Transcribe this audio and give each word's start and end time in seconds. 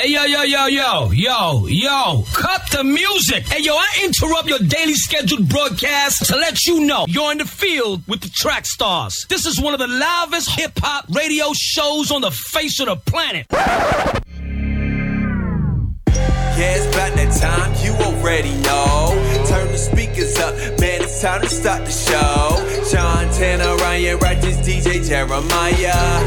Hey, 0.00 0.12
yo, 0.12 0.24
yo, 0.24 0.42
yo, 0.44 0.64
yo, 0.64 1.10
yo, 1.10 1.66
yo, 1.66 2.24
cut 2.32 2.62
the 2.70 2.82
music. 2.82 3.46
Hey, 3.46 3.62
yo, 3.62 3.74
I 3.74 4.00
interrupt 4.02 4.48
your 4.48 4.58
daily 4.60 4.94
scheduled 4.94 5.46
broadcast 5.46 6.24
to 6.24 6.36
let 6.36 6.64
you 6.64 6.86
know 6.86 7.04
you're 7.06 7.30
in 7.32 7.36
the 7.36 7.44
field 7.44 8.00
with 8.08 8.22
the 8.22 8.30
track 8.30 8.64
stars. 8.64 9.26
This 9.28 9.44
is 9.44 9.60
one 9.60 9.74
of 9.74 9.78
the 9.78 9.88
loudest 9.88 10.58
hip 10.58 10.72
hop 10.78 11.04
radio 11.10 11.52
shows 11.52 12.10
on 12.10 12.22
the 12.22 12.30
face 12.30 12.80
of 12.80 12.86
the 12.86 12.96
planet. 12.96 13.44
Yeah, 16.56 16.76
it's 16.76 16.86
about 16.86 17.14
that 17.16 17.36
time, 17.38 17.74
you 17.84 17.92
already 18.02 18.54
know. 18.62 19.29
Speakers 19.80 20.38
up, 20.38 20.54
man, 20.78 21.00
it's 21.00 21.22
time 21.22 21.40
to 21.40 21.48
start 21.48 21.86
the 21.86 21.90
show. 21.90 22.60
Sean 22.84 23.32
Tanner, 23.32 23.76
Ryan 23.76 24.18
Righteous, 24.18 24.58
DJ 24.58 25.00
Jeremiah. 25.08 26.20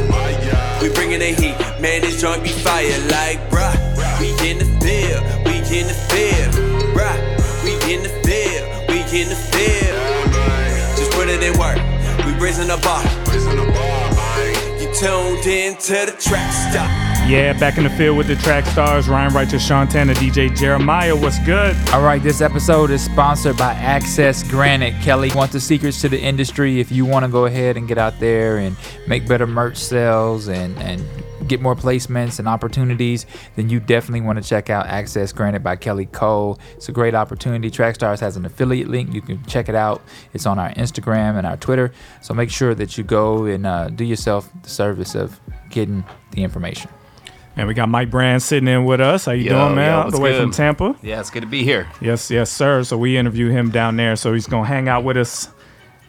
We 0.82 0.88
bringing 0.92 1.20
the 1.20 1.26
heat, 1.26 1.56
man, 1.80 2.00
this 2.00 2.20
joint 2.20 2.42
be 2.42 2.48
fire 2.48 2.98
like, 3.10 3.38
bruh. 3.50 3.72
We 4.18 4.30
in 4.50 4.58
the 4.58 4.64
field, 4.82 5.22
we 5.46 5.58
in 5.78 5.86
the 5.86 5.94
field, 6.10 6.52
bruh. 6.94 7.14
We 7.62 7.74
in 7.94 8.02
the 8.02 8.10
field, 8.26 8.88
we 8.88 8.98
in 9.22 9.28
the 9.28 9.38
field. 9.38 10.98
Just 10.98 11.12
put 11.12 11.28
it 11.28 11.40
in 11.40 11.56
work, 11.56 11.78
we 12.26 12.32
raising 12.42 12.66
the 12.66 12.78
bar. 12.82 13.04
You 14.80 14.92
tuned 14.94 15.46
in 15.46 15.76
to 15.76 16.10
the 16.10 16.16
track 16.20 16.52
stop. 16.52 17.13
Yeah, 17.26 17.58
back 17.58 17.78
in 17.78 17.84
the 17.84 17.90
field 17.90 18.18
with 18.18 18.26
the 18.26 18.36
track 18.36 18.66
stars, 18.66 19.08
Ryan 19.08 19.32
Righteous, 19.32 19.66
Sean 19.66 19.88
Tanner, 19.88 20.12
DJ 20.12 20.54
Jeremiah. 20.54 21.16
What's 21.16 21.38
good? 21.38 21.74
All 21.88 22.02
right, 22.02 22.22
this 22.22 22.42
episode 22.42 22.90
is 22.90 23.02
sponsored 23.02 23.56
by 23.56 23.72
Access 23.72 24.42
Granted. 24.42 24.94
Kelly, 25.02 25.30
want 25.34 25.50
the 25.50 25.58
secrets 25.58 26.02
to 26.02 26.10
the 26.10 26.20
industry? 26.20 26.80
If 26.80 26.92
you 26.92 27.06
want 27.06 27.24
to 27.24 27.30
go 27.30 27.46
ahead 27.46 27.78
and 27.78 27.88
get 27.88 27.96
out 27.96 28.20
there 28.20 28.58
and 28.58 28.76
make 29.08 29.26
better 29.26 29.46
merch 29.46 29.78
sales 29.78 30.48
and 30.48 30.76
and 30.76 31.02
get 31.48 31.62
more 31.62 31.74
placements 31.74 32.38
and 32.38 32.46
opportunities, 32.46 33.24
then 33.56 33.70
you 33.70 33.80
definitely 33.80 34.20
want 34.20 34.42
to 34.42 34.46
check 34.46 34.68
out 34.68 34.86
Access 34.86 35.32
Granted 35.32 35.64
by 35.64 35.76
Kelly 35.76 36.06
Cole. 36.06 36.58
It's 36.76 36.90
a 36.90 36.92
great 36.92 37.14
opportunity. 37.14 37.70
Trackstars 37.70 38.20
has 38.20 38.36
an 38.36 38.44
affiliate 38.44 38.88
link. 38.88 39.14
You 39.14 39.22
can 39.22 39.42
check 39.46 39.70
it 39.70 39.74
out. 39.74 40.02
It's 40.34 40.44
on 40.44 40.58
our 40.58 40.72
Instagram 40.74 41.38
and 41.38 41.46
our 41.46 41.56
Twitter. 41.56 41.90
So 42.20 42.34
make 42.34 42.50
sure 42.50 42.74
that 42.74 42.98
you 42.98 43.04
go 43.04 43.46
and 43.46 43.66
uh, 43.66 43.88
do 43.88 44.04
yourself 44.04 44.50
the 44.62 44.68
service 44.68 45.14
of 45.14 45.40
getting 45.70 46.04
the 46.32 46.42
information. 46.42 46.90
And 47.56 47.68
we 47.68 47.74
got 47.74 47.88
Mike 47.88 48.10
Brand 48.10 48.42
sitting 48.42 48.66
in 48.68 48.84
with 48.84 49.00
us. 49.00 49.26
How 49.26 49.32
you 49.32 49.44
Yo, 49.44 49.50
doing, 49.50 49.76
man? 49.76 49.90
yo, 49.92 50.02
All 50.02 50.10
the 50.10 50.20
way 50.20 50.32
good? 50.32 50.42
from 50.42 50.50
Tampa. 50.50 50.96
Yeah, 51.02 51.20
it's 51.20 51.30
good 51.30 51.42
to 51.42 51.46
be 51.48 51.62
here. 51.62 51.88
Yes, 52.00 52.30
yes, 52.30 52.50
sir. 52.50 52.82
So 52.82 52.98
we 52.98 53.16
interview 53.16 53.48
him 53.50 53.70
down 53.70 53.96
there. 53.96 54.16
So 54.16 54.32
he's 54.34 54.46
gonna 54.48 54.66
hang 54.66 54.88
out 54.88 55.04
with 55.04 55.16
us, 55.16 55.48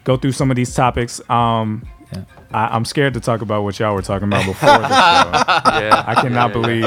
go 0.04 0.16
through 0.16 0.32
some 0.32 0.50
of 0.50 0.56
these 0.56 0.74
topics. 0.74 1.20
Um, 1.30 1.86
Yeah. 2.12 2.22
I, 2.52 2.68
I'm 2.68 2.84
scared 2.84 3.14
to 3.14 3.20
talk 3.20 3.42
about 3.42 3.64
what 3.64 3.78
y'all 3.78 3.94
were 3.94 4.02
talking 4.02 4.28
about 4.28 4.44
before 4.46 4.68
the 4.68 4.88
show. 4.88 5.80
Yeah. 5.80 6.04
I 6.06 6.14
cannot 6.14 6.52
believe 6.52 6.82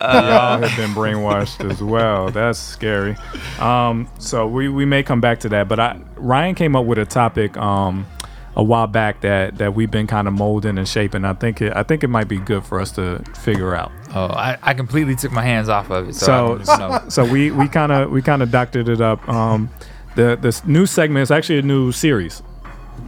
y'all 0.00 0.58
have 0.60 0.76
been 0.76 0.90
brainwashed 0.90 1.68
as 1.70 1.82
well. 1.82 2.30
That's 2.30 2.58
scary. 2.58 3.16
Um, 3.58 4.08
so 4.18 4.46
we, 4.46 4.68
we 4.68 4.84
may 4.84 5.02
come 5.02 5.20
back 5.20 5.40
to 5.40 5.48
that, 5.50 5.68
but 5.68 5.80
I 5.80 5.98
Ryan 6.16 6.54
came 6.54 6.76
up 6.76 6.84
with 6.86 6.98
a 6.98 7.06
topic 7.06 7.56
um, 7.56 8.06
a 8.56 8.62
while 8.62 8.86
back 8.86 9.20
that 9.20 9.58
that 9.58 9.74
we've 9.74 9.90
been 9.90 10.06
kind 10.06 10.26
of 10.26 10.34
molding 10.34 10.78
and 10.78 10.88
shaping. 10.88 11.24
I 11.24 11.34
think 11.34 11.62
it 11.62 11.74
I 11.74 11.82
think 11.82 12.02
it 12.02 12.08
might 12.08 12.28
be 12.28 12.38
good 12.38 12.64
for 12.64 12.80
us 12.80 12.90
to 12.92 13.22
figure 13.36 13.74
out. 13.74 13.92
Oh, 14.14 14.26
I, 14.26 14.58
I 14.62 14.74
completely 14.74 15.14
took 15.14 15.32
my 15.32 15.42
hands 15.42 15.68
off 15.68 15.90
of 15.90 16.08
it. 16.08 16.14
So, 16.14 16.26
So 16.26 16.32
don't 16.34 16.60
even 16.62 16.78
know. 16.78 17.04
so 17.08 17.24
we 17.24 17.50
we 17.50 17.68
kind 17.68 17.92
of 17.92 18.10
we 18.10 18.22
kind 18.22 18.42
of 18.42 18.50
doctored 18.50 18.88
it 18.88 19.00
up. 19.00 19.26
Um, 19.28 19.70
the 20.16 20.36
this 20.40 20.64
new 20.64 20.86
segment 20.86 21.22
is 21.22 21.30
actually 21.30 21.60
a 21.60 21.62
new 21.62 21.92
series. 21.92 22.42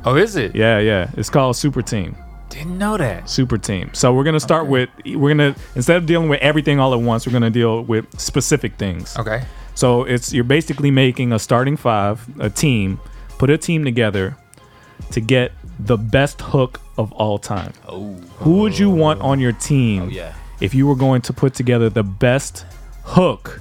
Oh, 0.04 0.16
is 0.16 0.36
it? 0.36 0.54
Yeah, 0.54 0.78
yeah. 0.78 1.10
It's 1.16 1.30
called 1.30 1.56
Super 1.56 1.82
Team. 1.82 2.16
Didn't 2.48 2.78
know 2.78 2.96
that. 2.96 3.28
Super 3.28 3.58
Team. 3.58 3.90
So 3.94 4.12
we're 4.12 4.24
gonna 4.24 4.40
start 4.40 4.66
with 4.66 4.88
we're 5.04 5.30
gonna 5.34 5.56
instead 5.74 5.96
of 5.96 6.06
dealing 6.06 6.28
with 6.28 6.40
everything 6.40 6.78
all 6.78 6.94
at 6.94 7.00
once, 7.00 7.26
we're 7.26 7.32
gonna 7.32 7.50
deal 7.50 7.82
with 7.82 8.20
specific 8.20 8.76
things. 8.76 9.16
Okay. 9.16 9.42
So 9.74 10.04
it's 10.04 10.32
you're 10.32 10.44
basically 10.44 10.90
making 10.90 11.32
a 11.32 11.38
starting 11.38 11.76
five, 11.76 12.24
a 12.38 12.50
team, 12.50 13.00
put 13.38 13.50
a 13.50 13.58
team 13.58 13.84
together 13.84 14.36
to 15.10 15.20
get 15.20 15.52
the 15.78 15.96
best 15.98 16.40
hook 16.40 16.80
of 16.96 17.12
all 17.12 17.38
time. 17.38 17.72
Oh, 17.88 18.14
Who 18.38 18.58
would 18.60 18.78
you 18.78 18.90
want 18.90 19.20
on 19.20 19.40
your 19.40 19.52
team? 19.52 20.02
oh 20.02 20.08
yeah. 20.08 20.34
If 20.60 20.74
you 20.74 20.86
were 20.86 20.94
going 20.94 21.22
to 21.22 21.32
put 21.32 21.54
together 21.54 21.88
the 21.90 22.04
best 22.04 22.64
hook 23.02 23.60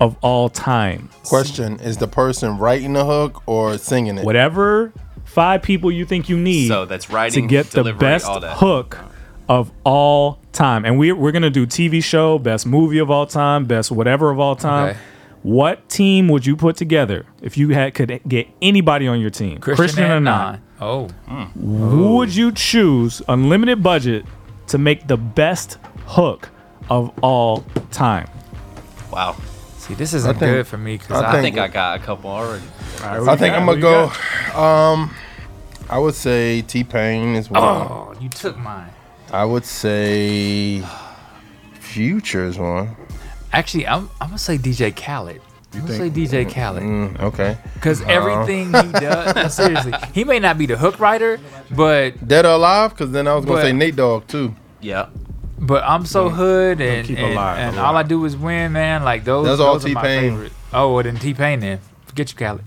of 0.00 0.16
all 0.20 0.48
time, 0.50 1.08
Question: 1.24 1.80
Is 1.80 1.96
the 1.96 2.08
person 2.08 2.58
writing 2.58 2.92
the 2.92 3.04
hook 3.06 3.42
or 3.46 3.78
singing 3.78 4.18
it? 4.18 4.24
whatever 4.24 4.92
five 5.24 5.62
people 5.62 5.90
you 5.90 6.04
think 6.04 6.28
you 6.28 6.36
need 6.36 6.68
So 6.68 6.84
that's 6.84 7.08
writing, 7.10 7.48
to 7.48 7.48
get 7.48 7.66
the 7.70 7.92
best 7.94 8.26
all 8.26 8.40
that. 8.40 8.58
hook 8.58 8.98
of 9.48 9.72
all 9.84 10.38
time. 10.52 10.84
And 10.84 10.98
we're, 10.98 11.14
we're 11.16 11.32
going 11.32 11.42
to 11.42 11.50
do 11.50 11.66
TV 11.66 12.02
show, 12.04 12.38
best 12.38 12.66
movie 12.66 12.98
of 12.98 13.10
all 13.10 13.26
time, 13.26 13.64
best 13.64 13.90
whatever 13.90 14.30
of 14.30 14.38
all 14.38 14.54
time. 14.56 14.90
Okay. 14.90 14.98
What 15.42 15.88
team 15.88 16.28
would 16.28 16.46
you 16.46 16.56
put 16.56 16.76
together 16.76 17.26
if 17.42 17.58
you 17.58 17.70
had 17.70 17.94
could 17.94 18.20
get 18.28 18.48
anybody 18.62 19.06
on 19.08 19.20
your 19.20 19.30
team, 19.30 19.58
Christian, 19.58 20.04
or 20.04 20.16
and 20.16 20.24
not? 20.24 20.60
Non. 20.80 21.10
Oh, 21.28 21.44
Who 21.60 22.16
would 22.16 22.34
you 22.34 22.52
choose, 22.52 23.22
unlimited 23.28 23.82
budget, 23.82 24.24
to 24.68 24.78
make 24.78 25.06
the 25.06 25.16
best 25.16 25.78
hook 26.06 26.48
of 26.90 27.10
all 27.22 27.64
time? 27.90 28.28
Wow. 29.12 29.36
see, 29.78 29.94
this 29.94 30.12
isn't 30.14 30.38
think- 30.38 30.50
good 30.52 30.66
for 30.66 30.78
me 30.78 30.96
because 30.98 31.20
I 31.22 31.26
I, 31.26 31.28
I 31.28 31.32
think- 31.42 31.56
think 31.56 31.58
I 31.58 31.68
got 31.72 32.00
a 32.00 32.02
couple 32.02 32.30
already. 32.30 32.64
I 33.02 33.36
think 33.36 33.54
I'm 33.54 33.66
gonna 33.66 33.80
go. 33.80 34.04
Um, 34.58 35.10
I 35.90 35.98
would 35.98 36.14
say 36.14 36.62
T 36.62 36.84
Pain 36.84 37.34
is 37.36 37.50
one. 37.50 37.62
Oh, 37.62 38.14
you 38.20 38.28
took 38.30 38.56
mine. 38.56 38.90
I 39.32 39.44
would 39.44 39.64
say 39.66 40.82
Future 41.74 42.44
is 42.46 42.58
one. 42.58 42.96
Actually, 43.52 43.86
I'm, 43.86 44.08
I'm 44.20 44.28
gonna 44.28 44.38
say 44.38 44.56
DJ 44.58 44.94
Khaled. 44.96 45.40
I'm 45.74 45.86
gonna 45.86 45.98
say 45.98 46.10
DJ 46.10 46.44
Khaled 46.52 46.82
Mm, 46.82 47.20
okay. 47.20 47.56
because 47.74 48.00
everything 48.02 48.66
he 48.66 48.92
does. 48.92 49.34
no, 49.34 49.48
seriously, 49.48 49.92
he 50.12 50.24
may 50.24 50.38
not 50.38 50.56
be 50.58 50.66
the 50.66 50.76
hook 50.76 50.98
writer, 51.00 51.38
but 51.70 52.26
Dead 52.26 52.44
or 52.46 52.52
alive? 52.54 52.90
Because 52.90 53.10
then 53.12 53.26
I 53.28 53.34
was 53.34 53.44
gonna 53.44 53.58
But- 53.58 53.62
say 53.62 53.72
Nate 53.72 53.96
Dogg 53.96 54.26
too. 54.28 54.54
Yeah. 54.80 55.06
but 55.58 55.82
I'm 55.84 56.04
so 56.04 56.28
hood 56.28 56.80
and 56.80 57.06
keep 57.06 57.18
and, 57.18 57.32
alive, 57.32 57.58
and 57.58 57.76
alive. 57.76 57.86
all 57.88 57.96
I 57.96 58.02
do 58.02 58.24
is 58.26 58.36
win, 58.36 58.72
man. 58.72 59.02
Like 59.04 59.24
those. 59.24 59.46
That's 59.46 59.60
all 59.60 59.74
those 59.74 59.86
are 59.86 59.94
my 59.94 60.02
T-Pain. 60.02 60.30
favorite. 60.32 60.52
Oh, 60.72 60.94
well 60.94 61.02
then 61.02 61.16
T 61.16 61.32
Pain 61.34 61.60
then. 61.60 61.78
Forget 62.06 62.30
you, 62.32 62.36
Khaled. 62.38 62.62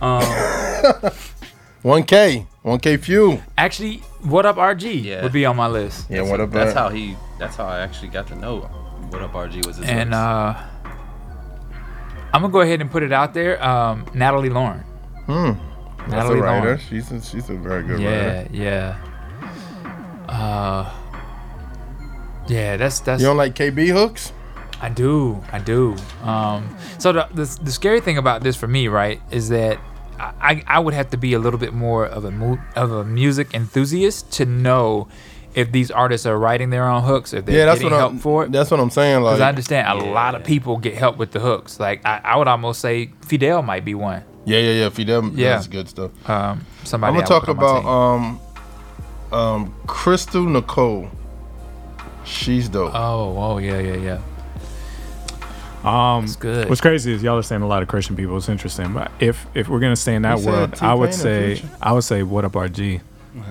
Um, 0.00 0.22
One 1.82 2.02
K. 2.04 2.46
One 2.62 2.78
K 2.80 2.96
Phew. 2.96 3.42
actually, 3.56 3.98
what 4.22 4.44
up 4.46 4.56
RG 4.56 5.02
Yeah. 5.04 5.22
would 5.22 5.32
be 5.32 5.44
on 5.46 5.56
my 5.56 5.68
list. 5.68 6.06
Yeah. 6.10 6.22
What 6.22 6.40
about? 6.40 6.52
That's 6.64 6.74
how 6.74 6.88
he. 6.88 7.16
That's 7.38 7.56
how 7.56 7.66
I 7.66 7.80
actually 7.80 8.08
got 8.08 8.26
to 8.28 8.34
know 8.34 8.60
what 9.10 9.22
up 9.22 9.32
RG 9.32 9.64
was. 9.66 9.76
His 9.76 9.86
name. 9.86 9.98
And 9.98 10.10
lyrics. 10.10 10.60
uh, 10.60 10.66
I'm 12.32 12.42
gonna 12.42 12.52
go 12.52 12.60
ahead 12.60 12.80
and 12.80 12.90
put 12.90 13.02
it 13.02 13.12
out 13.12 13.34
there. 13.34 13.62
Um, 13.64 14.04
Natalie 14.14 14.50
Lauren. 14.50 14.84
That's 15.26 15.30
a 15.30 16.08
Natalie 16.10 16.40
writer. 16.40 16.64
Lauren. 16.66 16.78
She's 16.80 17.10
a, 17.10 17.20
she's 17.22 17.48
a 17.50 17.54
very 17.54 17.82
good 17.82 18.00
Yeah, 18.00 18.36
writer. 18.38 18.48
yeah. 18.52 18.98
Uh, 20.28 20.94
yeah. 22.48 22.76
That's 22.76 23.00
that's. 23.00 23.20
You 23.22 23.28
don't 23.28 23.36
like 23.36 23.54
KB 23.54 23.88
hooks? 23.92 24.32
I 24.80 24.88
do, 24.90 25.42
I 25.50 25.58
do. 25.58 25.96
Um, 26.22 26.76
so 26.98 27.12
the, 27.12 27.28
the 27.34 27.58
the 27.64 27.70
scary 27.72 28.00
thing 28.00 28.16
about 28.18 28.42
this 28.42 28.54
for 28.56 28.68
me, 28.68 28.86
right, 28.88 29.20
is 29.30 29.48
that 29.48 29.80
I 30.20 30.62
I 30.66 30.78
would 30.78 30.94
have 30.94 31.10
to 31.10 31.16
be 31.16 31.32
a 31.34 31.38
little 31.38 31.58
bit 31.58 31.72
more 31.74 32.06
of 32.06 32.24
a 32.24 32.30
mu- 32.30 32.58
of 32.76 32.92
a 32.92 33.04
music 33.04 33.54
enthusiast 33.54 34.30
to 34.34 34.46
know 34.46 35.08
if 35.58 35.72
these 35.72 35.90
artists 35.90 36.24
are 36.26 36.38
writing 36.38 36.70
their 36.70 36.86
own 36.88 37.02
hooks, 37.02 37.32
if 37.32 37.44
they're 37.44 37.56
Yeah, 37.58 37.64
that's 37.66 37.80
getting 37.80 37.92
what 37.92 37.98
help 37.98 38.12
I'm. 38.12 38.18
for 38.18 38.44
it. 38.44 38.52
That's 38.52 38.70
what 38.70 38.78
I'm 38.80 38.90
saying. 38.90 39.20
Because 39.20 39.40
Like, 39.40 39.46
I 39.46 39.48
understand 39.48 39.88
a 39.88 40.04
lot 40.04 40.34
of 40.34 40.44
people 40.44 40.76
get 40.76 40.94
help 40.94 41.16
with 41.16 41.32
the 41.32 41.40
hooks. 41.40 41.78
Like 41.80 42.04
I, 42.06 42.20
I 42.24 42.36
would 42.36 42.48
almost 42.48 42.80
say 42.80 43.10
Fidel 43.22 43.62
might 43.62 43.84
be 43.84 43.94
one. 43.94 44.22
yeah, 44.44 44.58
yeah, 44.58 44.72
yeah. 44.84 44.88
Fidel, 44.90 45.30
Yeah. 45.34 45.54
that's 45.54 45.66
good 45.66 45.88
stuff. 45.88 46.10
Um, 46.30 46.64
somebody 46.84 47.08
I'm 47.10 47.14
gonna 47.20 47.26
I 47.26 47.28
talk 47.28 47.44
put 47.44 47.50
on 47.50 47.56
my 47.56 47.62
about 47.80 47.84
um, 47.88 48.40
um, 49.32 49.74
Crystal 49.86 50.44
Nicole. 50.44 51.08
She's 52.24 52.68
dope. 52.68 52.94
Oh, 52.94 53.34
oh 53.38 53.58
yeah, 53.58 53.78
yeah, 53.80 53.96
yeah. 53.96 54.20
Um, 55.84 56.22
That's 56.26 56.36
good. 56.36 56.68
What's 56.68 56.80
crazy 56.80 57.12
is 57.12 57.22
y'all 57.22 57.38
are 57.38 57.42
saying 57.42 57.62
a 57.62 57.66
lot 57.66 57.82
of 57.82 57.88
Christian 57.88 58.16
people. 58.16 58.36
It's 58.36 58.48
interesting, 58.48 58.92
but 58.92 59.10
if 59.20 59.46
if 59.54 59.68
we're 59.68 59.78
gonna 59.80 59.96
stay 59.96 60.14
in 60.14 60.22
that 60.22 60.40
You 60.40 60.46
world, 60.46 60.70
I 60.72 60.74
T-Pain 60.76 60.98
would 60.98 61.14
say 61.14 61.54
Future. 61.56 61.74
I 61.80 61.92
would 61.92 62.02
say 62.04 62.22
what 62.22 62.44
up 62.44 62.52
RG. 62.52 63.00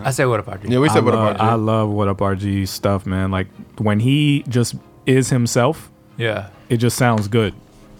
I 0.03 0.11
say 0.11 0.25
what 0.25 0.39
about 0.39 0.63
you? 0.63 0.69
yeah, 0.69 0.79
we 0.79 0.89
I 0.89 0.93
said 0.93 1.03
what 1.05 1.13
love, 1.13 1.35
about 1.35 1.41
I 1.41 1.53
love 1.55 1.89
what 1.89 2.07
up 2.07 2.17
RG 2.19 2.67
stuff, 2.67 3.05
man. 3.05 3.31
Like 3.31 3.47
when 3.77 3.99
he 3.99 4.43
just 4.47 4.75
is 5.05 5.29
himself, 5.29 5.89
Yeah. 6.17 6.49
it 6.69 6.77
just 6.77 6.97
sounds 6.97 7.27
good. 7.27 7.53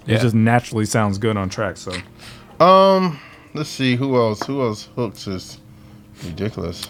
Yeah. 0.06 0.16
It 0.16 0.22
just 0.22 0.36
naturally 0.36 0.86
sounds 0.86 1.18
good 1.18 1.36
on 1.38 1.50
track. 1.50 1.78
So 1.78 1.94
Um, 2.60 3.20
let's 3.54 3.70
see 3.70 3.96
who 3.96 4.16
else. 4.16 4.42
Who 4.46 4.62
else 4.62 4.90
hooks 4.96 5.28
is 5.28 5.60
ridiculous. 6.24 6.88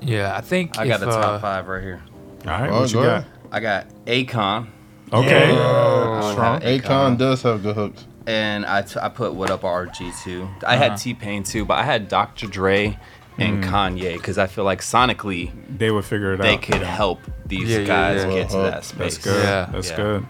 Yeah, 0.00 0.36
I 0.36 0.40
think 0.40 0.78
I 0.78 0.82
if, 0.84 0.88
got 0.88 1.00
the 1.00 1.06
top 1.06 1.24
uh, 1.24 1.38
five 1.40 1.66
right 1.68 1.82
here. 1.82 2.00
all 2.46 2.50
right, 2.52 2.70
Oh, 2.70 2.80
what 2.80 2.88
you 2.92 2.94
go 2.98 3.02
got? 3.02 3.08
ahead. 3.18 3.26
I 3.50 3.60
got 3.60 3.86
Akon. 4.06 4.66
Okay, 5.12 5.56
I 5.56 6.20
would 6.20 6.32
strong. 6.32 6.60
have 6.60 6.82
Akon 6.82 7.16
does 7.18 7.42
have 7.42 7.62
good 7.62 7.74
hooks. 7.74 8.04
and 8.26 8.66
I, 8.66 8.82
t- 8.82 9.00
I 9.00 9.08
put 9.08 9.32
what 9.34 9.50
up 9.50 9.62
RG 9.62 10.22
too. 10.22 10.48
I 10.66 10.76
had 10.76 10.88
Uh-huh. 10.92 10.98
T 10.98 11.14
Pain 11.14 11.42
too, 11.42 11.64
but 11.64 11.78
I 11.78 11.82
had 11.82 12.08
Dr. 12.08 12.46
Dre 12.46 12.98
and 13.38 13.62
Mm. 13.62 13.70
Kanye 13.70 14.14
because 14.14 14.36
I 14.38 14.46
feel 14.46 14.64
like 14.64 14.80
sonically 14.80 15.52
They 15.78 15.90
would 15.90 16.04
figure 16.04 16.34
it 16.34 16.40
they 16.40 16.54
out. 16.54 16.60
They 16.60 16.66
could 16.72 16.82
help 16.82 17.20
these 17.46 17.68
Yeah, 17.70 17.78
yeah, 17.78 17.84
guys 17.86 18.24
yeah. 18.24 18.30
get 18.32 18.50
to 18.50 18.56
that 18.58 18.84
space. 18.84 19.14
That's 19.16 19.18
good. 19.18 19.44
Yeah. 19.44 19.68
That's 19.72 19.90
Yeah. 19.90 19.96
good. 19.96 20.26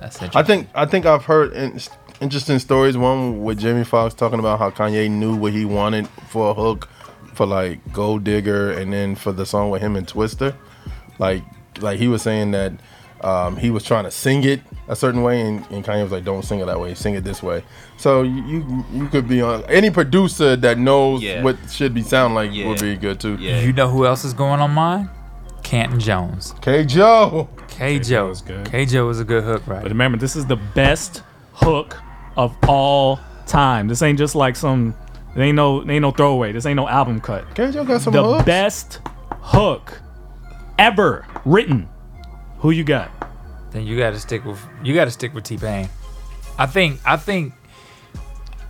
That's 0.00 0.22
I 0.34 0.42
think 0.42 0.68
I 0.74 0.86
think 0.86 1.04
I've 1.06 1.24
heard 1.24 1.52
in, 1.52 1.78
interesting 2.20 2.58
stories. 2.58 2.96
One 2.96 3.42
with 3.42 3.58
Jamie 3.58 3.84
Foxx 3.84 4.14
talking 4.14 4.38
about 4.38 4.58
how 4.58 4.70
Kanye 4.70 5.10
knew 5.10 5.34
what 5.36 5.52
he 5.52 5.64
wanted 5.64 6.08
for 6.28 6.50
a 6.50 6.54
hook 6.54 6.88
for 7.34 7.44
like 7.46 7.80
Gold 7.92 8.24
Digger, 8.24 8.70
and 8.70 8.92
then 8.92 9.14
for 9.16 9.32
the 9.32 9.44
song 9.44 9.68
with 9.70 9.82
him 9.82 9.96
and 9.96 10.06
Twista. 10.06 10.54
Like 11.18 11.42
like 11.80 11.98
he 11.98 12.08
was 12.08 12.22
saying 12.22 12.52
that 12.52 12.72
um, 13.24 13.56
he 13.56 13.70
was 13.70 13.82
trying 13.84 14.04
to 14.04 14.10
sing 14.10 14.44
it 14.44 14.60
a 14.88 14.94
certain 14.94 15.22
way, 15.22 15.40
and, 15.40 15.64
and 15.70 15.84
Kanye 15.84 16.02
was 16.02 16.12
like, 16.12 16.24
"Don't 16.24 16.44
sing 16.44 16.60
it 16.60 16.66
that 16.66 16.78
way. 16.78 16.94
Sing 16.94 17.14
it 17.14 17.24
this 17.24 17.42
way." 17.42 17.62
So 17.96 18.22
you 18.22 18.44
you, 18.44 18.84
you 18.92 19.08
could 19.08 19.26
be 19.26 19.40
on 19.40 19.64
any 19.64 19.90
producer 19.90 20.56
that 20.56 20.78
knows 20.78 21.22
Yeah. 21.22 21.42
what 21.42 21.56
should 21.70 21.94
be 21.94 22.02
sound 22.02 22.34
like 22.34 22.52
Yeah. 22.52 22.68
would 22.68 22.80
be 22.80 22.96
good 22.96 23.18
too. 23.20 23.36
Yeah. 23.40 23.60
You 23.60 23.72
know 23.72 23.88
who 23.88 24.04
else 24.06 24.24
is 24.24 24.34
going 24.34 24.60
on 24.60 24.70
mine? 24.72 25.08
Canton 25.62 25.98
Jones. 25.98 26.54
K 26.60 26.84
Joe. 26.84 27.48
K 27.68 27.98
Joe 27.98 28.04
Joe 28.04 28.30
is 28.30 28.42
good. 28.42 28.70
K 28.70 28.84
Joe 28.84 29.06
was 29.06 29.18
a 29.20 29.24
good 29.24 29.42
hook, 29.44 29.66
right? 29.66 29.82
But 29.82 29.90
remember, 29.90 30.18
this 30.18 30.36
is 30.36 30.44
the 30.46 30.56
best 30.56 31.22
hook 31.54 31.96
of 32.36 32.54
all 32.68 33.18
time. 33.46 33.88
This 33.88 34.02
ain't 34.02 34.18
just 34.18 34.34
like 34.34 34.56
some. 34.56 34.94
It 35.34 35.40
ain't 35.40 35.56
no. 35.56 35.80
It 35.80 35.88
ain't 35.88 36.02
no 36.02 36.10
throwaway. 36.10 36.52
This 36.52 36.66
ain't 36.66 36.76
no 36.76 36.86
album 36.88 37.20
cut. 37.20 37.54
K 37.54 37.70
Joe 37.72 37.84
got 37.84 38.02
some 38.02 38.12
the 38.12 38.22
hooks. 38.22 38.44
best 38.44 39.00
hook 39.40 40.00
ever 40.78 41.26
written. 41.46 41.88
Who 42.64 42.70
you 42.70 42.82
got? 42.82 43.10
then 43.72 43.84
you 43.84 43.98
got 43.98 44.12
to 44.12 44.18
stick 44.18 44.42
with 44.46 44.58
you 44.82 44.94
got 44.94 45.04
to 45.04 45.10
stick 45.10 45.34
with 45.34 45.44
T 45.44 45.58
Pain. 45.58 45.90
I 46.56 46.64
think 46.64 46.98
I 47.04 47.18
think 47.18 47.52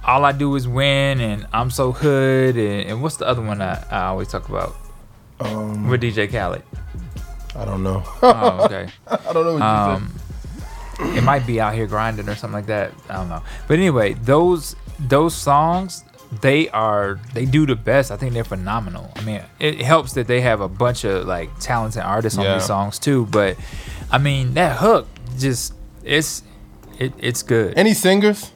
all 0.04 0.24
I 0.24 0.32
do 0.32 0.56
is 0.56 0.66
win, 0.66 1.20
and 1.20 1.46
I'm 1.52 1.70
so 1.70 1.92
hood, 1.92 2.56
and, 2.56 2.90
and 2.90 3.02
what's 3.02 3.18
the 3.18 3.26
other 3.28 3.40
one 3.40 3.62
I, 3.62 3.84
I 3.88 4.06
always 4.06 4.26
talk 4.26 4.48
about 4.48 4.74
Um, 5.38 5.88
with 5.88 6.02
DJ 6.02 6.28
Khaled? 6.28 6.62
I 7.54 7.64
don't 7.64 7.84
know. 7.84 8.02
Oh, 8.20 8.64
okay. 8.64 8.88
I 9.06 9.32
don't 9.32 9.44
know 9.46 9.52
what 9.52 9.62
Um, 9.62 10.12
it 11.16 11.22
might 11.22 11.46
be 11.46 11.60
out 11.60 11.74
here 11.74 11.86
grinding 11.86 12.28
or 12.28 12.34
something 12.34 12.56
like 12.56 12.66
that. 12.66 12.92
I 13.08 13.14
don't 13.14 13.28
know. 13.28 13.42
But 13.68 13.78
anyway, 13.78 14.14
those 14.14 14.74
those 14.98 15.36
songs 15.36 16.02
they 16.40 16.68
are 16.70 17.18
they 17.34 17.44
do 17.44 17.66
the 17.66 17.76
best. 17.76 18.10
I 18.10 18.16
think 18.16 18.32
they're 18.34 18.44
phenomenal. 18.44 19.10
I 19.16 19.22
mean, 19.22 19.42
it 19.60 19.80
helps 19.82 20.12
that 20.14 20.26
they 20.26 20.40
have 20.40 20.60
a 20.60 20.68
bunch 20.68 21.04
of 21.04 21.26
like 21.26 21.50
talented 21.60 22.02
artists 22.02 22.38
on 22.38 22.44
Yeah. 22.44 22.54
these 22.54 22.66
songs 22.66 22.98
too. 22.98 23.26
But 23.26 23.56
I 24.10 24.18
mean, 24.18 24.54
that 24.54 24.78
hook 24.78 25.06
just 25.38 25.74
it's 26.02 26.42
it, 26.98 27.12
it's 27.18 27.42
good. 27.42 27.74
Any 27.76 27.94
singers? 27.94 28.50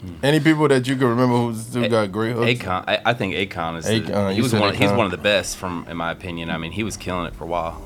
Hmm. 0.00 0.14
Any 0.22 0.40
people 0.40 0.66
that 0.68 0.86
you 0.88 0.96
can 0.96 1.08
remember 1.08 1.36
who 1.36 1.54
still 1.54 1.88
got 1.88 2.10
great 2.10 2.34
hooks? 2.34 2.62
Akon, 2.62 2.84
I, 2.88 3.00
I 3.04 3.12
think 3.14 3.34
Akon 3.34 3.78
is. 3.78 3.84
the- 3.84 4.32
he 4.32 4.40
was 4.40 4.50
said 4.52 4.60
one. 4.60 4.74
He's 4.74 4.88
Akon. 4.90 4.96
one 4.96 5.04
of 5.06 5.10
the 5.12 5.18
best, 5.18 5.56
from 5.58 5.84
in 5.90 5.96
my 5.96 6.10
opinion. 6.10 6.48
I 6.50 6.56
mean, 6.58 6.72
he 6.72 6.82
was 6.84 6.96
killing 6.96 7.26
it 7.26 7.34
for 7.34 7.44
a 7.44 7.46
while. 7.48 7.80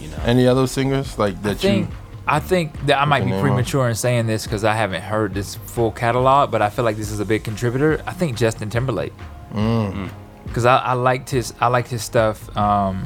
You 0.00 0.08
know. 0.08 0.16
Any 0.24 0.46
other 0.46 0.66
singers 0.66 1.18
like 1.18 1.34
I 1.38 1.40
that 1.40 1.58
think 1.58 1.90
you? 1.90 1.96
I 2.26 2.38
think 2.38 2.86
that 2.86 3.00
I 3.00 3.04
might 3.06 3.24
be 3.24 3.30
premature 3.32 3.88
in 3.88 3.94
saying 3.94 4.26
this 4.26 4.44
because 4.44 4.62
I 4.64 4.74
haven't 4.74 5.02
heard 5.02 5.34
this 5.34 5.54
full 5.56 5.90
catalog, 5.90 6.50
but 6.50 6.62
I 6.62 6.70
feel 6.70 6.84
like 6.84 6.96
this 6.96 7.10
is 7.10 7.18
a 7.20 7.24
big 7.24 7.42
contributor. 7.44 8.02
I 8.06 8.12
think 8.12 8.36
Justin 8.36 8.70
Timberlake, 8.70 9.12
Mm. 9.52 10.10
because 10.46 10.64
I, 10.64 10.76
I 10.78 10.92
liked 10.92 11.30
his 11.30 11.52
I 11.60 11.66
liked 11.68 11.88
his 11.88 12.04
stuff, 12.04 12.54
um, 12.56 13.04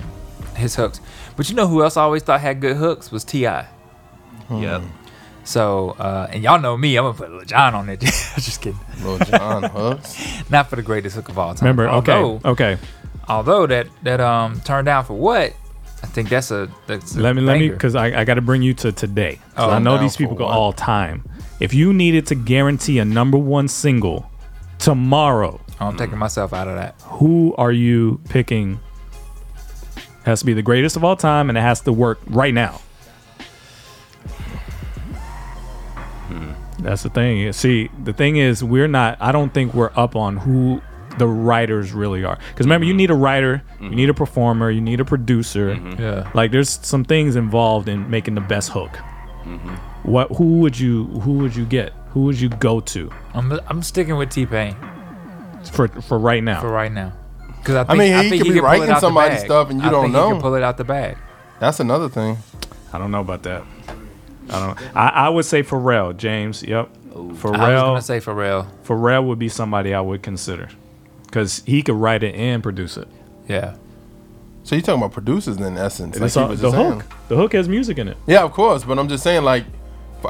his 0.57 0.75
hooks. 0.77 1.01
But 1.37 1.49
you 1.49 1.55
know 1.57 1.67
who 1.67 1.83
else 1.83 1.97
I 1.97 2.03
always 2.03 2.23
thought 2.23 2.41
had 2.41 2.61
good 2.61 2.77
hooks 2.77 3.11
was 3.11 3.25
Ti. 3.25 3.49
Yep. 4.51 4.83
So 5.45 5.91
uh, 5.99 6.29
and 6.31 6.43
y'all 6.43 6.61
know 6.61 6.77
me, 6.77 6.97
I'm 6.97 7.05
gonna 7.05 7.17
put 7.17 7.31
Lil 7.31 7.45
Jon 7.45 7.75
on 7.75 7.89
it. 7.89 8.01
Just 8.01 8.61
kidding. 8.61 8.79
Lil 9.03 9.19
Jon 9.19 9.63
hooks. 9.65 10.19
Not 10.51 10.69
for 10.69 10.77
the 10.77 10.83
greatest 10.83 11.17
hook 11.17 11.29
of 11.29 11.39
all 11.39 11.55
time. 11.55 11.67
Remember? 11.67 11.89
Okay. 11.89 12.13
Although, 12.13 12.49
Okay. 12.51 12.79
although 13.29 13.67
that 13.67 13.87
that 14.03 14.21
um 14.21 14.61
turned 14.61 14.87
down 14.87 15.05
for 15.05 15.15
what? 15.15 15.55
I 16.05 16.07
think 16.07 16.29
that's 16.29 16.51
a 16.51 16.69
that's 16.87 17.17
a 17.17 17.21
Let 17.21 17.35
me 17.35 17.41
let 17.41 17.59
me 17.59 17.71
because 17.71 17.95
I, 17.95 18.21
I 18.21 18.25
got 18.25 18.35
to 18.35 18.43
bring 18.43 18.61
you 18.61 18.75
to 18.75 18.93
today. 18.93 19.41
Oh. 19.57 19.71
I 19.71 19.79
know 19.79 19.97
these 19.97 20.19
people 20.19 20.35
go 20.35 20.45
what? 20.45 20.55
all 20.55 20.75
time. 20.75 21.25
If 21.61 21.73
you 21.73 21.95
needed 21.95 22.27
to 22.27 22.35
guarantee 22.35 22.99
a 22.99 23.07
number 23.07 23.39
one 23.39 23.69
single 23.69 24.31
tomorrow, 24.79 25.59
Oh, 25.81 25.87
I'm 25.87 25.97
taking 25.97 26.19
myself 26.19 26.53
out 26.53 26.69
of 26.69 26.75
that. 26.75 27.01
who 27.05 27.55
are 27.57 27.73
you 27.73 28.21
picking? 28.29 28.81
Has 30.27 30.41
to 30.41 30.47
be 30.47 30.53
the 30.53 30.61
greatest 30.61 30.95
of 30.97 31.05
all 31.05 31.17
time, 31.17 31.49
and 31.49 31.57
it 31.57 31.63
has 31.63 31.81
to 31.83 31.93
work 31.93 32.21
right 32.27 32.53
now. 32.53 32.83
Hmm. 36.29 36.53
That's 36.81 37.03
the 37.03 37.09
thing. 37.09 37.51
See, 37.55 37.89
the 38.03 38.13
thing 38.13 38.37
is, 38.37 38.63
we're 38.63 38.89
not. 38.89 39.17
I 39.21 39.33
don't 39.33 39.55
think 39.55 39.73
we're 39.73 39.93
up 39.97 40.17
on 40.17 40.37
who 40.37 40.83
the 41.19 41.27
writers 41.27 41.93
really 41.93 42.25
are. 42.25 42.39
Because 42.51 42.67
remember, 42.67 42.87
you 42.87 42.95
need 42.95 43.11
a 43.11 43.15
writer, 43.15 43.63
you 43.81 43.87
mm-hmm. 43.87 43.97
need 43.97 44.09
a 44.09 44.15
performer, 44.15 44.71
you 44.71 44.81
need 44.81 45.01
a 45.01 45.05
producer. 45.05 45.75
Mm-hmm. 45.75 46.03
Yeah. 46.03 46.31
Like, 46.35 46.53
there's 46.53 46.71
some 46.71 47.05
things 47.05 47.37
involved 47.37 47.89
in 47.89 48.11
making 48.11 48.35
the 48.35 48.41
best 48.41 48.71
hook. 48.71 48.93
Mm-hmm. 49.45 49.75
What? 50.11 50.31
Who 50.37 50.59
would 50.61 50.79
you? 50.79 51.07
Who 51.21 51.35
would 51.35 51.55
you 51.55 51.65
get? 51.65 51.93
Who 52.11 52.23
would 52.23 52.39
you 52.39 52.49
go 52.49 52.81
to 52.81 53.11
I'm 53.35 53.53
I'm 53.67 53.83
sticking 53.83 54.17
with 54.17 54.31
T 54.31 54.47
Pain. 54.47 54.77
for 55.73 55.89
for 55.89 56.19
right 56.19 56.43
now? 56.43 56.61
for 56.61 56.71
right 56.71 56.93
now. 56.93 57.13
Because 57.59 57.77
I 57.77 57.85
think 57.85 57.99
mean, 57.99 58.13
I 58.13 58.23
he 58.23 58.31
think 58.31 58.43
could 58.43 58.49
be 58.53 58.55
can 58.55 58.61
pull 58.61 58.69
it 58.69 58.71
writing 58.71 58.91
out 58.91 58.95
the 58.95 59.01
somebody's 59.01 59.39
bag. 59.39 59.47
stuff 59.47 59.71
and 59.71 59.81
you 59.81 59.89
I 59.89 59.91
don't 59.91 60.03
think 60.05 60.13
know. 60.13 60.27
He 60.27 60.33
can 60.35 60.43
pull 60.43 60.55
it 60.55 60.63
out 60.63 60.77
the 60.77 60.85
bag. 60.85 61.19
That's 61.61 61.81
another 61.81 62.09
thing. 62.09 62.39
I 62.93 62.99
don't 62.99 63.11
know 63.11 63.21
about 63.21 63.43
that. 63.45 63.65
I 64.51 64.67
don't. 64.67 64.97
I, 64.97 65.09
I 65.09 65.29
would 65.31 65.45
say 65.45 65.63
Pharrell, 65.63 66.17
James. 66.17 66.63
Yep. 66.63 66.91
I 67.15 67.19
was 67.19 67.39
Pharrell. 67.39 67.81
gonna 67.81 68.03
say 68.03 68.21
Pharrell. 68.21 68.67
Pharrell 68.85 69.27
would 69.27 69.39
be 69.39 69.49
somebody 69.49 69.95
I 69.95 70.01
would 70.01 70.23
consider, 70.23 70.69
because 71.35 71.65
he 71.67 71.83
could 71.83 71.97
write 71.97 72.23
it 72.23 72.37
and 72.37 72.63
produce 72.63 72.97
it. 72.97 73.09
Yeah. 73.49 73.75
So 74.63 74.77
you're 74.77 74.83
talking 74.83 75.03
about 75.03 75.13
producers 75.13 75.57
in 75.57 75.77
essence? 75.77 76.17
Like 76.17 76.37
all- 76.37 76.55
the 76.55 76.71
saying. 76.71 77.01
hook. 77.01 77.13
The 77.27 77.37
hook 77.37 77.55
has 77.55 77.69
music 77.69 77.99
in 77.99 78.07
it. 78.07 78.17
Yeah, 78.27 78.45
of 78.45 78.53
course, 78.53 78.85
but 78.85 78.99
I'm 78.99 79.09
just 79.09 79.25
saying 79.25 79.43
like. 79.43 79.65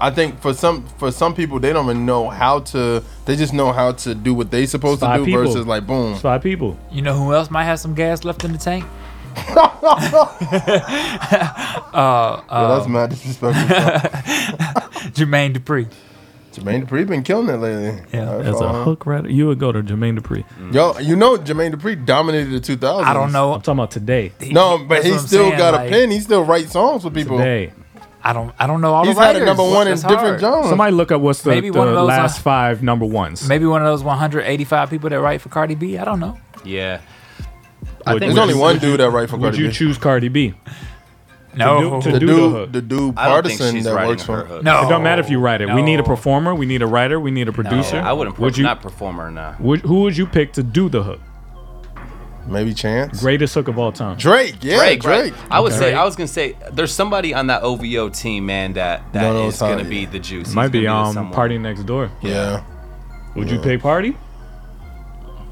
I 0.01 0.11
think 0.11 0.41
for 0.41 0.53
some 0.53 0.85
for 0.99 1.12
some 1.12 1.37
people 1.37 1.61
they 1.61 1.73
don't 1.73 1.89
even 1.89 2.05
know 2.05 2.29
how 2.29 2.59
to 2.73 3.01
they 3.27 3.37
just 3.37 3.55
know 3.55 3.71
how 3.71 3.93
to 3.93 4.12
do 4.12 4.35
what 4.35 4.51
they 4.51 4.67
supposed 4.67 4.99
to 5.03 5.19
do 5.19 5.25
people. 5.25 5.45
versus 5.45 5.69
like 5.69 5.87
boom 5.87 6.15
It's 6.15 6.23
five 6.23 6.43
people. 6.43 6.77
You 6.91 7.01
know 7.01 7.17
who 7.17 7.33
else 7.33 7.49
might 7.49 7.62
have 7.62 7.79
some 7.79 7.95
gas 7.95 8.25
left 8.25 8.43
in 8.43 8.51
the 8.51 8.59
tank? 8.59 8.85
Uh, 11.95 12.43
yeah, 12.51 12.69
that's 12.69 12.87
um, 12.87 12.93
mad 12.93 13.11
disrespectful. 13.11 13.69
Jermaine 15.12 15.56
Dupri. 15.56 15.89
Jermaine 16.55 16.87
Dupri 16.87 17.06
been 17.06 17.23
killing 17.23 17.49
it 17.49 17.56
lately. 17.59 18.03
Yeah. 18.12 18.31
I 18.31 18.35
As 18.41 18.47
a 18.49 18.53
follow 18.59 18.79
him. 18.79 18.85
hook 18.85 19.06
writer, 19.06 19.29
you 19.31 19.47
would 19.49 19.59
go 19.59 19.73
to 19.73 19.83
Jermaine 19.83 20.19
Dupri. 20.19 20.45
Yo, 20.73 20.99
you 20.99 21.17
know 21.17 21.37
Jermaine 21.37 21.75
Dupri 21.75 22.05
dominated 22.05 22.51
the 22.62 22.77
2000s. 22.77 23.05
I 23.05 23.12
don't 23.12 23.33
know. 23.33 23.55
I'm 23.55 23.61
talking 23.61 23.79
about 23.79 23.91
today. 23.91 24.33
No, 24.51 24.79
but 24.79 24.89
That's 25.03 25.05
he 25.06 25.11
what 25.12 25.21
I'm 25.21 25.27
still 25.27 25.45
saying, 25.49 25.59
got 25.59 25.75
like, 25.75 25.89
a 25.89 25.91
pen. 25.93 26.11
He 26.11 26.21
still 26.21 26.45
writes 26.45 26.73
songs 26.73 27.05
with 27.05 27.15
people. 27.15 27.39
Today. 27.39 27.73
I 28.27 28.33
don't. 28.33 28.55
I 28.59 28.67
don't 28.67 28.81
know 28.81 28.95
all 28.95 29.05
He's 29.05 29.17
the 29.17 29.21
had 29.21 29.27
writers. 29.35 29.43
a 29.43 29.45
number 29.47 29.62
one 29.65 29.87
in 29.87 29.91
That's 29.93 30.03
different 30.03 30.41
hard. 30.41 30.41
genres. 30.41 30.69
Somebody 30.71 30.93
look 30.93 31.12
up 31.12 31.21
what's 31.21 31.43
the, 31.43 31.51
Maybe 31.51 31.69
the 31.69 31.79
one 31.79 31.89
of 31.89 31.94
those, 31.94 32.08
last 32.08 32.39
uh, 32.39 32.43
five 32.43 32.82
number 32.82 33.05
ones. 33.05 33.46
Maybe 33.46 33.67
one 33.67 33.82
of 33.82 33.87
those 33.89 34.03
185 34.03 34.89
people 34.89 35.11
that 35.11 35.20
write 35.20 35.43
for 35.43 35.51
Cardi 35.51 35.75
B. 35.75 35.99
I 35.99 36.05
don't 36.05 36.20
know. 36.20 36.39
Yeah. 36.65 37.01
Would- 37.01 38.06
I 38.06 38.11
think 38.13 38.20
There's 38.20 38.34
would 38.34 38.41
only 38.41 38.55
you- 38.55 38.61
one 38.61 38.79
dude 38.79 39.01
that 39.01 39.11
write 39.11 39.29
for 39.29 39.37
Cardi 39.39 39.41
B. 39.41 39.44
Would 39.44 39.51
Cardi 39.53 39.63
you 39.65 39.69
B. 39.69 39.75
choose 39.75 39.99
Cardi 39.99 40.29
B? 40.29 40.55
No. 41.56 42.01
to 42.01 42.13
the 42.13 42.19
do 42.20 42.27
the 42.27 42.49
hook. 42.51 42.73
the 42.73 42.82
dude 42.82 43.01
I 43.17 43.41
think 43.43 43.58
partisan 43.58 43.75
she's 43.75 43.84
that 43.84 43.94
writing 43.94 44.08
works 44.11 44.23
her 44.25 44.43
for. 44.43 44.46
hook. 44.46 44.63
no. 44.65 44.87
It 44.87 44.89
don't 44.89 45.03
matter 45.03 45.20
if 45.23 45.31
you 45.31 45.39
write 45.41 45.61
it. 45.61 45.73
We 45.73 45.82
need 45.82 46.01
a 46.01 46.05
performer. 46.05 46.55
We 46.55 46.67
need 46.67 46.82
a 46.82 46.87
writer. 46.87 47.19
We 47.20 47.31
need 47.31 47.49
a 47.49 47.53
producer. 47.53 47.99
I 48.01 48.13
wouldn't. 48.13 48.39
Would 48.39 48.44
Would 48.44 48.58
you? 48.58 48.65
not 48.65 48.81
performer 48.82 49.31
now. 49.31 49.56
Would, 49.61 49.81
who 49.82 50.01
would 50.03 50.17
you 50.17 50.27
pick 50.27 50.53
to 50.55 50.63
do 50.63 50.89
the 50.89 51.03
hook? 51.03 51.20
Maybe 52.46 52.75
Chance. 52.75 53.20
Greatest 53.20 53.55
hook 53.55 53.69
of 53.69 53.79
all 53.79 53.91
time. 53.91 54.19
Drake, 54.19 54.56
yeah, 54.61 54.77
Drake, 54.77 55.01
Drake. 55.01 55.32
right? 55.34 55.43
I 55.51 55.61
would 55.61 55.73
Okay. 55.73 55.79
say 55.81 55.94
I 55.94 56.05
was 56.05 56.15
gonna 56.15 56.29
say 56.29 56.56
there's 56.73 56.93
somebody 56.93 57.32
on 57.32 57.46
that 57.46 57.63
OVO 57.63 58.11
team, 58.11 58.44
man, 58.44 58.75
that 58.75 59.03
that 59.15 59.23
No, 59.23 59.32
no, 59.32 59.46
is 59.49 59.58
gonna 59.58 59.82
be 59.84 60.05
the 60.05 60.19
juice. 60.19 60.49
He's 60.49 60.55
Might 60.55 60.69
be 60.69 60.82
gonna 60.82 61.05
the 61.05 61.08
um 61.08 61.15
someone. 61.15 61.34
PartyNextDoor. 61.51 62.11
Yeah. 62.20 62.63
Would 63.34 63.51
you 63.51 63.58
pick 63.61 63.81
Party? 63.81 64.17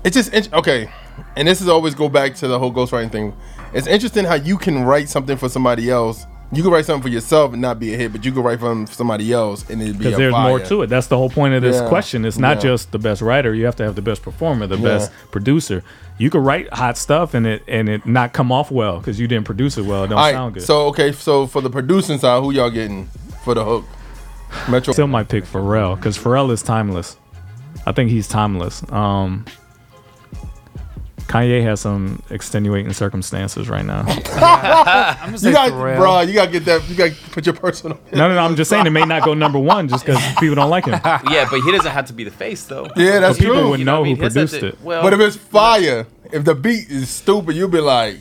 It's 0.05 0.15
just 0.17 0.53
okay, 0.53 0.91
and 1.37 1.49
this 1.49 1.61
is 1.63 1.69
always 1.69 1.95
go 1.95 2.09
back 2.11 2.35
to 2.37 2.49
the 2.49 2.59
whole 2.59 2.73
ghostwriting 2.73 3.11
thing. 3.11 3.33
It's 3.75 3.87
interesting 3.87 4.25
how 4.25 4.35
you 4.35 4.59
can 4.59 4.85
write 4.85 5.09
something 5.09 5.37
for 5.37 5.49
somebody 5.49 5.91
else. 5.91 6.27
You 6.55 6.63
can 6.63 6.71
write 6.71 6.85
something 6.85 7.03
for 7.03 7.09
yourself 7.09 7.55
and 7.55 7.63
not 7.63 7.81
be 7.81 7.95
a 7.95 7.97
hit, 7.97 8.13
but 8.13 8.27
you 8.27 8.33
can 8.33 8.43
write 8.43 8.61
for 8.61 8.85
somebody 8.91 9.33
else 9.33 9.69
and 9.71 9.81
it'd 9.81 9.99
be 9.99 10.05
a 10.05 10.09
Because 10.09 10.19
there's 10.19 10.33
more 10.35 10.61
to 10.61 10.83
it. 10.83 10.89
That's 10.89 11.07
the 11.07 11.17
whole 11.17 11.31
point 11.31 11.55
of 11.55 11.63
this 11.63 11.81
Yeah. 11.81 11.89
question. 11.89 12.27
It's 12.27 12.37
not 12.37 12.57
Yeah. 12.59 12.63
just 12.63 12.93
the 12.93 12.99
best 12.99 13.23
writer. 13.23 13.55
You 13.55 13.65
have 13.65 13.77
to 13.77 13.85
have 13.85 13.95
the 13.95 14.03
best 14.03 14.23
performer, 14.23 14.67
the 14.67 14.77
Yeah. 14.77 14.83
best 14.83 15.13
producer. 15.31 15.83
You 16.19 16.29
could 16.29 16.45
write 16.45 16.71
hot 16.75 16.99
stuff 16.99 17.33
and 17.33 17.47
it 17.47 17.63
and 17.67 17.89
it 17.89 18.05
not 18.05 18.35
come 18.35 18.53
off 18.53 18.71
well 18.71 18.99
because 18.99 19.19
you 19.19 19.27
didn't 19.27 19.47
produce 19.47 19.79
it 19.79 19.87
well. 19.87 20.05
It 20.05 20.09
don't 20.09 20.19
All 20.19 20.31
sound 20.31 20.45
right, 20.49 20.55
good. 20.61 20.63
so 20.67 20.87
okay, 20.89 21.13
so 21.13 21.47
for 21.47 21.63
the 21.63 21.71
producing 21.71 22.19
side, 22.19 22.43
who 22.43 22.53
y'all 22.53 22.69
getting 22.69 23.09
for 23.43 23.55
the 23.55 23.65
hook? 23.65 23.85
Metro. 24.69 24.93
Still 24.93 25.07
might 25.07 25.29
pick 25.29 25.51
Pharrell 25.51 25.97
because 25.97 26.19
Pharrell 26.19 26.51
is 26.53 26.61
timeless. 26.63 27.17
I 27.87 27.93
think 27.93 28.11
he's 28.11 28.29
timeless. 28.29 28.83
Um, 28.93 29.47
Kanye 31.29 31.63
has 31.63 31.81
some 31.81 32.23
extenuating 32.31 32.93
circumstances 32.93 33.69
right 33.69 33.85
now. 33.85 34.01
I'm 34.07 35.35
you 35.35 35.53
got, 35.53 35.71
bro. 35.71 36.21
You 36.21 36.35
got 36.35 36.47
to 36.47 36.51
get 36.51 36.65
that. 36.67 36.89
You 36.89 36.95
got 36.97 37.11
to 37.13 37.31
put 37.31 37.47
your 37.47 37.55
personal. 37.55 37.99
No, 38.13 38.29
no, 38.29 38.35
no. 38.35 38.41
I'm 38.41 38.57
just 38.57 38.69
saying 38.71 38.87
it 38.87 38.91
may 38.91 39.05
not 39.05 39.25
go 39.25 39.35
number 39.35 39.59
one 39.59 39.89
just 39.89 40.05
because 40.05 40.23
people 40.39 40.55
don't 40.55 40.71
like 40.71 40.87
him. 40.87 41.01
Yeah, 41.33 41.47
but 41.51 41.61
he 41.61 41.71
doesn't 41.73 41.91
have 41.91 42.07
to 42.07 42.13
be 42.13 42.25
the 42.25 42.31
face 42.31 42.65
though. 42.65 42.89
Yeah, 42.97 43.21
that's 43.21 43.39
People 43.39 43.55
true. 43.55 43.71
would 43.71 43.79
You 43.79 43.85
know 43.85 44.01
what 44.01 44.07
I 44.07 44.11
who 44.11 44.17
mean? 44.17 44.17
He 44.17 44.23
has 44.23 44.35
to- 44.35 44.41
produced 44.47 44.63
it. 44.63 44.83
Well, 44.85 45.03
But 45.03 45.13
if 45.15 45.21
it's 45.21 45.37
fire, 45.37 46.07
if 46.33 46.45
the 46.45 46.55
beat 46.55 46.91
is 46.91 47.09
stupid, 47.09 47.57
you'll 47.57 47.69
be 47.69 47.81
like, 47.81 48.19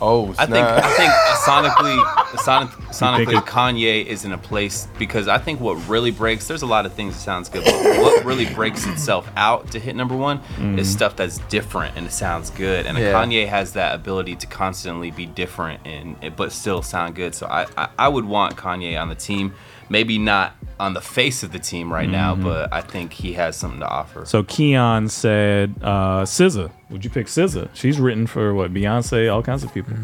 "Oh 0.00 0.34
I 0.38 0.46
think 0.46 0.66
I 0.66 0.90
think 0.96 1.12
sonically, 1.44 2.38
Sonic, 2.42 2.70
sonically, 2.90 3.40
Kanye 3.46 4.04
is 4.04 4.24
in 4.24 4.32
a 4.32 4.38
place 4.38 4.88
because 4.98 5.28
I 5.28 5.38
think 5.38 5.60
what 5.60 5.74
really 5.88 6.10
breaks. 6.10 6.46
There's 6.46 6.62
a 6.62 6.66
lot 6.66 6.86
of 6.86 6.92
things 6.92 7.14
that 7.14 7.20
sounds 7.20 7.48
good, 7.48 7.64
but 7.64 7.74
what 8.02 8.24
really 8.24 8.46
breaks 8.54 8.86
itself 8.86 9.28
out 9.36 9.70
to 9.72 9.78
hit 9.78 9.96
number 9.96 10.16
one 10.16 10.38
Mm-hmm. 10.56 10.78
is 10.78 10.90
stuff 10.90 11.16
that's 11.16 11.38
different 11.48 11.96
and 11.96 12.06
it 12.06 12.12
sounds 12.12 12.50
good. 12.50 12.86
And 12.86 12.96
Yeah. 12.98 13.12
Kanye 13.12 13.46
has 13.48 13.72
that 13.74 13.94
ability 13.94 14.36
to 14.36 14.46
constantly 14.46 15.10
be 15.10 15.26
different 15.26 15.80
and 15.86 16.16
but 16.36 16.52
still 16.52 16.82
sound 16.82 17.14
good. 17.14 17.34
So 17.34 17.46
I, 17.46 17.66
I 17.76 17.88
I 17.98 18.08
would 18.08 18.24
want 18.24 18.56
Kanye 18.56 19.00
on 19.00 19.08
the 19.08 19.14
team. 19.14 19.54
Maybe 19.88 20.18
not 20.18 20.54
on 20.78 20.92
the 20.94 21.00
face 21.00 21.42
of 21.42 21.52
the 21.52 21.58
team 21.58 21.92
right 21.92 22.08
now, 22.08 22.34
Mm-hmm. 22.34 22.44
but 22.44 22.72
I 22.72 22.80
think 22.80 23.12
he 23.12 23.32
has 23.34 23.56
something 23.56 23.80
to 23.80 23.88
offer. 23.88 24.24
So 24.26 24.42
Keon 24.42 25.08
said, 25.08 25.74
uh, 25.80 26.22
SZA. 26.24 26.70
Would 26.90 27.04
you 27.04 27.10
pick 27.10 27.26
SZA? 27.28 27.70
She's 27.74 27.98
written 27.98 28.26
for 28.26 28.52
what 28.54 28.74
Beyonce, 28.74 29.32
all 29.32 29.42
kinds 29.42 29.64
of 29.64 29.72
people. 29.72 29.94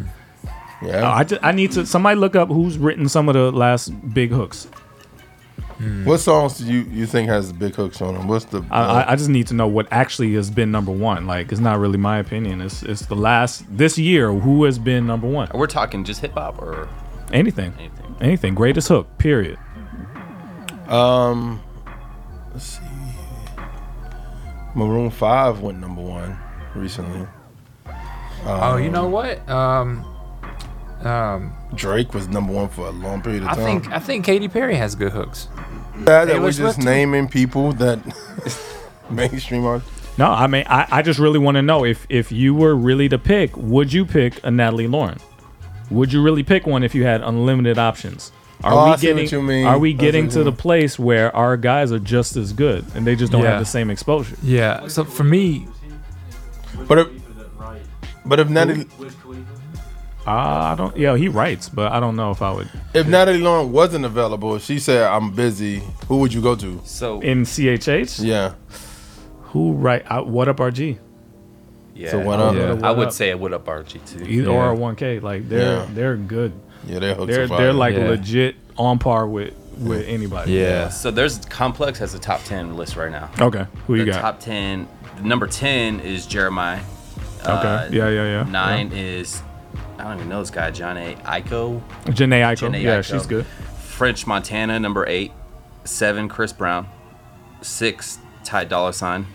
Yeah. 0.82 1.08
Uh, 1.08 1.12
I, 1.12 1.24
ju- 1.24 1.38
I 1.42 1.52
need 1.52 1.72
to 1.72 1.84
somebody 1.86 2.18
look 2.18 2.34
up 2.36 2.48
who's 2.48 2.78
written 2.78 3.08
some 3.08 3.28
of 3.28 3.34
the 3.34 3.52
last 3.52 3.88
big 4.14 4.30
hooks. 4.30 4.66
What 6.04 6.18
songs 6.18 6.58
do 6.58 6.64
you 6.72 6.82
you 6.92 7.06
think 7.06 7.28
has 7.28 7.48
the 7.48 7.54
big 7.54 7.74
hooks 7.74 8.00
on 8.00 8.14
them? 8.14 8.28
What's 8.28 8.44
the? 8.44 8.64
I, 8.70 8.82
I, 9.02 9.12
I 9.12 9.16
just 9.16 9.28
need 9.28 9.48
to 9.48 9.54
know 9.54 9.66
what 9.66 9.88
actually 9.90 10.32
has 10.34 10.48
been 10.48 10.70
number 10.70 10.92
one. 10.92 11.26
Like 11.26 11.50
it's 11.50 11.60
not 11.60 11.80
really 11.80 11.98
my 11.98 12.18
opinion. 12.18 12.60
It's 12.60 12.84
it's 12.84 13.06
the 13.06 13.16
last 13.16 13.64
this 13.68 13.98
year 13.98 14.32
who 14.32 14.62
has 14.64 14.78
been 14.78 15.06
number 15.08 15.26
one. 15.26 15.48
We're 15.52 15.66
talking 15.66 16.04
just 16.04 16.20
hip 16.20 16.32
hop 16.34 16.62
or 16.62 16.88
Anything, 17.32 17.72
anything. 17.78 18.16
anything. 18.20 18.54
Greatest 18.54 18.88
hook. 18.88 19.08
Period. 19.18 19.58
Um, 20.92 21.62
let's 22.52 22.64
see. 22.64 22.84
Maroon 24.74 25.10
Five 25.10 25.60
went 25.60 25.78
number 25.78 26.02
one 26.02 26.38
recently. 26.74 27.26
Oh, 28.44 28.76
you 28.76 28.90
know 28.90 29.06
what? 29.08 29.48
Um, 29.48 30.04
um, 31.04 31.52
Drake 31.74 32.14
was 32.14 32.28
number 32.28 32.52
one 32.52 32.68
for 32.68 32.86
a 32.86 32.90
long 32.90 33.22
period 33.22 33.42
of 33.42 33.48
I 33.48 33.54
time. 33.54 33.62
I 33.62 33.66
think 33.66 33.92
I 33.92 33.98
think 33.98 34.24
Katy 34.24 34.48
Perry 34.48 34.74
has 34.76 34.94
good 34.94 35.12
hooks. 35.12 35.48
Bad 35.96 36.04
that 36.04 36.32
Taylor 36.32 36.40
we're 36.40 36.52
just 36.52 36.78
naming 36.78 37.28
people 37.28 37.72
that 37.74 38.00
mainstream 39.10 39.64
artists. 39.64 40.18
No, 40.18 40.30
I 40.30 40.46
mean 40.46 40.64
I, 40.68 40.86
I 40.90 41.02
just 41.02 41.18
really 41.18 41.38
want 41.38 41.56
to 41.56 41.62
know 41.62 41.84
if 41.84 42.06
if 42.08 42.32
you 42.32 42.54
were 42.54 42.74
really 42.74 43.08
to 43.08 43.18
pick, 43.18 43.56
would 43.56 43.92
you 43.92 44.04
pick 44.04 44.40
a 44.44 44.50
Natalie 44.50 44.86
Lauren? 44.86 45.18
Would 45.90 46.12
you 46.12 46.22
really 46.22 46.42
pick 46.42 46.66
one 46.66 46.82
if 46.82 46.94
you 46.94 47.04
had 47.04 47.20
unlimited 47.20 47.78
options? 47.78 48.32
Are 48.64 48.72
Oh, 48.72 48.78
I 48.78 48.90
we 48.92 48.96
see 48.96 49.08
what 49.08 49.16
getting 49.16 49.30
you 49.30 49.42
mean. 49.42 49.66
are 49.66 49.78
we 49.78 49.90
see 49.90 49.94
getting 49.98 50.24
what 50.26 50.32
to 50.34 50.38
the 50.44 50.50
mean. 50.52 50.56
place 50.56 50.98
where 50.98 51.34
our 51.36 51.56
guys 51.56 51.90
are 51.92 51.98
just 51.98 52.36
as 52.36 52.52
good 52.52 52.84
and 52.94 53.06
they 53.06 53.16
just 53.16 53.32
don't 53.32 53.42
Yeah. 53.42 53.50
have 53.52 53.60
the 53.60 53.66
same 53.66 53.90
exposure? 53.90 54.36
Yeah. 54.42 54.86
So 54.88 55.04
for 55.04 55.24
me, 55.24 55.66
But 56.88 56.98
if, 56.98 57.08
but 58.24 58.40
if 58.40 58.48
Natalie 58.48 58.86
Uh, 60.24 60.30
I 60.30 60.74
don't 60.76 60.96
yeah, 60.96 61.16
he 61.16 61.26
writes, 61.28 61.68
but 61.68 61.90
I 61.90 61.98
don't 61.98 62.14
know 62.14 62.30
if 62.30 62.40
I 62.42 62.52
would 62.52 62.68
if 62.94 63.08
Natalie 63.08 63.40
Lauren 63.40 63.72
wasn't 63.72 64.04
available, 64.04 64.54
if 64.54 64.62
she 64.62 64.78
said 64.78 65.02
I'm 65.02 65.32
busy, 65.32 65.82
who 66.06 66.18
would 66.18 66.32
you 66.32 66.40
go 66.40 66.54
to? 66.54 66.80
So 66.84 67.20
in 67.20 67.42
CHH. 67.44 68.22
Yeah. 68.22 68.52
Who 69.50 69.72
write 69.72 70.04
uh, 70.10 70.22
what 70.22 70.46
up 70.48 70.58
RG? 70.58 70.98
yeah, 71.96 72.10
So 72.12 72.20
what 72.20 72.38
up? 72.38 72.54
Yeah. 72.54 72.78
I 72.88 72.92
would 72.92 73.12
say 73.12 73.34
what 73.34 73.52
up 73.52 73.66
RG 73.66 73.98
too. 74.06 74.24
Either 74.24 74.50
Yeah. 74.52 74.70
or 74.70 74.74
1K. 74.76 75.20
Like 75.20 75.48
they're 75.48 75.78
Yeah. 75.78 75.86
they're 75.92 76.16
good. 76.16 76.52
Yeah, 76.86 76.98
their 76.98 77.14
hooks 77.14 77.32
They're 77.32 77.44
are 77.44 77.48
fire. 77.48 77.58
they're 77.58 77.72
like 77.72 77.94
Yeah. 77.96 78.08
legit 78.08 78.56
on 78.76 78.98
par 78.98 79.26
with 79.26 79.54
with 79.78 80.06
anybody. 80.06 80.52
yeah. 80.52 80.88
So 80.88 81.10
there's 81.10 81.38
Complex 81.46 81.98
has 81.98 82.14
a 82.14 82.18
top 82.18 82.42
ten 82.44 82.76
list 82.76 82.96
right 82.96 83.10
now. 83.10 83.30
Okay. 83.40 83.66
Who 83.86 83.94
you 83.96 84.04
the 84.04 84.10
got? 84.12 84.20
top 84.20 84.40
ten, 84.40 84.86
number 85.22 85.46
ten 85.46 86.00
is 86.00 86.26
Jeremiah. 86.26 86.80
okay. 87.40 87.88
yeah, 87.90 88.08
yeah, 88.08 88.24
yeah. 88.24 88.46
Nine 88.50 88.92
is 88.92 89.42
I 89.98 90.04
don't 90.04 90.16
even 90.16 90.28
know 90.28 90.40
this 90.40 90.50
guy, 90.50 90.70
John 90.70 90.96
A. 90.96 91.14
Iko. 91.14 91.80
Yeah. 92.06 92.12
Jhené 92.12 92.42
Aiko. 92.42 92.68
Jhené 92.68 92.82
yeah, 92.82 92.98
Aiko. 92.98 93.04
she's 93.12 93.26
good. 93.26 93.46
French 93.46 94.26
Montana, 94.26 94.78
number 94.80 95.06
eight. 95.06 95.32
Seven, 95.84 96.28
Chris 96.28 96.52
Brown. 96.52 96.88
Six, 97.60 98.18
Ty 98.44 98.64
Dolla 98.64 98.92
Sign. 98.92 99.26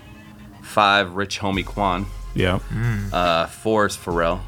Five, 0.62 1.14
Rich 1.16 1.40
Homie 1.40 1.66
Quan. 1.66 2.06
Yeah. 2.36 2.60
Uh, 3.14 3.46
four 3.48 3.86
is 3.86 3.96
Pharrell. 3.96 4.42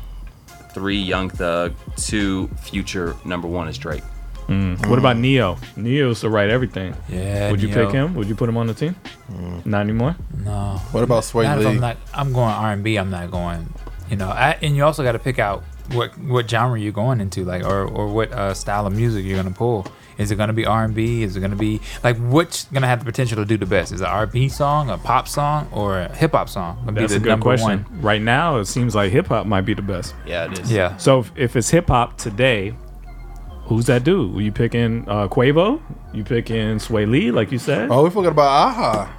Three, 0.74 1.00
Young 1.00 1.30
Thug. 1.30 1.74
Two, 1.98 2.48
Future. 2.62 3.16
Number 3.26 3.48
one 3.48 3.68
is 3.68 3.78
Drake. 3.78 4.04
What 4.48 4.98
about 4.98 5.18
Ne-Yo? 5.18 5.58
Ne-Yo's 5.76 6.22
to 6.22 6.30
write 6.30 6.50
everything. 6.50 6.96
Yeah. 7.08 7.52
Would 7.52 7.62
you 7.62 7.68
Ne-Yo. 7.68 7.86
pick 7.86 7.94
him? 7.94 8.16
Would 8.16 8.28
you 8.28 8.34
put 8.36 8.50
him 8.50 8.58
on 8.58 8.66
the 8.66 8.74
team? 8.74 8.96
Mm. 9.32 9.64
Not 9.64 9.82
anymore. 9.82 10.16
No. 10.44 10.82
What 10.92 11.04
about 11.04 11.24
Sway 11.24 11.44
Not 11.46 11.60
if 11.60 11.66
Lee? 11.66 11.72
I'm 11.72 11.80
not. 11.80 11.98
I'm 12.16 12.34
going 12.34 12.50
R 12.50 12.72
and 12.72 12.84
B. 12.84 12.98
I'm 12.98 13.12
not 13.12 13.30
going. 13.30 13.72
You 14.10 14.18
know, 14.18 14.30
I, 14.30 14.58
and 14.64 14.76
you 14.76 14.84
also 14.84 15.04
got 15.04 15.12
to 15.12 15.20
pick 15.20 15.38
out 15.38 15.64
what 15.92 16.18
what 16.18 16.50
genre 16.50 16.80
you're 16.80 16.92
going 16.92 17.22
into, 17.22 17.46
like, 17.46 17.64
or 17.64 17.86
or 17.86 18.08
what 18.08 18.32
uh, 18.32 18.56
style 18.56 18.88
of 18.88 18.94
music 18.96 19.24
you're 19.24 19.38
gonna 19.38 19.54
pull. 19.54 19.86
Is 20.20 20.30
it 20.32 20.36
gonna 20.36 20.54
be 20.54 20.66
R 20.66 20.84
and 20.84 20.94
B? 20.94 21.24
Is 21.24 21.36
it 21.36 21.40
gonna 21.40 21.56
be 21.56 21.80
like 22.04 22.18
what's 22.18 22.66
gonna 22.66 22.88
have 22.88 23.00
the 23.00 23.06
potential 23.06 23.38
to 23.38 23.46
do 23.46 23.58
the 23.58 23.66
best? 23.66 23.92
Is 23.92 24.02
it 24.02 24.08
R 24.08 24.24
and 24.24 24.32
B 24.32 24.50
song, 24.50 24.90
a 24.90 24.98
pop 24.98 25.28
song, 25.28 25.68
or 25.72 26.00
a 26.02 26.16
hip 26.16 26.34
hop 26.34 26.50
song? 26.50 26.76
Gonna 26.82 26.92
be 26.92 27.00
That's 27.02 27.14
the 27.14 27.18
a 27.18 27.22
good 27.22 27.30
number 27.30 27.44
question. 27.46 27.86
one. 27.86 28.02
Right 28.02 28.22
now, 28.22 28.58
it 28.58 28.66
seems 28.66 28.94
like 28.96 29.12
hip 29.12 29.28
hop 29.28 29.46
might 29.48 29.62
be 29.62 29.74
the 29.74 29.82
best. 29.82 30.14
Yeah, 30.28 30.52
it 30.52 30.60
is. 30.60 30.72
Yeah. 30.72 30.98
So 30.98 31.20
if, 31.22 31.32
if 31.36 31.56
it's 31.56 31.70
hip 31.70 31.88
hop 31.88 32.18
today, 32.18 32.76
who's 33.64 33.86
that 33.86 34.04
dude? 34.04 34.34
Were 34.36 34.42
you 34.42 34.52
picking 34.52 35.08
uh, 35.08 35.28
Quavo? 35.30 35.82
You 36.14 36.24
picking 36.24 36.78
Swae 36.78 37.10
Lee, 37.10 37.32
like 37.32 37.52
you 37.52 37.60
said? 37.60 37.90
oh, 37.92 38.04
we 38.04 38.10
forgot 38.10 38.32
about 38.34 38.48
Aha. 38.50 39.16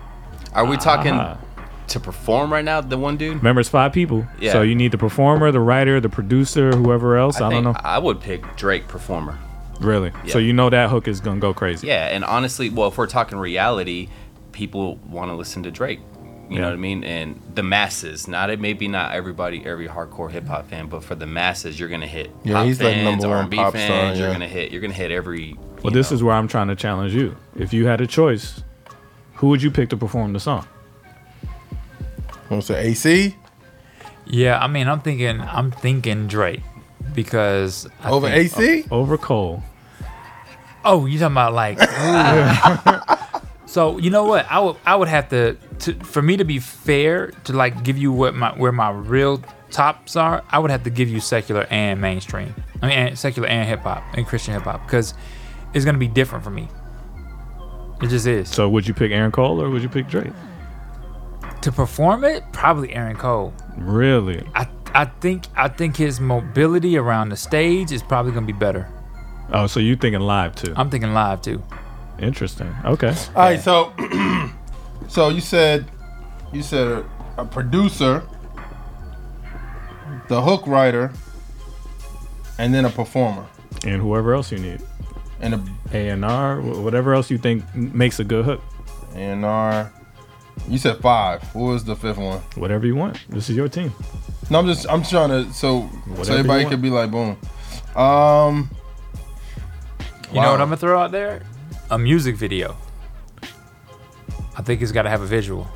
Are 0.52 0.64
we 0.66 0.76
talking 0.76 1.12
Ah. 1.14 1.38
to 1.88 2.00
perform 2.00 2.52
right 2.52 2.64
now? 2.64 2.80
The 2.80 2.98
one 2.98 3.16
dude. 3.16 3.36
Remember, 3.38 3.60
it's 3.60 3.70
five 3.70 3.92
people. 3.92 4.26
Yeah. 4.40 4.52
So 4.52 4.62
you 4.62 4.74
need 4.74 4.90
the 4.92 4.98
performer, 4.98 5.50
the 5.52 5.60
writer, 5.60 6.00
the 6.00 6.08
producer, 6.08 6.72
whoever 6.72 7.16
else. 7.16 7.40
I, 7.40 7.48
don't 7.50 7.64
know. 7.64 7.74
I 7.78 7.98
would 7.98 8.20
pick 8.20 8.56
Drake 8.56 8.86
performer. 8.88 9.38
Really. 9.80 10.12
So 10.28 10.38
you 10.38 10.52
know 10.52 10.70
that 10.70 10.90
hook 10.90 11.08
is 11.08 11.20
gonna 11.20 11.40
go 11.40 11.52
crazy. 11.52 11.86
Yeah, 11.88 12.06
and 12.06 12.24
honestly, 12.24 12.70
well, 12.70 12.88
if 12.88 12.98
we're 12.98 13.06
talking 13.06 13.38
reality, 13.38 14.08
people 14.52 14.96
want 15.08 15.30
to 15.30 15.34
listen 15.34 15.62
to 15.64 15.70
Drake. 15.70 16.00
You 16.48 16.58
know 16.58 16.64
what 16.64 16.72
I 16.72 16.76
mean? 16.78 17.04
And 17.04 17.40
the 17.54 17.62
masses, 17.62 18.26
not 18.26 18.50
it 18.50 18.58
maybe 18.58 18.88
not 18.88 19.12
everybody, 19.12 19.64
every 19.64 19.86
hardcore 19.86 20.28
hip 20.32 20.46
hop 20.48 20.68
fan, 20.68 20.86
but 20.88 21.04
for 21.04 21.14
the 21.14 21.26
masses, 21.26 21.78
you're 21.78 21.88
gonna 21.88 22.08
hit 22.08 22.32
Yeah, 22.42 22.54
pop 22.54 22.66
he's 22.66 22.80
like 22.82 22.94
fans, 22.94 23.22
number 23.22 23.28
one 23.36 23.44
R&B 23.44 23.56
pop 23.56 23.72
fans. 23.72 24.16
star, 24.16 24.24
You're 24.26 24.32
gonna 24.32 24.48
hit, 24.48 24.72
you're 24.72 24.80
gonna 24.80 24.92
hit 24.92 25.12
every. 25.12 25.56
Well, 25.84 25.92
this 25.92 26.10
know. 26.10 26.16
is 26.16 26.22
where 26.24 26.34
I'm 26.34 26.48
trying 26.48 26.66
to 26.66 26.74
challenge 26.74 27.14
you. 27.14 27.36
If 27.56 27.72
you 27.72 27.86
had 27.86 28.00
a 28.00 28.06
choice, 28.06 28.64
who 29.34 29.46
would 29.48 29.62
you 29.62 29.70
pick 29.70 29.90
to 29.90 29.96
perform 29.96 30.32
the 30.32 30.40
song? 30.40 30.66
I 31.42 32.54
want 32.54 32.64
to 32.64 32.72
say 32.74 32.82
AC 32.88 33.36
Yeah, 34.26 34.58
I 34.58 34.66
mean, 34.66 34.88
I'm 34.88 35.00
thinking, 35.00 35.40
I'm 35.40 35.70
thinking 35.70 36.26
Drake 36.26 36.62
because 37.14 37.86
I 38.02 38.10
over 38.10 38.28
think- 38.28 38.52
AC? 38.58 38.84
Over 38.90 39.16
Cole. 39.16 39.62
Oh, 40.84 41.06
you 41.06 41.18
talking 41.18 41.32
about 41.32 41.52
like? 41.52 41.78
so 43.66 43.98
you 43.98 44.10
know 44.10 44.24
what? 44.24 44.46
I 44.50 44.60
would 44.60 44.76
I 44.84 44.96
would 44.96 45.08
have 45.08 45.28
to, 45.30 45.56
to 45.80 45.94
for 46.04 46.22
me 46.22 46.36
to 46.36 46.44
be 46.44 46.58
fair 46.58 47.28
to 47.44 47.52
like 47.52 47.82
give 47.84 47.98
you 47.98 48.12
what 48.12 48.34
my 48.34 48.50
where 48.52 48.72
my 48.72 48.90
real 48.90 49.42
tops 49.70 50.16
are. 50.16 50.42
I 50.50 50.58
would 50.58 50.70
have 50.70 50.84
to 50.84 50.90
give 50.90 51.08
you 51.08 51.20
secular 51.20 51.66
and 51.70 52.00
mainstream. 52.00 52.54
I 52.82 52.88
mean, 52.88 52.98
and 52.98 53.18
secular 53.18 53.48
and 53.48 53.68
hip 53.68 53.80
hop 53.80 54.02
and 54.14 54.26
Christian 54.26 54.54
hip 54.54 54.62
hop 54.62 54.84
because 54.86 55.14
it's 55.74 55.84
gonna 55.84 55.98
be 55.98 56.08
different 56.08 56.44
for 56.44 56.50
me. 56.50 56.68
It 58.02 58.08
just 58.08 58.26
is. 58.26 58.48
So 58.48 58.68
would 58.70 58.88
you 58.88 58.94
pick 58.94 59.12
Aaron 59.12 59.30
Cole 59.30 59.60
or 59.60 59.68
would 59.68 59.82
you 59.82 59.88
pick 59.88 60.08
Drake? 60.08 60.32
to 61.62 61.72
perform 61.72 62.24
it, 62.24 62.42
probably 62.52 62.92
Aaron 62.94 63.16
Cole. 63.16 63.52
Really? 63.76 64.46
I 64.54 64.68
I 64.94 65.04
think 65.04 65.44
I 65.56 65.68
think 65.68 65.96
his 65.96 66.20
mobility 66.20 66.96
around 66.96 67.28
the 67.28 67.36
stage 67.36 67.92
is 67.92 68.02
probably 68.02 68.32
gonna 68.32 68.46
be 68.46 68.52
better. 68.52 68.88
Oh, 69.52 69.66
so 69.66 69.80
you 69.80 69.96
thinking 69.96 70.20
live 70.20 70.54
too? 70.54 70.72
I'm 70.76 70.90
thinking 70.90 71.12
live 71.12 71.42
too. 71.42 71.62
Interesting. 72.18 72.74
Okay. 72.84 73.14
All 73.34 73.42
right, 73.42 73.60
so 73.60 73.92
so 75.08 75.28
you 75.30 75.40
said 75.40 75.86
you 76.52 76.62
said 76.62 76.86
a, 77.36 77.42
a 77.42 77.44
producer, 77.44 78.22
the 80.28 80.40
hook 80.40 80.66
writer, 80.66 81.12
and 82.58 82.74
then 82.74 82.84
a 82.84 82.90
performer, 82.90 83.46
And 83.86 84.00
whoever 84.02 84.34
else 84.34 84.52
you 84.52 84.58
need, 84.58 84.82
and 85.40 85.54
a 85.54 85.64
A 85.92 86.08
and 86.10 86.24
R, 86.24 86.60
whatever 86.60 87.14
else 87.14 87.30
you 87.30 87.38
think 87.38 87.64
makes 87.74 88.20
a 88.20 88.24
good 88.24 88.44
hook, 88.44 88.62
and 89.14 89.44
R. 89.44 89.92
You 90.68 90.76
said 90.76 90.98
five. 90.98 91.42
What 91.54 91.68
was 91.72 91.84
the 91.84 91.96
fifth 91.96 92.18
one? 92.18 92.40
whatever 92.56 92.86
you 92.86 92.94
want. 92.94 93.18
This 93.30 93.48
is 93.48 93.56
your 93.56 93.68
team. 93.68 93.92
No, 94.50 94.58
I'm 94.58 94.66
just 94.66 94.86
I'm 94.90 95.02
trying 95.02 95.30
to 95.30 95.50
so 95.54 95.80
Whatever 95.80 96.24
so 96.24 96.32
everybody 96.34 96.64
want. 96.64 96.72
could 96.72 96.82
be 96.82 96.90
like 96.90 97.10
boom. 97.10 97.38
Um, 97.96 98.70
You 100.32 100.40
know 100.40 100.52
what 100.52 100.60
I'm 100.60 100.66
gonna 100.68 100.76
throw 100.76 100.98
out 101.00 101.10
there? 101.12 101.42
A 101.90 101.98
music 101.98 102.36
video. 102.36 102.76
I 104.56 104.62
think 104.62 104.80
he's 104.80 104.92
got 104.92 105.02
to 105.02 105.10
have 105.10 105.22
a 105.22 105.26
visual. 105.26 105.66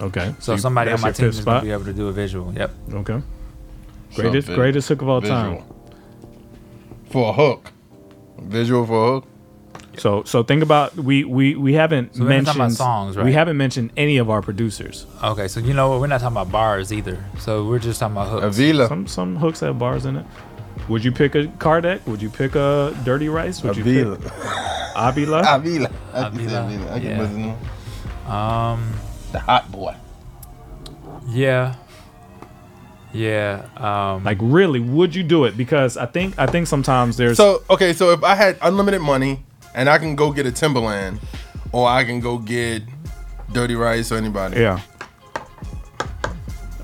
Okay. 0.00 0.34
So 0.40 0.52
you- 0.52 0.58
somebody 0.58 0.90
on 0.90 1.00
my 1.00 1.12
team 1.12 1.26
fifth 1.26 1.38
is 1.38 1.44
gonna 1.44 1.62
be 1.62 1.70
able 1.70 1.84
to 1.84 1.92
do 1.92 2.08
a 2.08 2.12
visual. 2.12 2.52
Yep. 2.52 2.70
Okay. 2.94 3.22
Greatest 4.16 4.48
vi- 4.48 4.54
greatest 4.54 4.88
hook 4.88 5.02
of 5.02 5.08
all 5.08 5.20
time. 5.20 5.62
for 7.10 7.30
a 7.30 7.32
hook. 7.32 7.70
Visual 8.40 8.84
for 8.86 9.02
a 9.08 9.12
hook. 9.12 9.24
So 9.98 10.24
so 10.24 10.42
think 10.42 10.62
about 10.62 10.96
we 10.96 11.22
we 11.24 11.54
we 11.54 11.74
haven't 11.74 12.16
So 12.16 12.24
we're 12.24 12.30
not 12.30 12.46
talking 12.46 12.58
mentioned 12.58 12.60
about 12.60 12.72
songs, 12.72 13.16
We 13.16 13.32
haven't 13.32 13.56
mentioned 13.56 13.92
any 13.96 14.16
of 14.18 14.28
our 14.28 14.42
producers. 14.42 15.06
Okay, 15.22 15.46
so 15.46 15.60
you 15.60 15.72
know 15.72 15.90
what? 15.90 16.00
We're 16.00 16.08
not 16.08 16.20
talking 16.20 16.36
about 16.36 16.50
bars 16.50 16.92
either. 16.92 17.24
So 17.38 17.64
we're 17.64 17.78
just 17.78 18.00
talking 18.00 18.16
about 18.16 18.28
hooks. 18.28 18.44
Avila. 18.44 18.88
Some 18.88 19.06
some 19.06 19.36
hooks 19.36 19.60
have 19.60 19.78
bars 19.78 20.04
in 20.04 20.16
it. 20.16 20.26
Would 20.88 21.04
you 21.04 21.12
pick 21.12 21.34
a 21.34 21.44
Cardiak? 21.46 22.06
Would 22.06 22.20
you 22.20 22.28
pick 22.30 22.54
a 22.54 22.94
Dirty 23.04 23.28
Rice? 23.28 23.62
Would 23.62 23.76
you 23.76 23.82
Avila. 23.82 24.16
pick 24.16 24.32
Avila? 24.96 25.56
Avila. 25.56 25.90
I 26.12 26.22
can 26.30 26.34
Avila, 26.40 26.64
Avila. 26.66 26.92
I 26.94 27.00
can 27.00 27.08
yeah. 27.10 27.20
listen 27.20 27.36
to 27.36 27.48
him. 27.50 28.30
Um, 28.32 28.92
The 29.32 29.38
hot 29.40 29.72
boy. 29.72 29.94
yeah, 31.28 31.74
yeah. 33.12 33.64
Um, 33.76 34.24
Like 34.24 34.38
really, 34.40 34.80
would 34.80 35.14
you 35.14 35.22
do 35.22 35.44
it? 35.44 35.56
Because 35.56 35.96
I 35.96 36.06
think 36.06 36.34
I 36.38 36.46
think 36.46 36.66
sometimes 36.66 37.16
there's 37.16 37.36
So 37.36 37.62
okay, 37.70 37.92
so 37.92 38.10
if 38.10 38.22
I 38.22 38.34
had 38.34 38.58
unlimited 38.62 39.00
money 39.00 39.42
and 39.74 39.88
I 39.88 39.98
can 39.98 40.14
go 40.16 40.32
get 40.32 40.46
a 40.46 40.50
Timbaland, 40.52 41.18
or 41.72 41.88
I 41.88 42.04
can 42.04 42.20
go 42.20 42.38
get 42.38 42.82
Dirty 43.52 43.74
Rice 43.74 44.12
or 44.12 44.16
anybody. 44.16 44.60
yeah. 44.60 44.80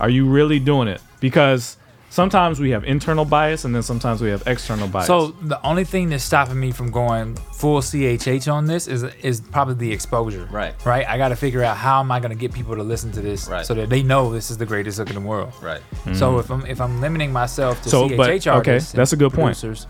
Are 0.01 0.09
you 0.11 0.27
really 0.27 0.59
doing 0.59 0.89
it? 0.89 1.01
Because 1.21 1.77
sometimes 2.11 2.61
we 2.61 2.71
have 2.71 2.85
internal 2.85 3.25
bias 3.25 3.65
and 3.65 3.75
then 3.75 3.83
sometimes 3.83 4.21
we 4.21 4.29
have 4.31 4.43
external 4.47 4.89
bias. 4.89 5.07
So 5.07 5.29
the 5.43 5.65
only 5.65 5.85
thing 5.85 6.11
that's 6.11 6.25
stopping 6.25 6.59
me 6.61 6.71
from 6.73 6.91
going 6.91 7.37
full 7.55 7.81
CHH 7.81 8.53
on 8.53 8.67
this 8.67 8.87
is 8.89 9.03
is 9.23 9.41
probably 9.41 9.75
the 9.75 9.93
exposure. 9.93 10.47
Right. 10.51 10.75
Right. 10.85 11.07
I 11.09 11.17
got 11.17 11.29
to 11.29 11.37
figure 11.37 11.63
out 11.65 11.77
how 11.77 12.01
am 12.01 12.11
I 12.13 12.21
going 12.21 12.31
to 12.33 12.37
get 12.39 12.53
people 12.53 12.75
to 12.77 12.83
listen 12.83 13.13
to 13.13 13.21
this 13.21 13.49
Right. 13.49 13.65
so 13.65 13.75
that 13.75 13.89
they 13.89 14.03
know 14.03 14.33
this 14.33 14.51
is 14.51 14.59
the 14.59 14.67
greatest 14.67 14.99
hook 14.99 15.09
in 15.09 15.15
the 15.15 15.21
world. 15.23 15.53
Right. 15.63 15.81
So 16.15 16.39
if 16.39 16.51
I'm 16.51 16.67
if 16.67 16.81
I'm 16.81 17.01
limiting 17.01 17.33
myself 17.33 17.81
to 17.83 17.89
Mm. 17.89 17.91
So, 17.91 18.09
CHH 18.09 18.17
but- 18.17 18.47
artists, 18.57 18.91
okay, 18.93 18.97
that's 18.99 19.13
a 19.13 19.17
good 19.17 19.33
point. 19.33 19.57
does 19.61 19.87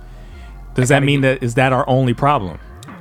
that 0.89 0.89
gotta 0.89 1.07
mean 1.07 1.23
that 1.23 1.43
is 1.43 1.55
that 1.55 1.73
our 1.73 1.89
only 1.89 2.15
problem? 2.15 2.59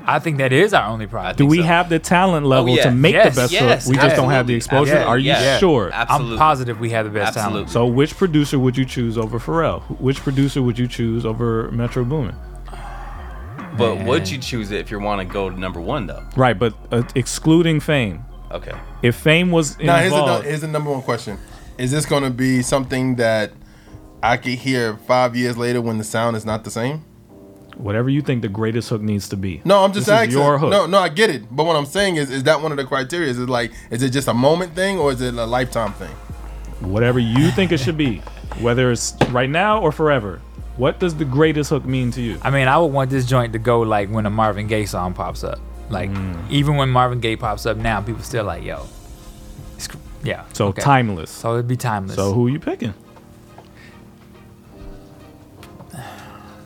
I 0.10 0.18
think 0.18 0.40
that 0.40 0.52
is 0.52 0.74
our 0.74 0.90
only 0.90 1.06
problem. 1.06 1.36
Do 1.36 1.46
we 1.46 1.58
so. 1.58 1.64
have 1.64 1.88
the 1.88 2.00
talent 2.00 2.48
level 2.48 2.76
yeah. 2.76 2.86
to 2.86 2.92
make 2.92 3.14
Yes, 3.14 3.36
the 3.36 3.42
best 3.42 3.54
yes, 3.54 3.86
hook? 3.86 3.92
We 3.92 3.98
just 3.98 4.16
don't 4.16 4.32
have 4.32 4.48
the 4.48 4.56
absolutely, 4.56 4.92
exposure. 4.92 5.08
Are 5.08 5.20
you 5.20 5.28
yeah. 5.28 5.60
sure? 5.60 5.92
Absolutely. 5.94 6.34
I'm 6.34 6.40
positive 6.40 6.80
we 6.80 6.90
have 6.90 7.06
the 7.06 7.12
best 7.12 7.38
Absolutely. 7.38 7.66
talent. 7.66 7.70
So 7.70 7.86
which 7.86 8.18
producer 8.18 8.58
would 8.58 8.76
you 8.76 8.86
choose 8.86 9.20
over 9.20 9.38
Pharrell? 9.38 9.82
Which 10.00 10.18
producer 10.18 10.64
would 10.64 10.80
you 10.80 10.88
choose 10.88 11.28
over 11.28 11.70
Metro 11.72 12.04
Boomin? 12.04 12.36
But 13.78 13.96
Man. 13.96 14.08
would 14.08 14.28
you 14.30 14.40
choose 14.40 14.72
it 14.72 14.80
if 14.80 14.90
you 14.90 15.00
want 15.00 15.22
to 15.22 15.32
go 15.32 15.48
to 15.48 15.60
number 15.60 15.80
one 15.80 16.08
though? 16.08 16.26
Right, 16.36 16.58
but 16.58 16.74
uh, 16.92 17.04
excluding 17.14 17.80
Fame. 17.80 18.26
Okay. 18.50 18.74
If 19.04 19.16
Fame 19.16 19.52
was 19.52 19.78
Now 19.78 19.98
here's 19.98 20.12
the, 20.12 20.42
here's 20.42 20.62
the 20.62 20.68
number 20.68 20.90
one 20.90 21.04
question: 21.04 21.38
Is 21.78 21.92
this 21.92 22.08
going 22.08 22.24
to 22.24 22.32
be 22.32 22.64
something 22.64 23.16
that 23.18 23.52
I 24.24 24.38
could 24.38 24.54
hear 24.54 24.98
five 24.98 25.36
years 25.36 25.56
later 25.56 25.82
when 25.82 26.00
the 26.00 26.04
sound 26.04 26.36
is 26.36 26.46
not 26.46 26.64
the 26.64 26.72
same? 26.72 27.06
Whatever 27.78 28.10
you 28.10 28.22
think 28.22 28.42
the 28.42 28.50
greatest 28.50 28.90
hook 28.90 29.02
needs 29.02 29.30
to 29.30 29.38
be. 29.38 29.62
No, 29.66 29.84
I'm 29.84 29.92
just 29.94 30.08
This 30.08 30.14
is 30.16 30.20
asking. 30.22 30.38
your 30.38 30.58
hook. 30.58 30.70
No, 30.70 30.86
no, 30.86 31.00
I 31.00 31.10
get 31.10 31.30
it. 31.30 31.44
But 31.50 31.66
what 31.66 31.76
I'm 31.76 31.86
saying 31.86 32.18
is, 32.18 32.30
is 32.30 32.44
that 32.44 32.62
one 32.62 32.72
of 32.72 32.78
the 32.78 32.86
criteria? 32.86 33.30
Is 33.30 33.40
it 33.40 33.50
like, 33.50 33.72
is 33.90 34.04
it 34.04 34.10
just 34.12 34.28
a 34.28 34.34
moment 34.34 34.76
thing 34.76 34.98
or 35.00 35.12
is 35.12 35.22
it 35.22 35.34
a 35.36 35.46
lifetime 35.46 35.94
thing? 35.94 36.12
Whatever 36.82 37.20
you 37.20 37.52
think 37.52 37.72
it 37.72 37.80
should 37.80 37.98
be, 37.98 38.18
whether 38.62 38.92
it's 38.92 39.16
right 39.30 39.50
now 39.50 39.82
or 39.82 39.92
forever. 39.92 40.42
What 40.78 41.00
does 41.00 41.16
the 41.16 41.26
greatest 41.26 41.70
hook 41.72 41.84
mean 41.86 42.10
to 42.12 42.22
you? 42.22 42.40
I 42.42 42.50
mean, 42.52 42.68
I 42.70 42.78
would 42.78 42.88
want 42.94 43.10
this 43.10 43.26
joint 43.26 43.52
to 43.54 43.60
go 43.60 43.82
like 43.82 44.10
when 44.10 44.26
a 44.26 44.30
Marvin 44.30 44.68
Gaye 44.68 44.86
song 44.86 45.14
pops 45.14 45.44
up. 45.44 45.60
Like 45.90 46.10
Mm. 46.10 46.50
even 46.50 46.76
when 46.78 46.90
Marvin 46.90 47.20
Gaye 47.20 47.36
pops 47.36 47.66
up 47.66 47.76
now, 47.76 48.00
people 48.02 48.24
still 48.24 48.46
like, 48.46 48.64
yo. 48.64 48.86
It's, 49.76 49.88
cr- 49.88 49.98
yeah. 50.24 50.46
So 50.54 50.68
okay. 50.68 50.82
timeless. 50.82 51.30
So 51.32 51.54
it'd 51.56 51.68
be 51.68 51.76
timeless. 51.76 52.16
So 52.16 52.32
who 52.34 52.48
are 52.48 52.50
you 52.50 52.60
picking? 52.60 52.94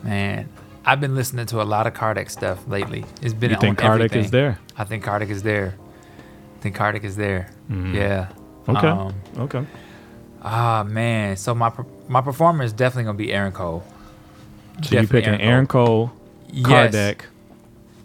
Man, 0.02 0.48
I've 0.86 1.00
been 1.00 1.14
listening 1.14 1.46
to 1.46 1.62
a 1.62 1.64
lot 1.64 1.86
of 1.86 1.94
Cardiak 1.94 2.30
stuff 2.30 2.66
lately. 2.68 3.04
It's 3.22 3.32
been 3.34 3.50
You 3.50 3.56
think 3.56 3.82
on 3.82 3.90
Cardiak 3.90 3.94
everything. 4.04 4.24
is 4.24 4.30
there? 4.30 4.58
I 4.76 4.84
think 4.84 5.04
Cardiak 5.04 5.30
is 5.30 5.42
there. 5.42 5.74
I 6.58 6.60
think 6.62 6.76
Cardiak 6.76 7.04
is 7.04 7.16
there. 7.16 7.48
Yeah. 7.70 8.28
Mm-hmm. 8.66 8.76
Okay. 8.76 8.88
Um, 8.88 9.14
okay. 9.38 9.66
ah 10.42 10.84
man, 10.84 11.36
so 11.36 11.54
my 11.54 11.70
my 12.08 12.20
performer 12.20 12.64
is 12.64 12.72
definitely 12.72 13.04
gonna 13.04 13.18
be 13.18 13.32
Aaron 13.32 13.52
Cole. 13.52 13.82
So 14.82 15.00
you 15.00 15.06
picking 15.06 15.40
Aaron 15.40 15.66
Cole, 15.66 16.12
Cardiak. 16.52 17.20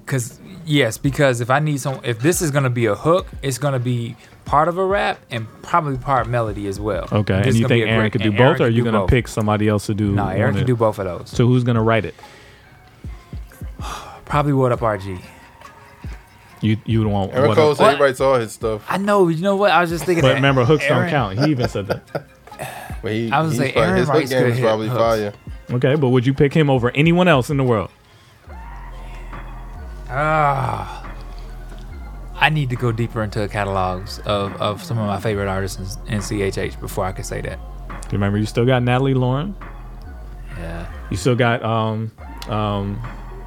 Cause 0.06 0.40
yes, 0.66 0.98
because 0.98 1.40
if 1.42 1.50
I 1.50 1.60
need 1.60 1.80
some, 1.80 2.00
if 2.04 2.20
this 2.20 2.42
is 2.42 2.50
gonna 2.52 2.70
be 2.70 2.86
a 2.88 2.96
hook, 2.96 3.28
it's 3.44 3.58
gonna 3.58 3.80
be 3.80 4.16
part 4.46 4.68
of 4.68 4.78
a 4.78 4.86
rap 4.86 5.20
and 5.30 5.46
probably 5.62 5.98
part 5.98 6.28
melody 6.28 6.68
as 6.68 6.80
well. 6.80 7.08
Okay. 7.12 7.38
This 7.44 7.48
And 7.48 7.56
you 7.58 7.68
think 7.68 7.86
Aaron 7.86 8.00
great- 8.02 8.12
could 8.14 8.24
do 8.24 8.32
both, 8.32 8.40
Aaron 8.42 8.62
or 8.62 8.66
are 8.66 8.70
you 8.70 8.84
gonna 8.84 9.00
both. 9.02 9.10
pick 9.10 9.28
somebody 9.28 9.68
else 9.68 9.86
to 9.86 9.94
do? 9.94 10.12
No, 10.12 10.28
Aaron 10.28 10.56
can 10.56 10.66
do 10.66 10.76
both 10.76 10.98
of 11.00 11.06
those. 11.06 11.30
So 11.30 11.46
who's 11.48 11.64
gonna 11.64 11.84
write 11.84 12.06
it? 12.06 12.16
Probably 14.30 14.54
what 14.54 14.72
up 14.72 14.80
RG. 14.80 15.22
You 16.62 16.78
you 16.86 17.04
don't 17.04 17.12
want. 17.12 17.34
Aaron 17.34 17.48
what 17.50 17.56
Cole 17.58 17.72
up- 17.72 17.78
said 17.78 17.84
he 17.88 17.94
What? 17.96 18.02
writes 18.02 18.22
all 18.22 18.36
his 18.36 18.52
stuff. 18.52 18.86
I 18.90 18.98
know. 18.98 19.28
You 19.28 19.42
know 19.42 19.56
what? 19.58 19.72
I 19.72 19.82
was 19.82 19.90
just 19.90 20.06
thinking. 20.06 20.22
But 20.22 20.30
that 20.30 20.34
remember, 20.36 20.64
hooks 20.66 20.84
Aaron- 20.86 21.04
don't 21.04 21.10
count. 21.10 21.40
He 21.46 21.52
even 21.52 21.68
said 21.68 21.88
that. 21.88 22.26
But 23.02 23.14
he, 23.14 23.32
I 23.32 23.40
was 23.42 23.52
he's 23.54 23.60
gonna 23.60 23.70
say, 23.70 23.74
probably- 23.74 23.88
Aaron 23.88 23.98
his 24.00 24.08
hook 24.08 24.14
writes 24.16 24.30
game 24.30 24.40
good 24.44 24.50
is 24.52 24.58
hit 24.58 24.64
probably 24.66 24.88
hooks. 24.90 25.00
fire. 25.00 25.34
Okay, 25.72 25.96
but 25.96 26.10
would 26.10 26.26
you 26.28 26.34
pick 26.34 26.54
him 26.54 26.70
over 26.70 26.92
anyone 26.92 27.30
else 27.30 27.50
in 27.50 27.56
the 27.56 27.64
world? 27.64 27.90
Ah. 30.10 31.10
I 32.36 32.50
need 32.50 32.70
to 32.72 32.76
go 32.76 32.92
deeper 32.92 33.24
into 33.24 33.40
the 33.40 33.48
catalogs 33.48 34.20
of, 34.26 34.54
of 34.62 34.84
some 34.84 34.98
of 34.98 35.08
my 35.08 35.18
favorite 35.20 35.48
artists 35.48 35.98
in, 36.08 36.16
in 36.16 36.20
CHH 36.20 36.80
before 36.82 37.06
I 37.06 37.14
can 37.14 37.24
say 37.24 37.40
that. 37.42 37.58
Remember, 38.12 38.38
you 38.38 38.46
still 38.46 38.66
got 38.66 38.84
Natalie 38.84 39.14
Lauren. 39.14 39.56
Yeah. 40.58 40.86
You 41.10 41.16
still 41.16 41.36
got 41.36 41.64
um 41.64 42.12
um 42.50 43.02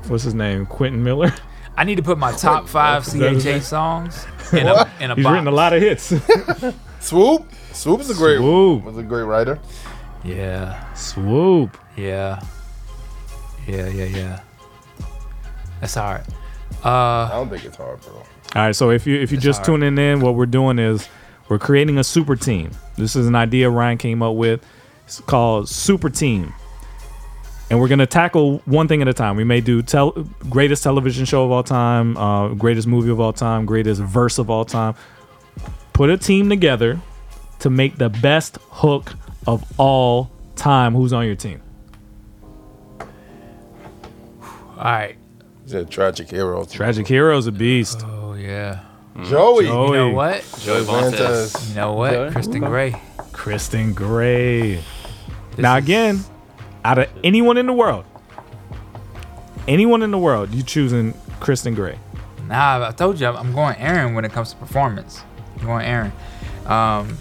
what's 0.08 0.24
his 0.24 0.34
name? 0.34 0.66
Quentin 0.66 1.02
Miller. 1.02 1.32
I 1.76 1.84
need 1.84 1.94
to 1.96 2.02
put 2.02 2.18
my 2.18 2.32
top 2.32 2.68
five 2.68 3.06
Is 3.06 3.14
that 3.14 3.32
his 3.32 3.44
name? 3.46 3.60
CHH 3.60 3.62
songs 3.62 4.26
in 4.52 4.66
a, 4.66 4.90
in 5.00 5.10
a 5.10 5.14
He's 5.14 5.24
box. 5.24 5.32
written 5.32 5.46
a 5.48 5.50
lot 5.50 5.72
of 5.72 5.80
hits. 5.82 6.12
Swoop. 7.00 7.46
Swoop 7.72 8.00
is 8.00 8.10
a 8.10 8.14
great. 8.14 8.36
Swoop. 8.38 8.84
Was 8.84 8.98
a 8.98 9.02
great 9.02 9.22
writer. 9.22 9.58
Yeah. 10.24 10.92
Swoop. 10.94 11.76
Yeah. 11.96 12.40
Yeah, 13.66 13.88
yeah, 13.88 14.04
yeah. 14.04 14.40
That's 15.80 15.94
hard. 15.94 16.22
I 16.84 16.88
Uh, 16.88 17.28
don't 17.30 17.48
think 17.48 17.64
it's 17.64 17.76
hard, 17.76 18.00
bro. 18.02 18.14
All 18.16 18.24
right, 18.54 18.76
so 18.76 18.90
if 18.90 19.06
you 19.06 19.18
if 19.18 19.30
you 19.32 19.36
It's 19.36 19.44
just 19.44 19.58
hard. 19.66 19.80
tuning 19.80 19.96
in, 19.98 20.20
what 20.20 20.34
we're 20.34 20.46
doing 20.46 20.78
is 20.78 21.08
we're 21.48 21.58
creating 21.58 21.96
a 21.98 22.04
super 22.04 22.36
team. 22.36 22.70
This 22.96 23.16
is 23.16 23.26
an 23.26 23.34
idea 23.34 23.70
Ryan 23.70 23.98
came 23.98 24.22
up 24.22 24.34
with. 24.36 24.64
It's 25.06 25.20
called 25.20 25.68
Super 25.68 26.10
Team. 26.10 26.52
And 27.72 27.80
we're 27.80 27.88
gonna 27.88 28.04
tackle 28.04 28.58
one 28.66 28.86
thing 28.86 29.00
at 29.00 29.08
a 29.08 29.14
time. 29.14 29.34
We 29.34 29.44
may 29.44 29.62
do 29.62 29.80
tel- 29.80 30.10
greatest 30.50 30.82
television 30.82 31.24
show 31.24 31.46
of 31.46 31.50
all 31.50 31.62
time, 31.62 32.18
uh, 32.18 32.48
greatest 32.48 32.86
movie 32.86 33.08
of 33.10 33.18
all 33.18 33.32
time, 33.32 33.64
greatest 33.64 33.98
verse 34.02 34.36
of 34.36 34.50
all 34.50 34.66
time. 34.66 34.94
Put 35.94 36.10
a 36.10 36.18
team 36.18 36.50
together 36.50 37.00
to 37.60 37.70
make 37.70 37.96
the 37.96 38.10
best 38.10 38.58
hook 38.68 39.14
of 39.46 39.64
all 39.78 40.30
time. 40.54 40.92
Who's 40.94 41.14
on 41.14 41.24
your 41.24 41.34
team? 41.34 41.62
all 43.00 43.06
right. 44.78 45.16
He's 45.64 45.72
a 45.72 45.86
tragic 45.86 46.28
hero. 46.28 46.66
Tragic 46.66 47.06
Hero's 47.06 47.46
a 47.46 47.52
beast. 47.52 48.02
Oh 48.04 48.34
yeah. 48.34 48.80
Joey. 49.24 49.64
Joey. 49.64 49.86
You 49.86 49.92
know 49.94 50.10
what? 50.10 50.44
Joey 50.60 50.84
Vantes. 50.84 51.14
Vantas. 51.54 51.68
You 51.70 51.74
know 51.76 51.94
what? 51.94 52.12
Christon 52.34 52.60
Gray. 52.66 52.92
Christon 53.32 53.94
Gray. 53.94 54.74
This 54.74 54.84
now 55.56 55.76
is- 55.78 55.84
again, 55.84 56.24
out 56.84 56.98
of 56.98 57.08
anyone 57.24 57.56
in 57.58 57.66
the 57.66 57.72
world, 57.72 58.04
anyone 59.68 60.02
in 60.02 60.10
the 60.10 60.18
world, 60.18 60.54
you 60.54 60.62
choosing 60.62 61.12
Christon 61.40 61.74
Gray. 61.74 61.98
Nah, 62.48 62.88
I 62.88 62.92
told 62.92 63.20
you 63.20 63.26
I'm- 63.26 63.52
going 63.54 63.76
Aaron 63.78 64.14
when 64.14 64.24
it 64.24 64.32
comes 64.32 64.50
to 64.50 64.56
performance. 64.56 65.22
I'm 65.60 65.66
going 65.66 65.86
Aaron. 65.86 66.12
Um, 66.66 67.16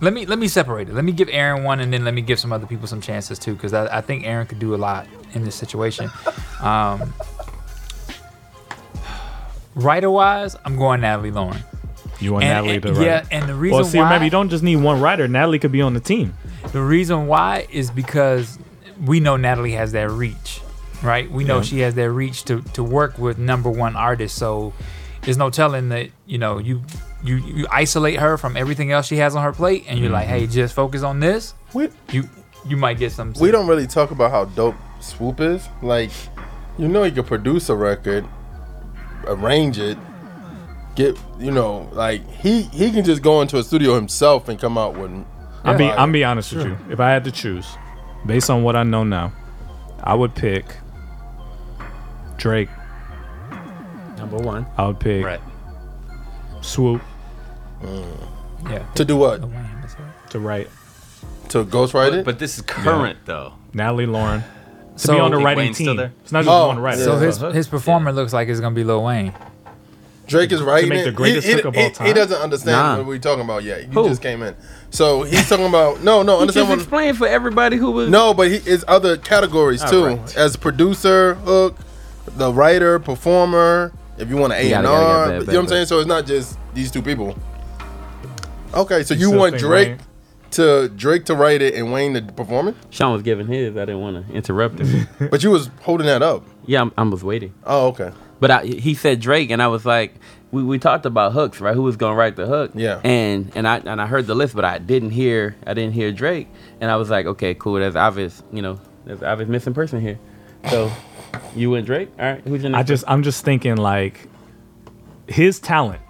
let 0.00 0.12
me 0.12 0.26
let 0.26 0.38
me 0.38 0.48
separate 0.48 0.88
it. 0.88 0.94
Let 0.94 1.04
me 1.04 1.12
give 1.12 1.28
Aaron 1.30 1.62
one, 1.64 1.80
and 1.80 1.92
then 1.92 2.04
let 2.04 2.12
me 2.14 2.20
give 2.20 2.38
some 2.38 2.52
other 2.52 2.66
people 2.66 2.86
some 2.86 3.00
chances 3.00 3.38
too, 3.38 3.54
because 3.54 3.72
I, 3.72 3.98
I 3.98 4.00
think 4.00 4.26
Aaron 4.26 4.46
could 4.46 4.58
do 4.58 4.74
a 4.74 4.76
lot 4.76 5.06
in 5.34 5.44
this 5.44 5.54
situation. 5.54 6.10
Um, 6.60 7.14
writer 9.74 10.10
wise, 10.10 10.56
I'm 10.64 10.76
going 10.76 11.00
Natalie 11.00 11.30
Lauren. 11.30 11.62
You 12.20 12.32
want 12.32 12.44
And- 12.44 12.66
Natalie 12.66 12.80
to 12.80 12.92
write. 12.92 13.06
yeah, 13.06 13.24
and 13.30 13.48
the 13.48 13.54
reason 13.54 13.76
well, 13.76 13.84
see, 13.84 13.98
why 13.98 14.04
remember, 14.04 14.24
you 14.24 14.30
don't 14.30 14.48
just 14.48 14.62
need 14.62 14.76
one 14.76 15.00
writer. 15.00 15.28
Natalie 15.28 15.58
could 15.58 15.72
be 15.72 15.82
on 15.82 15.94
the 15.94 16.00
team. 16.00 16.34
the 16.72 16.80
reason 16.82 17.26
why 17.26 17.66
is 17.70 17.90
because 17.90 18.58
we 19.04 19.20
know 19.20 19.36
Natalie 19.36 19.72
has 19.72 19.92
that 19.92 20.10
reach, 20.10 20.60
right? 21.02 21.30
We 21.30 21.44
know 21.44 21.56
Yeah. 21.56 21.62
she 21.62 21.80
has 21.80 21.94
that 21.94 22.10
reach 22.10 22.44
to 22.44 22.62
to 22.74 22.82
work 22.82 23.18
with 23.18 23.38
number 23.38 23.70
one 23.70 23.96
artists. 23.96 24.38
So 24.38 24.72
there's 25.22 25.36
no 25.38 25.50
telling 25.50 25.88
that 25.90 26.10
you 26.26 26.38
know 26.38 26.58
you 26.58 26.82
you 27.24 27.36
you 27.36 27.66
isolate 27.70 28.18
her 28.20 28.36
from 28.38 28.56
everything 28.56 28.92
else 28.92 29.06
she 29.06 29.16
has 29.16 29.34
on 29.34 29.42
her 29.42 29.52
plate, 29.52 29.84
and 29.88 29.98
you're 29.98 30.10
like, 30.10 30.26
hey, 30.28 30.42
mm-hmm. 30.42 30.52
just 30.52 30.74
focus 30.74 31.02
on 31.02 31.20
this. 31.20 31.54
We, 31.74 31.88
You 32.12 32.28
you 32.68 32.76
might 32.76 32.98
get 32.98 33.12
some. 33.12 33.32
we 33.40 33.50
don't 33.50 33.66
really 33.66 33.86
talk 33.86 34.10
about 34.10 34.30
how 34.30 34.44
dope 34.46 34.74
Swoop 35.00 35.40
is. 35.40 35.68
Like, 35.82 36.10
you 36.78 36.88
know, 36.88 37.02
he 37.04 37.10
could 37.10 37.26
produce 37.26 37.68
a 37.68 37.76
record, 37.76 38.24
arrange 39.26 39.78
it, 39.78 39.98
get, 40.94 41.18
you 41.38 41.50
know, 41.50 41.88
like 41.92 42.28
he 42.30 42.62
he 42.62 42.90
can 42.90 43.04
just 43.04 43.22
go 43.22 43.40
into 43.42 43.58
a 43.58 43.62
studio 43.62 43.94
himself 43.94 44.48
and 44.48 44.58
come 44.58 44.78
out 44.78 44.96
with. 44.96 45.10
I'm 45.64 45.76
be. 45.76 45.84
I'm 45.90 46.12
be 46.12 46.22
honest 46.24 46.52
with 46.52 46.66
you. 46.66 46.76
If 46.90 47.00
I 47.00 47.10
had 47.10 47.24
to 47.24 47.32
choose, 47.32 47.66
based 48.26 48.50
on 48.50 48.62
what 48.62 48.76
I 48.76 48.82
know 48.82 49.04
now, 49.04 49.32
I 50.02 50.14
would 50.14 50.34
pick 50.34 50.64
Drake. 52.36 52.68
Number 54.18 54.36
one. 54.38 54.66
I 54.76 54.86
would 54.86 55.00
pick 55.00 55.24
Right. 55.24 55.40
Swoop 56.62 57.00
mm. 57.82 58.04
yeah. 58.70 58.84
to 58.94 59.04
do 59.04 59.16
what? 59.16 59.40
The 59.40 59.46
Wayne, 59.46 59.68
that's 59.80 59.94
right. 59.98 60.30
to 60.30 60.38
write. 60.40 60.70
To 61.50 61.64
ghostwrite 61.64 62.10
But, 62.10 62.14
it. 62.14 62.24
but 62.24 62.38
this 62.38 62.56
is 62.56 62.62
current 62.62 63.18
though. 63.24 63.52
Natalie 63.72 64.06
Lauren. 64.06 64.42
to 64.98 65.08
be 65.12 65.18
on 65.20 65.30
the 65.30 65.36
Think 65.36 65.44
writing 65.46 65.58
Wayne's 65.64 65.76
still 65.76 65.86
team. 65.88 65.96
there? 65.96 66.12
It's 66.22 66.32
not 66.32 66.40
just 66.44 66.50
Oh, 66.50 66.66
one 66.68 66.78
writer. 66.80 66.98
yeah. 66.98 67.04
So 67.04 67.16
his 67.18 67.38
his 67.54 67.68
performer 67.68 68.12
looks 68.12 68.32
like 68.32 68.48
it's 68.48 68.58
gonna 68.60 68.74
be 68.74 68.84
Lil 68.84 69.04
Wayne. 69.04 69.32
Drake 70.26 70.50
is 70.50 70.60
writing 70.60 70.88
make 70.88 71.00
it. 71.00 71.04
the 71.04 71.12
greatest 71.12 71.46
he, 71.46 71.52
hook 71.52 71.66
of 71.66 71.76
all 71.76 71.82
he- 71.84 71.90
time? 71.90 72.06
He 72.08 72.12
doesn't 72.12 72.40
understand 72.40 72.76
Nah. 72.76 72.96
what 72.98 73.06
we're 73.06 73.18
talking 73.18 73.44
about 73.44 73.62
yet. 73.62 73.82
You 73.82 73.88
Who? 73.92 74.08
just 74.08 74.20
came 74.22 74.42
in, 74.42 74.56
so 74.90 75.22
he's 75.22 75.48
talking 75.48 75.66
about 75.66 76.02
no, 76.02 76.22
no. 76.22 76.36
He 76.36 76.40
Understand 76.42 76.66
just 76.66 76.68
what? 76.70 76.78
explained 76.78 77.18
for 77.18 77.26
everybody 77.26 77.76
who 77.76 77.90
was. 77.90 78.08
No, 78.08 78.32
but 78.34 78.48
he 78.48 78.56
is 78.56 78.84
other 78.88 79.16
categories 79.16 79.82
too, 79.84 80.06
right. 80.06 80.36
as 80.36 80.56
producer, 80.56 81.34
hook, 81.34 81.76
the 82.36 82.52
writer, 82.52 82.98
performer. 82.98 83.92
If 84.18 84.30
you 84.30 84.36
want 84.36 84.54
an 84.54 84.60
A 84.60 84.70
Got 84.70 84.76
and 84.78 84.86
it, 84.86 84.88
got 84.88 84.96
it, 84.96 84.96
got 84.96 84.98
R, 84.98 85.26
you 85.26 85.38
know 85.38 85.44
what 85.46 85.56
I'm 85.58 85.68
saying. 85.68 85.86
So 85.86 85.98
it's 85.98 86.08
not 86.08 86.26
just 86.26 86.58
these 86.74 86.90
two 86.90 87.02
people. 87.02 87.36
Okay, 88.74 89.02
so 89.02 89.14
you 89.14 89.26
still 89.28 89.38
want 89.38 89.58
Drake 89.58 89.88
Wayne- 89.88 89.98
to 90.52 90.88
Drake 90.88 91.24
to 91.26 91.34
write 91.34 91.60
it 91.60 91.74
and 91.74 91.92
Wayne 91.92 92.14
to 92.14 92.22
perform 92.22 92.68
it, 92.68 92.76
Sean 92.90 93.12
was 93.12 93.22
giving 93.22 93.46
his. 93.46 93.76
I 93.76 93.80
didn't 93.80 94.00
want 94.00 94.26
to 94.26 94.32
interrupt 94.34 94.78
him. 94.80 95.06
but 95.30 95.42
you 95.42 95.50
was 95.50 95.70
holding 95.82 96.06
that 96.06 96.22
up. 96.22 96.44
yeah, 96.66 96.80
I'm, 96.82 96.92
I 96.96 97.02
was 97.02 97.22
waiting. 97.24 97.52
Oh, 97.64 97.88
okay. 97.88 98.12
But 98.38 98.50
I, 98.50 98.64
he 98.64 98.94
said 98.94 99.20
Drake, 99.20 99.50
and 99.50 99.62
I 99.62 99.68
was 99.68 99.84
like, 99.86 100.14
we, 100.52 100.62
we 100.62 100.78
talked 100.78 101.06
about 101.06 101.32
hooks, 101.32 101.60
right? 101.60 101.74
Who 101.74 101.82
was 101.82 101.96
gonna 101.96 102.14
write 102.14 102.36
the 102.36 102.46
hook? 102.46 102.72
Yeah. 102.74 103.00
And 103.02 103.52
and 103.54 103.66
I 103.66 103.78
and 103.78 104.00
I 104.00 104.06
heard 104.06 104.26
the 104.26 104.34
list, 104.34 104.54
but 104.54 104.64
I 104.64 104.78
didn't 104.78 105.10
hear 105.10 105.56
I 105.66 105.74
didn't 105.74 105.92
hear 105.92 106.12
Drake, 106.12 106.48
and 106.80 106.90
I 106.90 106.96
was 106.96 107.10
like, 107.10 107.26
okay, 107.26 107.54
cool. 107.54 107.74
There's 107.74 107.96
obvious, 107.96 108.42
you 108.52 108.62
know, 108.62 108.80
there's 109.04 109.22
obvious 109.22 109.48
missing 109.48 109.74
person 109.74 110.00
here. 110.00 110.18
So 110.70 110.90
you 111.56 111.70
went 111.70 111.86
Drake. 111.86 112.10
All 112.18 112.24
right, 112.24 112.40
who's 112.42 112.62
your 112.62 112.70
next? 112.70 112.80
I 112.80 112.82
just 112.84 113.04
I'm 113.08 113.22
just 113.22 113.44
thinking 113.44 113.76
like 113.76 114.28
his 115.26 115.58
talent 115.58 116.00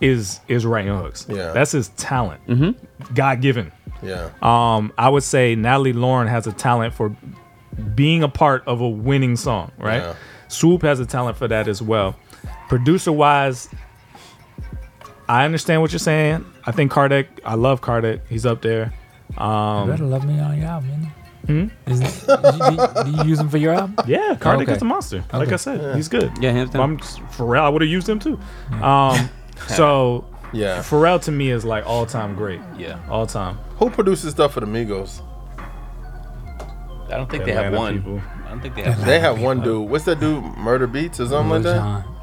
is 0.00 0.40
is 0.48 0.64
writing 0.64 0.92
hooks. 0.94 1.26
Yeah. 1.28 1.52
That's 1.52 1.72
his 1.72 1.88
talent. 1.90 2.46
Mm-hmm. 2.46 3.14
God 3.14 3.40
given. 3.40 3.72
Yeah. 4.02 4.30
Um, 4.42 4.92
I 4.96 5.08
would 5.08 5.24
say 5.24 5.54
Natalie 5.54 5.92
Lauren 5.92 6.28
has 6.28 6.46
a 6.46 6.52
talent 6.52 6.94
for 6.94 7.16
being 7.94 8.22
a 8.22 8.28
part 8.28 8.62
of 8.66 8.80
a 8.80 8.88
winning 8.88 9.36
song, 9.36 9.72
right? 9.76 10.02
Yeah. 10.02 10.14
Swoop 10.48 10.82
has 10.82 11.00
a 11.00 11.06
talent 11.06 11.36
for 11.36 11.48
that 11.48 11.68
as 11.68 11.82
well. 11.82 12.16
Producer 12.68 13.12
wise, 13.12 13.68
I 15.28 15.44
understand 15.44 15.80
what 15.82 15.92
you're 15.92 15.98
saying. 15.98 16.44
I 16.66 16.72
think 16.72 16.92
Cardiak, 16.92 17.26
I 17.44 17.54
love 17.54 17.80
Cardiak. 17.80 18.20
He's 18.28 18.44
up 18.46 18.62
there. 18.62 18.92
you 19.30 19.36
better 19.36 20.04
love 20.04 20.24
me 20.26 20.38
on 20.40 20.58
your 20.58 20.66
album. 20.68 20.90
You 21.02 21.08
Hmm? 21.46 21.68
Is 21.90 22.00
do, 22.26 22.32
you, 22.32 23.04
do 23.04 23.10
you 23.22 23.24
use 23.30 23.40
him 23.40 23.48
for 23.48 23.56
your 23.56 23.72
album? 23.72 23.96
Yeah, 24.06 24.34
Cardiak 24.38 24.62
Okay. 24.64 24.72
is 24.74 24.82
a 24.82 24.84
monster. 24.84 25.24
Like 25.32 25.50
I 25.50 25.56
said, 25.56 25.96
he's 25.96 26.08
good. 26.08 26.30
Yeah, 26.42 26.50
hands 26.52 26.70
down. 26.70 26.82
I'm 26.82 26.98
Pharrell. 26.98 27.62
I 27.62 27.70
would 27.70 27.80
have 27.80 27.90
used 27.90 28.06
him 28.06 28.18
too. 28.18 28.38
Um, 28.82 29.30
so 29.68 30.26
Yeah. 30.52 30.80
Pharrell 30.80 31.22
to 31.22 31.30
me 31.32 31.50
is 31.50 31.64
like 31.64 31.86
all 31.86 32.04
time 32.04 32.34
great. 32.34 32.60
Yeah. 32.76 32.98
All 33.08 33.26
time. 33.26 33.56
Who 33.78 33.88
produces 33.88 34.32
stuff 34.32 34.52
for 34.52 34.60
the 34.60 34.66
Migos? 34.66 35.22
I 37.10 37.16
don't 37.16 37.30
think 37.30 37.46
they 37.46 37.52
have 37.52 37.72
one. 37.72 37.94
people. 38.02 38.20
I 38.44 38.50
don't 38.50 38.60
think 38.60 38.74
they 38.74 38.82
have. 38.82 39.04
They 39.06 39.18
have 39.18 39.40
one 39.40 39.62
dude. 39.62 39.88
What's 39.88 40.04
that 40.04 40.20
dude? 40.20 40.44
Murda 40.44 40.86
Beatz 40.90 41.18
or 41.20 41.26
something 41.28 41.48
like 41.50 41.62
that. 41.62 41.76
Jon. 41.76 42.14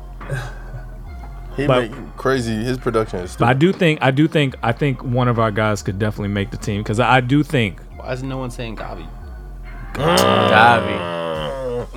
He 1.55 1.65
But- 1.67 1.89
make 1.91 2.17
crazy. 2.17 2.53
His 2.63 2.77
production 2.77 3.19
is. 3.19 3.35
But 3.37 3.47
I 3.47 3.53
do 3.53 3.71
think 3.71 3.99
I 4.01 4.11
do 4.11 4.27
think 4.27 4.55
I 4.61 4.71
think 4.73 5.01
one 5.03 5.27
of 5.29 5.39
our 5.39 5.51
guys 5.51 5.81
could 5.81 5.97
definitely 5.97 6.29
make 6.29 6.51
the 6.51 6.57
team 6.57 6.81
because 6.83 6.99
I 6.99 7.21
do 7.21 7.43
think 7.43 7.79
Why 7.95 8.11
is 8.11 8.21
no 8.23 8.37
one 8.37 8.51
saying 8.51 8.75
GAWVI? 8.75 9.07
GAWVI. 9.93 11.87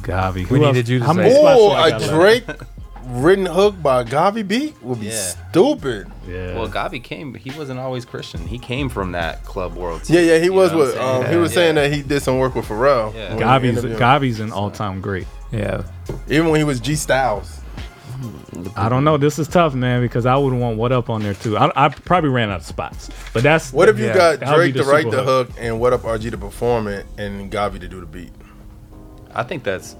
GAWVI. 0.00 0.34
We 0.34 0.42
who 0.44 0.56
else- 0.64 0.74
needed 0.74 0.88
you 0.88 0.98
to 1.00 1.04
How 1.04 1.12
say 1.12 1.18
many 1.18 1.34
Oh, 1.36 1.68
do 1.70 1.74
I 1.74 1.88
a 1.88 1.90
got 1.90 2.00
left? 2.00 2.12
Drake 2.14 2.44
written 3.06 3.46
hook 3.46 3.82
by 3.82 4.04
GAWVI 4.04 4.48
B 4.48 4.74
would 4.80 5.00
be 5.00 5.06
Yeah. 5.08 5.12
stupid. 5.50 6.06
Yeah. 6.26 6.54
Well, 6.54 6.68
GAWVI 6.68 7.02
came. 7.02 7.34
He 7.34 7.50
wasn't 7.50 7.80
always 7.80 8.04
Christian. 8.06 8.46
He 8.46 8.58
came 8.58 8.88
from 8.88 9.12
that 9.12 9.44
club 9.44 9.74
world. 9.74 10.02
Yeah, 10.06 10.20
yeah, 10.20 10.38
he 10.38 10.48
was 10.50 10.72
with. 10.72 10.96
I'm 10.96 11.02
Um, 11.02 11.22
saying? 11.22 11.32
he 11.32 11.38
was 11.38 11.50
Yeah. 11.50 11.54
saying 11.56 11.74
that 11.74 11.92
he 11.92 12.00
did 12.02 12.22
some 12.22 12.38
work 12.38 12.54
with 12.54 12.66
Pharrell. 12.66 13.14
Yeah. 13.14 13.34
when 13.34 13.38
GAWVI's. 13.40 13.84
GAWVI's 13.98 14.40
an 14.40 14.52
all 14.52 14.70
time 14.70 15.00
great. 15.02 15.26
Yeah. 15.50 15.82
Even 16.28 16.48
when 16.48 16.60
he 16.60 16.64
was 16.64 16.80
G 16.80 16.94
Styles. 16.94 17.58
I 18.76 18.88
don't 18.88 19.04
know. 19.04 19.16
This 19.16 19.38
is 19.38 19.48
tough, 19.48 19.74
man, 19.74 20.00
because 20.02 20.26
I 20.26 20.36
would 20.36 20.52
want 20.52 20.76
what 20.78 20.92
up 20.92 21.10
on 21.10 21.22
there 21.22 21.34
too. 21.34 21.56
I, 21.56 21.70
I 21.74 21.88
probably 21.88 22.30
ran 22.30 22.50
out 22.50 22.60
of 22.60 22.66
spots, 22.66 23.10
but 23.32 23.42
that's 23.42 23.72
What 23.72 23.88
if 23.88 23.98
you 23.98 24.06
yeah, 24.06 24.14
got 24.14 24.40
that 24.40 24.56
would 24.56 24.64
be 24.66 24.72
Drake 24.72 24.84
to 24.84 24.90
write 24.90 25.10
the 25.10 25.22
hook 25.22 25.50
and 25.58 25.80
What 25.80 25.92
Up 25.92 26.02
RG 26.02 26.30
to 26.30 26.38
perform 26.38 26.88
it 26.88 27.06
and 27.18 27.50
GAWVI 27.50 27.80
to 27.80 27.88
do 27.88 28.00
the 28.00 28.06
beat? 28.06 28.32
I 29.34 29.42
think 29.42 29.64
that's. 29.64 29.96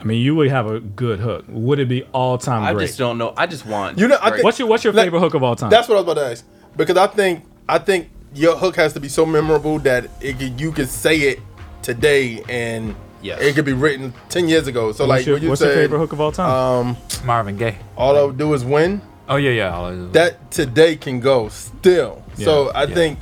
I 0.00 0.04
mean, 0.04 0.20
you 0.22 0.34
would 0.36 0.48
have 0.48 0.70
a 0.70 0.78
good 0.80 1.18
hook. 1.18 1.44
Would 1.48 1.80
it 1.80 1.88
be 1.88 2.04
all 2.12 2.38
time 2.38 2.62
I 2.62 2.72
great? 2.72 2.86
just 2.86 2.98
don't 2.98 3.18
know. 3.18 3.34
I 3.36 3.46
just 3.46 3.66
want. 3.66 3.98
You 3.98 4.06
know, 4.08 4.18
I 4.22 4.30
think- 4.30 4.44
What's 4.44 4.58
your 4.58 4.68
What's 4.68 4.84
your 4.84 4.92
Like, 4.92 5.06
favorite 5.06 5.20
hook 5.20 5.34
of 5.34 5.42
all 5.42 5.56
time? 5.56 5.70
That's 5.70 5.88
what 5.88 5.96
I 5.96 6.00
was 6.02 6.12
about 6.12 6.22
to 6.22 6.30
ask 6.30 6.44
because 6.76 6.96
I 6.96 7.06
think 7.08 7.44
I 7.68 7.78
think 7.78 8.10
your 8.34 8.56
hook 8.56 8.76
has 8.76 8.92
to 8.92 9.00
be 9.00 9.08
so 9.08 9.26
memorable 9.26 9.78
that 9.80 10.08
it 10.20 10.40
you 10.60 10.70
can 10.70 10.86
say 10.86 11.16
it 11.20 11.40
today 11.82 12.42
and 12.48 12.94
Yes. 13.22 13.40
it 13.40 13.54
could 13.54 13.64
be 13.64 13.72
written 13.72 14.12
ten 14.28 14.48
years 14.48 14.66
ago. 14.66 14.92
So 14.92 15.06
what's 15.06 15.18
like 15.20 15.26
your, 15.26 15.36
when 15.36 15.42
you 15.42 15.48
what's 15.50 15.60
said, 15.60 15.68
your 15.68 15.76
favorite 15.76 15.98
hook 15.98 16.12
of 16.12 16.20
all 16.20 16.32
time? 16.32 16.50
um, 16.50 16.96
Marvin 17.24 17.56
Gaye. 17.56 17.78
all 17.96 18.16
I 18.16 18.22
would 18.22 18.38
do 18.38 18.52
is 18.54 18.64
win. 18.64 19.00
Oh 19.28 19.36
yeah, 19.36 19.50
yeah. 19.50 19.74
all 19.74 19.86
of- 19.88 20.12
That 20.12 20.50
today 20.50 20.96
can 20.96 21.20
go 21.20 21.48
still. 21.48 22.22
so 22.36 22.66
Yeah, 22.66 22.72
I 22.74 22.86
think 22.86 23.18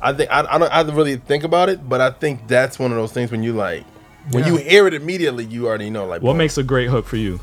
I 0.00 0.12
think 0.12 0.30
I, 0.30 0.40
I 0.48 0.58
don't 0.58 0.70
I 0.72 0.76
have 0.78 0.86
to 0.88 0.92
really 0.92 1.16
think 1.16 1.44
about 1.44 1.68
it, 1.68 1.88
but 1.88 2.00
I 2.00 2.10
think 2.10 2.46
that's 2.46 2.78
one 2.78 2.90
of 2.92 2.96
those 2.96 3.12
things 3.12 3.30
when 3.32 3.42
you 3.42 3.52
like 3.54 3.84
when 4.30 4.44
you 4.46 4.56
hear 4.56 4.86
it 4.86 4.92
immediately, 4.94 5.44
you 5.44 5.66
already 5.66 5.88
know 5.90 6.06
like 6.06 6.20
what 6.22 6.32
boom. 6.32 6.38
makes 6.38 6.58
a 6.58 6.62
great 6.62 6.88
hook 6.90 7.06
for 7.06 7.16
you? 7.16 7.40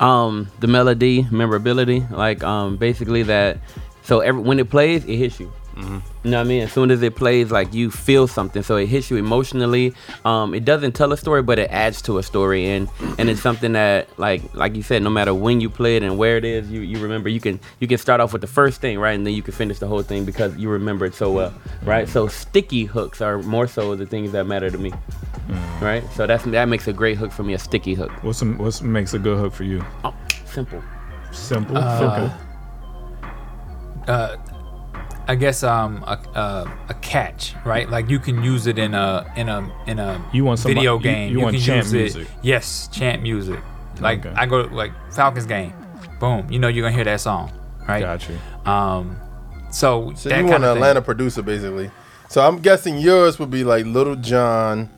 um 0.00 0.50
the 0.60 0.66
melody 0.66 1.26
memorability 1.30 2.04
like 2.10 2.42
um 2.42 2.76
basically 2.76 3.22
that 3.22 3.58
so 4.02 4.18
every 4.20 4.40
when 4.42 4.58
it 4.58 4.68
plays 4.70 5.04
it 5.04 5.16
hits 5.16 5.38
you 5.38 5.52
you 5.78 6.30
know 6.30 6.38
what 6.38 6.44
I 6.44 6.44
mean? 6.44 6.62
As 6.62 6.72
soon 6.72 6.90
as 6.90 7.02
it 7.02 7.14
plays, 7.14 7.50
like 7.50 7.72
you 7.72 7.90
feel 7.90 8.26
something, 8.26 8.62
so 8.62 8.76
it 8.76 8.86
hits 8.86 9.10
you 9.10 9.16
emotionally. 9.16 9.94
Um, 10.24 10.52
it 10.54 10.64
doesn't 10.64 10.92
tell 10.92 11.12
a 11.12 11.16
story, 11.16 11.42
but 11.42 11.58
it 11.58 11.70
adds 11.70 12.02
to 12.02 12.18
a 12.18 12.22
story, 12.22 12.68
and 12.68 12.88
and 13.18 13.30
it's 13.30 13.40
something 13.40 13.72
that, 13.74 14.08
like 14.18 14.42
like 14.54 14.74
you 14.74 14.82
said, 14.82 15.02
no 15.02 15.10
matter 15.10 15.32
when 15.32 15.60
you 15.60 15.70
play 15.70 15.96
it 15.96 16.02
and 16.02 16.18
where 16.18 16.36
it 16.36 16.44
is, 16.44 16.70
you 16.70 16.80
you 16.80 16.98
remember. 16.98 17.28
You 17.28 17.40
can 17.40 17.60
you 17.78 17.86
can 17.86 17.98
start 17.98 18.20
off 18.20 18.32
with 18.32 18.40
the 18.40 18.48
first 18.48 18.80
thing, 18.80 18.98
right, 18.98 19.12
and 19.12 19.24
then 19.26 19.34
you 19.34 19.42
can 19.42 19.54
finish 19.54 19.78
the 19.78 19.86
whole 19.86 20.02
thing 20.02 20.24
because 20.24 20.56
you 20.56 20.68
remember 20.68 21.06
it 21.06 21.14
so 21.14 21.30
well, 21.30 21.54
right? 21.84 22.08
So 22.08 22.26
sticky 22.26 22.84
hooks 22.84 23.20
are 23.20 23.40
more 23.42 23.68
so 23.68 23.94
the 23.94 24.06
things 24.06 24.32
that 24.32 24.46
matter 24.46 24.70
to 24.70 24.78
me, 24.78 24.92
right? 25.80 26.02
So 26.14 26.26
that's 26.26 26.44
that 26.44 26.64
makes 26.68 26.88
a 26.88 26.92
great 26.92 27.18
hook 27.18 27.30
for 27.30 27.44
me, 27.44 27.54
a 27.54 27.58
sticky 27.58 27.94
hook. 27.94 28.10
What's 28.24 28.38
some, 28.38 28.58
what 28.58 28.82
makes 28.82 29.14
a 29.14 29.18
good 29.18 29.38
hook 29.38 29.52
for 29.54 29.64
you? 29.64 29.84
Oh, 30.02 30.14
simple. 30.44 30.82
Simple. 31.30 31.78
Uh, 31.78 32.36
uh, 34.08 34.36
I 35.28 35.34
guess 35.34 35.62
um 35.62 36.02
a, 36.06 36.18
a 36.34 36.72
a 36.88 36.94
catch, 36.94 37.54
right? 37.64 37.88
Like 37.88 38.08
you 38.08 38.18
can 38.18 38.42
use 38.42 38.66
it 38.66 38.78
in 38.78 38.94
a 38.94 39.30
in 39.36 39.48
a 39.48 39.70
in 39.86 39.98
a 39.98 40.20
You 40.32 40.44
want 40.44 40.58
somebody- 40.58 40.80
video 40.80 40.96
you- 40.96 41.02
game. 41.02 41.32
you 41.32 41.40
want 41.40 41.54
can 41.54 41.62
chant 41.64 41.84
use 41.84 41.92
music. 41.92 42.22
It. 42.22 42.28
Yes, 42.42 42.88
chant 42.90 43.22
music. 43.22 43.60
Like 44.00 44.24
Okay. 44.24 44.34
I 44.36 44.46
go 44.46 44.62
like 44.72 44.92
Falcons 45.12 45.44
game, 45.46 45.72
boom. 46.18 46.46
You 46.50 46.58
know 46.58 46.68
you're 46.68 46.82
gonna 46.84 46.94
hear 46.94 47.04
that 47.04 47.20
song, 47.20 47.52
right? 47.86 48.00
Got 48.00 48.26
you. 48.28 48.38
Um, 48.70 49.16
so, 49.70 50.12
So 50.14 50.28
that 50.30 50.36
you 50.38 50.42
kind 50.48 50.62
want 50.62 50.64
an. 50.64 50.70
Atlanta 50.76 51.02
producer 51.02 51.42
basically. 51.42 51.90
So 52.30 52.46
I'm 52.46 52.58
guessing 52.60 52.96
yours 52.98 53.38
would 53.38 53.50
be 53.50 53.64
like 53.64 53.84
Little 53.86 54.16
John 54.16 54.88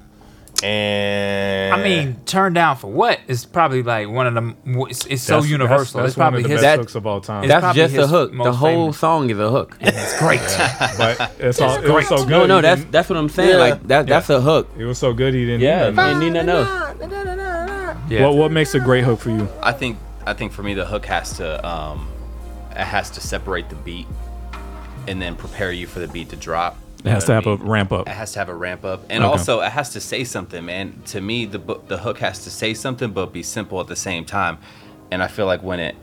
and 0.62 1.74
I 1.74 1.82
mean, 1.82 2.16
turn 2.26 2.52
down 2.52 2.76
for 2.76 2.90
what? 2.90 3.18
It's 3.28 3.44
probably 3.44 3.82
like 3.82 4.08
one 4.08 4.26
of 4.26 4.34
the 4.34 4.54
It's, 4.88 5.06
it's 5.06 5.22
so 5.22 5.42
universal. 5.42 6.00
That's, 6.00 6.08
it's 6.10 6.16
that's 6.16 6.16
one 6.16 6.24
probably 6.24 6.40
of 6.42 6.48
the 6.48 6.48
his. 6.54 6.60
best 6.62 6.62
That- 6.62 6.78
hooks 6.80 6.94
of 6.94 7.06
all 7.06 7.20
time. 7.20 7.48
That's 7.48 7.74
just 7.76 7.94
a 7.94 8.00
his 8.02 8.10
hook. 8.10 8.32
The 8.32 8.52
whole 8.52 8.86
famous. 8.86 8.98
song 8.98 9.30
is 9.30 9.38
a 9.38 9.50
hook. 9.50 9.76
And 9.80 9.94
It's 9.96 10.18
great. 10.18 10.40
but 10.98 11.32
it's 11.38 11.60
all, 11.60 11.76
it 11.82 11.88
was 11.90 12.08
so 12.08 12.18
good. 12.18 12.28
No, 12.28 12.46
no, 12.46 12.60
that's 12.60 12.84
that's 12.84 13.08
what 13.08 13.16
I'm 13.18 13.28
saying. 13.28 13.50
Yeah. 13.50 13.56
Like 13.56 13.82
that 13.88 14.06
that's 14.06 14.30
a 14.30 14.40
hook. 14.40 14.68
it 14.78 14.84
was 14.84 14.98
so 14.98 15.12
good 15.12 15.34
he 15.34 15.44
didn't. 15.46 15.60
Yeah, 15.62 15.86
need 15.90 15.96
nothing. 15.96 16.22
you 16.22 16.30
need 16.30 16.44
nothing 16.44 16.48
else. 16.50 17.98
yeah. 18.10 18.24
What 18.26 18.36
What 18.36 18.52
makes 18.52 18.74
a 18.74 18.80
great 18.80 19.04
hook 19.04 19.20
for 19.20 19.30
you? 19.30 19.48
I 19.62 19.72
think 19.72 19.98
I 20.26 20.34
think 20.34 20.52
for 20.52 20.62
me 20.62 20.74
the 20.74 20.84
hook 20.86 21.06
has 21.06 21.32
to 21.38 21.66
um, 21.66 22.08
it 22.72 22.76
has 22.78 23.10
to 23.10 23.20
separate 23.20 23.68
the 23.68 23.76
beat 23.76 24.06
and 25.08 25.20
then 25.20 25.34
prepare 25.34 25.72
you 25.72 25.86
for 25.86 25.98
the 25.98 26.08
beat 26.08 26.28
to 26.30 26.36
drop. 26.36 26.76
It 27.04 27.10
has 27.10 27.24
to 27.26 27.32
have 27.34 27.46
a 27.46 27.50
a 27.52 27.56
ramp 27.56 27.92
up. 27.92 28.08
It 28.08 28.12
has 28.12 28.32
to 28.32 28.38
have 28.40 28.48
a 28.48 28.54
ramp 28.54 28.84
up, 28.84 29.04
and 29.10 29.24
Okay. 29.24 29.30
also 29.30 29.60
it 29.60 29.72
has 29.72 29.90
to 29.90 30.00
say 30.00 30.24
something, 30.24 30.64
man. 30.64 31.00
To 31.06 31.20
me, 31.20 31.46
the 31.46 31.58
the 31.88 31.98
hook 31.98 32.18
has 32.18 32.44
to 32.44 32.50
say 32.50 32.74
something, 32.74 33.10
but 33.10 33.32
be 33.32 33.42
simple 33.42 33.80
at 33.80 33.86
the 33.86 33.96
same 33.96 34.24
time. 34.24 34.58
And 35.10 35.22
I 35.22 35.26
feel 35.28 35.46
like 35.46 35.62
when 35.62 35.80
it, 35.80 35.96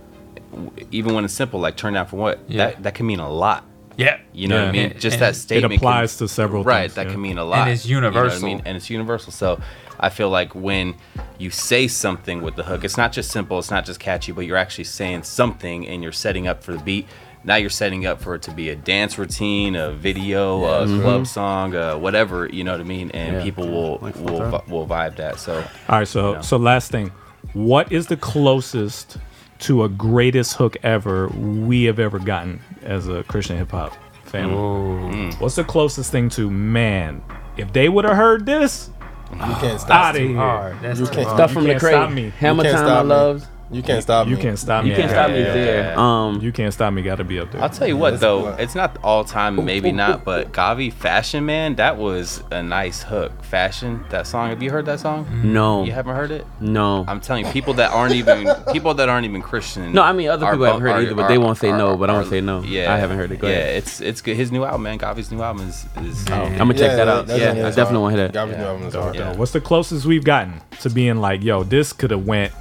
even 0.92 1.14
when 1.14 1.24
it's 1.26 1.34
simple, 1.34 1.60
like 1.60 1.76
turn 1.78 1.94
down 1.94 2.08
for 2.08 2.18
what, 2.18 2.40
Yeah. 2.48 2.58
that 2.68 2.84
that 2.84 2.96
can 2.96 3.06
mean 3.06 3.20
a 3.20 3.30
lot. 3.30 3.64
yeah. 3.96 4.18
You 4.34 4.48
know 4.48 4.60
what 4.60 4.70
I 4.70 4.72
mean? 4.72 4.92
And- 4.92 5.00
Just 5.00 5.16
and 5.16 5.22
that 5.24 5.32
it 5.32 5.36
statement. 5.36 5.72
can- 5.72 5.78
applies 5.80 6.18
to 6.18 6.28
several 6.28 6.64
Right, 6.64 6.82
things, 6.82 6.94
that 6.96 7.06
yeah. 7.08 7.12
can 7.14 7.22
mean 7.22 7.38
a 7.40 7.44
lot. 7.44 7.62
And 7.62 7.72
it's 7.72 7.86
You 7.86 8.00
know 8.02 8.08
what 8.10 8.16
I 8.18 8.20
universal. 8.20 8.48
mean? 8.48 8.62
And 8.66 8.78
it's 8.78 8.90
universal. 8.92 9.32
So 9.32 9.60
I 10.00 10.10
feel 10.10 10.30
like 10.30 10.54
when 10.54 10.94
you 11.40 11.50
say 11.50 11.88
something 11.88 12.42
with 12.44 12.56
the 12.56 12.64
hook, 12.64 12.84
it's 12.84 12.98
not 12.98 13.12
just 13.12 13.32
simple, 13.32 13.58
it's 13.58 13.72
not 13.72 13.86
just 13.86 14.00
catchy, 14.00 14.32
but 14.32 14.46
you're 14.46 14.58
actually 14.58 14.84
saying 14.84 15.24
something 15.24 15.88
and 15.88 16.04
you're 16.04 16.12
setting 16.12 16.48
up 16.48 16.64
for 16.64 16.74
the 16.74 16.80
beat. 16.80 17.08
Now 17.48 17.56
you're 17.56 17.70
setting 17.70 18.06
up 18.06 18.22
for 18.22 18.36
it 18.36 18.42
to 18.44 18.52
be 18.52 18.70
a 18.72 18.76
dance 18.76 19.18
routine, 19.18 19.78
a 19.78 19.94
video, 19.94 20.66
a 20.66 20.86
mm-hmm. 20.86 21.02
club 21.02 21.28
song, 21.28 21.74
uh, 21.74 21.98
whatever. 21.98 22.46
You 22.48 22.66
know 22.66 22.74
what 22.74 22.82
I 22.82 22.84
mean? 22.84 23.10
And 23.12 23.38
Yeah. 23.38 23.42
people 23.44 23.70
will 23.70 23.98
will 24.20 24.50
vi- 24.52 24.64
will 24.68 24.86
vibe 24.86 25.16
that. 25.16 25.40
So 25.40 25.64
All 25.88 26.00
right, 26.00 26.08
so 26.08 26.34
know. 26.34 26.42
so 26.42 26.58
last 26.58 26.92
thing, 26.92 27.10
what 27.54 27.90
is 27.90 28.08
the 28.08 28.18
closest 28.18 29.18
to 29.60 29.86
a 29.86 29.90
greatest 29.90 30.56
hook 30.56 30.76
ever 30.84 31.30
we 31.30 31.86
have 31.86 32.00
ever 32.00 32.20
gotten 32.20 32.60
as 32.84 33.08
a 33.08 33.24
Christian 33.24 33.56
hip 33.58 33.72
hop 33.72 33.94
family? 34.26 34.54
Oh. 34.58 35.32
What's 35.40 35.56
the 35.56 35.64
closest 35.64 36.12
thing 36.12 36.28
to 36.32 36.52
man? 36.52 37.24
If 37.56 37.72
they 37.72 37.88
would 37.88 38.04
have 38.04 38.18
heard 38.18 38.46
this, 38.46 38.90
You 39.32 39.38
can't 39.40 39.64
ah, 39.64 39.78
stop 39.78 40.06
Outta 40.06 40.20
me. 40.20 40.28
here. 40.28 40.36
Hard. 40.38 40.76
That's 40.82 41.00
You 41.00 41.06
can't 41.08 41.28
hard. 41.28 41.38
Stuff 41.38 41.50
you 41.52 41.54
from 41.56 41.64
the 41.64 41.70
can't 41.72 41.80
crate. 41.82 41.94
stop 41.94 42.12
me. 42.12 42.30
Hammer 42.40 42.64
time, 42.64 42.76
I 42.76 42.78
stop 42.78 43.06
me. 43.06 43.10
loves. 43.10 43.48
You 43.70 43.84
can't 43.84 44.02
stop 44.02 44.28
me. 44.28 44.32
You 44.32 44.38
can't 44.38 44.58
stop 44.58 44.84
me. 44.84 44.92
You 44.92 44.96
can't 44.96 45.12
stop 45.12 45.30
me 45.30 45.42
there. 45.44 46.00
Um, 46.00 46.40
You 46.42 46.52
can't 46.54 46.74
stop 46.74 46.94
me. 46.94 47.02
Got 47.02 47.16
to 47.18 47.24
be 47.26 47.40
up 47.40 47.52
there. 47.52 47.62
I'll 47.62 47.70
tell 47.70 47.88
you 47.88 47.98
what 47.98 48.20
though, 48.20 48.50
it's 48.56 48.76
not 48.76 48.98
all 49.04 49.24
time, 49.26 49.64
maybe 49.66 49.92
not, 49.92 50.24
but 50.24 50.52
GAWVI 50.54 50.94
Fashion 50.94 51.46
Man, 51.46 51.76
that 51.76 51.98
was 51.98 52.42
a 52.52 52.64
nice 52.64 53.04
hook. 53.04 53.44
Fashion, 53.44 54.06
that 54.10 54.26
song. 54.28 54.50
Have 54.50 54.64
you 54.64 54.72
heard 54.72 54.86
that 54.86 55.00
song? 55.02 55.28
no, 55.44 55.84
You 55.84 55.92
haven't 55.92 56.16
heard 56.16 56.32
it? 56.32 56.46
no. 56.62 57.04
I'm 57.08 57.20
telling 57.20 57.46
you, 57.46 57.52
people 57.52 57.74
that 57.76 57.92
aren't 57.92 58.14
even 58.16 58.48
people 58.72 58.94
that 58.96 59.10
aren't 59.10 59.26
even 59.26 59.42
Christian. 59.42 59.92
No, 59.94 60.02
I 60.02 60.14
mean, 60.14 60.30
other 60.30 60.46
people 60.50 60.66
haven't 60.66 60.82
heard 60.82 60.92
are- 60.92 61.02
either, 61.02 61.16
but 61.16 61.28
they 61.28 61.38
won't 61.38 61.58
say 61.58 61.72
no, 61.72 61.98
but 61.98 62.10
I'm 62.10 62.16
are- 62.16 62.20
gonna 62.20 62.30
say 62.30 62.42
no. 62.42 62.62
Yeah, 62.62 62.94
I 62.94 62.98
haven't 62.98 63.18
heard 63.18 63.32
it. 63.32 63.40
Go 63.40 63.48
yeah, 63.48 63.56
it's 63.80 64.00
it's 64.02 64.22
good. 64.22 64.38
His 64.38 64.52
new 64.52 64.64
album, 64.64 64.84
man. 64.84 64.98
GAWVI's 64.98 65.32
new 65.32 65.42
album 65.42 65.68
is. 65.68 65.86
is 65.98 66.26
I'm 66.32 66.58
gonna 66.58 66.74
check 66.74 66.96
that 66.96 67.08
out. 67.08 67.28
Yeah, 67.28 67.50
I 67.52 67.54
definitely 67.72 67.84
hard. 67.84 68.02
want 68.02 68.16
to 68.16 68.18
hear 68.22 68.28
that. 68.30 68.34
GAWVI's 68.34 68.58
new 68.58 68.64
album 68.64 68.88
is 68.88 68.94
hard. 68.96 69.38
What's 69.38 69.52
the 69.52 69.62
closest 69.62 70.06
we've 70.06 70.24
gotten 70.24 70.62
to 70.82 70.90
being 70.90 71.18
like, 71.18 71.44
yo, 71.44 71.64
this 71.64 71.92
could 71.92 72.12
have 72.12 72.26
went. 72.26 72.54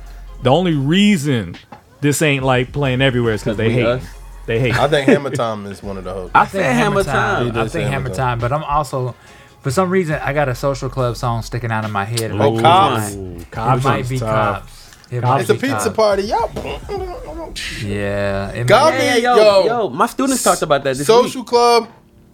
The 0.42 0.50
only 0.50 0.74
reason 0.74 1.56
this 2.00 2.22
ain't 2.22 2.44
like 2.44 2.72
playing 2.72 3.00
everywhere 3.02 3.34
is 3.34 3.42
because 3.42 3.56
they 3.56 3.68
we 3.68 3.74
hate. 3.74 3.86
us. 3.86 4.04
They 4.46 4.60
hate. 4.60 4.78
I 4.78 4.86
think 4.86 5.08
Hammer 5.08 5.30
Time 5.30 5.66
is 5.66 5.82
one 5.82 5.96
of 5.98 6.04
the 6.04 6.12
hooks. 6.14 6.30
I 6.34 6.46
said 6.46 6.72
Hammer 6.74 7.02
Time. 7.02 7.48
I 7.56 7.66
think 7.68 7.72
Hammer 7.84 7.90
Hammer 7.90 8.08
Time. 8.10 8.16
Time, 8.16 8.38
but 8.38 8.52
I'm 8.52 8.62
also, 8.62 9.16
for 9.60 9.70
some 9.72 9.90
reason, 9.90 10.20
I 10.22 10.32
got 10.32 10.48
a 10.48 10.54
social 10.54 10.88
club 10.88 11.16
song 11.16 11.42
sticking 11.42 11.72
out 11.72 11.84
of 11.84 11.90
my 11.90 12.04
head. 12.04 12.30
Oh, 12.30 12.36
Like, 12.50 12.62
Cops. 12.62 13.14
Ooh, 13.16 13.36
It 13.38 13.84
might 13.84 14.08
be 14.08 14.18
tough. 14.20 14.60
cops. 14.62 14.96
It 15.12 15.22
might 15.22 15.40
It's 15.40 15.50
a 15.50 15.54
pizza 15.54 15.76
Cops. 15.90 15.96
party. 15.96 16.22
Y'all. 16.24 17.52
Yeah. 17.82 18.50
It 18.50 18.66
God, 18.66 18.92
might- 18.94 19.02
Yeah, 19.02 19.10
Hey, 19.12 19.22
yo, 19.22 19.36
yo. 19.36 19.64
yo, 19.66 19.88
my 19.88 20.06
students 20.06 20.42
talked 20.42 20.62
about 20.62 20.84
that 20.84 20.96
this 20.96 21.06
Social 21.06 21.40
week. 21.40 21.48
Club, 21.48 21.88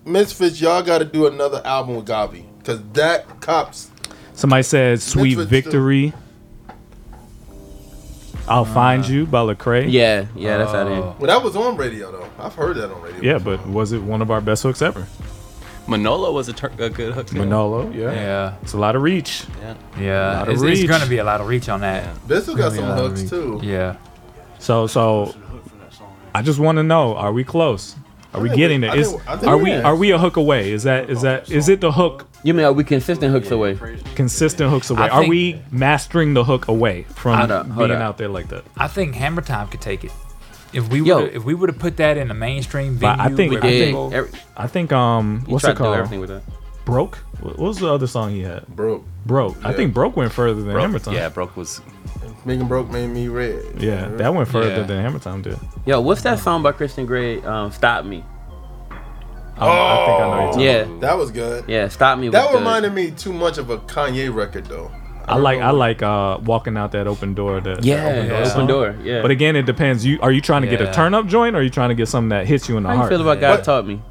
Misfits, 0.05 0.61
y'all 0.61 0.83
got 0.83 0.99
to 0.99 1.05
do 1.05 1.27
another 1.29 1.62
album 1.65 1.97
with 1.97 2.07
GAWVI. 2.07 2.45
Because 2.59 2.81
that 2.95 3.41
Cops. 3.41 3.91
Somebody 4.35 4.62
said 4.65 5.01
"Sweet 5.01 5.37
Misfits 5.38 5.51
Victory." 5.51 6.12
I'll 8.48 8.64
find 8.64 9.07
you 9.07 9.24
by 9.26 9.40
Lecrae. 9.40 9.90
Yeah, 9.90 10.26
yeah, 10.35 10.59
that's 10.59 10.72
out 10.74 10.87
Oh. 10.87 10.90
there. 10.90 11.00
Well, 11.00 11.26
that 11.28 11.42
was 11.42 11.55
on 11.57 11.76
radio, 11.76 12.11
though. 12.12 12.26
I've 12.38 12.55
heard 12.55 12.76
that 12.76 12.90
on 12.90 13.00
radio. 13.00 13.20
Yeah, 13.22 13.38
but 13.38 13.66
was 13.66 13.92
it 13.92 14.02
one 14.02 14.20
of 14.22 14.31
our 14.31 14.40
best 14.40 14.62
hooks 14.62 14.83
ever? 14.83 15.07
Manolo 15.88 16.33
was 16.33 16.48
a, 16.48 16.52
tur- 16.52 16.70
a 16.78 16.88
good 16.90 17.12
hook. 17.14 17.26
too. 17.28 17.38
Manolo. 17.38 17.90
Yeah. 17.90 18.12
Yeah. 18.12 18.55
It's 18.62 18.72
a 18.72 18.78
lot 18.78 18.94
of 18.96 19.02
reach. 19.02 19.44
Yeah. 19.98 20.38
Lot 20.38 20.48
of 20.48 20.55
It's, 20.55 20.62
it's 20.62 20.81
reach. 20.81 20.88
gonna 20.88 21.07
be 21.07 21.18
a 21.18 21.24
lot 21.24 21.40
of 21.40 21.48
reach 21.48 21.68
on 21.68 21.81
that. 21.81 22.07
This 22.28 22.46
has 22.46 22.55
got 22.55 22.70
Gonna 22.72 22.76
some 22.76 22.85
a 22.85 22.88
lot 22.88 22.98
of 22.98 23.07
hooks, 23.11 23.20
reach. 23.22 23.31
too. 23.31 23.61
Yeah. 23.62 23.96
So 24.59 24.87
so 24.87 25.35
I 26.35 26.42
just 26.42 26.59
want 26.61 26.76
to 26.78 26.83
know, 26.83 27.16
are 27.16 27.33
we 27.33 27.42
close? 27.44 27.96
Are 28.33 28.40
we 28.40 28.48
think 28.48 28.59
getting 28.59 28.81
we- 28.81 28.87
there? 28.87 28.96
I 28.96 28.98
Is, 29.00 29.11
think- 29.11 29.28
I 29.28 29.37
think 29.37 29.48
are 29.52 29.57
we 29.59 29.64
we 29.64 29.72
are. 29.72 29.85
are 29.85 29.96
we 29.96 30.11
a 30.12 30.18
hook 30.18 30.37
away? 30.37 30.70
Is 30.72 30.85
that 30.85 31.11
is 31.11 31.22
that 31.22 31.50
is 31.50 31.68
it 31.68 31.81
the 31.81 31.92
hook 31.92 32.26
You 32.44 32.55
mean 32.55 32.64
are 32.66 32.72
we 32.72 32.83
consistent 32.85 33.33
hooks 33.33 33.50
away? 33.50 33.78
consistent 34.16 34.70
hooks 34.70 34.90
away? 34.90 35.02
I 35.02 35.09
Are 35.09 35.20
think- 35.20 35.31
we 35.31 35.62
mastering 35.70 36.35
the 36.35 36.44
hook 36.44 36.68
away 36.68 37.05
from 37.14 37.38
Hold 37.38 37.50
up, 37.52 37.66
hold 37.68 37.88
being 37.88 38.00
up. 38.00 38.02
out 38.02 38.18
there 38.18 38.28
like 38.28 38.48
that? 38.48 38.64
I 38.76 38.88
think 38.88 39.14
Hammer 39.14 39.42
Time 39.42 39.68
could 39.68 39.81
take 39.81 40.05
it. 40.05 40.11
If 40.72 40.88
we 40.90 41.02
Yo. 41.02 41.22
would 41.22 41.35
if 41.35 41.44
we 41.44 41.55
would 41.55 41.68
have 41.68 41.78
put 41.78 41.98
that 41.98 42.16
in 42.16 42.31
a 42.31 42.35
mainstream 42.35 42.96
But 42.96 43.16
venue, 43.18 43.22
I 43.33 43.37
think- 43.37 43.52
with 43.52 43.64
I 43.64 43.68
Yeah, 43.68 43.85
think- 43.92 44.12
every, 44.14 44.31
I 44.57 44.66
think 44.66 44.92
um 44.92 45.44
he 45.46 45.52
what's 45.52 45.62
tried 45.64 45.70
it 45.70 45.74
to 45.74 45.78
do 45.78 45.85
called? 45.85 45.96
everything 45.98 46.20
with 46.20 46.31
that. 46.31 46.42
Broke. 46.85 47.18
What 47.40 47.59
was 47.59 47.78
the 47.78 47.92
other 47.92 48.07
song 48.09 48.31
he 48.31 48.42
had? 48.42 48.66
Broke. 48.66 49.05
Broke. 49.24 49.57
I 49.64 49.70
Yeah. 49.70 49.76
think 49.76 49.94
Broke 49.94 50.16
went 50.16 50.33
further 50.33 50.61
than 50.62 50.72
Broke- 50.72 50.81
Hammer 50.83 50.98
Time. 50.98 51.14
Yeah, 51.14 51.28
broke 51.28 51.57
was. 51.57 51.81
Making 52.44 52.66
Broke 52.66 52.90
made 52.90 53.09
me 53.09 53.28
red. 53.28 53.62
Yeah, 53.78 54.09
that 54.16 54.35
went 54.35 54.48
further 54.48 54.78
Yeah. 54.78 54.83
than 54.83 55.00
Hammer 55.00 55.20
Time 55.20 55.42
did. 55.42 55.59
Yo, 55.87 56.00
what's 56.00 56.22
that 56.22 56.40
song 56.40 56.61
by 56.62 56.72
Christon 56.72 57.07
Gray? 57.07 57.40
Um, 57.42 57.70
Stop 57.70 58.05
Me. 58.05 58.24
Um, 59.59 59.69
I 59.69 60.07
think 60.07 60.21
I 60.21 60.21
know 60.21 60.43
you're 60.43 60.53
talking 60.53 60.61
Yeah, 60.95 61.01
That 61.01 61.19
was 61.19 61.31
good. 61.31 61.65
yeah, 61.69 61.88
Stop 61.88 62.19
Me. 62.19 62.29
Was 62.29 62.33
That 62.33 62.51
good. 62.51 62.59
reminded 62.59 62.93
me 62.95 63.11
too 63.11 63.33
much 63.33 63.59
of 63.59 63.71
a 63.71 63.79
Kanye 63.79 64.35
record, 64.35 64.67
though. 64.67 64.91
I 65.29 65.35
don't 65.35 65.43
like 65.45 65.61
know 65.61 65.67
I 65.67 65.71
like 65.71 66.03
uh 66.03 66.38
walking 66.45 66.77
out 66.77 66.91
that 66.93 67.07
open 67.07 67.33
door. 67.35 67.61
That 67.61 67.85
Yeah, 67.85 68.03
that 68.27 68.33
open, 68.33 68.47
song. 68.51 68.67
door. 68.67 68.97
Yeah. 69.05 69.23
But 69.23 69.31
again, 69.31 69.55
it 69.55 69.67
depends. 69.67 70.05
You 70.05 70.19
are 70.21 70.33
you 70.33 70.41
trying 70.41 70.62
to 70.62 70.69
get 70.69 70.81
a 70.81 70.93
turn 70.93 71.15
up 71.15 71.27
joint, 71.29 71.55
or 71.55 71.61
are 71.61 71.62
you 71.62 71.71
trying 71.71 71.91
to 71.91 71.95
get 71.95 72.09
something 72.09 72.31
that 72.31 72.47
hits 72.47 72.69
you 72.69 72.77
in 72.77 72.83
the 72.83 72.88
how 72.88 72.95
you 72.95 72.99
heart? 73.01 73.11
feel 73.12 73.21
about 73.23 73.41
God 73.41 73.57
But- 73.59 73.65
taught 73.65 73.87
me? 73.87 74.03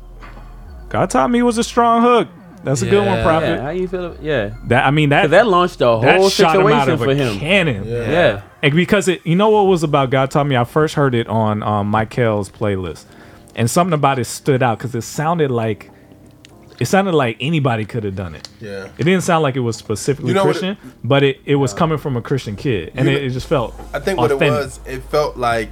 God 0.90 1.10
taught 1.10 1.30
me 1.30 1.42
was 1.42 1.58
a 1.58 1.64
strong 1.64 2.02
hook. 2.02 2.28
That's 2.64 2.82
a 2.84 2.86
good 2.90 3.06
one, 3.06 3.24
Prophet. 3.24 3.48
Yeah, 3.56 3.62
how 3.62 3.70
you 3.72 3.88
feel? 3.88 4.16
Yeah, 4.22 4.52
That 4.68 4.86
I 4.86 4.92
mean 4.92 5.10
that 5.10 5.32
that 5.32 5.48
launched 5.48 5.80
the 5.80 5.98
that 6.00 6.18
whole 6.18 6.30
shot 6.30 6.56
him 6.56 6.68
out 6.68 6.86
situation 6.86 6.94
of 6.94 7.00
for 7.00 7.10
a 7.10 7.16
him. 7.16 7.40
cannon. 7.40 7.84
Yeah. 7.88 8.10
Yeah. 8.12 8.42
And 8.62 8.74
because 8.76 9.08
it, 9.08 9.26
you 9.26 9.36
know 9.36 9.50
what 9.50 9.64
was 9.64 9.82
about 9.84 10.12
God 10.12 10.30
taught 10.30 10.46
me. 10.48 10.56
I 10.56 10.64
first 10.64 10.94
heard 10.94 11.16
it 11.16 11.28
on 11.28 11.64
um, 11.64 11.88
Michael's 11.88 12.50
playlist, 12.52 13.06
and 13.56 13.70
something 13.70 13.94
about 13.94 14.20
it 14.20 14.26
stood 14.26 14.64
out 14.64 14.78
because 14.78 14.96
it 14.96 15.02
sounded 15.02 15.52
like 15.52 15.92
it 16.80 16.86
sounded 16.86 17.14
like 17.14 17.38
anybody 17.40 17.86
could 17.86 18.04
have 18.04 18.16
done 18.16 18.34
it. 18.34 18.50
Yeah. 18.60 18.90
It 18.98 19.04
didn't 19.04 19.22
sound 19.22 19.44
like 19.44 19.56
it 19.56 19.60
was 19.60 19.76
specifically 19.76 20.30
You 20.30 20.34
know 20.34 20.46
what 20.46 20.58
Christian, 20.58 20.78
but 21.04 21.22
it, 21.22 21.40
it 21.46 21.56
was 21.56 21.74
coming 21.74 22.00
from 22.00 22.18
a 22.18 22.24
Christian 22.24 22.56
kid, 22.56 22.94
and 22.96 23.08
You 23.08 23.18
it, 23.18 23.24
it 23.24 23.30
just 23.30 23.48
felt. 23.48 23.80
I 23.94 24.00
think 24.00 24.18
what 24.18 24.32
authentic. 24.32 24.48
it 24.48 24.64
was, 24.64 24.80
it 24.88 25.04
felt 25.04 25.38
like 25.38 25.72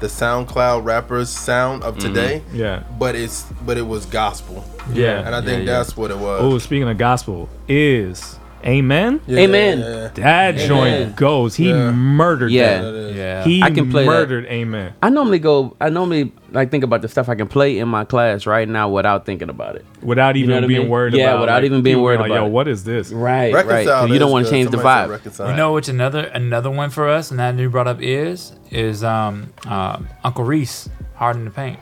the 0.00 0.08
SoundCloud 0.08 0.84
rappers 0.84 1.30
sound 1.30 1.84
of 1.84 1.96
mm-hmm. 1.96 2.08
today. 2.08 2.42
Yeah. 2.52 2.82
But 2.98 3.14
it's 3.14 3.44
but 3.64 3.78
it 3.78 3.86
was 3.86 4.04
gospel. 4.04 4.62
Yeah. 4.92 5.24
And 5.24 5.34
I 5.34 5.40
think 5.40 5.66
yeah. 5.66 5.78
that's 5.78 5.96
what 5.96 6.10
it 6.10 6.18
was. 6.18 6.42
Oh, 6.42 6.58
speaking 6.58 6.88
of 6.88 6.98
gospel, 6.98 7.48
is 7.66 8.38
Amen. 8.64 9.20
Yeah, 9.26 9.38
Amen. 9.40 9.78
yeah. 9.80 10.08
That 10.14 10.54
Amen. 10.54 10.68
joint 10.68 11.16
goes. 11.16 11.56
He 11.56 11.70
Yeah. 11.70 11.90
murdered 11.90 12.50
Yeah. 12.52 12.82
That 12.82 12.90
that. 12.92 12.94
is. 12.94 13.16
Yeah. 13.16 13.44
He 13.44 13.62
I 13.62 13.70
can 13.70 13.90
play 13.90 14.04
that. 14.04 14.10
murdered 14.10 14.46
Amen. 14.46 14.92
I 15.02 15.08
normally 15.10 15.38
go. 15.40 15.76
I 15.80 15.88
normally 15.88 16.32
like 16.52 16.70
think 16.70 16.84
about 16.84 17.02
the 17.02 17.08
stuff 17.08 17.28
I 17.28 17.34
can 17.34 17.48
play 17.48 17.78
in 17.78 17.88
my 17.88 18.04
class 18.04 18.46
right 18.46 18.68
now 18.68 18.88
without 18.88 19.26
thinking 19.26 19.48
about 19.48 19.76
it. 19.76 19.84
Without 20.02 20.36
even 20.36 20.50
know 20.50 20.56
what 20.56 20.64
I 20.64 20.66
being 20.68 20.80
mean? 20.82 20.90
worried 20.90 21.14
Yeah, 21.14 21.30
about 21.30 21.40
without 21.40 21.54
like, 21.56 21.64
even 21.64 21.82
being 21.82 21.94
people 21.96 22.04
worried 22.04 22.20
like, 22.20 22.30
about 22.30 22.40
Yo, 22.42 22.46
it. 22.46 22.50
what 22.50 22.68
is 22.68 22.84
this? 22.84 23.10
Right, 23.10 23.52
right. 23.52 23.66
Reconcile 23.66 24.02
'Cause 24.02 24.10
you 24.10 24.18
don't 24.18 24.30
want 24.30 24.44
to 24.46 24.50
change 24.52 24.70
the 24.70 24.76
Somebody 24.78 25.12
vibe. 25.12 25.48
You 25.50 25.56
know 25.56 25.72
which 25.72 25.88
another 25.88 26.20
another 26.32 26.70
one 26.70 26.90
for 26.90 27.08
us, 27.08 27.30
and 27.30 27.40
that 27.40 27.56
you 27.58 27.68
brought 27.70 27.88
up 27.88 28.00
is 28.00 28.52
is 28.70 29.02
um 29.02 29.48
um 29.66 30.06
Uncle 30.22 30.44
Reece, 30.44 30.88
Hard 31.14 31.36
in 31.36 31.44
the 31.46 31.50
Paint. 31.50 31.78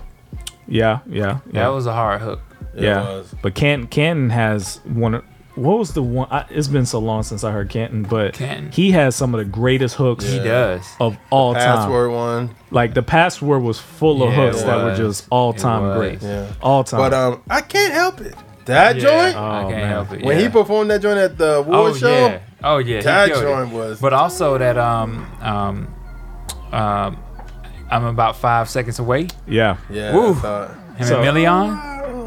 Yeah, 0.66 1.00
yeah, 1.08 1.38
yeah. 1.52 1.62
That 1.64 1.68
was 1.74 1.86
a 1.86 1.92
hard 1.92 2.20
hook. 2.20 2.40
It 2.76 2.84
yeah. 2.84 3.02
was. 3.02 3.34
But 3.42 3.54
Canton, 3.54 3.88
Canton 3.88 4.30
has 4.30 4.80
one. 4.84 5.14
of- 5.16 5.24
What 5.60 5.78
was 5.78 5.92
the 5.92 6.02
one? 6.02 6.28
I, 6.30 6.46
it's 6.50 6.68
been 6.68 6.86
so 6.86 6.98
long 6.98 7.22
since 7.22 7.44
I 7.44 7.50
heard 7.52 7.68
Canton, 7.68 8.02
but 8.04 8.34
Canton. 8.34 8.72
he 8.72 8.92
has 8.92 9.14
some 9.14 9.34
of 9.34 9.38
the 9.38 9.44
greatest 9.44 9.94
hooks 9.96 10.24
He 10.26 10.38
does. 10.38 10.86
of 10.98 11.18
all 11.30 11.52
time. 11.54 11.62
Password 11.62 12.12
one. 12.12 12.54
Like 12.70 12.94
the 12.94 13.02
password 13.02 13.62
was 13.62 13.78
full 13.78 14.22
of 14.22 14.30
Yeah, 14.30 14.36
hooks 14.46 14.62
that 14.62 14.82
were 14.84 14.96
just 14.96 15.26
all 15.30 15.52
time 15.52 15.98
great. 15.98 16.22
Yeah. 16.22 16.50
All 16.62 16.82
time. 16.84 17.00
But 17.00 17.12
um, 17.14 17.42
I 17.50 17.60
can't 17.60 17.92
help 17.92 18.20
it. 18.22 18.34
That 18.64 18.96
Yeah, 18.96 19.02
joint. 19.02 19.36
I 19.36 19.58
Oh, 19.64 19.68
can't 19.68 19.76
man. 19.82 19.88
help 19.90 20.12
it. 20.12 20.22
when 20.24 20.36
yeah. 20.38 20.42
he 20.44 20.48
performed 20.48 20.90
that 20.90 21.02
joint 21.02 21.18
at 21.18 21.36
the 21.36 21.56
award 21.56 21.92
oh 21.92 21.94
show, 21.94 22.08
yeah, 22.26 22.40
oh 22.64 22.78
yeah, 22.78 22.96
he 22.98 23.02
that 23.02 23.28
killed 23.28 23.42
it. 23.42 23.46
joint 23.46 23.72
was. 23.72 24.00
But 24.00 24.12
also 24.12 24.56
that 24.58 24.78
um 24.78 25.26
um 25.42 25.94
um 26.72 27.18
I'm 27.90 28.04
about 28.04 28.36
five 28.36 28.68
seconds 28.70 28.98
away. 28.98 29.28
yeah. 29.46 29.76
yeah, 29.90 30.14
Woo. 30.14 30.34
that's 30.34 30.72
Him 30.98 31.06
So- 31.06 31.14
and 31.16 31.24
Million. 31.24 32.19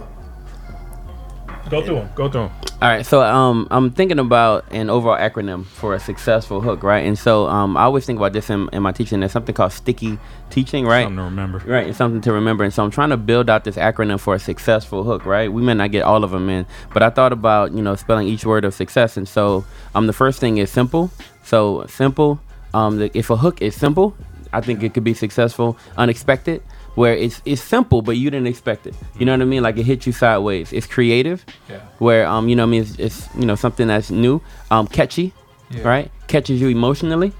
Go 1.73 1.83
through 1.83 1.95
them. 1.95 2.09
Go 2.13 2.29
through 2.29 2.41
them. 2.41 2.51
All 2.83 2.89
right, 2.89 3.03
so 3.03 3.23
um, 3.23 3.67
I'm 3.71 3.89
thinking 3.89 4.19
about 4.19 4.71
an 4.71 4.91
overall 4.91 5.17
acronym 5.17 5.65
for 5.65 5.95
a 5.95 5.99
successful 5.99 6.61
hook, 6.61 6.83
right? 6.83 7.03
And 7.03 7.17
so 7.17 7.47
um, 7.47 7.75
I 7.75 7.83
always 7.83 8.05
think 8.05 8.17
about 8.17 8.33
this 8.33 8.51
in, 8.51 8.69
in 8.71 8.83
my 8.83 8.91
teaching. 8.91 9.21
There's 9.21 9.31
something 9.31 9.55
called 9.55 9.71
sticky 9.71 10.19
teaching, 10.51 10.85
right? 10.85 11.05
Something 11.05 11.17
to 11.17 11.23
remember. 11.23 11.57
Right, 11.65 11.87
it's 11.87 11.97
something 11.97 12.21
to 12.21 12.31
remember. 12.31 12.63
And 12.63 12.71
so 12.71 12.83
I'm 12.83 12.91
trying 12.91 13.09
to 13.09 13.17
build 13.17 13.49
out 13.49 13.63
this 13.63 13.75
acronym 13.75 14.19
for 14.19 14.35
a 14.35 14.39
successful 14.39 15.03
hook, 15.03 15.25
right? 15.25 15.51
We 15.51 15.63
may 15.63 15.73
not 15.73 15.89
get 15.91 16.03
all 16.03 16.23
of 16.23 16.29
them 16.29 16.47
in, 16.47 16.67
but 16.93 17.01
I 17.01 17.09
thought 17.09 17.33
about, 17.33 17.71
you 17.71 17.81
know, 17.81 17.95
spelling 17.95 18.27
each 18.27 18.45
word 18.45 18.65
of 18.65 18.75
success. 18.75 19.17
And 19.17 19.27
so 19.27 19.65
um, 19.95 20.05
the 20.05 20.13
first 20.13 20.39
thing 20.39 20.59
is 20.59 20.69
simple. 20.69 21.09
So 21.41 21.87
simple, 21.87 22.39
um, 22.75 22.99
the, 22.99 23.17
if 23.17 23.31
a 23.31 23.37
hook 23.37 23.63
is 23.63 23.73
simple, 23.73 24.15
I 24.51 24.61
think 24.61 24.83
it 24.83 24.93
could 24.93 25.03
be 25.03 25.15
successful. 25.15 25.75
Unexpected, 25.97 26.61
where 26.95 27.13
it's 27.15 27.41
it's 27.45 27.61
simple, 27.61 28.01
but 28.01 28.17
you 28.17 28.29
didn't 28.29 28.47
expect 28.47 28.85
it. 28.87 28.95
You 29.17 29.25
know 29.25 29.33
what 29.33 29.41
I 29.41 29.45
mean? 29.45 29.63
Like 29.63 29.77
it 29.77 29.83
hit 29.85 30.05
you 30.05 30.11
sideways. 30.13 30.71
It's 30.73 30.85
creative, 30.87 31.45
Yeah. 31.69 31.79
where, 31.99 32.25
um, 32.27 32.47
you 32.49 32.55
know 32.55 32.63
what 32.63 32.67
I 32.67 32.71
mean? 32.71 32.81
It's, 32.83 32.95
it's, 32.99 33.29
you 33.37 33.45
know, 33.45 33.55
something 33.55 33.87
that's 33.87 34.11
new. 34.11 34.41
Um, 34.71 34.87
catchy, 34.87 35.33
Yeah. 35.71 35.87
right? 35.87 36.11
Catches 36.27 36.61
you 36.61 36.69
emotionally 36.69 37.31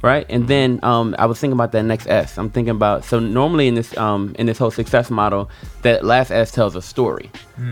right? 0.00 0.26
And 0.28 0.46
then 0.46 0.78
um, 0.84 1.16
I 1.18 1.26
was 1.26 1.40
thinking 1.40 1.54
about 1.54 1.72
that 1.72 1.82
next 1.82 2.06
S. 2.06 2.38
I'm 2.38 2.50
thinking 2.50 2.70
about 2.70 3.04
so 3.04 3.18
normally 3.18 3.66
in 3.66 3.74
this 3.74 3.96
um, 3.96 4.32
in 4.38 4.46
this 4.46 4.56
whole 4.56 4.70
success 4.70 5.10
model, 5.10 5.50
that 5.82 6.04
last 6.04 6.30
S 6.30 6.52
tells 6.52 6.76
a 6.76 6.82
story. 6.82 7.30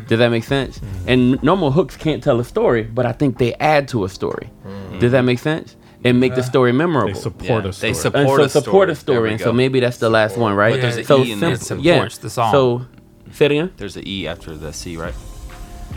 Does 0.08 0.18
that 0.18 0.30
make 0.30 0.42
sense? 0.42 0.80
And 1.06 1.40
normal 1.44 1.70
hooks 1.70 1.96
can't 1.96 2.24
tell 2.24 2.40
a 2.40 2.44
story, 2.44 2.82
but 2.82 3.06
I 3.06 3.12
think 3.12 3.38
they 3.38 3.54
add 3.60 3.86
to 3.88 4.04
a 4.04 4.08
story. 4.08 4.50
Does 4.98 5.12
that 5.12 5.22
make 5.22 5.38
sense? 5.38 5.76
And 6.08 6.20
make 6.20 6.34
the 6.34 6.42
story 6.42 6.72
memorable. 6.72 7.14
They 7.14 7.20
support 7.20 7.64
Yeah, 7.64 7.70
story. 7.72 7.92
they 7.92 7.94
support, 7.94 8.14
and 8.20 8.28
support 8.28 8.38
so 8.38 8.44
a 8.44 8.62
support 8.62 8.90
a 8.90 8.94
story. 8.94 9.14
There 9.16 9.20
story, 9.20 9.30
and 9.32 9.40
so 9.40 9.52
maybe 9.52 9.80
that's 9.80 9.98
the 9.98 10.10
last 10.10 10.36
one, 10.36 10.54
right? 10.54 10.72
But 10.74 10.80
there's 10.82 10.96
an 10.96 11.04
so 11.04 11.24
E 11.24 11.32
in 11.32 11.40
there. 11.40 11.52
It 11.52 11.60
simple- 11.60 11.84
supports 11.84 12.18
the 12.18 12.30
song. 12.30 12.52
So, 12.52 12.86
say 13.32 13.46
it 13.46 13.50
again. 13.52 13.72
There's 13.76 13.96
an 13.96 14.04
E 14.06 14.26
after 14.28 14.56
the 14.56 14.72
C, 14.72 14.96
right? 14.96 15.14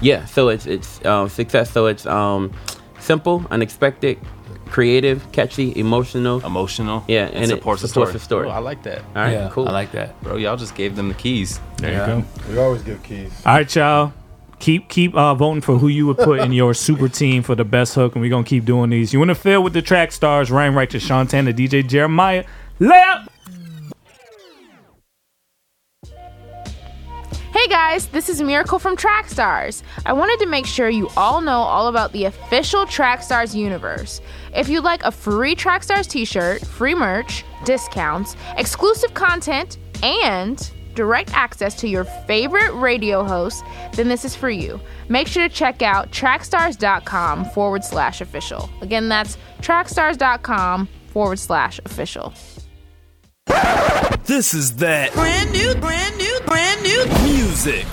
Yeah, 0.02 0.26
so 0.26 0.50
it's 0.50 0.66
it's 0.66 1.04
um, 1.06 1.30
success. 1.30 1.72
So 1.72 1.88
it's 1.88 2.06
um, 2.06 2.52
simple, 3.00 3.46
unexpected, 3.52 4.18
creative, 4.68 5.30
catchy, 5.32 5.74
emotional. 5.78 6.44
Emotional. 6.46 7.04
Yeah, 7.08 7.26
and, 7.26 7.36
and 7.36 7.44
it 7.46 7.50
supports, 7.50 7.82
supports 7.82 8.12
the 8.12 8.18
the 8.20 8.24
story. 8.24 8.44
story. 8.46 8.56
Oh, 8.56 8.58
I 8.58 8.60
like 8.60 8.84
that, 8.84 9.00
All 9.16 9.22
right, 9.24 9.32
yeah, 9.34 9.50
cool. 9.52 9.68
I 9.68 9.72
like 9.72 9.92
that. 9.92 10.22
bro. 10.24 10.38
Y'all 10.38 10.58
just 10.58 10.76
gave 10.76 10.96
them 10.96 11.08
the 11.10 11.16
keys. 11.16 11.60
There 11.78 11.92
Yeah. 11.92 12.16
you 12.18 12.22
go. 12.22 12.28
We 12.52 12.58
always 12.60 12.82
give 12.84 13.02
keys. 13.04 13.32
All 13.46 13.56
right, 13.56 13.76
y'all. 13.76 14.14
Keep 14.60 14.90
keep 14.90 15.16
uh, 15.16 15.34
voting 15.34 15.62
for 15.62 15.78
who 15.78 15.88
you 15.88 16.06
would 16.08 16.18
put 16.18 16.42
in 16.42 16.52
your 16.54 16.74
super 16.74 17.10
team 17.10 17.44
for 17.44 17.56
the 17.56 17.66
best 17.66 17.96
hook, 17.96 18.16
and 18.16 18.22
we're 18.22 18.30
gonna 18.30 18.44
keep 18.44 18.66
doing 18.66 18.90
these. 18.90 19.14
You 19.14 19.20
want 19.20 19.30
to 19.30 19.36
fill 19.36 19.64
with 19.64 19.74
the 19.74 19.82
track 19.82 20.12
stars 20.12 20.52
Ryan 20.52 20.76
Righteous, 20.76 21.04
Sean 21.04 21.28
Tanner, 21.28 21.54
DJ 21.54 21.88
Jeremiah. 21.88 22.46
Layup. 22.80 23.28
Hey 27.52 27.68
guys, 27.68 28.08
this 28.08 28.30
is 28.30 28.42
Miracle 28.42 28.80
from 28.80 28.96
Track 28.96 29.28
Stars. 29.28 29.84
I 30.06 30.14
wanted 30.14 30.40
to 30.40 30.46
make 30.46 30.66
sure 30.66 30.88
you 30.88 31.10
all 31.18 31.42
know 31.42 31.58
all 31.58 31.88
about 31.88 32.14
the 32.14 32.26
official 32.26 32.86
Track 32.86 33.22
Stars 33.22 33.54
universe. 33.54 34.22
If 34.56 34.70
you'd 34.70 34.84
like 34.84 35.04
a 35.04 35.12
free 35.12 35.56
Track 35.56 35.84
Stars 35.84 36.08
t 36.08 36.24
shirt, 36.24 36.66
free 36.66 36.96
merch, 36.96 37.44
discounts, 37.66 38.38
exclusive 38.56 39.14
content, 39.14 39.78
and 40.04 40.72
direct 41.00 41.34
access 41.34 41.76
to 41.76 41.88
your 41.88 42.04
favorite 42.04 42.74
radio 42.74 43.24
hosts, 43.24 43.64
then 43.94 44.10
this 44.10 44.26
is 44.26 44.36
for 44.36 44.50
you. 44.50 44.82
Make 45.08 45.28
sure 45.28 45.48
to 45.48 45.54
check 45.54 45.82
out 45.82 46.12
trackstars.com 46.12 47.46
forward 47.46 47.86
slash 47.86 48.20
official. 48.20 48.70
Again, 48.82 49.08
that's 49.08 49.38
trackstars.com 49.62 50.90
forward 51.08 51.40
slash 51.40 51.80
official. 51.86 52.34
This 54.26 54.54
is 54.54 54.76
that 54.76 55.14
brand 55.14 55.54
new, 55.54 55.74
brand 55.76 56.18
new, 56.18 56.40
brand 56.46 56.84
new 56.84 57.06
music. 57.24 57.86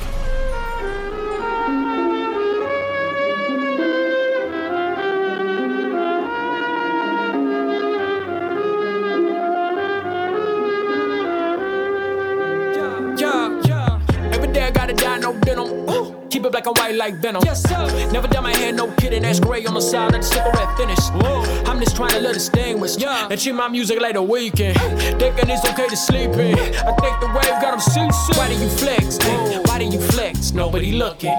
Keep 16.31 16.45
it 16.45 16.53
black 16.53 16.67
and 16.67 16.77
white 16.77 16.95
like 16.95 17.15
venom. 17.17 17.43
Yes, 17.45 17.62
sir. 17.62 18.11
Never 18.12 18.29
done 18.29 18.43
my 18.43 18.57
hair, 18.57 18.73
no 18.73 18.91
kidding. 18.93 19.23
That's 19.23 19.41
gray 19.41 19.65
on 19.67 19.75
the 19.75 19.81
side 19.81 20.15
of 20.15 20.21
the 20.21 20.27
cigarette 20.27 20.77
finish. 20.77 20.99
Whoa. 21.11 21.43
I'm 21.67 21.79
just 21.81 21.97
trying 21.97 22.11
to 22.11 22.21
look 22.21 22.35
distinguished. 22.35 23.01
Yeah. 23.01 23.29
And 23.31 23.41
treat 23.41 23.55
my 23.55 23.69
music 23.69 24.01
like 24.01 24.15
the 24.15 24.23
weekend. 24.23 24.77
Thinking 25.21 25.51
it's 25.51 25.65
okay 25.71 25.89
to 25.89 25.97
sleep 25.97 26.31
in. 26.33 26.59
I 26.59 26.93
think 27.01 27.21
the 27.21 27.31
wave 27.35 27.61
got 27.62 27.73
them 27.73 27.81
seasick. 27.81 28.37
Why 28.37 28.49
do 28.49 28.55
you 28.55 28.69
flex? 28.69 29.19
Why 29.69 29.79
do 29.79 29.85
you 29.85 30.01
flex? 30.01 30.53
Nobody 30.53 30.93
looking. 30.93 31.37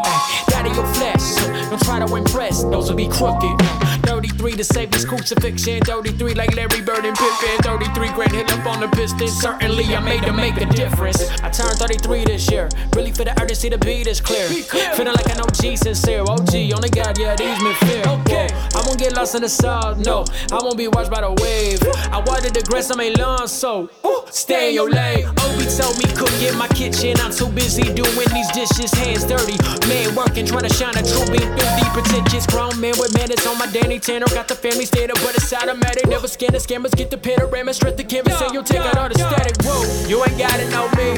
Daddy, 0.48 0.70
your 0.70 0.86
flesh. 0.94 1.36
Don't 1.70 1.82
try 1.82 2.00
to 2.00 2.16
impress. 2.16 2.64
Those 2.64 2.90
will 2.90 2.98
be 2.98 3.08
crooked. 3.08 3.60
33 4.06 4.54
to 4.54 4.64
save 4.64 4.92
this 4.92 5.06
crucifixion. 5.06 5.82
33 5.82 6.34
like 6.34 6.56
Larry 6.56 6.82
Bird 6.82 7.06
and 7.06 7.18
Pippen. 7.18 7.64
33 7.64 8.10
grand 8.14 8.32
hit 8.32 8.52
up 8.52 8.66
on 8.66 8.80
the 8.80 8.88
piston. 8.88 9.28
Certainly 9.28 9.96
I 9.96 10.00
made 10.00 10.24
to 10.24 10.34
make 10.34 10.58
a 10.58 10.66
difference. 10.66 11.22
I 11.42 11.50
turned 11.50 11.78
33 11.78 12.26
this 12.26 12.50
year. 12.50 12.70
Really 12.96 13.12
for 13.12 13.24
the 13.24 13.40
urgency 13.42 13.70
to 13.70 13.78
be 13.78 14.04
this 14.04 14.22
clear. 14.22 14.48
Feeling 14.96 15.14
like 15.14 15.30
I 15.30 15.36
know 15.36 15.48
G 15.54 15.76
sincere. 15.76 16.22
OG, 16.22 16.54
only 16.74 16.90
God, 16.90 17.18
yeah, 17.18 17.36
these 17.36 17.62
men 17.62 17.76
fear. 17.86 18.04
Okay. 18.22 18.48
I 18.76 18.82
won't 18.86 19.00
get 19.00 19.16
lost 19.16 19.36
in 19.36 19.42
the 19.42 19.50
sauce, 19.50 19.98
no. 20.06 20.26
I 20.52 20.60
won't 20.62 20.78
be 20.78 20.88
watched 20.88 21.12
by 21.12 21.22
the 21.22 21.32
wave. 21.42 21.82
I 22.12 22.20
watered 22.26 22.54
the 22.54 22.64
grass 22.64 22.92
on 22.92 22.98
my 22.98 23.10
lawn, 23.18 23.48
so 23.48 23.90
ooh, 24.06 24.24
stay 24.30 24.70
in 24.70 24.76
your 24.76 24.90
lane. 24.90 25.26
Obi 25.26 25.66
told 25.66 25.98
me 25.98 26.06
cook 26.14 26.34
in 26.42 26.58
my 26.58 26.68
kitchen. 26.70 27.18
I'm 27.20 27.32
too 27.32 27.50
busy 27.50 27.84
doing 27.84 28.30
these 28.34 28.50
dishes, 28.52 28.92
hands 28.94 29.26
dirty. 29.26 29.58
Man 29.88 30.14
working, 30.16 30.46
trying 30.46 30.68
to 30.68 30.74
shine 30.74 30.96
a 30.98 31.04
true 31.04 31.26
beam 31.32 31.48
through 31.58 31.74
the 31.78 31.86
pretentious. 31.94 32.46
Grown 32.48 32.80
man 32.80 32.94
with 33.00 33.14
manners 33.14 33.46
on 33.48 33.58
my 33.58 33.68
Danny 33.68 34.00
Tanner. 34.00 34.28
Got 34.28 34.48
the 34.48 34.56
family 34.56 34.86
up, 34.86 35.18
but 35.26 35.36
it's 35.36 35.52
automatic. 35.54 36.08
Never 36.08 36.28
scan 36.28 36.52
the 36.52 36.60
scammers, 36.60 36.96
get 36.96 37.10
the 37.10 37.18
panorama, 37.18 37.74
straight 37.74 37.98
the 37.98 38.04
canvas, 38.04 38.42
and 38.42 38.54
you'll 38.54 38.64
take 38.64 38.82
out 38.82 38.98
all 38.98 39.10
the 39.10 39.16
static. 39.16 39.58
Whoa, 39.62 40.08
you 40.08 40.24
ain't 40.24 40.38
gotta 40.38 40.70
know 40.70 40.88
me. 40.98 41.18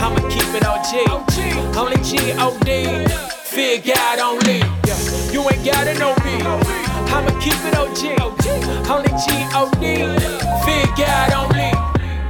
I'ma 0.00 0.20
keep 0.28 0.48
it 0.54 0.64
OG. 0.64 1.76
Only 1.76 1.96
G 2.02 2.32
O 2.38 2.56
D. 2.64 2.79
Fear 3.44 3.82
God 3.86 4.18
only. 4.18 4.58
Yeah. 4.58 5.32
You 5.32 5.42
ain't 5.50 5.64
gotta 5.64 5.94
know 5.98 6.14
me. 6.24 6.40
I'ma 7.12 7.30
keep 7.40 7.54
it 7.66 7.76
OG. 7.76 8.20
Only 8.88 9.10
G 9.22 9.26
O 9.54 9.70
D. 9.80 10.04
Fear 10.64 10.86
God 10.96 11.32
only. 11.32 11.70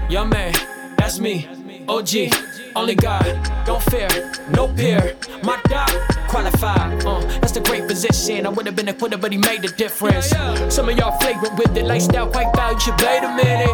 Yeah, 0.08 0.24
man, 0.24 0.52
that's 0.96 1.18
me. 1.18 1.48
OG. 1.88 2.32
Only 2.76 2.94
God, 2.94 3.24
don't 3.66 3.82
fear, 3.84 4.08
no 4.50 4.68
peer. 4.68 5.16
My 5.42 5.60
dog, 5.68 5.90
qualified. 6.28 7.04
Uh, 7.04 7.20
that's 7.40 7.52
the 7.52 7.60
great 7.60 7.88
position. 7.88 8.46
I 8.46 8.48
would 8.48 8.66
have 8.66 8.76
been 8.76 8.88
a 8.88 8.94
quitter, 8.94 9.16
but 9.16 9.32
he 9.32 9.38
made 9.38 9.62
the 9.62 9.68
difference. 9.68 10.28
Some 10.74 10.88
of 10.88 10.96
y'all 10.96 11.18
flagrant 11.18 11.58
with 11.58 11.76
it, 11.76 11.84
lifestyle 11.84 12.30
quite 12.30 12.54
foul. 12.54 12.74
You 12.74 12.80
should 12.80 13.00
wait 13.00 13.24
a 13.24 13.34
minute. 13.34 13.70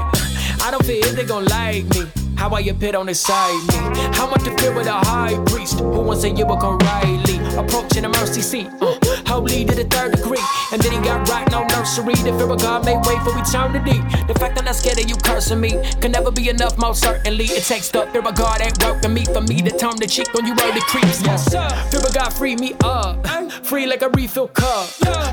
I 0.63 0.71
don't 0.71 0.85
if 0.89 1.15
they 1.15 1.25
gon' 1.25 1.45
like 1.45 1.85
me. 1.91 2.26
How 2.37 2.51
I 2.51 2.61
appeared 2.61 2.95
on 2.95 3.07
the 3.07 3.15
side 3.15 3.61
me? 3.69 4.01
How 4.17 4.29
much 4.29 4.45
to 4.45 4.57
fear 4.59 4.75
with 4.75 4.87
a 4.87 4.93
high 4.93 5.37
priest 5.47 5.81
who 5.81 6.01
wants 6.01 6.23
to 6.23 6.31
you 6.31 6.45
come 6.45 6.79
Riley? 6.79 7.36
Approaching 7.57 8.03
the 8.03 8.09
mercy 8.09 8.43
seat, 8.43 8.69
uh, 8.81 8.95
holy 9.27 9.65
to 9.65 9.75
the 9.75 9.85
third 9.85 10.13
degree. 10.13 10.43
And 10.73 10.81
then 10.83 10.93
he 10.93 10.99
got 10.99 11.29
right 11.29 11.49
no 11.51 11.65
nursery. 11.69 12.15
The 12.15 12.33
fear 12.37 12.51
of 12.51 12.61
God 12.61 12.85
made 12.85 12.99
way 13.07 13.17
for 13.25 13.33
eternity. 13.39 13.99
The 14.27 14.35
fact 14.39 14.59
I'm 14.59 14.65
not 14.65 14.77
scared 14.77 14.99
of 14.99 15.09
you 15.09 15.17
cursing 15.17 15.61
me 15.61 15.71
can 16.01 16.13
never 16.13 16.31
be 16.31 16.49
enough, 16.49 16.77
most 16.79 17.03
certainly. 17.03 17.45
It 17.45 17.65
takes 17.65 17.89
the 17.89 18.07
fear 18.13 18.23
of 18.23 18.35
God 18.35 18.61
ain't 18.61 18.83
working 18.85 19.15
me 19.15 19.25
for 19.25 19.41
me 19.41 19.63
to 19.63 19.71
turn 19.71 19.97
the 19.97 20.07
cheek 20.07 20.35
on 20.35 20.47
you 20.47 20.55
early 20.63 20.81
creeps. 20.83 21.23
Yes, 21.23 21.51
sir. 21.51 21.69
Fear 21.91 22.01
of 22.01 22.15
God 22.15 22.31
free 22.33 22.57
me 22.57 22.75
up. 22.85 23.27
Free 23.65 23.87
like 23.87 24.03
a 24.03 24.11
refill 24.11 24.49
cup. 24.49 24.87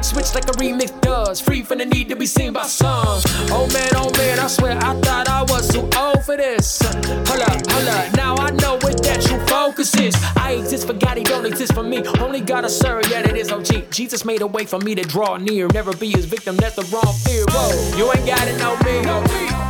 Switch 0.03 0.33
like 0.33 0.45
a 0.45 0.53
remix 0.53 0.99
does. 1.01 1.41
Free 1.41 1.62
from 1.62 1.79
the 1.79 1.86
need 1.86 2.09
to 2.09 2.15
be 2.15 2.25
seen 2.25 2.53
by 2.53 2.63
some. 2.63 3.21
Oh 3.51 3.67
man, 3.73 3.89
oh 3.95 4.12
man, 4.17 4.39
I 4.39 4.47
swear 4.47 4.77
I 4.77 4.93
thought 5.01 5.27
I 5.27 5.43
was 5.43 5.67
too 5.67 5.89
old 5.97 6.23
for 6.23 6.38
this. 6.38 6.81
Hold 6.81 7.41
up, 7.41 7.71
hold 7.71 7.88
up. 7.88 8.15
Now 8.15 8.36
I 8.38 8.51
know 8.51 8.75
what 8.81 9.01
that 9.03 9.21
true 9.21 9.39
focus 9.47 9.95
is. 9.97 10.15
I 10.36 10.53
exist 10.53 10.88
for 10.88 10.93
God, 10.93 11.17
He 11.17 11.23
don't 11.23 11.45
exist 11.45 11.73
for 11.73 11.83
me. 11.83 12.03
Only 12.19 12.41
God 12.41 12.65
I 12.65 12.67
serve, 12.67 13.10
yeah, 13.10 13.19
it 13.19 13.36
is 13.36 13.52
OG. 13.52 13.91
Jesus 13.91 14.26
made 14.26 14.41
a 14.41 14.47
way 14.47 14.65
for 14.65 14.80
me 14.80 14.95
to 14.95 15.04
draw 15.04 15.38
near. 15.38 15.67
Never 15.67 15.93
be 15.95 16.10
his 16.10 16.26
victim, 16.26 16.56
that's 16.58 16.76
the 16.76 16.84
wrong 16.93 17.13
fear. 17.26 17.45
Whoa, 17.49 17.97
you 17.97 18.12
ain't 18.12 18.26
gotta 18.26 18.58
know 18.58 18.76
me. 18.86 19.08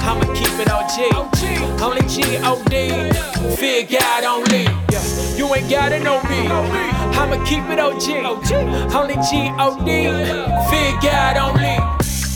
I'ma 0.03 0.33
keep 0.33 0.53
it 0.59 0.69
OG. 0.69 1.81
Only 1.81 2.01
G 2.07 2.23
O 2.43 2.61
D. 2.65 2.89
Fear 3.55 3.87
God 3.87 4.23
only. 4.23 4.67
You 5.37 5.53
ain't 5.55 5.69
gotta 5.69 5.99
know 5.99 6.21
me. 6.23 6.47
I'ma 6.47 7.43
keep 7.45 7.63
it 7.69 7.79
OG. 7.79 8.09
Only 8.93 9.15
G 9.29 9.51
O 9.59 9.77
D. 9.85 10.03
Fear 10.69 10.99
God 11.01 11.37
only. 11.37 11.77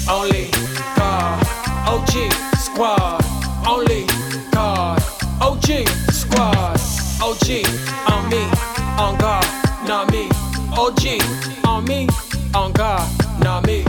Only 0.10 0.50
God. 0.96 1.46
OG 1.88 2.32
squad. 2.58 3.24
Only 3.68 4.06
God. 4.52 5.02
OG 5.42 5.88
squad. 6.12 6.80
OG 7.20 7.87
On 11.08 11.86
me. 11.86 12.06
On 12.54 12.74
God. 12.74 13.10
Not 13.42 13.66
me. 13.66 13.86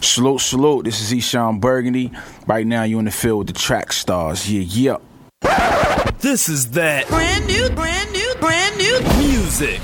Salute, 0.00 0.40
salute. 0.40 0.84
This 0.86 1.00
is 1.00 1.12
Eshon 1.12 1.60
Burgundy. 1.60 2.10
Right 2.48 2.66
now, 2.66 2.82
you're 2.82 2.98
in 2.98 3.04
the 3.04 3.12
field 3.12 3.38
with 3.38 3.46
the 3.46 3.52
track 3.52 3.92
stars. 3.92 4.50
Yeah, 4.50 4.62
yeah. 4.62 5.85
This 6.20 6.48
is 6.48 6.70
that 6.70 7.06
brand 7.08 7.46
new, 7.46 7.68
brand 7.70 8.10
new, 8.12 8.34
brand 8.40 8.78
new 8.78 9.00
music. 9.18 9.80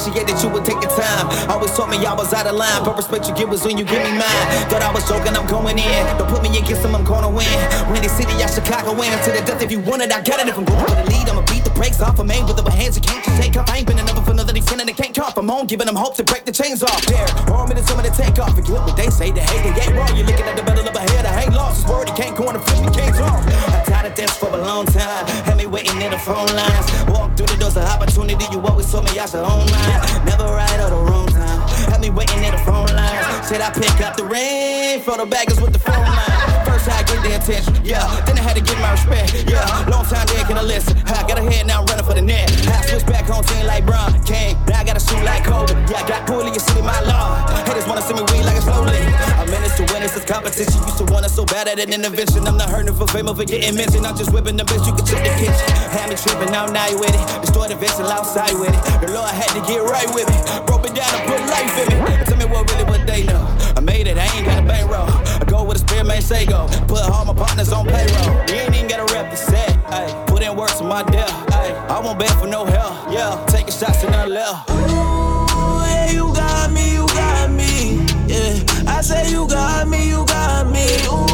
Appreciate 0.00 0.26
that 0.28 0.40
you 0.42 0.48
would 0.48 0.64
take 0.64 0.80
the 0.80 0.88
time. 0.96 1.28
Always 1.50 1.72
told 1.76 1.90
me 1.90 2.00
I 2.06 2.14
was 2.14 2.32
out 2.32 2.46
of 2.46 2.56
line, 2.56 2.84
but 2.84 2.96
respect 2.96 3.28
you 3.28 3.34
give 3.34 3.48
was 3.48 3.64
when 3.64 3.76
you 3.76 3.84
give 3.84 4.00
me 4.00 4.12
mine. 4.16 4.46
Thought 4.72 4.80
I 4.80 4.92
was 4.92 5.04
joking, 5.04 5.36
I'm 5.36 5.46
going 5.46 5.76
in. 5.76 6.00
Don't 6.16 6.28
put 6.28 6.42
me 6.42 6.48
against 6.56 6.82
them, 6.82 6.94
I'm 6.96 7.04
gonna 7.04 7.28
win. 7.28 7.52
Windy 7.92 8.08
City, 8.08 8.32
I 8.40 8.48
Chicago 8.48 8.96
win. 8.96 9.12
To 9.12 9.30
the 9.30 9.42
death, 9.44 9.60
if 9.60 9.70
you 9.70 9.80
want 9.80 10.02
it, 10.02 10.12
I 10.12 10.22
got 10.24 10.40
it. 10.40 10.48
If 10.48 10.56
I'm 10.56 10.64
going 10.64 10.80
for 10.80 10.96
the 10.96 11.04
lead, 11.04 11.28
I'ma 11.28 11.44
beat 11.52 11.64
the 11.64 11.74
brakes 11.76 12.00
off 12.00 12.18
of 12.18 12.26
me. 12.26 12.40
With 12.44 12.56
the 12.56 12.64
hands 12.70 12.96
you 12.96 13.02
can't 13.02 13.24
just 13.24 13.36
take 13.36 13.56
off. 13.56 13.68
I 13.68 13.78
ain't 13.78 13.86
been 13.86 13.98
another 13.98 14.22
for 14.22 14.32
another 14.32 14.52
defender 14.52 14.84
that 14.84 14.96
can't 14.96 15.14
cough. 15.14 15.36
I'm 15.36 15.50
on, 15.50 15.66
giving 15.66 15.86
them 15.86 15.96
hope 15.96 16.16
to 16.16 16.24
break 16.24 16.44
the 16.44 16.52
chains 16.52 16.82
off. 16.82 17.04
There, 17.04 17.28
all 17.52 17.66
minutes, 17.66 17.90
I'm 17.90 18.00
gonna 18.00 18.14
take 18.14 18.38
off. 18.38 18.56
Forget 18.56 18.80
what 18.80 18.96
they 18.96 19.10
say, 19.10 19.30
they 19.30 19.44
hate, 19.44 19.68
they 19.68 19.84
ain't 19.84 19.96
wrong. 19.96 20.16
You're 20.16 20.26
looking 20.26 20.48
at 20.48 20.56
the 20.56 20.64
battle 20.64 20.88
of 20.88 20.96
a 20.96 21.04
head, 21.12 21.26
I 21.26 21.44
ain't 21.44 21.54
lost. 21.54 21.82
His 21.82 21.90
word, 21.90 22.08
he 22.08 22.14
can't 22.16 22.36
go 22.36 22.48
on 22.48 22.54
the 22.54 22.60
flip, 22.60 22.88
he 22.88 23.00
a 24.10 24.14
dance 24.14 24.36
for 24.36 24.48
a 24.48 24.56
long 24.56 24.86
time. 24.86 25.26
Had 25.44 25.56
me 25.56 25.66
waiting 25.66 26.00
in 26.00 26.10
the 26.10 26.18
phone 26.18 26.46
lines. 26.54 26.86
Walk 27.08 27.36
through 27.36 27.46
the 27.46 27.56
doors 27.56 27.76
of 27.76 27.84
opportunity. 27.84 28.44
You 28.50 28.60
always 28.60 28.90
told 28.90 29.04
me 29.04 29.18
I 29.18 29.26
should 29.26 29.40
own 29.40 29.66
mine. 29.70 30.24
Never 30.24 30.44
right 30.44 30.80
or 30.80 30.90
the 30.90 31.02
wrong 31.10 31.28
time. 31.28 31.60
Had 31.90 32.00
me 32.00 32.10
waiting 32.10 32.42
in 32.42 32.52
the 32.52 32.58
phone 32.58 32.88
lines. 32.88 33.48
Said 33.48 33.60
I 33.60 33.70
pick 33.70 34.00
up 34.00 34.16
the 34.16 34.24
ring 34.24 35.00
for 35.00 35.16
the 35.16 35.26
baggers 35.26 35.60
with 35.60 35.72
the 35.72 35.78
phone 35.78 35.94
line. 35.94 36.59
First 36.80 36.96
I 36.96 37.04
get 37.04 37.20
the 37.20 37.36
attention, 37.36 37.76
yeah. 37.84 38.08
Then 38.24 38.40
I 38.40 38.40
had 38.40 38.56
to 38.56 38.64
get 38.64 38.80
my 38.80 38.96
respect, 38.96 39.36
yeah. 39.44 39.84
Long 39.92 40.00
time 40.08 40.24
there, 40.32 40.48
can 40.48 40.56
I 40.56 40.64
listen? 40.64 40.96
I 41.12 41.28
got 41.28 41.36
a 41.36 41.44
head 41.44 41.68
now, 41.68 41.84
I'm 41.84 41.86
running 41.92 42.08
for 42.08 42.16
the 42.16 42.24
net. 42.24 42.48
I 42.72 42.80
switch 42.88 43.04
back 43.04 43.28
home, 43.28 43.44
team 43.44 43.68
like 43.68 43.84
Bron 43.84 44.16
King. 44.24 44.56
Now 44.64 44.80
I 44.80 44.84
gotta 44.88 45.02
shoot 45.04 45.20
like 45.20 45.44
Kobe. 45.44 45.76
Yeah, 45.92 46.00
I 46.00 46.08
got 46.08 46.24
Cooley, 46.24 46.56
you 46.56 46.62
see 46.62 46.80
my 46.80 46.96
law. 47.04 47.36
Haters 47.68 47.84
wanna 47.84 48.00
see 48.00 48.16
me 48.16 48.24
win 48.32 48.48
like 48.48 48.56
a 48.56 48.64
slowly. 48.64 48.96
I'm 49.36 49.52
in 49.52 49.60
this 49.60 49.76
to 49.76 49.84
win, 49.92 50.00
it's 50.00 50.16
this 50.16 50.24
competition. 50.24 50.80
Used 50.88 51.04
to 51.04 51.06
want 51.12 51.28
it 51.28 51.36
so 51.36 51.44
bad 51.44 51.68
at 51.68 51.76
an 51.76 51.92
intervention. 51.92 52.48
I'm 52.48 52.56
not 52.56 52.72
hurting 52.72 52.96
for 52.96 53.04
fame 53.12 53.28
for 53.28 53.44
getting 53.44 53.76
mentioned. 53.76 54.08
I'm 54.08 54.16
just 54.16 54.32
whipping 54.32 54.56
the 54.56 54.64
bitch, 54.64 54.88
you 54.88 54.96
can 54.96 55.04
check 55.04 55.20
the 55.20 55.36
kitchen. 55.36 55.68
Had 55.92 56.08
me 56.08 56.16
tripping, 56.16 56.48
now 56.48 56.64
now 56.64 56.88
you 56.88 56.96
with 56.96 57.12
it. 57.12 57.24
Destroy 57.44 57.68
the 57.68 57.76
vessel 57.76 58.08
outside 58.08 58.56
with 58.56 58.72
it. 58.72 58.80
The 59.04 59.12
Lord 59.12 59.28
had 59.28 59.52
to 59.52 59.60
get 59.68 59.84
right 59.84 60.08
with 60.16 60.24
me. 60.32 60.38
Broke 60.64 60.88
it 60.88 60.96
down 60.96 61.12
and 61.12 61.28
put 61.28 61.44
life 61.44 61.76
in 61.76 61.88
me. 61.92 62.24
Tell 62.24 62.40
me 62.40 62.48
what 62.48 62.64
really 62.72 62.88
what 62.88 63.04
they 63.04 63.28
know. 63.28 63.44
I 63.76 63.80
made 63.84 64.08
it, 64.08 64.16
I 64.16 64.24
ain't 64.32 64.48
got 64.48 64.56
a 64.56 64.64
bankroll. 64.64 65.19
Where 65.70 65.78
the 65.78 65.86
spirit 65.86 66.06
may 66.08 66.20
say 66.20 66.46
go. 66.46 66.66
Put 66.88 67.08
all 67.08 67.24
my 67.24 67.32
partners 67.32 67.72
on 67.72 67.86
payroll. 67.86 68.40
Ain't 68.50 68.74
even 68.74 68.88
gotta 68.88 69.06
rep 69.14 69.32
set. 69.36 69.70
Ay, 69.86 70.24
put 70.26 70.42
in 70.42 70.56
work 70.56 70.74
to 70.78 70.82
my 70.82 71.04
death. 71.04 71.30
Ay, 71.52 71.70
I 71.88 72.00
won't 72.00 72.18
beg 72.18 72.32
for 72.40 72.48
no 72.48 72.64
help. 72.64 73.12
Yeah, 73.12 73.46
taking 73.46 73.70
shots 73.70 74.02
left. 74.02 74.68
Ooh, 74.68 74.74
yeah, 75.86 76.10
you 76.10 76.34
got 76.34 76.72
me, 76.72 76.94
you 76.94 77.06
got 77.06 77.52
me. 77.52 78.04
Yeah, 78.26 78.58
I 78.88 79.00
say 79.00 79.30
you 79.30 79.46
got 79.46 79.86
me, 79.86 80.08
you 80.08 80.24
got 80.26 80.66
me. 80.66 80.86
Ooh, 81.06 81.29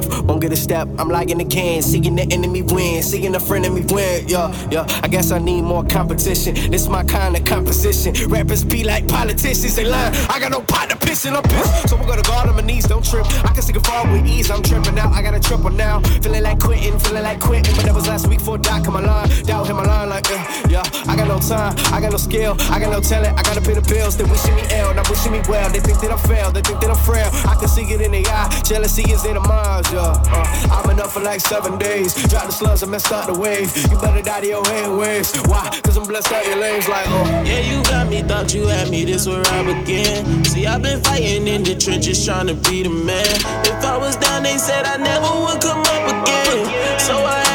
breath, 0.00 0.22
won't 0.24 0.40
get 0.40 0.52
a 0.52 0.56
step. 0.56 0.88
I'm 0.98 1.08
the 1.08 1.46
can, 1.48 1.82
seeing 1.82 2.16
the 2.16 2.26
enemy 2.30 2.62
win, 2.62 3.02
seeing 3.02 3.34
a 3.34 3.40
friend 3.40 3.64
of 3.64 3.72
me 3.72 3.82
win. 3.88 4.28
Yeah, 4.28 4.52
yeah. 4.70 4.86
I 5.02 5.08
guess 5.08 5.30
I 5.30 5.38
need 5.38 5.62
more 5.62 5.84
competition. 5.84 6.54
This 6.70 6.88
my 6.88 7.04
kind 7.04 7.36
of 7.36 7.44
composition. 7.44 8.14
Rappers 8.28 8.64
be 8.64 8.84
like 8.84 9.08
politicians, 9.08 9.76
they 9.76 9.84
lie. 9.84 10.10
I 10.30 10.38
got 10.40 10.50
no 10.50 10.60
pot 10.62 10.90
to 10.90 10.96
piss 10.96 11.24
and 11.24 11.36
I'm 11.36 11.42
pissed. 11.42 11.88
So 11.88 11.96
we're 11.96 12.06
gonna 12.06 12.22
guard 12.22 12.48
on 12.48 12.56
my 12.56 12.62
knees, 12.62 12.86
don't 12.86 13.04
trip. 13.04 13.26
I 13.44 13.52
can 13.52 13.62
sing 13.62 13.76
a 13.76 13.80
fall 13.80 14.04
with 14.10 14.26
ease, 14.26 14.50
I'm 14.50 14.62
tripping 14.62 14.98
out. 14.98 15.12
I 15.12 15.22
got 15.22 15.34
a 15.34 15.40
triple 15.40 15.70
now. 15.70 16.00
Feeling 16.22 16.42
like 16.42 16.60
quitting, 16.60 16.98
feeling 16.98 17.22
like 17.22 17.40
quitting. 17.40 17.74
But 17.76 17.84
that 17.84 17.94
was 17.94 18.06
last 18.06 18.28
week 18.28 18.40
for 18.40 18.58
Doc 18.58 18.84
come 18.84 18.94
line. 18.94 19.28
Doubt 19.44 19.66
hit 19.66 19.76
my 19.76 19.84
line 19.84 20.08
like, 20.08 20.30
uh, 20.30 20.68
yeah. 20.68 20.82
I 21.06 21.16
got 21.16 21.28
no 21.28 21.38
time, 21.38 21.74
I 21.92 22.00
got 22.00 22.12
no 22.12 22.18
skill, 22.18 22.56
I 22.70 22.78
got 22.80 22.90
no 22.90 23.00
talent, 23.00 23.38
I 23.38 23.42
gotta 23.42 23.60
pay 23.60 23.74
the 23.74 23.82
bills. 23.82 24.16
They 24.16 24.24
wishing 24.24 24.54
me 24.54 24.62
ill, 24.72 24.94
not 24.94 25.08
wishing 25.08 25.32
me 25.32 25.40
well. 25.48 25.70
They 25.70 25.80
think 25.80 26.00
that 26.00 26.10
I 26.10 26.18
failed, 26.28 26.54
they 26.54 26.62
think 26.62 26.80
that 26.80 26.90
I'm 26.90 26.98
frail. 26.98 27.28
I 27.46 27.54
can 27.58 27.68
see 27.68 27.82
it 27.82 28.00
in 28.00 28.12
their 28.12 28.26
eye. 28.26 28.48
Jealousy 28.64 29.02
is 29.10 29.24
in 29.24 29.34
the 29.34 29.40
minds, 29.40 29.85
Uh, 29.92 30.18
I've 30.72 30.84
been 30.86 30.98
up 31.00 31.10
for 31.10 31.20
like 31.20 31.40
seven 31.40 31.78
days. 31.78 32.14
Drop 32.28 32.46
the 32.46 32.52
slugs, 32.52 32.82
I 32.82 32.86
messed 32.86 33.12
up 33.12 33.26
the 33.26 33.38
wave. 33.38 33.74
You 33.90 33.98
better 33.98 34.22
die 34.22 34.40
to 34.40 34.46
your 34.46 34.66
airways. 34.68 35.32
Why? 35.46 35.70
Cause 35.84 35.96
I'm 35.96 36.06
blessed 36.06 36.32
out 36.32 36.44
your 36.46 36.56
lanes 36.56 36.88
like, 36.88 37.06
oh. 37.08 37.24
Yeah, 37.44 37.60
you 37.60 37.82
got 37.84 38.08
me, 38.08 38.22
thought 38.22 38.52
you 38.52 38.66
had 38.66 38.90
me, 38.90 39.04
this 39.04 39.26
where 39.26 39.46
I 39.46 39.62
begin. 39.62 40.44
See, 40.44 40.66
I've 40.66 40.82
been 40.82 41.02
fighting 41.02 41.46
in 41.46 41.62
the 41.62 41.76
trenches, 41.76 42.24
trying 42.24 42.48
to 42.48 42.54
be 42.54 42.82
the 42.82 42.90
man. 42.90 43.26
If 43.66 43.84
I 43.84 43.96
was 43.96 44.16
down, 44.16 44.42
they 44.42 44.58
said 44.58 44.84
I 44.86 44.96
never 44.96 45.30
would 45.44 45.62
come 45.62 45.80
up 45.80 46.04
again. 46.10 46.98
So 46.98 47.14
I 47.14 47.45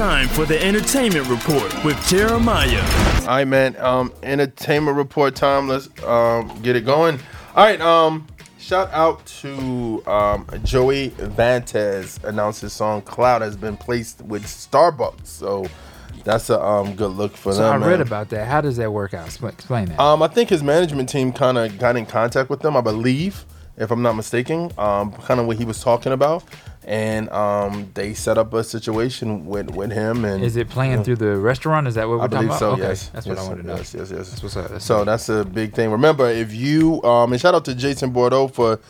time 0.00 0.28
for 0.28 0.46
the 0.46 0.58
entertainment 0.64 1.28
report 1.28 1.84
with 1.84 2.02
Jeremiah. 2.08 2.80
All 3.20 3.26
right, 3.26 3.44
man. 3.44 3.76
Um, 3.76 4.10
entertainment 4.22 4.96
report 4.96 5.36
time. 5.36 5.68
Let's 5.68 5.90
um 6.04 6.58
get 6.62 6.74
it 6.74 6.86
going. 6.86 7.18
All 7.54 7.64
right. 7.66 7.78
Um, 7.82 8.26
shout 8.58 8.90
out 8.94 9.26
to 9.26 10.02
um 10.06 10.46
Joey 10.64 11.10
Vantes 11.18 12.18
announced 12.24 12.62
his 12.62 12.72
song 12.72 13.02
"Cloud" 13.02 13.42
has 13.42 13.58
been 13.58 13.76
placed 13.76 14.22
with 14.22 14.44
Starbucks. 14.46 15.26
So 15.26 15.66
that's 16.24 16.48
a 16.48 16.58
um 16.58 16.96
good 16.96 17.10
look 17.10 17.36
for 17.36 17.52
So 17.52 17.58
them. 17.58 17.82
I 17.82 17.86
read 17.86 17.98
man. 17.98 18.00
about 18.06 18.30
that. 18.30 18.48
How 18.48 18.62
does 18.62 18.78
that 18.78 18.90
work 18.90 19.12
out? 19.12 19.26
Explain 19.26 19.84
that. 19.84 20.00
Um, 20.00 20.22
I 20.22 20.28
think 20.28 20.48
his 20.48 20.62
management 20.62 21.10
team 21.10 21.30
kind 21.30 21.58
of 21.58 21.78
got 21.78 21.96
in 21.98 22.06
contact 22.06 22.48
with 22.48 22.60
them. 22.60 22.74
I 22.74 22.80
believe, 22.80 23.44
if 23.76 23.90
I'm 23.90 24.00
not 24.00 24.14
mistaken, 24.14 24.70
um, 24.78 25.12
kind 25.12 25.40
of 25.40 25.46
what 25.46 25.58
he 25.58 25.66
was 25.66 25.82
talking 25.82 26.12
about, 26.12 26.42
and 26.84 27.28
um, 27.30 27.90
they 27.94 28.14
set 28.14 28.38
up 28.38 28.54
a 28.54 28.64
situation 28.64 29.46
with 29.46 29.70
with 29.70 29.92
him. 29.92 30.24
And 30.24 30.42
Is 30.42 30.56
it 30.56 30.68
playing 30.68 31.04
through 31.04 31.16
the 31.16 31.36
restaurant? 31.36 31.86
Is 31.86 31.94
that 31.94 32.08
what 32.08 32.18
we're 32.18 32.24
I 32.24 32.26
believe 32.26 32.48
talking 32.48 32.58
so. 32.58 32.68
about? 32.68 32.80
Okay, 32.80 32.88
Yes, 32.88 33.08
that's 33.08 33.26
what 33.26 33.38
I 33.38 33.42
wanted 33.42 33.62
to 33.62 33.68
know. 33.68 33.76
Yes, 33.76 33.94
yes, 33.94 34.10
yes. 34.10 34.30
That's 34.30 34.42
what's 34.42 34.56
up. 34.56 34.70
That's 34.70 34.84
so 34.84 35.04
that's 35.04 35.28
a 35.28 35.44
big 35.44 35.74
thing. 35.74 35.90
Remember, 35.90 36.28
if 36.28 36.54
you 36.54 37.02
um, 37.02 37.32
and 37.32 37.40
shout 37.40 37.54
out 37.54 37.64
to 37.66 37.74
Jason 37.74 38.10
Bordeaux 38.10 38.48
for 38.48 38.80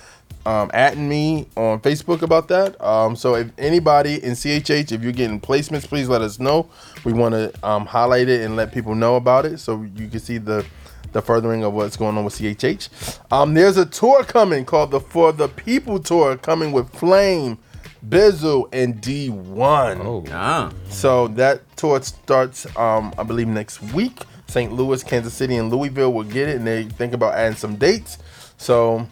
um, 0.47 0.71
atting 0.71 1.09
me 1.09 1.47
on 1.57 1.81
Facebook 1.81 2.23
about 2.23 2.49
that. 2.49 2.81
Um, 2.83 3.15
so 3.15 3.35
if 3.35 3.51
anybody 3.59 4.23
in 4.23 4.33
CHH, 4.33 4.93
if 4.93 5.03
you're 5.03 5.13
getting 5.13 5.41
placements, 5.41 5.87
please 5.87 6.09
let 6.09 6.23
us 6.23 6.39
know. 6.39 6.71
We 7.05 7.13
want 7.13 7.35
to 7.35 7.53
um, 7.67 7.87
highlight 7.87 8.29
it 8.29 8.43
and 8.43 8.57
let 8.57 8.73
people 8.73 8.95
know 8.95 9.17
about 9.17 9.45
it, 9.45 9.59
so 9.59 9.83
you 9.97 10.09
can 10.09 10.21
see 10.21 10.39
the 10.39 10.65
the 11.13 11.21
furthering 11.21 11.65
of 11.65 11.73
what's 11.73 11.97
going 11.97 12.17
on 12.17 12.25
with 12.25 12.35
CHH. 12.35 13.19
Um, 13.33 13.55
there's 13.55 13.77
a 13.77 13.85
tour 13.85 14.23
coming 14.23 14.65
called 14.65 14.93
the 14.93 15.01
For 15.01 15.33
the 15.33 15.49
People 15.49 15.99
Tour, 15.99 16.37
coming 16.37 16.71
with 16.71 16.91
Flame. 16.91 17.59
Bizzle 18.09 18.69
and 18.73 19.01
D1. 19.03 20.01
Oh, 20.05 20.71
So 20.89 21.29
that 21.29 21.61
tour 21.77 22.01
starts, 22.03 22.67
um, 22.77 23.13
I 23.19 23.23
believe, 23.23 23.49
next 23.49 23.83
week. 23.93 24.23
St. 24.49 24.73
Louis, 24.73 25.03
Kansas 25.05 25.33
City, 25.35 25.57
and 25.57 25.71
Louisville 25.71 26.13
will 26.13 26.25
get 26.25 26.49
it, 26.49 26.57
and 26.57 26.67
they 26.67 26.85
think 26.85 27.13
about 27.13 27.35
adding 27.35 27.57
some 27.57 27.77
dates. 27.77 28.19
So, 28.57 29.07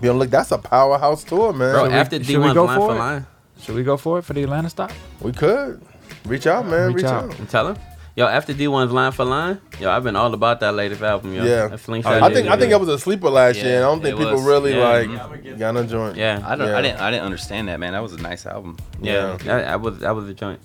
be 0.00 0.08
on 0.08 0.14
the 0.16 0.20
look. 0.20 0.30
That's 0.30 0.52
a 0.52 0.58
powerhouse 0.58 1.24
tour, 1.24 1.52
man. 1.52 1.72
Bro, 1.72 1.82
Should 1.84 1.88
we- 1.92 1.94
after 1.98 2.16
Should 2.18 2.26
we 2.28 2.34
Dee-1's 2.44 2.54
go 2.54 2.64
line 2.64 2.78
for 2.78 2.88
for 2.88 2.94
it? 2.94 2.98
line. 2.98 3.26
Should 3.60 3.74
we 3.74 3.82
go 3.82 3.96
for 3.96 4.18
it 4.18 4.22
for 4.22 4.34
the 4.34 4.42
Atlanta 4.44 4.70
stop? 4.70 4.92
we 5.20 5.32
could 5.32 5.80
reach 6.26 6.46
out, 6.46 6.66
man. 6.66 6.88
Reach 6.88 6.96
Reach, 6.96 7.04
out. 7.06 7.24
out. 7.24 7.38
I'm 7.40 7.46
telling. 7.46 7.76
Yo, 8.14 8.26
after 8.26 8.52
Dee-1's 8.52 8.92
line 8.92 9.10
for 9.10 9.24
line, 9.24 9.58
yo, 9.80 9.90
I've 9.90 10.04
been 10.04 10.16
all 10.16 10.34
about 10.34 10.60
that 10.60 10.74
latest 10.74 11.00
album, 11.00 11.32
yo. 11.34 11.44
Yeah, 11.44 11.74
Slingshot 11.76 12.22
I 12.22 12.28
think 12.32 12.46
is- 12.46 12.52
I 12.52 12.56
think 12.58 12.70
that 12.70 12.78
was 12.80 12.90
a 12.90 12.98
sleeper 12.98 13.30
last 13.30 13.56
Yeah, 13.56 13.64
year. 13.64 13.76
and 13.76 13.84
I 13.84 13.88
don't 13.88 14.02
think 14.02 14.16
it 14.16 14.18
people 14.18 14.34
was. 14.34 14.44
really 14.44 14.76
Yeah. 14.76 14.88
like 14.88 15.58
got 15.58 15.76
a 15.78 15.84
joint. 15.84 16.16
Yeah, 16.18 16.42
I 16.44 16.54
don't. 16.56 16.68
Yeah. 16.68 16.76
I 16.78 16.82
didn't. 16.82 17.00
I 17.00 17.10
didn't 17.10 17.24
understand 17.24 17.68
that, 17.68 17.80
man. 17.80 17.92
That 17.94 18.02
was 18.02 18.12
a 18.12 18.18
nice 18.20 18.44
album. 18.44 18.76
yeah. 19.00 19.38
That, 19.44 19.64
that 19.64 19.80
was 19.80 19.98
that 20.00 20.14
was 20.14 20.28
a 20.28 20.34
joint. 20.34 20.60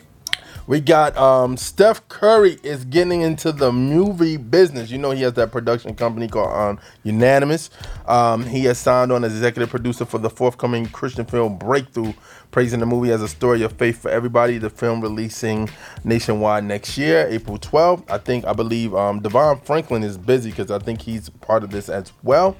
We 0.68 0.82
got 0.82 1.16
um, 1.18 1.56
Steph 1.56 2.06
Curry 2.10 2.60
is 2.62 2.84
getting 2.84 3.22
into 3.22 3.54
the 3.54 3.72
movie 3.72 4.36
business. 4.36 4.92
You 4.92 4.98
know 4.98 5.12
he 5.12 5.22
has 5.22 5.32
that 5.36 5.50
production 5.50 5.96
company 5.96 6.28
called 6.28 6.52
um, 6.52 6.80
Unanimous. 7.04 7.70
Um, 8.06 8.44
he 8.44 8.66
has 8.66 8.78
signed 8.78 9.14
on 9.14 9.24
as 9.24 9.32
executive 9.32 9.70
producer 9.70 10.04
for 10.04 10.18
the 10.18 10.30
forthcoming 10.30 10.88
Christian 10.88 11.24
film 11.24 11.58
Breakthrough, 11.58 12.12
praising 12.52 12.80
the 12.80 12.86
movie 12.86 13.12
as 13.12 13.22
a 13.22 13.28
story 13.28 13.62
of 13.64 13.74
faith 13.74 14.02
for 14.02 14.10
everybody. 14.10 14.58
The 14.58 14.70
film 14.70 15.02
releasing 15.02 15.70
nationwide 16.04 16.64
next 16.64 16.98
year, 16.98 17.28
April 17.30 17.58
12th. 17.58 18.10
I 18.10 18.18
think 18.18 18.46
I 18.46 18.54
believe 18.54 18.96
um, 18.96 19.22
DeVon 19.22 19.64
Franklin 19.64 20.04
is 20.04 20.18
busy 20.18 20.50
because 20.50 20.72
I 20.72 20.80
think 20.80 21.02
he's 21.02 21.30
part 21.30 21.64
of 21.64 21.72
this 21.72 21.90
as 21.90 22.12
well. 22.24 22.58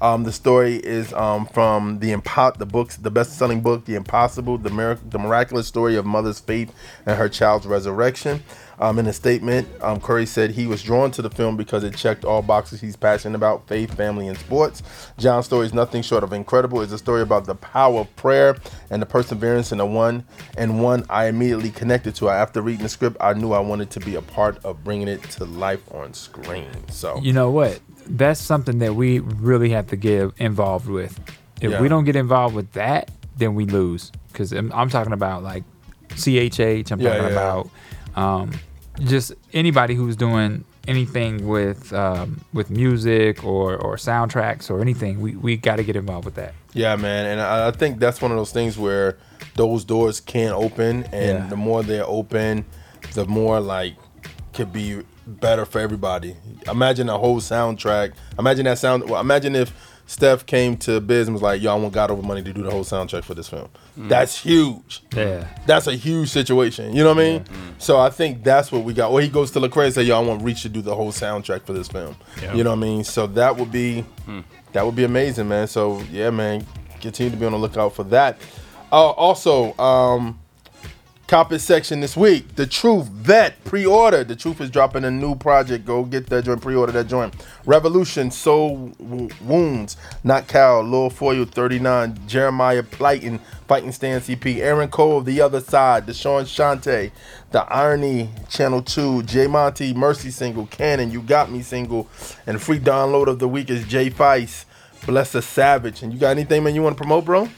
Um, 0.00 0.24
the 0.24 0.32
story 0.32 0.76
is 0.76 1.12
um, 1.12 1.46
from 1.46 1.98
the 1.98 2.12
impo- 2.12 2.56
the 2.56 2.66
books, 2.66 2.96
the 2.96 3.10
best-selling 3.10 3.60
book, 3.60 3.84
The 3.84 3.94
Impossible: 3.96 4.58
The, 4.58 4.70
Mirac- 4.70 5.10
the 5.10 5.18
Miraculous 5.18 5.66
Story 5.66 5.96
of 5.96 6.06
Mother's 6.06 6.38
Faith 6.40 6.72
and 7.06 7.16
Her 7.16 7.28
Child's 7.28 7.66
Resurrection. 7.66 8.42
Um, 8.80 8.98
in 8.98 9.06
a 9.08 9.12
statement, 9.12 9.66
um, 9.82 10.00
Curry 10.00 10.24
said 10.26 10.52
he 10.52 10.66
was 10.66 10.82
drawn 10.82 11.10
to 11.12 11.22
the 11.22 11.30
film 11.30 11.56
because 11.56 11.82
it 11.82 11.96
checked 11.96 12.24
all 12.24 12.42
boxes 12.42 12.80
he's 12.80 12.94
passionate 12.96 13.34
about: 13.34 13.66
faith, 13.66 13.94
family, 13.94 14.28
and 14.28 14.38
sports. 14.38 14.82
John's 15.18 15.46
story 15.46 15.66
is 15.66 15.74
nothing 15.74 16.02
short 16.02 16.22
of 16.22 16.32
incredible. 16.32 16.80
It's 16.82 16.92
a 16.92 16.98
story 16.98 17.22
about 17.22 17.46
the 17.46 17.54
power 17.56 18.00
of 18.00 18.16
prayer 18.16 18.56
and 18.90 19.02
the 19.02 19.06
perseverance 19.06 19.72
in 19.72 19.78
the 19.78 19.86
one 19.86 20.24
and 20.56 20.82
one 20.82 21.04
I 21.10 21.26
immediately 21.26 21.70
connected 21.70 22.14
to. 22.16 22.28
After 22.28 22.62
reading 22.62 22.84
the 22.84 22.88
script, 22.88 23.16
I 23.20 23.32
knew 23.34 23.52
I 23.52 23.58
wanted 23.60 23.90
to 23.90 24.00
be 24.00 24.14
a 24.14 24.22
part 24.22 24.64
of 24.64 24.84
bringing 24.84 25.08
it 25.08 25.22
to 25.30 25.44
life 25.44 25.82
on 25.92 26.14
screen. 26.14 26.68
So 26.88 27.18
You 27.20 27.32
know 27.32 27.50
what? 27.50 27.80
That's 28.06 28.40
something 28.40 28.78
that 28.78 28.94
we 28.94 29.18
really 29.18 29.70
have 29.70 29.88
to 29.88 29.96
get 29.96 30.30
involved 30.38 30.88
with. 30.88 31.18
If 31.60 31.72
Yeah. 31.72 31.80
we 31.82 31.88
don't 31.88 32.04
get 32.04 32.14
involved 32.16 32.54
with 32.54 32.72
that, 32.72 33.10
then 33.36 33.54
we 33.54 33.64
lose. 33.66 34.12
because 34.32 34.52
I'm, 34.52 34.72
I'm 34.72 34.88
talking 34.88 35.12
about 35.12 35.42
like 35.42 35.64
CHH. 36.10 36.90
I'm 36.92 37.00
Yeah, 37.00 37.08
talking 37.10 37.24
yeah. 37.24 37.32
about 37.32 37.70
um, 38.16 38.52
just 39.04 39.32
anybody 39.52 39.94
who's 39.94 40.16
doing 40.16 40.64
anything 40.86 41.46
with 41.46 41.92
um, 41.92 42.40
with 42.52 42.70
music 42.70 43.44
or 43.44 43.76
or 43.76 43.96
soundtracks 43.96 44.70
or 44.70 44.80
anything. 44.80 45.20
We 45.20 45.36
we 45.36 45.56
got 45.56 45.76
to 45.76 45.84
get 45.84 45.96
involved 45.96 46.24
with 46.24 46.34
that. 46.36 46.54
Yeah, 46.72 46.96
man, 46.96 47.26
and 47.26 47.40
I 47.40 47.68
I 47.68 47.70
think 47.70 47.98
that's 47.98 48.20
one 48.20 48.30
of 48.30 48.36
those 48.36 48.52
things 48.52 48.78
where 48.78 49.16
those 49.54 49.84
doors 49.84 50.20
can 50.20 50.52
open, 50.52 51.04
and 51.12 51.38
Yeah. 51.38 51.46
the 51.48 51.56
more 51.56 51.82
they're 51.82 52.06
open, 52.06 52.64
the 53.14 53.24
more 53.26 53.60
like 53.60 53.94
could 54.52 54.72
be 54.72 55.02
better 55.26 55.64
for 55.64 55.78
everybody. 55.78 56.34
Imagine 56.70 57.08
a 57.08 57.18
whole 57.18 57.40
soundtrack. 57.40 58.12
Imagine 58.38 58.64
that 58.64 58.78
sound. 58.78 59.08
Well, 59.08 59.20
imagine 59.20 59.54
if 59.54 59.72
Steph 60.08 60.46
came 60.46 60.74
to 60.78 61.02
Biz 61.02 61.28
and 61.28 61.34
was 61.34 61.42
like, 61.42 61.60
"Yo, 61.60 61.70
I 61.70 61.74
want 61.74 61.92
God 61.92 62.10
over 62.10 62.22
money 62.22 62.42
to 62.42 62.52
do 62.52 62.62
the 62.62 62.70
whole 62.70 62.82
soundtrack 62.82 63.24
for 63.24 63.34
this 63.34 63.46
film." 63.46 63.68
Mm. 63.96 64.08
That's 64.08 64.40
huge. 64.40 65.02
Yeah. 65.14 65.46
That's 65.66 65.86
a 65.86 65.94
huge 65.94 66.30
situation. 66.30 66.96
You 66.96 67.04
know 67.04 67.14
what 67.14 67.22
I 67.22 67.28
mean? 67.28 67.44
So 67.76 67.98
I 67.98 68.08
think 68.08 68.42
that's 68.42 68.72
what 68.72 68.84
we 68.84 68.94
got. 68.94 69.10
Or 69.10 69.20
he 69.20 69.28
goes 69.28 69.50
to 69.50 69.60
Lecrae 69.60 69.84
and 69.84 69.94
say, 69.94 70.04
"Yo, 70.04 70.16
I 70.16 70.24
want 70.24 70.42
Reach 70.42 70.62
to 70.62 70.70
do 70.70 70.80
the 70.80 70.94
whole 70.94 71.12
soundtrack 71.12 71.64
for 71.64 71.74
this 71.74 71.88
film." 71.88 72.16
Yeah. 72.40 72.54
You 72.54 72.64
know 72.64 72.70
what 72.70 72.78
I 72.78 72.80
mean? 72.80 73.04
So 73.04 73.26
that 73.26 73.54
would 73.58 73.70
be 73.70 74.02
that 74.72 74.84
would 74.84 74.96
be 74.96 75.04
amazing, 75.04 75.46
man. 75.46 75.66
So 75.66 76.00
yeah, 76.10 76.30
man, 76.30 76.66
continue 77.02 77.30
to 77.30 77.36
be 77.36 77.44
on 77.44 77.52
the 77.52 77.58
lookout 77.58 77.94
for 77.94 78.04
that. 78.04 78.38
Uh, 78.90 79.10
also, 79.10 79.76
um, 79.78 80.38
Copy 81.28 81.58
section 81.58 82.00
this 82.00 82.16
week. 82.16 82.56
The 82.56 82.66
Truth 82.66 83.08
Vet 83.08 83.62
pre-order. 83.64 84.24
The 84.24 84.34
Truth 84.34 84.62
is 84.62 84.70
dropping 84.70 85.04
a 85.04 85.10
new 85.10 85.34
project. 85.34 85.84
Go 85.84 86.02
get 86.04 86.26
that 86.28 86.46
joint. 86.46 86.62
Pre-order 86.62 86.90
that 86.92 87.06
joint. 87.06 87.34
Revolution. 87.66 88.30
Soul 88.30 88.94
W- 88.98 89.28
Wounds. 89.42 89.98
Not 90.24 90.48
Cal. 90.48 90.82
Lil 90.82 91.10
Foyle 91.10 91.44
39. 91.44 92.18
Jeremiah 92.26 92.82
Plighton. 92.82 93.40
Fighting 93.66 93.92
Stance 93.92 94.26
CP. 94.26 94.60
Aaron 94.60 94.88
Cole. 94.88 95.20
The 95.20 95.42
Other 95.42 95.60
Side. 95.60 96.06
Deshaun 96.06 96.44
Shante. 96.44 97.10
The 97.50 97.60
Irony 97.64 98.30
Channel 98.48 98.80
2. 98.80 99.24
J 99.24 99.48
Monty. 99.48 99.92
Mercy 99.92 100.30
single. 100.30 100.64
Cannon. 100.68 101.10
You 101.10 101.20
Got 101.20 101.52
Me 101.52 101.60
single. 101.60 102.08
And 102.46 102.60
free 102.60 102.80
download 102.80 103.26
of 103.26 103.38
the 103.38 103.48
week 103.48 103.68
is 103.68 103.86
Jay 103.86 104.08
Feist. 104.08 104.64
Bless 105.04 105.32
the 105.32 105.42
Savage. 105.42 106.02
And 106.02 106.10
you 106.10 106.18
got 106.18 106.30
anything, 106.30 106.64
man, 106.64 106.74
you 106.74 106.82
want 106.82 106.96
to 106.96 107.00
promote, 107.02 107.26
bro? 107.26 107.48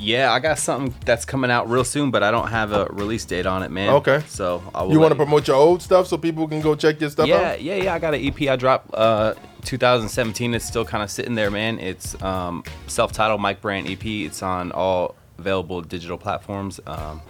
Yeah, 0.00 0.32
I 0.32 0.40
got 0.40 0.58
something 0.58 0.94
that's 1.04 1.24
coming 1.24 1.50
out 1.50 1.68
real 1.68 1.84
soon, 1.84 2.10
but 2.10 2.22
I 2.22 2.30
don't 2.30 2.48
have 2.48 2.72
a 2.72 2.86
release 2.86 3.24
date 3.24 3.46
on 3.46 3.62
it, 3.62 3.70
man. 3.70 3.90
Okay. 3.90 4.22
So 4.26 4.62
I 4.74 4.82
will 4.82 4.92
You 4.92 5.00
want 5.00 5.12
to 5.12 5.16
promote 5.16 5.46
your 5.46 5.56
old 5.56 5.82
stuff 5.82 6.06
so 6.06 6.16
people 6.16 6.48
can 6.48 6.60
go 6.60 6.74
check 6.74 7.00
your 7.00 7.10
stuff 7.10 7.28
yeah, 7.28 7.36
out? 7.36 7.62
Yeah, 7.62 7.76
yeah, 7.76 7.84
yeah. 7.84 7.94
I 7.94 7.98
got 7.98 8.14
an 8.14 8.24
EP 8.24 8.40
I 8.48 8.56
dropped 8.56 8.92
uh 8.94 9.34
2017. 9.64 10.54
It's 10.54 10.64
still 10.64 10.84
kind 10.84 11.02
of 11.02 11.10
sitting 11.10 11.34
there, 11.34 11.50
man. 11.50 11.78
It's 11.78 12.20
um 12.22 12.64
self-titled 12.86 13.40
Mike 13.40 13.60
Brand 13.60 13.88
EP. 13.88 14.04
It's 14.04 14.42
on 14.42 14.72
all 14.72 15.14
available 15.38 15.82
digital 15.82 16.18
platforms. 16.18 16.80
Um 16.86 17.20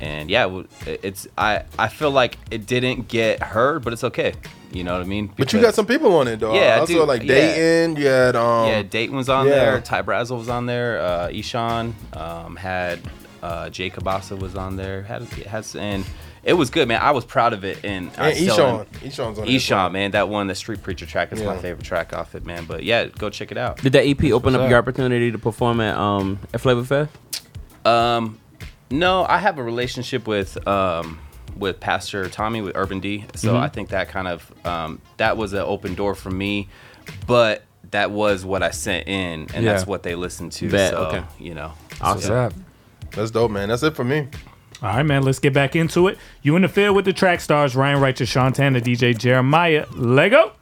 and 0.00 0.30
yeah, 0.30 0.62
it's 0.86 1.26
I 1.36 1.64
I 1.78 1.88
feel 1.88 2.10
like 2.10 2.38
it 2.50 2.66
didn't 2.66 3.08
get 3.08 3.42
heard, 3.42 3.84
but 3.84 3.92
it's 3.92 4.04
okay. 4.04 4.34
You 4.72 4.84
know 4.84 4.92
what 4.94 5.02
I 5.02 5.04
mean? 5.04 5.30
But 5.36 5.52
you 5.52 5.60
got 5.60 5.74
some 5.74 5.86
people 5.86 6.16
on 6.16 6.28
it 6.28 6.40
though. 6.40 6.54
Yeah, 6.54 6.78
I 6.78 6.82
I 6.82 6.86
do. 6.86 6.94
saw 6.98 7.04
like 7.04 7.22
Yeah. 7.22 7.34
Dayton. 7.34 7.96
You 7.96 8.06
had 8.06 8.36
um. 8.36 8.68
yeah, 8.68 8.82
Dayton 8.82 9.16
was 9.16 9.28
on 9.28 9.46
yeah. 9.46 9.52
there. 9.54 9.80
Ty 9.80 10.02
Brazel 10.02 10.38
was 10.38 10.48
on 10.48 10.66
there. 10.66 11.00
Uh, 11.00 11.28
Ishan 11.30 11.94
um, 12.14 12.56
had 12.56 13.00
uh, 13.42 13.68
Jay 13.70 13.90
Kabasa 13.90 14.38
was 14.38 14.54
on 14.56 14.76
there. 14.76 15.02
Had 15.02 15.22
has 15.24 15.76
and 15.76 16.04
it 16.44 16.54
was 16.54 16.70
good, 16.70 16.88
man. 16.88 17.00
I 17.02 17.12
was 17.12 17.24
proud 17.24 17.52
of 17.52 17.64
it. 17.64 17.84
And, 17.84 18.10
I 18.18 18.30
And 18.30 18.36
still 18.38 18.56
Eshon. 18.56 18.80
am- 18.80 18.86
Eshon's 19.10 19.38
on 19.38 19.46
there. 19.46 19.54
Eshon, 19.54 19.92
man, 19.92 20.10
that 20.12 20.28
one, 20.28 20.48
the 20.48 20.56
Street 20.56 20.82
Preacher 20.82 21.06
track 21.06 21.32
is 21.32 21.40
my 21.42 21.56
favorite 21.58 21.84
track 21.84 22.12
off 22.12 22.34
it, 22.34 22.44
man. 22.44 22.64
But 22.64 22.82
yeah, 22.82 23.04
go 23.06 23.30
check 23.30 23.52
it 23.52 23.58
out. 23.58 23.76
Did 23.76 23.92
that 23.92 24.06
EP 24.06 24.18
open 24.24 24.32
What's 24.32 24.56
up 24.56 24.60
up? 24.62 24.70
your 24.70 24.78
opportunity 24.78 25.30
to 25.30 25.38
perform 25.38 25.80
at 25.80 25.96
um 25.96 26.38
at 26.54 26.60
Flavor 26.60 26.82
Fest? 26.82 27.10
Um, 27.84 28.38
no, 28.92 29.24
I 29.28 29.38
have 29.38 29.58
a 29.58 29.62
relationship 29.62 30.26
with 30.28 30.66
um 30.68 31.18
with 31.56 31.80
Pastor 31.80 32.28
Tommy 32.28 32.60
with 32.62 32.76
Urban 32.76 33.00
D, 33.00 33.24
so 33.34 33.54
Mhm. 33.54 33.60
I 33.60 33.68
think 33.68 33.88
that 33.90 34.08
kind 34.08 34.28
of 34.28 34.52
um 34.66 35.00
that 35.16 35.36
was 35.36 35.52
an 35.52 35.60
open 35.60 35.94
door 35.94 36.14
for 36.14 36.30
me, 36.30 36.68
but 37.26 37.64
that 37.90 38.10
was 38.10 38.44
what 38.44 38.62
I 38.62 38.70
sent 38.70 39.06
in, 39.08 39.48
and 39.54 39.66
that's 39.66 39.86
what 39.86 40.02
they 40.02 40.14
listened 40.14 40.52
to. 40.52 40.70
Bet, 40.70 40.90
so 40.92 40.98
okay. 41.06 41.22
you 41.38 41.54
know, 41.54 41.72
Awesome. 42.00 42.20
so- 42.22 42.50
That's 43.10 43.30
dope, 43.30 43.50
man. 43.50 43.68
That's 43.68 43.82
it 43.82 43.94
for 43.94 44.04
me. 44.04 44.28
All 44.82 44.88
right, 44.88 45.02
man. 45.04 45.22
Let's 45.22 45.38
get 45.38 45.52
back 45.52 45.76
into 45.76 46.08
it. 46.08 46.16
You 46.42 46.56
in 46.56 46.62
the 46.62 46.68
field 46.68 46.96
with 46.96 47.04
the 47.04 47.12
track 47.12 47.40
stars 47.40 47.76
Ryan 47.76 48.00
Righteous, 48.00 48.28
Sean 48.30 48.52
Tanner, 48.52 48.80
DJ 48.80 49.12
Jeremiah. 49.16 49.84
Lego. 49.94 50.52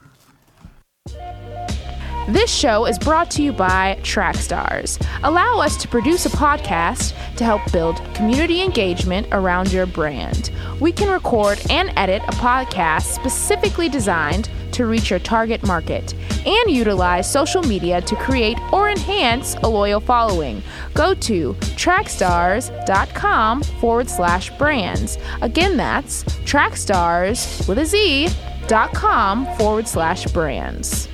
This 2.29 2.55
show 2.55 2.87
is 2.87 2.99
brought 2.99 3.31
to 3.33 3.43
you 3.43 3.51
by 3.51 3.99
Trackstars. 4.03 5.05
Allow 5.25 5.59
us 5.59 5.77
to 5.79 5.89
produce 5.89 6.27
a 6.27 6.31
podcast 6.31 7.15
to 7.37 7.45
help 7.45 7.61
build 7.73 7.97
community 8.15 8.63
engagement 8.63 9.27
around 9.33 9.73
your 9.73 9.87
brand. 9.87 10.53
We 10.81 10.93
can 10.93 11.11
record 11.11 11.61
and 11.71 11.93
edit 11.97 12.23
a 12.29 12.33
podcast 12.33 13.15
specifically 13.15 13.89
designed 13.89 14.49
to 14.73 14.87
reach 14.87 15.11
your 15.11 15.19
target 15.19 15.67
market 15.67 16.15
and 16.47 16.71
utilize 16.71 17.31
social 17.31 17.63
media 17.63 18.01
to 18.03 18.15
create 18.17 18.59
or 18.73 18.91
enhance 18.91 19.57
a 19.57 19.69
loyal 19.69 19.99
following. 19.99 20.63
Go 20.95 21.15
to 21.15 21.55
trackstars.com 21.55 23.63
forward 23.63 24.09
slash 24.09 24.57
brands. 24.57 25.19
Again, 25.41 25.77
that's 25.77 26.23
trackstars 26.45 27.67
with 27.67 27.79
a 27.79 27.87
Z 27.87 28.29
dot 28.69 28.95
com 28.95 29.47
forward 29.57 29.89
slash 29.89 30.27
brands. 30.27 31.09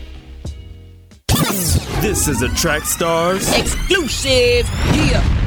This 1.36 2.28
is 2.28 2.40
a 2.40 2.48
Track 2.48 2.84
Stars 2.84 3.52
Exclusive. 3.52 4.66
Yeah. 4.94 5.45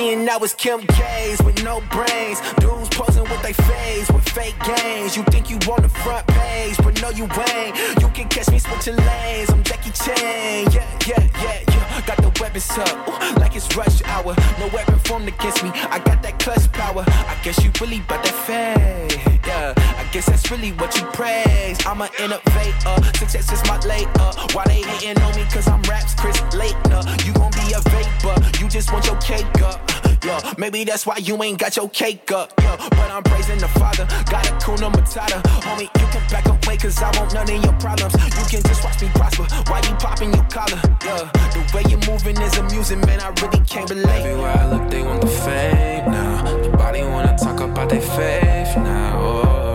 Seeing 0.00 0.24
now 0.24 0.38
is 0.38 0.54
Kim 0.54 0.80
K's 0.86 1.42
with 1.42 1.62
no 1.62 1.82
brains. 1.90 2.40
Dudes 2.58 2.88
posing 2.90 3.24
with 3.24 3.42
their 3.42 3.54
face 3.54 4.10
with 4.10 4.26
fake 4.30 4.58
games. 4.64 5.16
You 5.16 5.22
think 5.24 5.50
you 5.50 5.58
on 5.72 5.82
the 5.82 5.88
front 5.88 6.26
page, 6.26 6.76
but 6.78 7.00
no, 7.02 7.10
you 7.10 7.26
ain't. 7.54 7.76
You 8.00 8.08
can 8.16 8.28
catch 8.28 8.50
me 8.50 8.58
switching 8.58 8.96
lanes. 8.96 9.50
I'm 9.50 9.62
Jackie 9.62 9.90
Chan. 9.90 10.72
Yeah, 10.72 10.88
yeah, 11.06 11.22
yeah, 11.42 11.58
yeah. 11.72 12.00
Got 12.06 12.18
the 12.18 12.32
weapons 12.40 12.70
up 12.78 12.96
like 13.40 13.54
it's 13.56 13.68
rush 13.76 14.02
hour. 14.04 14.34
No 14.58 14.66
weapon 14.72 14.98
formed 15.00 15.28
against 15.28 15.62
me. 15.62 15.70
I 15.94 15.98
got 15.98 16.22
that 16.22 16.38
clutch 16.38 16.70
power. 16.72 17.04
I 17.06 17.36
guess 17.44 17.62
you 17.62 17.70
really 17.80 17.98
about 17.98 18.24
that 18.24 18.36
fade. 18.46 19.20
Yeah, 19.46 19.74
I 19.76 20.04
guess 20.12 20.26
that's 20.26 20.50
really 20.50 20.72
what 20.72 20.96
you 20.96 21.04
praise. 21.18 21.78
I'm 21.86 22.00
an 22.00 22.10
innovator. 22.18 22.96
Success 23.18 23.52
is 23.52 23.62
my 23.68 23.78
later. 23.80 24.28
Why 24.54 24.64
they 24.66 24.82
hating 24.82 25.22
on 25.22 25.34
me? 25.36 25.44
Cause 25.52 25.68
I'm 25.68 25.82
raps 25.82 26.14
Chris 26.14 26.40
Later. 26.54 27.00
You 27.24 27.32
gon' 27.34 27.52
be 27.52 27.66
a 27.76 27.80
vapor. 27.92 28.36
You 28.60 28.68
just 28.68 28.92
want 28.92 29.06
your 29.06 29.16
cake 29.16 29.60
up. 29.62 29.89
Yeah, 30.22 30.54
maybe 30.58 30.84
that's 30.84 31.06
why 31.06 31.16
you 31.16 31.42
ain't 31.42 31.58
got 31.58 31.76
your 31.76 31.88
cake 31.90 32.30
up. 32.30 32.52
Yeah, 32.60 32.76
but 32.76 33.10
I'm 33.10 33.22
praising 33.22 33.58
the 33.58 33.68
Father. 33.68 34.06
Got 34.30 34.46
a 34.48 34.52
kuna 34.64 34.90
matata. 34.90 35.40
Homie, 35.64 35.88
you 36.00 36.06
can 36.12 36.22
back 36.30 36.46
away 36.46 36.76
cause 36.76 37.02
I 37.02 37.10
want 37.18 37.32
none 37.32 37.50
of 37.50 37.64
your 37.64 37.72
problems. 37.80 38.14
You 38.14 38.44
can 38.50 38.62
just 38.62 38.84
watch 38.84 39.00
me 39.00 39.08
prosper. 39.14 39.44
Why 39.70 39.80
you 39.88 39.94
popping 39.96 40.32
your 40.34 40.44
collar? 40.44 40.80
Yeah, 41.04 41.30
the 41.54 41.60
way 41.74 41.82
you're 41.88 42.04
moving 42.10 42.40
is 42.40 42.56
amusing, 42.58 43.00
man. 43.00 43.20
I 43.20 43.28
really 43.40 43.64
can't 43.64 43.88
believe. 43.88 44.06
Everywhere 44.06 44.50
I 44.50 44.66
look, 44.70 44.90
they 44.90 45.02
want 45.02 45.22
the 45.22 45.26
fame 45.26 46.10
now. 46.10 46.42
Nobody 46.44 47.02
wanna 47.02 47.36
talk 47.38 47.60
about 47.60 47.88
their 47.88 48.02
faith 48.02 48.76
now. 48.76 49.18
Oh, 49.18 49.70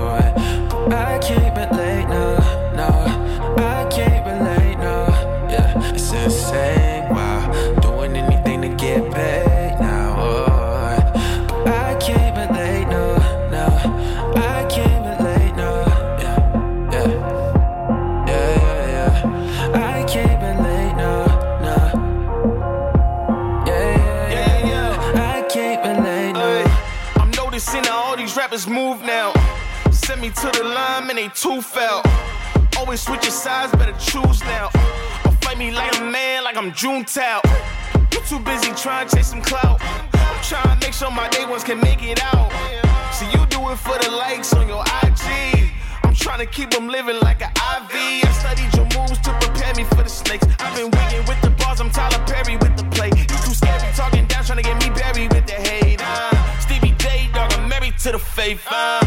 I 0.92 1.18
can't 1.20 1.58
relate 1.58 2.08
now, 2.08 2.38
no. 2.76 2.90
I 3.58 3.88
can't 3.90 4.26
relate 4.28 4.78
now. 4.78 5.08
Yeah, 5.50 5.94
it's 5.94 6.12
insane. 6.12 6.85
Line, 31.06 31.16
man, 31.16 31.24
they 31.24 31.30
too 31.34 31.62
foul. 31.62 32.04
Always 32.78 33.02
switching 33.02 33.32
sides, 33.32 33.72
better 33.74 33.96
choose 34.00 34.42
now. 34.42 34.70
Or 35.26 35.32
fight 35.42 35.58
me 35.58 35.72
like 35.72 35.98
a 36.00 36.04
man, 36.04 36.44
like 36.44 36.58
I'm 36.58 36.72
Junetao. 36.72 37.42
You 38.14 38.20
too 38.22 38.40
busy 38.40 38.72
trying 38.76 39.08
to 39.08 39.16
chase 39.16 39.28
some 39.28 39.42
clout. 39.42 39.80
I'm 39.82 40.44
trying 40.44 40.78
to 40.78 40.86
make 40.86 40.94
sure 40.94 41.12
my 41.12 41.30
day 41.30 41.46
ones 41.46 41.64
can 41.64 41.80
make 41.80 42.04
it 42.04 42.22
out. 42.24 42.52
So 43.14 43.26
you 43.30 43.46
do 43.48 43.70
it 43.70 43.78
for 43.78 43.98
the 44.00 44.12
likes 44.12 44.54
on 44.54 44.68
your 44.68 44.84
IG. 45.04 45.72
I'm 46.04 46.14
Trying 46.14 46.40
to 46.40 46.46
keep 46.46 46.72
them 46.72 46.88
living 46.88 47.20
like 47.22 47.42
an 47.42 47.52
IV. 47.52 47.94
I 47.94 48.32
studied 48.40 48.74
your 48.76 48.88
moves 48.98 49.20
to 49.20 49.32
prepare 49.40 49.74
me 49.76 49.84
for 49.84 50.04
the 50.04 50.10
snakes. 50.10 50.48
I've 50.60 50.76
been 50.76 50.90
waiting 50.92 51.26
with 51.28 51.40
the 51.42 51.52
bars, 51.52 51.80
I'm 51.80 51.90
Tyler 51.92 52.24
Perry 52.26 52.58
with 52.58 52.76
the 52.78 52.84
play. 52.96 53.10
You 53.10 53.26
too 53.26 53.54
scary 53.54 53.92
talking 53.94 54.26
down, 54.26 54.44
trying 54.44 54.58
to 54.58 54.64
get 54.64 54.78
me 54.82 54.90
buried 54.90 55.34
with 55.34 55.46
the 55.46 55.54
hate. 55.54 56.02
Uh, 56.02 56.60
Stevie 56.60 56.96
J, 56.98 57.30
dog, 57.34 57.54
I'm 57.54 57.70
married 57.70 57.98
to 58.00 58.14
the 58.14 58.20
faith. 58.20 58.66
Uh, 58.70 59.05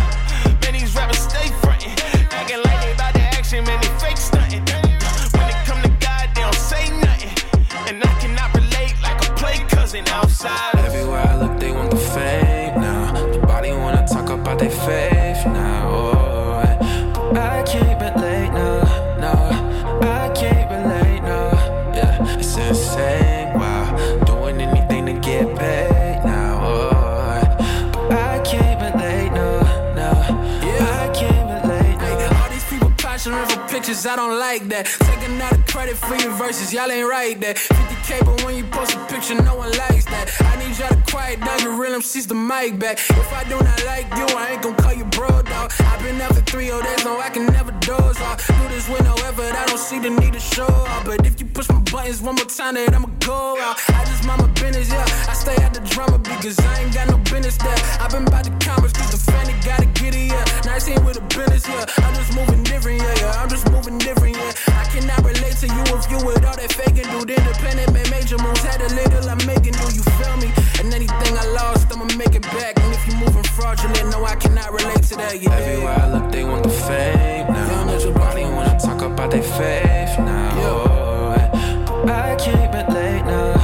pictures, 33.99 34.07
I 34.07 34.17
don't 34.17 34.39
like 34.39 34.69
that. 34.69 34.87
Taking 34.87 35.41
out 35.41 35.51
the 35.51 35.73
credit 35.73 35.97
for 35.97 36.15
your 36.17 36.33
verses, 36.33 36.73
y'all 36.73 36.91
ain't 36.91 37.09
right 37.09 37.41
that. 37.41 37.57
50k, 37.57 38.25
but 38.25 38.45
when 38.45 38.57
you 38.57 38.65
post 38.65 38.95
a 38.95 38.99
picture, 39.07 39.35
no 39.43 39.57
one 39.57 39.71
likes 39.73 40.05
that. 40.07 40.31
I 40.41 40.57
need 40.59 40.77
y'all 40.79 40.89
to 40.89 41.11
quiet 41.11 41.41
down 41.41 41.61
your 41.63 41.73
real 41.73 41.99
MCs 41.99 42.27
the 42.29 42.35
mic 42.35 42.79
back. 42.79 42.99
If 42.99 43.33
I 43.33 43.45
do 43.45 43.59
not 43.59 43.85
like 43.87 44.07
you, 44.17 44.27
I 44.37 44.53
ain't 44.53 44.63
gon' 44.63 44.75
call 44.77 44.95
you 44.95 45.05
bro, 45.05 45.29
dog. 45.43 45.73
I've 45.81 46.03
been 46.03 46.21
out 46.21 46.35
for 46.35 46.43
three 46.43 46.71
old 46.71 46.85
days, 46.85 47.05
no, 47.05 47.19
I 47.19 47.31
can 47.31 47.47
never 47.47 47.73
doze 47.81 48.21
off. 48.21 48.47
Do 48.47 48.69
this 48.69 48.89
no 48.89 49.15
effort, 49.29 49.55
I 49.55 49.67
don't 49.67 49.79
see 49.79 49.99
the 49.99 50.11
need 50.11 50.33
to 50.33 50.41
show 50.41 50.67
off. 50.67 51.05
But 51.05 51.27
if 51.27 51.41
you 51.41 51.47
push 51.47 51.69
my 51.69 51.81
buttons 51.91 52.23
one 52.23 52.37
more 52.37 52.45
time, 52.45 52.75
then 52.75 52.95
I'ma 52.95 53.09
go 53.21 53.59
out. 53.59 53.77
I 53.89 54.05
just 54.05 54.25
mind 54.27 54.43
my 54.43 54.49
business, 54.61 54.91
yeah. 54.91 55.05
I 55.29 55.35
stay 55.35 55.57
out 55.63 55.75
the 55.75 55.81
drama 55.81 56.19
because 56.19 56.59
I 56.61 56.83
ain't 56.83 56.95
got 56.95 57.09
no 57.09 57.19
business 57.19 57.57
there. 57.57 57.79
I've 58.01 58.11
been 58.11 58.25
by 58.27 58.43
the 58.43 58.53
commas, 58.65 58.93
cause 58.93 59.11
the 59.13 59.33
family 59.33 59.55
gotta 59.65 59.87
get 60.01 60.15
it, 60.15 60.29
yeah. 60.33 60.45
Nice 60.65 60.87
here 60.87 61.01
with 61.01 61.17
the 61.19 61.25
business, 61.35 61.67
yeah. 61.69 61.85
I'm 62.05 62.15
just 62.15 62.35
moving 62.35 62.63
different, 62.63 63.03
yeah, 63.03 63.15
yeah. 63.21 63.43
I'm 63.43 63.49
just 63.49 63.71
moving 63.71 63.88
different, 63.97 64.36
yeah. 64.36 64.53
I 64.76 64.84
cannot 64.93 65.24
relate 65.24 65.57
to 65.64 65.66
you 65.66 65.82
if 65.97 66.11
you 66.11 66.18
with 66.26 66.45
all 66.45 66.57
that 66.57 66.72
faking, 66.72 67.09
dude. 67.09 67.30
Independent, 67.30 67.93
made 67.95 68.11
major 68.11 68.36
moves, 68.36 68.61
had 68.61 68.82
a 68.82 68.89
little 68.93 69.30
I'm 69.30 69.41
making, 69.47 69.72
do 69.72 69.89
you 69.97 70.05
feel 70.20 70.36
me? 70.36 70.53
And 70.78 70.93
anything 70.93 71.32
I 71.39 71.47
lost, 71.57 71.89
I'ma 71.91 72.05
make 72.16 72.34
it 72.34 72.43
back. 72.43 72.76
And 72.76 72.93
if 72.93 73.07
you 73.09 73.14
moving 73.16 73.45
fraudulent, 73.57 74.11
no, 74.11 74.24
I 74.24 74.36
cannot 74.36 74.72
relate 74.72 75.03
to 75.05 75.16
that, 75.16 75.41
yeah. 75.41 75.57
Everywhere 75.57 75.97
I 75.97 76.07
look, 76.12 76.30
they 76.30 76.45
want 76.45 76.64
the 76.64 76.70
fame 76.70 77.47
now. 77.49 77.97
Your 77.99 78.12
body 78.12 78.45
wanna 78.45 78.78
talk 78.78 79.01
about 79.03 79.30
their 79.30 79.43
faith 79.43 80.18
now. 80.18 80.53
Oh, 80.62 82.05
I 82.07 82.36
can't 82.36 82.72
relate, 82.72 83.24
no, 83.24 83.53
no. 83.53 83.58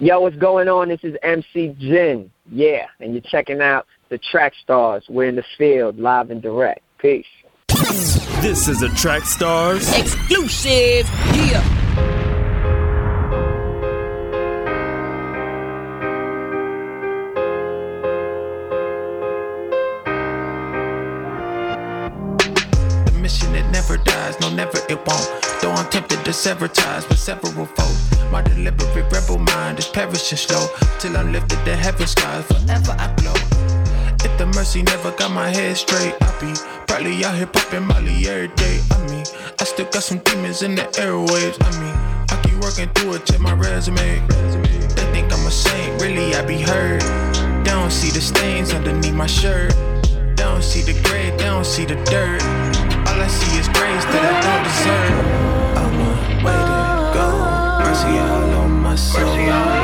Yo, 0.00 0.20
what's 0.20 0.36
going 0.36 0.68
on? 0.68 0.88
This 0.88 1.02
is 1.02 1.16
MC 1.24 1.74
Jin. 1.80 2.30
Yeah, 2.52 2.86
and 3.00 3.14
you're 3.14 3.22
checking 3.22 3.60
out 3.60 3.84
the 4.10 4.18
Track 4.18 4.52
Stars. 4.62 5.04
We're 5.08 5.28
in 5.28 5.34
the 5.34 5.44
field, 5.56 5.98
live 5.98 6.30
and 6.30 6.40
direct. 6.40 6.82
Peace. 6.98 7.26
This 8.40 8.68
is 8.68 8.82
a 8.82 8.88
Track 8.90 9.24
Stars 9.24 9.92
Exclusive. 9.98 11.10
Yeah. 11.34 12.27
Never 23.88 24.04
dies, 24.04 24.38
no 24.40 24.50
never 24.50 24.78
it 24.90 24.98
won't. 25.06 25.28
Though 25.62 25.72
I'm 25.72 25.88
tempted 25.90 26.22
to 26.24 26.32
sever 26.32 26.68
ties 26.68 27.08
with 27.08 27.18
several 27.18 27.64
foes. 27.64 28.30
My 28.30 28.42
deliberate 28.42 29.10
rebel 29.10 29.38
mind 29.38 29.78
is 29.78 29.86
perishing 29.86 30.36
slow. 30.36 30.66
Till 30.98 31.16
I'm 31.16 31.32
lifted 31.32 31.64
to 31.64 31.74
heaven 31.74 32.06
skies, 32.06 32.44
forever 32.46 32.94
I 32.98 33.14
glow. 33.16 33.32
If 34.24 34.36
the 34.36 34.46
mercy 34.46 34.82
never 34.82 35.10
got 35.12 35.30
my 35.30 35.48
head 35.48 35.76
straight, 35.76 36.14
I 36.20 36.28
be 36.40 36.52
probably 36.86 37.24
out 37.24 37.36
here 37.36 37.46
popping 37.46 37.86
Molly 37.86 38.28
every 38.28 38.48
day. 38.56 38.80
I 38.90 38.98
mean, 39.08 39.24
I 39.58 39.64
still 39.64 39.86
got 39.86 40.02
some 40.02 40.18
demons 40.18 40.62
in 40.62 40.74
the 40.74 40.82
airwaves. 41.00 41.56
I 41.60 41.70
mean, 41.80 41.96
I 42.28 42.40
keep 42.42 42.60
working 42.60 42.88
through 42.94 43.14
it, 43.14 43.26
check 43.26 43.40
my 43.40 43.54
resume. 43.54 44.20
They 44.96 45.06
think 45.12 45.32
I'm 45.32 45.46
a 45.46 45.50
saint, 45.50 46.02
really 46.02 46.34
I 46.34 46.44
be 46.44 46.60
hurt. 46.60 47.00
They 47.64 47.70
don't 47.70 47.90
see 47.90 48.10
the 48.10 48.20
stains 48.20 48.74
underneath 48.74 49.14
my 49.14 49.26
shirt. 49.26 49.72
They 50.02 50.44
don't 50.44 50.62
see 50.62 50.82
the 50.82 51.00
gray, 51.08 51.30
they 51.30 51.44
don't 51.44 51.64
see 51.64 51.86
the 51.86 51.96
dirt. 52.04 52.87
All 53.08 53.22
I 53.22 53.26
see 53.26 53.58
is 53.58 53.68
grace 53.68 54.04
that 54.12 54.22
I 54.22 54.36
don't 54.44 54.64
deserve. 54.68 55.26
I'm 55.80 55.96
a 55.96 56.44
way 56.44 56.60
to 56.68 56.78
go. 57.16 57.28
Mercy 57.80 58.18
all 58.18 58.60
on 58.60 58.82
my 58.82 58.96
soul. 58.96 59.77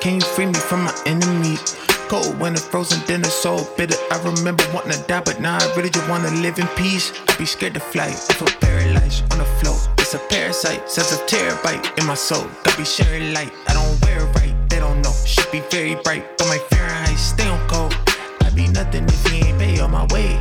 Can 0.00 0.14
you 0.14 0.20
free 0.20 0.46
me 0.46 0.54
from 0.54 0.84
my 0.84 0.94
enemies? 1.06 1.76
Cold 2.08 2.26
when 2.38 2.52
winter, 2.54 2.60
frozen 2.60 3.04
dinner, 3.06 3.28
so 3.28 3.66
bitter. 3.76 3.96
I 4.12 4.22
remember 4.22 4.64
wanting 4.72 4.92
to 4.92 5.02
die, 5.08 5.20
but 5.20 5.40
now 5.40 5.58
I 5.58 5.74
really 5.76 5.90
just 5.90 6.08
wanna 6.08 6.30
live 6.40 6.58
in 6.58 6.68
peace. 6.68 7.12
I 7.28 7.36
be 7.36 7.44
scared 7.44 7.74
to 7.74 7.80
fly, 7.80 8.06
I 8.06 8.32
feel 8.34 8.48
paralyzed 8.60 9.30
on 9.32 9.38
the 9.38 9.44
floor. 9.44 9.76
It's 9.98 10.14
a 10.14 10.18
parasite, 10.18 10.88
sense 10.88 11.12
of 11.12 11.18
terabyte 11.26 11.98
in 11.98 12.06
my 12.06 12.14
soul. 12.14 12.46
Got 12.62 12.78
be 12.78 12.84
sharing 12.84 13.34
light, 13.34 13.52
I 13.66 13.74
don't 13.74 14.00
wear 14.04 14.20
it 14.20 14.34
right, 14.36 14.54
they 14.70 14.78
don't 14.78 15.02
know. 15.02 15.12
Should 15.26 15.50
be 15.50 15.60
very 15.68 15.96
bright, 15.96 16.38
but 16.38 16.46
my 16.46 16.58
Fahrenheit 16.70 17.18
stay 17.18 17.48
on 17.48 17.68
cold. 17.68 17.94
I 18.42 18.50
be 18.50 18.68
nothing 18.68 19.04
if 19.04 19.26
he 19.26 19.48
ain't 19.48 19.58
pay 19.58 19.80
all 19.80 19.88
my 19.88 20.06
way. 20.14 20.40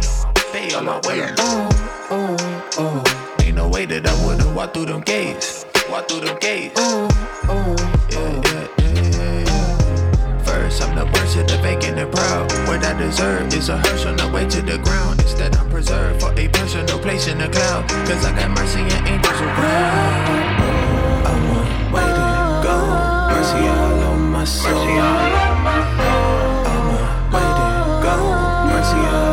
Pay 0.53 0.73
all 0.75 0.83
my 0.83 1.01
way. 1.07 1.33
Oh, 1.39 1.69
oh, 2.11 2.71
oh. 2.77 3.35
Ain't 3.43 3.55
no 3.55 3.67
way 3.67 3.85
that 3.87 4.07
I 4.07 4.25
would've 4.25 4.55
walked 4.55 4.75
through 4.75 4.85
them 4.85 5.01
gates. 5.01 5.65
Walked 5.89 6.11
through 6.11 6.21
them 6.21 6.37
gates. 6.39 6.75
Oh, 6.77 7.07
oh, 7.49 7.75
oh. 7.75 8.07
yeah, 8.11 8.19
yeah, 8.19 8.41
yeah, 8.43 8.67
yeah, 8.79 8.86
yeah. 10.79 10.85
I'm 10.85 10.95
the 10.95 11.05
worst 11.05 11.37
of 11.37 11.47
the 11.47 11.57
vacant 11.57 11.97
and 11.97 11.99
the 11.99 12.05
proud. 12.07 12.51
What 12.67 12.83
I 12.85 12.97
deserve 12.97 13.53
is 13.53 13.69
a 13.69 13.77
hearse 13.77 14.05
on 14.05 14.17
the 14.17 14.27
way 14.29 14.47
to 14.47 14.61
the 14.61 14.77
ground. 14.79 15.21
Instead, 15.21 15.55
I'm 15.55 15.69
preserved 15.69 16.21
for 16.21 16.31
a 16.37 16.47
personal 16.49 16.99
place 16.99 17.27
in 17.27 17.37
the 17.37 17.49
cloud. 17.49 17.87
Cause 18.07 18.25
I 18.25 18.35
got 18.35 18.51
mercy 18.51 18.81
and 18.81 19.07
angels 19.07 19.41
around. 19.41 20.57
I'm 21.29 21.43
a 21.49 21.61
way 21.93 22.07
to 22.19 22.27
go. 22.67 22.77
Mercy 23.33 23.67
all 23.67 23.99
on 24.11 24.31
my 24.31 24.45
soul. 24.45 24.73
I'm 26.71 26.87
a 26.93 27.01
way 27.33 27.47
to 27.59 27.67
go. 28.05 28.15
Mercy 28.71 29.01
all 29.15 29.26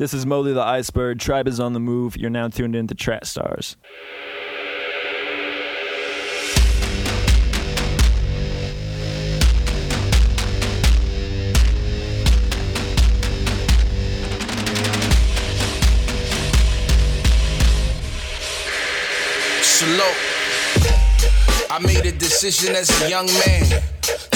This 0.00 0.14
is 0.14 0.24
Moley 0.24 0.54
the 0.54 0.62
Iceberg. 0.62 1.18
Tribe 1.18 1.46
is 1.46 1.60
on 1.60 1.74
the 1.74 1.78
move. 1.78 2.16
You're 2.16 2.30
now 2.30 2.48
tuned 2.48 2.74
in 2.74 2.86
to 2.86 2.94
Track 2.94 3.26
Stars. 3.26 3.76
Slow. 19.60 20.14
I 21.70 21.78
made 21.82 22.06
a 22.06 22.12
decision 22.12 22.74
as 22.74 22.88
a 23.02 23.10
young 23.10 23.26
man 23.26 23.82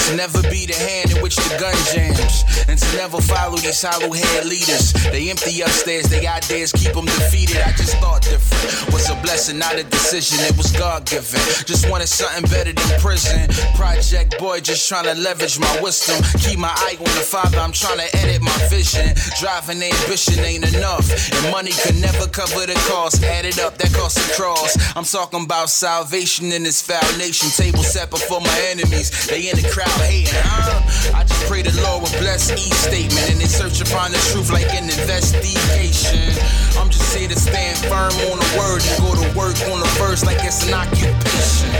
to 0.05 0.17
never 0.17 0.43
be 0.53 0.67
the 0.67 0.75
hand 0.77 1.13
in 1.13 1.23
which 1.23 1.37
the 1.37 1.57
gun 1.57 1.75
jams, 1.93 2.45
and 2.69 2.79
to 2.79 2.97
never 2.97 3.21
follow 3.21 3.57
these 3.57 3.81
hollow 3.81 4.13
head 4.13 4.45
leaders. 4.45 4.93
They 5.09 5.31
empty 5.31 5.63
upstairs, 5.63 6.05
they 6.09 6.27
ideas 6.27 6.73
keep 6.73 6.93
them 6.93 7.07
defeated. 7.07 7.57
I 7.59 7.73
just 7.73 7.97
thought 7.99 8.23
different. 8.23 8.93
Was 8.93 9.09
a 9.09 9.17
blessing, 9.23 9.59
not 9.59 9.79
a 9.79 9.85
decision. 9.85 10.39
It 10.45 10.57
was 10.57 10.73
God 10.73 11.07
given. 11.09 11.41
Just 11.65 11.89
wanted 11.89 12.09
something 12.09 12.45
better 12.51 12.73
than 12.73 13.01
prison. 13.01 13.49
Project 13.77 14.39
boy, 14.39 14.61
just 14.61 14.89
trying 14.89 15.05
to 15.05 15.15
leverage 15.15 15.59
my 15.59 15.81
wisdom. 15.81 16.21
Keep 16.41 16.59
my 16.59 16.75
eye 16.85 16.97
on 16.99 17.13
the 17.17 17.25
father, 17.25 17.59
I'm 17.59 17.73
trying 17.73 17.99
to 17.99 18.09
edit 18.17 18.43
my 18.43 18.59
vision. 18.69 19.15
Driving 19.41 19.83
ambition 19.83 20.39
ain't 20.45 20.69
enough, 20.75 21.09
and 21.09 21.51
money 21.51 21.73
could 21.73 21.97
never 21.97 22.29
cover 22.29 22.67
the 22.67 22.77
cost. 22.93 23.23
Add 23.25 23.47
it 23.47 23.59
up, 23.59 23.79
that 23.79 23.93
cost 23.95 24.19
a 24.19 24.27
cross. 24.37 24.77
I'm 24.97 25.05
talking 25.05 25.45
about 25.45 25.71
salvation 25.71 26.53
in 26.53 26.63
this 26.63 26.83
foul 26.83 27.01
nation. 27.17 27.49
Table 27.51 27.83
set 27.83 28.11
before 28.11 28.41
my 28.41 28.59
enemies. 28.69 29.11
They 29.29 29.49
in 29.49 29.57
the 29.57 29.69
crowd 29.71 29.94
hating, 30.03 30.35
huh? 30.35 31.19
I 31.19 31.25
just 31.25 31.45
pray 31.47 31.63
the 31.63 31.75
Lord 31.83 32.03
will 32.03 32.19
bless 32.19 32.51
each 32.51 32.75
statement 32.75 33.31
and 33.31 33.41
they 33.41 33.47
search 33.47 33.79
find 33.95 34.13
the 34.13 34.19
truth 34.33 34.51
like 34.51 34.73
an 34.75 34.85
investigation. 34.85 36.35
I'm 36.79 36.91
just 36.91 37.15
here 37.15 37.29
to 37.29 37.39
stand 37.39 37.79
firm 37.79 38.13
on 38.31 38.39
the 38.39 38.51
word 38.59 38.83
and 38.83 38.97
go 39.03 39.15
to 39.15 39.39
work 39.39 39.57
on 39.71 39.81
the 39.81 39.91
verse 39.99 40.25
like 40.25 40.43
it's 40.43 40.67
an 40.67 40.75
occupation. 40.75 41.71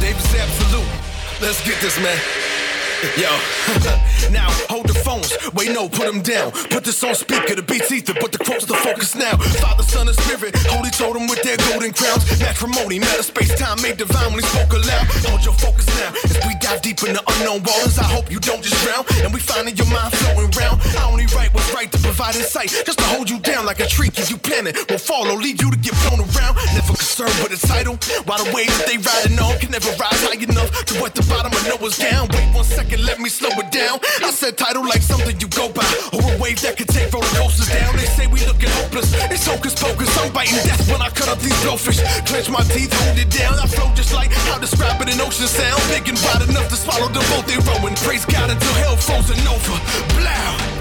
David's 0.00 0.34
absolute. 0.34 0.88
Let's 1.40 1.64
get 1.64 1.80
this, 1.80 1.98
man. 2.00 2.47
Yo, 3.14 3.30
now 4.34 4.50
hold 4.66 4.88
the 4.88 4.98
phones. 5.06 5.30
Wait, 5.54 5.70
no, 5.70 5.88
put 5.88 6.10
them 6.10 6.20
down. 6.20 6.50
Put 6.66 6.82
this 6.82 6.98
on 7.04 7.14
speaker. 7.14 7.54
The 7.54 7.62
beats 7.62 7.92
ether, 7.92 8.14
but 8.18 8.32
the 8.32 8.42
quotes 8.42 8.66
the 8.66 8.74
focus 8.74 9.14
now. 9.14 9.38
Father, 9.62 9.84
Son, 9.84 10.08
and 10.08 10.18
Spirit. 10.18 10.58
Holy 10.66 10.90
told 10.90 11.14
them 11.14 11.30
with 11.30 11.38
their 11.46 11.54
golden 11.70 11.94
crowns. 11.94 12.26
Matrimony, 12.42 12.98
matter, 12.98 13.22
space, 13.22 13.54
time 13.54 13.78
made 13.82 14.02
divine 14.02 14.34
when 14.34 14.42
he 14.42 14.46
spoke 14.50 14.74
aloud. 14.74 15.06
Hold 15.30 15.44
your 15.46 15.54
focus 15.54 15.86
now. 15.94 16.10
As 16.26 16.42
we 16.42 16.58
dive 16.58 16.82
deep 16.82 16.98
in 17.06 17.14
the 17.14 17.22
unknown 17.38 17.62
waters, 17.62 18.02
I 18.02 18.06
hope 18.10 18.34
you 18.34 18.40
don't 18.42 18.66
just 18.66 18.74
drown. 18.82 19.06
And 19.22 19.30
we 19.30 19.38
finding 19.38 19.76
your 19.78 19.86
mind 19.94 20.10
flowing 20.18 20.50
round. 20.58 20.82
I 20.98 21.06
only 21.06 21.30
write 21.38 21.54
what's 21.54 21.70
right 21.70 21.86
to 21.94 21.98
provide 22.02 22.34
insight. 22.34 22.74
Just 22.82 22.98
to 22.98 23.06
hold 23.14 23.30
you 23.30 23.38
down 23.38 23.62
like 23.62 23.78
a 23.78 23.86
tree. 23.86 24.10
Keep 24.10 24.30
you 24.30 24.38
planted. 24.42 24.74
Will 24.90 24.98
follow, 24.98 25.38
lead 25.38 25.62
you 25.62 25.70
to 25.70 25.78
get 25.78 25.94
blown 26.02 26.26
around. 26.34 26.58
Never 26.74 26.98
concerned 26.98 27.38
with 27.46 27.54
the 27.54 27.62
title. 27.62 27.94
While 28.26 28.42
the 28.42 28.50
wave 28.50 28.74
that 28.74 28.90
they 28.90 28.98
riding 28.98 29.38
on 29.38 29.54
can 29.62 29.70
never 29.70 29.94
rise 29.94 30.18
high 30.26 30.34
enough 30.34 30.70
to 30.90 30.98
what 30.98 31.14
the 31.14 31.22
bottom 31.30 31.54
of 31.54 31.62
Noah's 31.62 31.94
down. 31.94 32.26
Wait 32.34 32.48
one 32.54 32.64
second, 32.64 32.87
let 32.96 33.20
me 33.20 33.28
slow 33.28 33.50
it 33.60 33.70
down. 33.70 34.00
I 34.24 34.30
said 34.30 34.56
title 34.56 34.82
like 34.82 35.02
something 35.02 35.36
you 35.40 35.48
go 35.48 35.68
by, 35.68 35.84
or 36.16 36.24
a 36.24 36.38
wave 36.40 36.60
that 36.62 36.76
could 36.78 36.88
take 36.88 37.12
roller 37.12 37.28
coasters 37.36 37.68
down. 37.68 37.92
They 37.96 38.08
say 38.08 38.26
we 38.26 38.40
looking 38.46 38.70
hopeless. 38.80 39.12
It's 39.28 39.44
hocus 39.44 39.74
pocus. 39.76 40.08
I'm 40.16 40.32
biting 40.32 40.56
death 40.64 40.88
when 40.88 41.02
I 41.02 41.10
cut 41.10 41.28
up 41.28 41.38
these 41.40 41.56
blowfish. 41.60 42.00
Clench 42.24 42.48
my 42.48 42.64
teeth, 42.72 42.92
hold 42.92 43.18
it 43.18 43.28
down. 43.28 43.60
I 43.60 43.66
flow 43.66 43.92
just 43.94 44.14
like 44.14 44.32
how 44.32 44.58
describe 44.58 45.00
it 45.02 45.12
in 45.12 45.20
ocean 45.20 45.46
sound. 45.46 45.82
Big 45.92 46.08
and 46.08 46.18
wide 46.24 46.48
enough 46.48 46.68
to 46.70 46.76
swallow 46.76 47.08
the 47.08 47.20
boat 47.28 47.44
they 47.44 47.60
rowing. 47.68 47.94
Praise 48.06 48.24
God 48.24 48.48
until 48.48 48.74
hell 48.80 48.96
frozen 48.96 49.36
over. 49.44 49.76
Blow. 50.16 50.77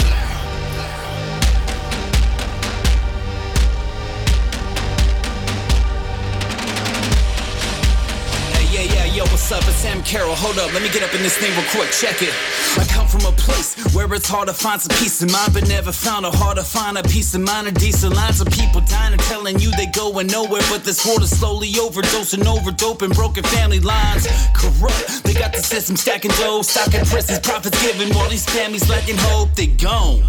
Yo, 9.18 9.24
what's 9.34 9.52
up? 9.52 9.64
It's 9.68 9.78
Sam 9.78 10.04
Carroll. 10.04 10.36
Hold 10.36 10.60
up, 10.60 10.72
let 10.74 10.84
me 10.84 10.90
get 10.90 11.02
up 11.02 11.14
in 11.16 11.24
this 11.24 11.36
thing 11.38 11.50
real 11.58 11.66
quick. 11.74 11.90
Check 11.90 12.22
it. 12.22 12.34
I 12.78 12.86
come 12.86 13.08
from 13.08 13.26
a 13.26 13.34
place 13.34 13.74
where 13.96 14.06
it's 14.14 14.30
hard 14.30 14.48
to 14.48 14.54
find 14.54 14.80
some 14.80 14.96
peace 14.98 15.22
of 15.24 15.32
mind, 15.32 15.54
but 15.54 15.68
never 15.68 15.92
found 15.92 16.26
it 16.26 16.36
hard 16.36 16.58
to 16.58 16.64
find 16.64 16.98
a 16.98 17.04
peace 17.04 17.34
of 17.34 17.42
mind. 17.42 17.68
A 17.68 17.72
decent 17.72 18.14
lines 18.14 18.40
of 18.42 18.48
people 18.50 18.82
dying 18.82 19.14
and 19.14 19.22
telling 19.24 19.58
you 19.60 19.72
they 19.72 19.88
going 19.88 20.28
nowhere, 20.28 20.62
but 20.70 20.84
this 20.84 21.04
world 21.06 21.24
is 21.24 21.32
slowly 21.34 21.70
overdosing 21.82 22.46
over 22.46 22.72
dope 22.72 23.02
and 23.02 23.14
broken 23.14 23.44
family 23.44 23.80
lines. 23.80 24.28
Corrupt, 24.54 25.24
they 25.24 25.34
got 25.34 25.52
the 25.52 25.64
system 25.64 25.98
stacking 25.98 26.32
dough, 26.38 26.62
stocking 26.62 27.04
prisons, 27.06 27.40
profits 27.40 27.82
giving 27.82 28.14
while 28.14 28.30
these 28.30 28.46
families 28.46 28.88
lacking 28.88 29.18
hope. 29.18 29.50
They 29.56 29.68
gone. 29.68 30.22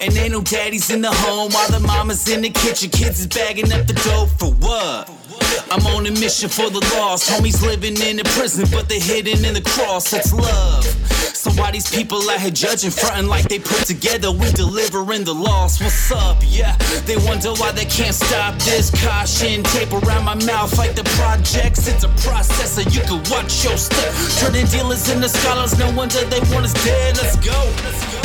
And 0.00 0.16
ain't 0.16 0.32
no 0.32 0.40
daddies 0.40 0.90
in 0.90 1.02
the 1.02 1.10
home 1.10 1.50
while 1.52 1.68
the 1.68 1.80
mama's 1.80 2.28
in 2.28 2.42
the 2.42 2.50
kitchen. 2.50 2.90
Kids 2.90 3.20
is 3.20 3.26
bagging 3.26 3.72
up 3.72 3.86
the 3.86 3.94
dough 3.94 4.26
for 4.38 4.52
what? 4.54 5.10
I'm 5.70 5.86
on 5.94 6.06
a 6.06 6.10
mission 6.10 6.48
for 6.48 6.68
the 6.70 6.80
lost. 6.96 7.30
Homies 7.30 7.62
living 7.62 7.96
in 8.00 8.16
the 8.16 8.24
prison, 8.36 8.66
but 8.72 8.88
they're 8.88 9.00
hidden 9.00 9.44
in 9.44 9.54
the 9.54 9.62
cross. 9.62 10.10
That's 10.10 10.32
love. 10.32 10.84
So 11.40 11.50
why 11.52 11.70
these 11.70 11.88
people 11.90 12.18
out 12.28 12.40
here 12.40 12.50
judging, 12.50 12.90
fronting 12.90 13.26
like 13.26 13.48
they 13.48 13.58
put 13.58 13.86
together? 13.86 14.30
We 14.30 14.50
delivering 14.52 15.24
the 15.24 15.32
loss. 15.32 15.80
What's 15.80 16.12
up? 16.12 16.36
Yeah, 16.44 16.76
they 17.06 17.16
wonder 17.16 17.52
why 17.54 17.72
they 17.72 17.86
can't 17.86 18.14
stop 18.14 18.58
this. 18.58 18.90
Caution 18.90 19.62
tape 19.62 19.92
around 19.92 20.24
my 20.24 20.34
mouth 20.44 20.76
like 20.76 20.94
the 20.94 21.04
projects. 21.16 21.88
It's 21.88 22.04
a 22.04 22.08
processor. 22.20 22.84
You 22.94 23.00
can 23.02 23.22
watch 23.30 23.64
your 23.64 23.78
step. 23.78 24.12
Turning 24.38 24.66
dealers 24.66 25.08
into 25.08 25.28
scholars. 25.28 25.78
No 25.78 25.90
wonder 25.94 26.22
they 26.26 26.40
want 26.52 26.66
us 26.66 26.74
dead. 26.84 27.16
Let's 27.16 27.36
go. 27.36 27.56
Let's 27.84 28.12
go. 28.12 28.19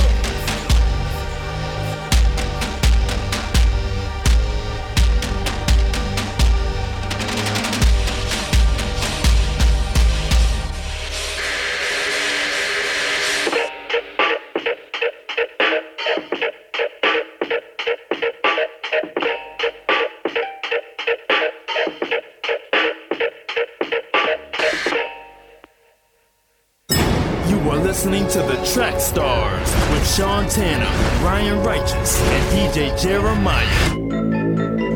With 30.55 30.63
Sean 30.63 30.79
Tanner, 30.79 31.25
Ryan 31.25 31.63
Righteous, 31.63 32.21
and 32.21 32.73
DJ 32.73 33.01
Jeremiah. 33.01 33.95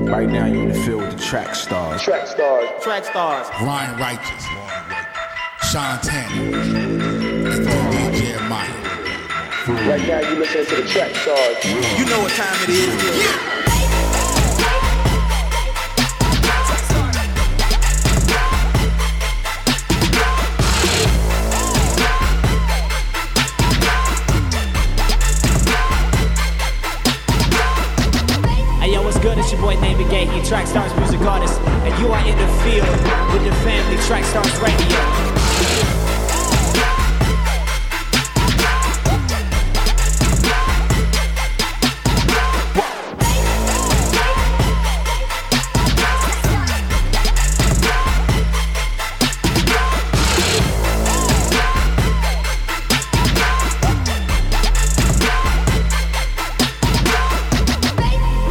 Right 0.09 0.29
now, 0.29 0.45
you're 0.45 0.63
in 0.63 0.69
the 0.69 0.79
field 0.83 1.01
with 1.01 1.17
the 1.17 1.23
Track 1.23 1.55
Stars. 1.55 2.01
Track 2.01 2.27
stars. 2.27 2.69
Track 2.83 3.05
stars. 3.05 3.47
Ryan 3.61 3.99
Righteous, 3.99 4.43
Sean 5.71 5.99
Tanner, 6.01 6.57
and 6.57 7.67
DJ 7.67 8.21
Jeremiah. 8.21 8.89
Right 9.67 10.07
now 10.07 10.19
you're 10.21 10.39
listening 10.39 10.65
to 10.65 10.75
the 10.77 10.87
track 10.89 11.15
stars. 11.15 11.63
You 11.63 12.05
know 12.05 12.21
what 12.21 12.31
time 12.31 12.57
it 12.63 12.69
is. 12.69 13.49
Hey 13.49 13.58
family 33.89 34.05
Track 34.05 34.23
Stars 34.25 34.59
Radio. 34.59 35.29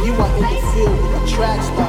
You 0.05 1.88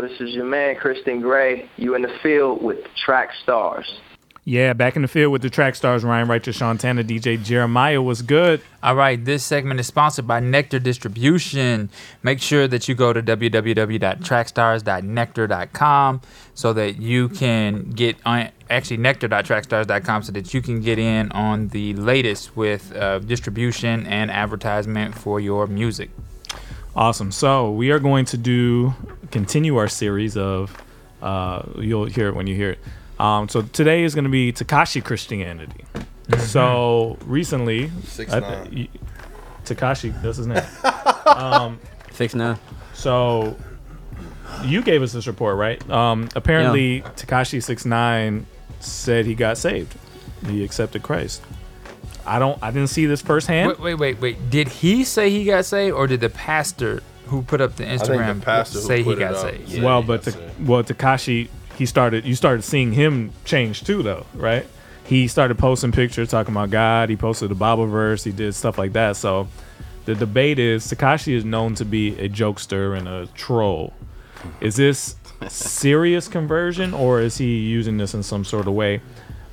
Yo, 0.00 0.08
this 0.08 0.20
is 0.20 0.34
your 0.34 0.46
man, 0.46 0.76
Christon 0.76 1.20
Gray. 1.20 1.68
You 1.76 1.94
in 1.94 2.00
the 2.02 2.16
field 2.22 2.62
with 2.62 2.78
Track 3.04 3.30
Stars. 3.42 4.00
Yeah, 4.46 4.72
back 4.72 4.96
in 4.96 5.02
the 5.02 5.08
field 5.08 5.32
with 5.32 5.42
the 5.42 5.50
track 5.50 5.74
stars 5.74 6.02
Ryan 6.02 6.26
Righteous, 6.26 6.56
Sean 6.56 6.78
Tanner, 6.78 7.04
DJ 7.04 7.44
Jeremiah 7.44 8.00
was 8.00 8.22
good. 8.22 8.62
All 8.82 8.96
right, 8.96 9.22
this 9.22 9.44
segment 9.44 9.78
is 9.78 9.86
sponsored 9.86 10.26
by 10.26 10.40
Nectar 10.40 10.78
Distribution. 10.78 11.90
Make 12.22 12.40
sure 12.40 12.66
that 12.66 12.88
you 12.88 12.94
go 12.94 13.12
to 13.12 13.22
www.trackstars.nectar.com 13.22 16.20
so 16.54 16.72
that 16.72 16.96
you 16.96 17.28
can 17.28 17.90
get 17.90 18.16
on 18.24 18.48
actually 18.70 18.96
nectar.trackstars.com 18.96 20.22
so 20.22 20.32
that 20.32 20.54
you 20.54 20.62
can 20.62 20.80
get 20.80 20.98
in 20.98 21.30
on 21.32 21.68
the 21.68 21.92
latest 21.94 22.56
with 22.56 22.96
uh, 22.96 23.18
distribution 23.18 24.06
and 24.06 24.30
advertisement 24.30 25.14
for 25.14 25.38
your 25.38 25.66
music. 25.66 26.08
Awesome. 26.94 27.30
So 27.30 27.70
we 27.70 27.90
are 27.90 27.98
going 27.98 28.24
to 28.26 28.36
do 28.36 28.94
continue 29.30 29.76
our 29.76 29.88
series 29.88 30.36
of 30.36 30.76
uh, 31.22 31.62
you'll 31.78 32.06
hear 32.06 32.28
it 32.28 32.34
when 32.34 32.46
you 32.46 32.54
hear 32.54 32.70
it. 32.70 32.78
Um, 33.18 33.48
so 33.48 33.62
today 33.62 34.02
is 34.02 34.14
going 34.14 34.24
to 34.24 34.30
be 34.30 34.52
Tekashi 34.52 35.04
Christianity. 35.04 35.84
So 36.38 37.18
recently, 37.26 37.90
Six 38.04 38.32
nine. 38.32 38.88
Tekashi, 39.64 40.22
that's 40.22 40.38
his 40.38 40.46
name. 40.46 40.62
um, 41.26 41.78
Six 42.12 42.34
nine. 42.34 42.58
So 42.94 43.56
you 44.64 44.82
gave 44.82 45.02
us 45.02 45.12
this 45.12 45.26
report, 45.26 45.56
right? 45.56 45.90
Um, 45.90 46.28
apparently, 46.34 47.02
Tekashi 47.16 47.62
Six 47.62 47.84
Nine 47.84 48.46
said 48.80 49.26
he 49.26 49.34
got 49.34 49.58
saved. 49.58 49.94
He 50.46 50.64
accepted 50.64 51.02
Christ. 51.02 51.42
I 52.30 52.38
don't. 52.38 52.62
I 52.62 52.70
didn't 52.70 52.90
see 52.90 53.06
this 53.06 53.20
firsthand. 53.20 53.70
Wait, 53.70 53.80
wait, 53.80 53.94
wait, 53.94 54.20
wait. 54.20 54.50
Did 54.50 54.68
he 54.68 55.02
say 55.02 55.30
he 55.30 55.44
got 55.44 55.64
saved 55.64 55.96
or 55.96 56.06
did 56.06 56.20
the 56.20 56.28
pastor 56.28 57.02
who 57.26 57.42
put 57.42 57.60
up 57.60 57.74
the 57.74 57.84
think 57.84 58.00
the 58.00 58.06
Instagram 58.06 58.40
pastor 58.40 58.78
say 58.78 59.02
he 59.02 59.16
got 59.16 59.34
up. 59.34 59.40
saved? 59.40 59.82
well, 59.82 60.00
but 60.00 60.22
Ta- 60.22 60.38
well, 60.60 60.84
Tekashi, 60.84 61.48
he 61.76 61.86
started. 61.86 62.24
You 62.24 62.36
started 62.36 62.62
seeing 62.62 62.92
him 62.92 63.32
change 63.44 63.82
too, 63.82 64.04
though, 64.04 64.26
right? 64.34 64.64
He 65.02 65.26
started 65.26 65.58
posting 65.58 65.90
pictures 65.90 66.30
talking 66.30 66.54
about 66.54 66.70
God. 66.70 67.08
He 67.08 67.16
posted 67.16 67.50
a 67.50 67.56
Bible 67.56 67.86
verse. 67.86 68.22
He 68.22 68.30
did 68.30 68.54
stuff 68.54 68.78
like 68.78 68.92
that. 68.92 69.16
So, 69.16 69.48
the 70.04 70.14
debate 70.14 70.60
is 70.60 70.86
Tekashi 70.86 71.34
is 71.34 71.44
known 71.44 71.74
to 71.74 71.84
be 71.84 72.16
a 72.20 72.28
jokester 72.28 72.96
and 72.96 73.08
a 73.08 73.26
troll. 73.34 73.92
Is 74.60 74.76
this 74.76 75.16
serious 75.48 76.28
conversion, 76.28 76.94
or 76.94 77.20
is 77.20 77.38
he 77.38 77.58
using 77.58 77.96
this 77.96 78.14
in 78.14 78.22
some 78.22 78.44
sort 78.44 78.68
of 78.68 78.74
way? 78.74 79.00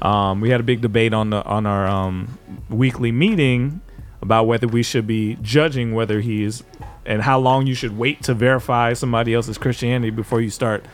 Um, 0.01 0.41
we 0.41 0.51
had 0.51 0.59
a 0.59 0.63
big 0.63 0.81
debate 0.81 1.13
on 1.13 1.31
the 1.31 1.43
on 1.43 1.65
our 1.65 1.87
um, 1.87 2.37
weekly 2.69 3.11
meeting 3.11 3.81
about 4.21 4.45
whether 4.45 4.67
we 4.67 4.83
should 4.83 5.07
be 5.07 5.37
judging 5.41 5.93
whether 5.93 6.21
he 6.21 6.43
is 6.43 6.63
and 7.05 7.21
how 7.21 7.39
long 7.39 7.65
you 7.67 7.73
should 7.73 7.97
wait 7.97 8.21
to 8.23 8.33
verify 8.33 8.93
somebody 8.93 9.33
else's 9.33 9.57
Christianity 9.57 10.09
before 10.09 10.41
you 10.41 10.49
start, 10.49 10.85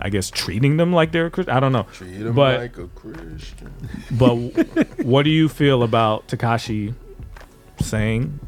I 0.00 0.08
guess, 0.08 0.30
treating 0.30 0.78
them 0.78 0.92
like 0.92 1.12
they're 1.12 1.26
a 1.26 1.30
Christian. 1.30 1.54
I 1.54 1.60
don't 1.60 1.72
know. 1.72 1.86
Treat 1.92 2.14
him 2.14 2.34
but 2.34 2.60
like 2.60 2.78
a 2.78 2.88
Christian. 2.88 3.72
but 4.10 4.34
what 5.04 5.24
do 5.24 5.30
you 5.30 5.48
feel 5.48 5.82
about 5.82 6.26
Tekashi 6.28 6.94
saying, 7.80 8.40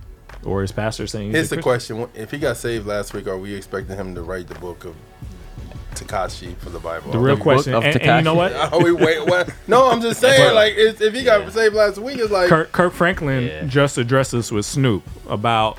or 0.45 0.63
his 0.63 0.73
pastor 0.73 1.07
saying? 1.07 1.33
Here's 1.33 1.51
the 1.51 1.61
question: 1.61 2.09
If 2.15 2.31
he 2.31 2.39
got 2.39 2.57
saved 2.57 2.87
last 2.87 3.13
week, 3.13 3.27
are 3.27 3.37
we 3.37 3.55
expecting 3.55 3.97
him 3.97 4.15
to 4.15 4.23
write 4.23 4.49
the 4.49 4.55
book 4.55 4.85
of 4.85 4.97
Tekashi 5.95 6.57
for 6.59 6.71
the 6.71 6.79
Bible? 6.79 7.13
The 7.13 7.19
real 7.19 7.37
question, 7.37 7.75
and, 7.75 7.85
and 7.85 8.19
you 8.19 8.23
know 8.25 8.35
what? 8.35 8.53
Are 8.73 8.83
we 8.83 8.93
wait? 8.93 9.27
What? 9.27 9.53
No, 9.69 9.91
I'm 9.91 10.01
just 10.01 10.21
saying. 10.21 10.55
Like, 10.55 10.75
if, 10.77 11.01
if 11.01 11.15
he 11.15 11.23
got 11.25 11.51
saved 11.53 11.75
last 11.75 11.99
week, 11.99 12.19
it's 12.19 12.31
like 12.31 12.49
Kirk, 12.49 12.73
Kirk 12.73 12.93
Franklin 12.93 13.69
just 13.69 13.99
addressed 13.99 14.33
this 14.33 14.51
with 14.53 14.65
Snoop 14.67 15.03
about 15.29 15.79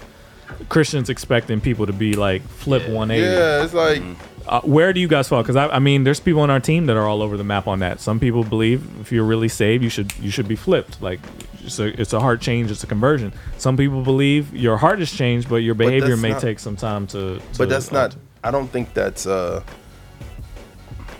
Christians 0.69 1.09
expecting 1.09 1.61
people 1.61 1.85
to 1.85 1.93
be 1.93 2.13
like 2.13 2.41
flip 2.43 2.83
180. 2.87 3.23
Yeah, 3.25 3.63
it's 3.63 3.73
like 3.73 4.01
Uh, 4.47 4.59
where 4.61 4.91
do 4.93 4.99
you 4.99 5.07
guys 5.07 5.27
fall? 5.29 5.41
Because 5.41 5.55
I, 5.55 5.67
I 5.67 5.79
mean, 5.79 6.03
there's 6.03 6.19
people 6.19 6.41
on 6.41 6.49
our 6.49 6.59
team 6.59 6.85
that 6.87 6.97
are 6.97 7.07
all 7.07 7.21
over 7.21 7.37
the 7.37 7.43
map 7.43 7.67
on 7.67 7.79
that. 7.79 7.99
Some 7.99 8.19
people 8.19 8.43
believe 8.43 8.85
if 8.99 9.11
you're 9.11 9.23
really 9.25 9.47
saved, 9.49 9.83
you 9.83 9.89
should 9.89 10.15
you 10.17 10.31
should 10.31 10.47
be 10.47 10.55
flipped. 10.55 11.01
Like 11.01 11.19
it's 11.63 11.77
a, 11.79 11.99
it's 12.01 12.11
a 12.13 12.19
heart 12.19 12.41
change, 12.41 12.71
it's 12.71 12.83
a 12.83 12.87
conversion. 12.87 13.33
Some 13.59 13.77
people 13.77 14.01
believe 14.03 14.53
your 14.53 14.77
heart 14.77 14.99
has 14.99 15.11
changed, 15.11 15.47
but 15.47 15.57
your 15.57 15.75
behavior 15.75 16.09
that's 16.09 16.21
may 16.21 16.31
not- 16.31 16.41
take 16.41 16.59
some 16.59 16.75
time 16.75 17.05
to. 17.07 17.37
to 17.37 17.57
But 17.57 17.69
that's 17.69 17.91
not. 17.91 18.15
I 18.43 18.49
don't 18.51 18.67
think 18.67 18.93
that's. 18.95 19.25
uh 19.27 19.63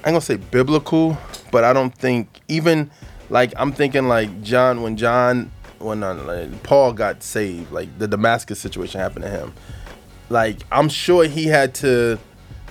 I 0.04 0.10
ain't 0.10 0.14
gonna 0.16 0.22
say 0.22 0.38
biblical, 0.38 1.18
but 1.52 1.64
I 1.64 1.74
don't 1.74 1.94
think 1.94 2.42
even 2.48 2.90
like 3.30 3.54
I'm 3.56 3.72
thinking 3.72 4.08
like 4.08 4.42
John 4.42 4.82
when 4.82 4.98
John 4.98 5.52
when 5.78 6.04
uh, 6.04 6.16
like, 6.16 6.64
Paul 6.64 6.94
got 6.94 7.24
saved, 7.24 7.72
like 7.72 7.98
the 8.00 8.08
Damascus 8.08 8.60
situation 8.60 9.00
happened 9.00 9.26
to 9.26 9.30
him. 9.32 9.54
Like 10.30 10.58
I'm 10.72 10.90
sure 10.90 11.26
he 11.26 11.46
had 11.48 11.76
to, 11.76 12.18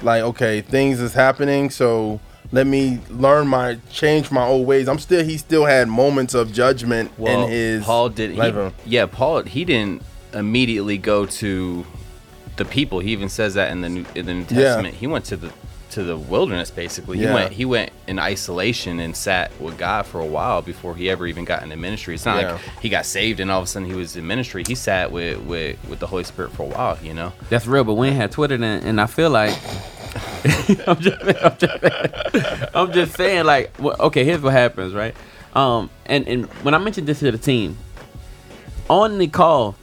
like 0.02 0.22
okay, 0.22 0.60
things 0.60 1.00
is 1.00 1.14
happening, 1.14 1.70
so 1.70 2.20
let 2.52 2.66
me 2.66 2.98
learn 3.08 3.46
my 3.46 3.78
change 3.90 4.32
my 4.32 4.44
old 4.44 4.66
ways. 4.66 4.88
I'm 4.88 4.98
still 4.98 5.24
he 5.24 5.38
still 5.38 5.66
had 5.66 5.88
moments 5.88 6.34
of 6.34 6.52
judgment 6.52 7.12
Well, 7.16 7.44
in 7.44 7.50
his 7.50 7.84
Paul 7.84 8.08
did. 8.08 8.32
He, 8.32 8.70
yeah, 8.86 9.06
Paul. 9.06 9.42
He 9.42 9.64
didn't 9.64 10.02
immediately 10.32 10.98
go 10.98 11.26
to 11.26 11.86
the 12.56 12.64
people. 12.64 12.98
He 12.98 13.12
even 13.12 13.28
says 13.28 13.54
that 13.54 13.70
in 13.70 13.80
the 13.82 13.88
New, 13.88 14.04
in 14.14 14.26
the 14.26 14.34
New 14.34 14.40
Yeah. 14.50 14.64
Testament. 14.64 14.94
He 14.96 15.06
went 15.06 15.24
to 15.26 15.36
the 15.36 15.52
to 15.92 16.02
the 16.02 16.16
wilderness 16.16 16.70
basically. 16.70 17.18
He 17.18 17.26
went 17.26 17.52
he 17.52 17.64
went 17.64 17.92
in 18.06 18.18
isolation 18.18 19.00
and 19.00 19.14
sat 19.16 19.50
with 19.60 19.76
God 19.78 20.06
for 20.06 20.20
a 20.20 20.26
while 20.26 20.62
before 20.62 20.94
he 20.96 21.10
ever 21.10 21.26
even 21.26 21.44
got 21.44 21.62
into 21.62 21.76
ministry. 21.76 22.14
It's 22.14 22.24
not 22.24 22.40
Yeah. 22.42 22.52
like 22.52 22.60
he 22.80 22.88
got 22.88 23.06
saved 23.06 23.40
and 23.40 23.50
all 23.50 23.58
of 23.58 23.64
a 23.64 23.66
sudden 23.66 23.88
he 23.88 23.94
was 23.94 24.16
in 24.16 24.26
ministry. 24.26 24.62
He 24.66 24.74
sat 24.74 25.10
with 25.12 25.38
with 25.40 25.76
with 25.88 25.98
the 25.98 26.06
Holy 26.06 26.24
Spirit 26.24 26.52
for 26.52 26.62
a 26.62 26.66
while. 26.66 26.98
You 27.02 27.14
know. 27.14 27.32
That's 27.48 27.66
real, 27.66 27.84
but 27.84 27.94
we 27.94 28.08
ain't 28.08 28.16
had 28.16 28.32
Twitter 28.32 28.56
then, 28.56 28.82
and 28.84 29.00
I 29.00 29.06
feel 29.06 29.30
like 29.30 29.56
I'm, 30.86 30.98
just, 31.00 31.22
I'm, 31.44 31.56
just, 31.58 32.74
I'm 32.74 32.92
just 32.92 33.14
saying, 33.16 33.44
like, 33.44 33.70
well, 33.78 33.94
okay, 34.00 34.24
here's 34.24 34.40
what 34.40 34.52
happens, 34.52 34.92
right? 34.94 35.14
Um, 35.54 35.90
and 36.06 36.26
and 36.28 36.46
when 36.64 36.74
I 36.74 36.78
mentioned 36.78 37.06
this 37.06 37.20
to 37.20 37.30
the 37.30 37.38
team 37.38 37.76
on 38.88 39.18
the 39.18 39.26
call, 39.28 39.76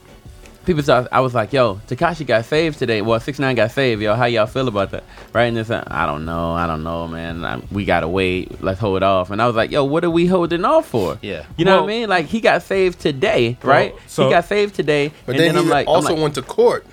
people 0.67 0.83
thought 0.83 1.07
I 1.11 1.21
was 1.21 1.33
like, 1.33 1.51
"Yo, 1.53 1.75
Tekashi 1.87 2.27
got 2.27 2.45
saved 2.45 2.77
today." 2.77 3.01
Well, 3.01 3.19
six 3.19 3.39
nine 3.39 3.55
got 3.55 3.71
saved, 3.71 4.01
yo. 4.01 4.13
How 4.13 4.25
y'all 4.25 4.45
feel 4.45 4.67
about 4.67 4.91
that? 4.91 5.03
Right? 5.33 5.45
And 5.45 5.57
it's 5.57 5.69
like, 5.69 5.89
I 5.89 6.05
don't 6.05 6.25
know, 6.25 6.51
I 6.51 6.67
don't 6.67 6.83
know, 6.83 7.07
man. 7.07 7.43
I, 7.43 7.59
we 7.71 7.85
gotta 7.85 8.07
wait. 8.07 8.61
Let's 8.61 8.79
hold 8.79 9.01
off. 9.01 9.31
And 9.31 9.41
I 9.41 9.47
was 9.47 9.55
like, 9.55 9.71
"Yo, 9.71 9.83
what 9.83 10.03
are 10.03 10.11
we 10.11 10.27
holding 10.27 10.63
off 10.65 10.87
for?" 10.87 11.17
Yeah. 11.23 11.45
You 11.57 11.65
know 11.65 11.77
Well- 11.77 11.81
what 11.85 11.89
I 11.91 11.93
mean? 11.95 12.09
Like 12.09 12.25
he 12.27 12.39
got 12.41 12.61
saved 12.61 12.99
today, 12.99 13.57
right? 13.63 13.95
so- 14.05 14.25
he 14.25 14.29
got 14.29 14.45
saved 14.45 14.75
today, 14.75 15.11
But 15.25 15.31
and 15.35 15.39
then, 15.39 15.55
then, 15.55 15.55
he 15.55 15.59
I'm 15.61 15.69
like, 15.69 15.87
I'm 15.87 15.93
also 15.95 16.13
like, 16.13 16.21
went 16.21 16.35
to 16.35 16.41
court. 16.43 16.85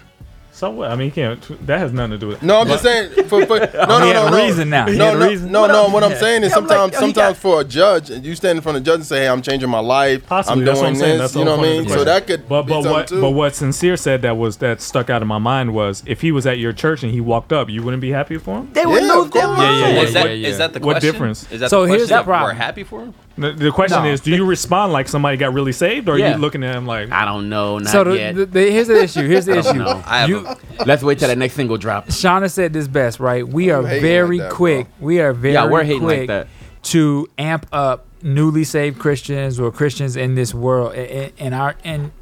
So 0.57 0.71
what? 0.71 0.93
I 0.93 0.95
mean, 0.95 1.07
you 1.07 1.13
can't. 1.13 1.67
That 1.67 1.81
has 1.81 1.93
nothing 1.93 2.13
to 2.13 2.19
do 2.19 2.29
with. 2.29 2.41
No, 2.41 2.61
I'm 2.61 2.69
just 2.69 2.85
saying. 2.85 3.11
For, 3.27 3.45
for, 3.45 3.59
no, 3.75 3.99
no, 3.99 4.13
no, 4.13 4.31
no. 4.31 4.37
reason 4.37 4.71
now. 4.71 4.87
No, 4.87 5.19
no, 5.19 5.27
reason. 5.29 5.51
no, 5.51 5.63
What 5.63 5.67
no. 5.73 5.89
What 5.89 6.05
I'm 6.05 6.15
saying 6.15 6.45
is 6.45 6.53
Yeah, 6.53 6.59
I'm 6.59 6.67
like, 6.69 6.79
sometimes, 6.79 6.95
oh, 6.95 7.01
yo, 7.01 7.01
sometimes 7.13 7.39
for 7.39 7.61
a 7.61 7.65
judge, 7.65 8.11
and 8.11 8.25
you 8.25 8.37
stand 8.37 8.59
in 8.59 8.63
front 8.63 8.79
of 8.79 8.85
the 8.85 8.89
judge 8.89 8.99
and 9.01 9.07
say, 9.07 9.23
"Hey, 9.23 9.29
I'm 9.29 9.43
changing 9.43 9.69
my 9.69 9.81
life. 9.81 10.25
Possibly, 10.29 10.61
I'm 10.61 10.65
that's 10.65 10.79
doing 10.79 10.85
what 10.85 10.89
I'm 10.91 11.01
saying. 11.01 11.19
this." 11.19 11.33
That's 11.33 11.37
you 11.37 11.45
know 11.45 11.57
what 11.57 11.67
I 11.67 11.81
mean? 11.81 11.89
So 11.89 12.05
that 12.05 12.29
could 12.29 12.49
But 12.49 12.63
be 12.63 12.69
but 12.69 12.75
something 12.85 12.93
what 12.93 13.09
too. 13.09 13.21
but 13.21 13.31
what 13.33 13.55
sincere 13.57 13.97
said 13.97 14.23
that 14.23 14.37
was 14.37 14.59
that 14.59 14.81
stuck 14.81 15.11
out 15.11 15.23
in 15.23 15.27
my 15.27 15.39
mind 15.39 15.75
was 15.75 16.05
if 16.07 16.21
he 16.21 16.31
was 16.31 16.47
at 16.47 16.59
your 16.59 16.73
church 16.73 17.03
and 17.03 17.11
he 17.11 17.21
walked 17.21 17.53
up, 17.53 17.69
you 17.69 17.83
wouldn't 17.83 18.01
be 18.01 18.13
happy 18.13 18.39
for 18.39 18.59
him. 18.59 18.71
They 18.75 18.87
would 18.87 19.03
Yeah, 19.03 19.13
lose 19.13 19.25
of 19.27 19.33
their 19.33 19.47
course. 19.47 19.59
mind. 19.59 19.77
Yeah, 19.81 19.89
yeah, 19.89 20.23
yeah, 20.31 20.49
is 20.49 20.59
that 20.59 20.73
the 20.73 20.79
question? 20.79 20.87
What 20.95 21.03
difference? 21.03 21.51
Is 21.51 21.59
that 21.61 21.71
So 21.71 21.83
the 21.83 21.89
here's 21.89 22.03
question 22.03 22.09
the 22.11 22.23
that 22.23 22.27
we're 22.29 22.33
problem. 22.39 22.57
happy 22.59 22.85
for 22.85 23.01
him? 23.01 23.15
The, 23.37 23.51
the 23.53 23.70
question 23.72 24.05
No. 24.05 24.11
is, 24.11 24.20
do 24.20 24.30
you 24.30 24.45
respond 24.45 24.93
like 24.93 25.09
somebody 25.09 25.37
got 25.37 25.53
really 25.53 25.72
saved, 25.72 26.09
or 26.09 26.12
are 26.12 26.18
Yeah. 26.18 26.35
you 26.35 26.39
looking 26.41 26.62
at 26.62 26.74
him 26.76 26.87
like 26.87 27.11
I 27.11 27.24
don't 27.24 27.49
know, 27.49 27.78
not 27.78 27.91
So 27.91 28.05
the, 28.05 28.16
yet. 28.16 28.35
the, 28.37 28.47
the, 28.47 28.61
here's 28.70 28.87
the 28.87 29.03
issue. 29.03 29.26
Here's 29.26 29.47
the 29.47 29.53
I 29.59 29.62
don't 29.62 29.74
issue. 29.76 29.85
know. 29.85 30.03
I 30.07 30.18
have 30.20 30.28
You, 30.28 30.47
Let's 30.87 31.03
wait 31.03 31.18
till 31.18 31.28
that 31.28 31.39
next 31.39 31.55
single 31.55 31.76
drop. 31.76 32.07
Shauna 32.07 32.49
said 32.51 32.72
this 32.72 32.87
best, 32.87 33.18
right? 33.18 33.47
We 33.47 33.70
are 33.70 33.82
hating 33.85 34.03
very 34.03 34.39
like 34.39 34.49
that, 34.51 34.55
quick. 34.55 34.87
We 35.01 35.20
are 35.20 35.32
very 35.32 35.55
Yeah, 35.55 35.66
we're 35.66 35.82
hating 35.85 36.03
like 36.05 36.16
quick 36.18 36.28
that. 36.28 36.47
to 36.85 37.28
amp 37.39 37.66
up 37.72 38.07
newly 38.22 38.62
saved 38.64 38.99
Christians 39.01 39.59
or 39.59 39.70
Christians 39.72 40.14
in 40.16 40.35
this 40.37 40.55
world 40.55 40.95
in, 40.95 41.32
in 41.37 41.53
our 41.53 41.74
in 41.85 42.12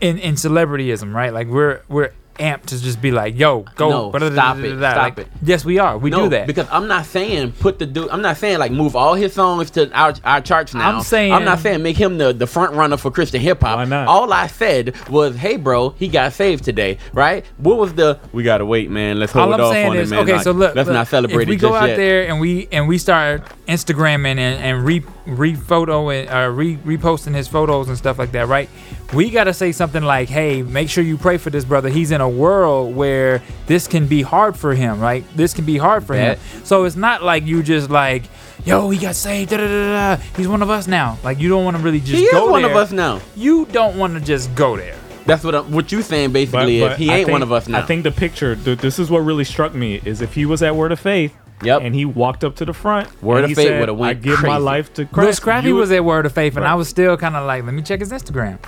in 0.00 0.18
in 0.18 0.34
celebrityism, 0.34 1.12
right? 1.14 1.32
Like 1.32 1.46
we're 1.48 1.80
we're 1.88 2.10
amped 2.38 2.66
to 2.66 2.80
just 2.80 3.00
be 3.00 3.10
like, 3.10 3.38
"Yo, 3.38 3.60
go, 3.76 4.10
no, 4.10 4.30
stop 4.30 4.58
it, 4.58 4.78
stop 4.78 4.96
like, 4.96 5.18
it." 5.18 5.28
Yes, 5.42 5.64
we 5.64 5.78
are. 5.78 5.98
We 5.98 6.10
no, 6.10 6.24
do 6.24 6.28
that 6.30 6.46
because 6.46 6.66
I'm 6.70 6.88
not 6.88 7.06
saying 7.06 7.52
put 7.52 7.78
the 7.78 7.86
dude. 7.86 8.08
I'm 8.10 8.22
not 8.22 8.36
saying 8.36 8.58
like 8.58 8.72
move 8.72 8.96
all 8.96 9.14
his 9.14 9.32
songs 9.32 9.70
to 9.72 9.90
our, 9.92 10.14
our 10.24 10.40
charts 10.40 10.74
now. 10.74 10.90
I'm 10.90 11.02
saying 11.02 11.32
I'm 11.32 11.44
not 11.44 11.58
saying 11.60 11.82
make 11.82 11.96
him 11.96 12.18
the, 12.18 12.32
the 12.32 12.46
front 12.46 12.74
runner 12.74 12.96
for 12.96 13.10
Christian 13.10 13.40
hip 13.40 13.60
hop. 13.60 13.76
Why 13.76 13.84
not? 13.84 14.08
All 14.08 14.32
I 14.32 14.46
said 14.46 14.94
was, 15.08 15.36
"Hey, 15.36 15.56
bro, 15.56 15.90
he 15.90 16.08
got 16.08 16.32
saved 16.32 16.64
today, 16.64 16.98
right?" 17.12 17.44
What 17.58 17.78
was 17.78 17.94
the? 17.94 18.18
We 18.32 18.42
gotta 18.42 18.64
wait, 18.64 18.90
man. 18.90 19.18
Let's 19.18 19.32
hold 19.32 19.54
all 19.54 19.60
off 19.60 19.76
on 19.76 19.96
is, 19.96 20.10
it, 20.10 20.14
man. 20.14 20.24
Okay, 20.24 20.34
like, 20.34 20.42
so 20.42 20.52
look, 20.52 20.74
let's 20.74 20.86
look, 20.86 20.94
not 20.94 21.08
celebrate. 21.08 21.42
If 21.44 21.48
we 21.48 21.56
go 21.56 21.74
out 21.74 21.88
yet. 21.88 21.96
there 21.96 22.28
and 22.28 22.40
we 22.40 22.68
and 22.72 22.88
we 22.88 22.98
start 22.98 23.42
Instagramming 23.66 24.38
and, 24.38 24.62
and 24.62 24.84
re 24.84 25.04
re-photo 25.28 26.08
uh, 26.08 26.48
re- 26.48 26.76
reposting 26.78 27.34
his 27.34 27.48
photos 27.48 27.88
and 27.88 27.96
stuff 27.96 28.18
like 28.18 28.32
that, 28.32 28.48
right? 28.48 28.68
We 29.12 29.30
gotta 29.30 29.54
say 29.54 29.72
something 29.72 30.02
like, 30.02 30.28
"Hey, 30.28 30.62
make 30.62 30.88
sure 30.88 31.04
you 31.04 31.16
pray 31.16 31.38
for 31.38 31.50
this 31.50 31.64
brother. 31.64 31.88
He's 31.88 32.10
in 32.10 32.20
a 32.20 32.28
world 32.28 32.94
where 32.94 33.42
this 33.66 33.86
can 33.86 34.06
be 34.06 34.22
hard 34.22 34.56
for 34.56 34.74
him, 34.74 35.00
right? 35.00 35.24
This 35.36 35.54
can 35.54 35.64
be 35.64 35.78
hard 35.78 36.04
for 36.04 36.14
him. 36.14 36.38
So 36.64 36.84
it's 36.84 36.96
not 36.96 37.22
like 37.22 37.44
you 37.44 37.62
just 37.62 37.90
like." 37.90 38.24
Yo, 38.64 38.90
he 38.90 38.98
got 38.98 39.14
saved. 39.14 39.50
Da, 39.50 39.56
da, 39.56 39.66
da, 39.66 40.16
da. 40.16 40.22
He's 40.36 40.48
one 40.48 40.62
of 40.62 40.68
us 40.68 40.88
now. 40.88 41.16
Like 41.22 41.38
you 41.38 41.48
don't 41.48 41.64
want 41.64 41.76
to 41.76 41.82
really 41.82 42.00
just. 42.00 42.20
He 42.20 42.28
go 42.30 42.46
is 42.46 42.50
one 42.50 42.64
of 42.64 42.76
us 42.76 42.90
now. 42.90 43.20
You 43.36 43.66
don't 43.66 43.96
want 43.96 44.14
to 44.14 44.20
just 44.20 44.52
go 44.54 44.76
there. 44.76 44.96
That's 45.28 45.44
what 45.44 45.54
I'm, 45.54 45.70
what 45.70 45.92
you 45.92 46.00
saying 46.00 46.32
basically 46.32 46.80
but, 46.80 46.88
but 46.88 46.92
is 46.92 46.98
he 46.98 47.10
ain't 47.10 47.26
think, 47.26 47.30
one 47.30 47.42
of 47.42 47.52
us 47.52 47.68
now. 47.68 47.78
I 47.78 47.82
think 47.82 48.02
the 48.02 48.10
picture. 48.10 48.56
Th- 48.56 48.78
this 48.78 48.98
is 48.98 49.10
what 49.10 49.20
really 49.20 49.44
struck 49.44 49.74
me 49.74 50.00
is 50.04 50.22
if 50.22 50.34
he 50.34 50.46
was 50.46 50.62
at 50.62 50.74
Word 50.74 50.90
of 50.90 50.98
Faith, 50.98 51.34
Yep. 51.62 51.82
And 51.82 51.94
he 51.94 52.04
walked 52.04 52.44
up 52.44 52.56
to 52.56 52.64
the 52.64 52.72
front. 52.72 53.22
Word 53.22 53.44
of 53.44 53.50
Faith 53.52 53.66
said, 53.66 53.80
would've 53.80 53.98
went 53.98 54.18
I 54.18 54.20
give 54.20 54.42
my 54.42 54.58
life 54.58 54.92
to 54.94 55.04
Christ. 55.04 55.26
Well, 55.26 55.32
Scrappy 55.32 55.72
was 55.72 55.90
at 55.90 56.04
Word 56.04 56.24
of 56.26 56.32
Faith, 56.32 56.56
and 56.56 56.64
I 56.64 56.74
was 56.74 56.88
still 56.88 57.16
kind 57.16 57.34
of 57.36 57.46
like, 57.46 57.64
let 57.64 57.74
me 57.74 57.82
check 57.82 58.00
his 58.00 58.12
Instagram. 58.12 58.58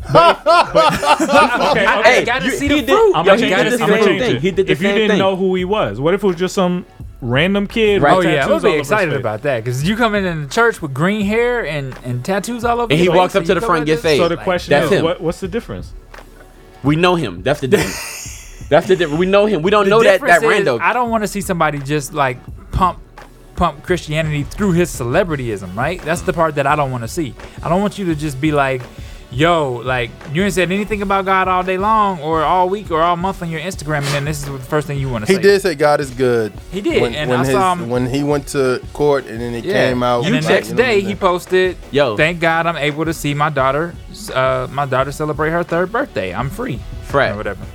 okay, 0.10 0.16
okay. 1.70 2.02
Hey, 2.02 2.24
gotta 2.24 2.50
see 2.50 2.68
the 2.68 2.76
he. 2.80 2.92
I'm 3.14 3.24
gonna 3.24 3.38
change 3.38 3.70
the 3.70 3.78
same 3.78 4.18
thing. 4.18 4.40
He 4.40 4.50
did 4.50 4.66
the 4.66 4.72
if 4.72 4.80
you 4.80 4.88
same 4.88 4.94
didn't 4.94 5.10
thing. 5.10 5.18
know 5.18 5.36
who 5.36 5.54
he 5.54 5.64
was, 5.64 6.00
what 6.00 6.14
if 6.14 6.22
it 6.24 6.26
was 6.26 6.36
just 6.36 6.54
some 6.54 6.86
random 7.20 7.66
kid? 7.66 8.00
Right. 8.00 8.16
Oh 8.16 8.20
yeah, 8.20 8.46
I 8.46 8.50
would 8.50 8.62
be 8.62 8.72
excited 8.78 9.14
about 9.14 9.42
that 9.42 9.62
because 9.62 9.86
you 9.86 9.96
come 9.96 10.14
in 10.14 10.24
in 10.24 10.42
the 10.42 10.48
church 10.48 10.80
with 10.80 10.94
green 10.94 11.26
hair 11.26 11.66
and, 11.66 11.94
and 12.02 12.24
tattoos 12.24 12.64
all 12.64 12.80
over. 12.80 12.90
And 12.90 13.00
he 13.00 13.10
walks 13.10 13.34
up 13.34 13.44
to 13.44 13.54
the 13.54 13.60
front 13.60 13.80
and 13.80 13.86
gets 13.86 14.02
this? 14.02 14.16
So 14.18 14.28
the 14.28 14.36
Like, 14.36 14.44
question 14.44 14.82
is, 14.82 15.02
what, 15.02 15.20
what's 15.20 15.40
the 15.40 15.48
difference? 15.48 15.92
We 16.82 16.96
know 16.96 17.14
him. 17.16 17.42
That's 17.42 17.60
the 17.60 17.68
difference. 17.68 18.38
That's 18.70 18.86
the 18.86 18.96
difference. 18.96 19.18
We 19.18 19.26
know 19.26 19.46
him. 19.46 19.62
We 19.62 19.70
don't 19.70 19.84
the 19.84 19.90
know 19.90 20.02
that 20.02 20.20
That 20.22 20.40
rando. 20.40 20.80
I 20.80 20.94
don't 20.94 21.10
want 21.10 21.24
to 21.24 21.28
see 21.28 21.42
somebody 21.42 21.80
just 21.80 22.14
like 22.14 22.38
pump 22.70 22.98
pump 23.56 23.82
Christianity 23.82 24.44
through 24.44 24.72
his 24.72 24.90
celebrityism, 24.90 25.76
right? 25.76 26.00
That's 26.00 26.22
the 26.22 26.32
part 26.32 26.54
that 26.54 26.66
I 26.66 26.76
don't 26.76 26.90
want 26.90 27.02
to 27.02 27.08
see. 27.08 27.34
I 27.62 27.68
don't 27.68 27.82
want 27.82 27.98
you 27.98 28.06
to 28.06 28.14
just 28.14 28.40
be 28.40 28.52
like, 28.52 28.80
yo, 29.32 29.82
like 29.84 30.10
you 30.32 30.44
ain't 30.44 30.54
said 30.54 30.70
anything 30.70 31.02
about 31.02 31.24
God 31.24 31.48
all 31.48 31.64
day 31.64 31.78
long 31.78 32.20
or 32.20 32.42
all 32.42 32.68
week 32.68 32.92
or 32.92 33.02
all 33.02 33.16
month 33.16 33.42
on 33.42 33.50
your 33.50 33.60
Instagram, 33.60 33.98
and 33.98 34.06
then 34.06 34.24
this 34.24 34.38
is 34.38 34.46
the 34.46 34.58
first 34.60 34.86
thing 34.86 34.98
you 34.98 35.10
want 35.10 35.26
to 35.26 35.26
say. 35.26 35.34
He 35.34 35.42
did 35.42 35.60
say 35.60 35.74
God 35.74 36.00
is 36.00 36.10
good. 36.12 36.52
He 36.70 36.80
did, 36.80 37.02
when, 37.02 37.14
and 37.14 37.28
when 37.28 37.40
I 37.40 37.44
his, 37.44 37.52
saw 37.52 37.74
him 37.74 37.90
when 37.90 38.06
he 38.06 38.22
went 38.22 38.46
to 38.48 38.80
court, 38.92 39.26
and 39.26 39.40
then 39.40 39.52
it 39.52 39.64
yeah. 39.64 39.88
came 39.88 40.04
out. 40.04 40.24
And 40.24 40.34
the 40.34 40.40
like, 40.42 40.48
next 40.48 40.68
you 40.68 40.74
know 40.76 40.82
day, 40.82 41.00
he 41.00 41.16
posted, 41.16 41.76
"Yo, 41.90 42.16
thank 42.16 42.38
God 42.38 42.66
I'm 42.66 42.76
able 42.76 43.04
to 43.04 43.12
see 43.12 43.34
my 43.34 43.50
daughter, 43.50 43.96
uh, 44.32 44.68
my 44.70 44.86
daughter 44.86 45.10
celebrate 45.10 45.50
her 45.50 45.64
third 45.64 45.90
birthday. 45.90 46.32
I'm 46.32 46.50
free, 46.50 46.78
Fred, 47.02 47.34
or 47.34 47.36
whatever." 47.36 47.66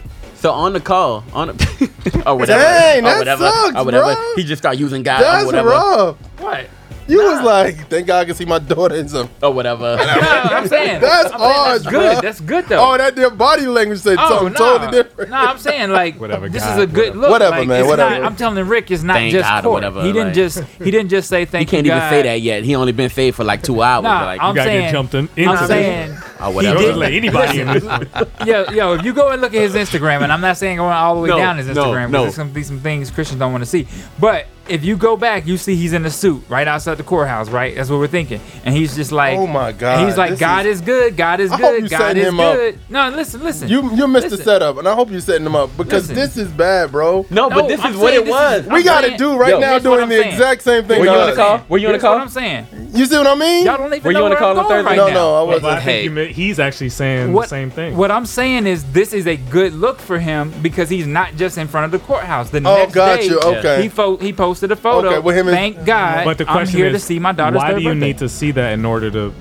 So 0.46 0.52
on 0.52 0.74
the 0.74 0.80
call, 0.80 1.24
on 1.34 1.48
the, 1.48 1.92
or 2.18 2.22
oh, 2.28 2.36
whatever, 2.36 2.62
Dang, 2.62 3.00
or 3.00 3.08
that 3.08 3.18
whatever, 3.18 3.50
sucks, 3.50 3.76
or 3.78 3.84
whatever, 3.84 4.14
bro. 4.14 4.34
he 4.36 4.44
just 4.44 4.62
started 4.62 4.80
using 4.80 5.02
guys 5.02 5.22
That's 5.22 5.42
or 5.42 5.46
whatever. 5.48 5.70
rough. 5.70 6.18
What? 6.40 6.70
You 7.08 7.24
nah. 7.24 7.36
was 7.36 7.44
like, 7.44 7.88
thank 7.88 8.08
God 8.08 8.22
I 8.22 8.26
can 8.26 8.34
see 8.34 8.46
my 8.46 8.58
daughter 8.58 8.96
in 8.96 9.08
some. 9.08 9.30
Oh, 9.44 9.52
whatever. 9.52 9.96
no, 9.96 10.04
I'm 10.04 10.68
saying. 10.76 11.02
That's 11.02 11.32
I'm 11.32 11.42
ours, 11.42 11.84
saying 11.84 11.84
that's 11.84 11.88
good. 11.90 12.24
That's 12.24 12.40
good, 12.42 12.66
though. 12.66 12.94
Oh, 12.94 12.98
that 12.98 13.16
damn 13.16 13.38
body 13.38 13.68
language 13.68 14.00
said 14.00 14.18
oh, 14.20 14.30
something 14.30 14.54
nah. 14.54 14.58
totally 14.58 14.92
different. 14.92 15.30
No, 15.30 15.38
nah, 15.38 15.52
I'm 15.52 15.58
saying, 15.60 15.92
like, 15.92 16.20
whatever, 16.20 16.50
this 16.50 16.64
God, 16.64 16.80
is 16.80 16.84
a 16.84 16.88
good 16.88 17.16
look. 17.16 17.30
Whatever, 17.30 17.58
like, 17.58 17.68
man. 17.68 17.86
Whatever. 17.86 18.20
Not, 18.20 18.24
I'm 18.24 18.36
telling 18.36 18.68
Rick, 18.68 18.90
it's 18.90 19.04
not 19.04 19.14
thank 19.16 19.34
just 19.34 19.48
God 19.48 19.64
court. 19.64 19.74
Whatever, 19.76 20.04
he 20.04 20.14
didn't 20.14 20.34
just 20.34 20.64
He 20.64 20.90
didn't 20.90 21.10
just 21.10 21.30
say 21.30 21.46
thank 21.46 21.70
He 21.70 21.76
can't 21.76 21.86
even 21.86 22.00
say 22.10 22.24
that 22.24 22.42
yet. 22.42 22.64
He 22.64 22.76
only 22.76 22.92
been 22.92 23.10
fed 23.10 23.36
for 23.36 23.44
like 23.44 23.62
two 23.62 23.84
hours. 23.84 24.04
Nah, 24.04 24.26
like, 24.26 24.42
I'm 24.42 24.56
saying. 24.56 24.92
jumped 24.92 25.14
in, 25.14 25.30
I'm 25.38 25.68
saying. 25.68 26.18
Or 26.38 26.52
whatever. 26.52 26.80
He 26.80 26.86
didn't 26.86 27.00
let 27.00 27.14
anybody 27.14 27.62
in. 27.62 27.68
Yo, 28.46 28.70
yo, 28.70 28.94
if 28.96 29.06
you 29.06 29.14
go 29.14 29.30
and 29.32 29.42
look 29.42 29.54
at 29.54 29.62
his 29.62 29.74
Instagram, 29.74 30.22
and 30.22 30.34
I'm 30.34 30.42
not 30.42 30.58
saying 30.58 30.78
going 30.78 30.92
all 30.92 31.16
the 31.16 31.22
way 31.22 31.30
down 31.30 31.58
his 31.58 31.68
Instagram, 31.68 32.08
because 32.08 32.24
there's 32.24 32.36
going 32.36 32.50
to 32.50 32.54
be 32.54 32.62
some 32.62 32.82
things 32.82 33.10
Christians 33.10 33.40
don't 33.40 33.54
want 33.54 33.62
to 33.62 33.66
see. 33.66 33.88
But 34.20 34.48
if 34.68 34.84
you 34.84 34.98
go 34.98 35.16
back, 35.16 35.46
you 35.46 35.58
see 35.58 35.76
he's 35.76 35.94
in 35.94 36.06
a 36.06 36.10
suit 36.10 36.44
right 36.50 36.68
outside 36.68 36.96
the 36.96 37.04
courthouse, 37.04 37.50
right? 37.50 37.76
That's 37.76 37.90
what 37.90 38.00
we're 38.00 38.08
thinking. 38.08 38.42
And 38.64 38.76
he's 38.76 38.96
just 38.96 39.12
like, 39.12 39.38
oh 39.38 39.48
my 39.48 39.72
god, 39.72 40.06
he's 40.06 40.18
like, 40.18 40.40
God 40.40 40.66
is, 40.66 40.80
is, 40.80 40.86
good, 40.86 41.16
God 41.16 41.40
is 41.40 41.52
I 41.52 41.58
good, 41.58 41.90
God 41.90 42.18
is 42.18 42.32
good. 42.32 42.76
Up. 42.76 42.82
No, 42.90 43.10
listen, 43.10 43.44
listen. 43.44 43.70
You 43.70 43.94
you 43.96 44.08
missed 44.08 44.26
listen. 44.26 44.38
the 44.40 44.44
setup, 44.44 44.78
and 44.78 44.88
I 44.88 44.94
hope 44.94 45.12
you're 45.12 45.22
setting 45.22 45.46
him 45.46 45.56
up 45.56 45.70
because 45.78 46.10
listen. 46.10 46.16
this 46.16 46.38
is 46.38 46.52
bad, 46.52 46.92
bro. 46.92 47.26
No, 47.30 47.50
but 47.50 47.68
this 47.68 47.80
I'm 47.80 47.94
is 47.94 47.98
what 47.98 48.14
it 48.14 48.26
was. 48.26 48.66
Is, 48.66 48.72
we 48.72 48.84
got 48.84 49.02
to 49.02 49.16
do 49.18 49.38
right 49.38 49.52
yo, 49.52 49.60
now 49.60 49.80
doing 49.80 50.10
the 50.10 50.16
saying. 50.16 50.34
exact 50.34 50.62
same 50.64 50.86
thing. 50.86 51.00
Were 51.00 51.06
you 51.06 51.12
on 51.12 51.30
the 51.30 51.36
call? 51.36 51.66
Were 51.70 51.78
you 51.78 51.88
on 51.88 51.94
the 51.94 52.00
call? 52.00 52.18
I'm 52.18 52.30
saying. 52.30 52.68
You 52.94 53.06
see 53.06 53.18
what 53.18 53.28
I 53.28 53.36
mean? 53.36 53.66
Y'all 53.66 53.78
don't 53.78 53.94
even 53.94 54.04
Were 54.04 54.18
you 54.18 54.24
on 54.24 54.30
the 54.30 54.38
call 54.38 54.58
on 54.58 54.68
Thursday? 54.68 54.96
No, 54.96 55.10
no, 55.10 55.36
I 55.36 55.44
wasn't. 55.44 55.82
Hey, 55.82 56.32
he's 56.32 56.60
actually 56.60 56.90
saying 56.90 57.34
the 57.34 57.44
same 57.44 57.70
thing. 57.70 57.98
What 57.98 58.12
I'm 58.12 58.26
saying 58.26 58.68
is 58.68 58.84
this 58.92 59.14
is 59.14 59.28
a 59.28 59.38
good 59.38 59.74
look 59.74 60.00
for 60.00 60.18
him 60.18 60.54
because 60.62 60.90
he's 60.90 61.08
not 61.08 61.36
just 61.36 61.58
in 61.58 61.68
front 61.68 61.86
of 61.86 61.92
the 61.92 62.06
courthouse. 62.06 62.50
The 62.50 62.58
oh, 62.66 62.76
next 62.76 62.94
day, 62.94 63.82
he 63.82 64.26
he 64.26 64.34
posted 64.34 64.55
posted 64.56 64.72
a 64.72 64.76
photo. 64.76 65.10
Okay, 65.10 65.20
with 65.20 65.36
him 65.36 65.48
and- 65.48 65.56
Thank 65.56 65.86
God. 65.86 66.26
But 66.26 66.38
the 66.38 66.46
question 66.46 66.76
I'm 66.76 66.84
here 66.86 66.88
is, 66.88 67.02
to 67.02 67.08
see 67.08 67.20
my 67.20 67.32
daughter's 67.34 67.58
why 67.58 67.74
do 67.74 67.82
you 67.82 67.94
need 67.96 68.20
to 68.20 68.30
see 68.30 68.52
that 68.52 68.72
in 68.74 68.86
order 68.86 69.12
to? 69.12 69.34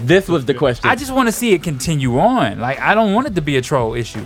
This 0.00 0.28
was 0.28 0.44
the 0.44 0.54
question. 0.54 0.90
I 0.90 0.96
just 0.96 1.12
want 1.12 1.28
to 1.28 1.32
see 1.32 1.52
it 1.52 1.62
continue 1.62 2.18
on. 2.18 2.58
Like 2.58 2.80
I 2.80 2.94
don't 2.94 3.12
want 3.14 3.26
it 3.26 3.34
to 3.36 3.42
be 3.42 3.56
a 3.56 3.62
troll 3.62 3.94
issue. 3.94 4.24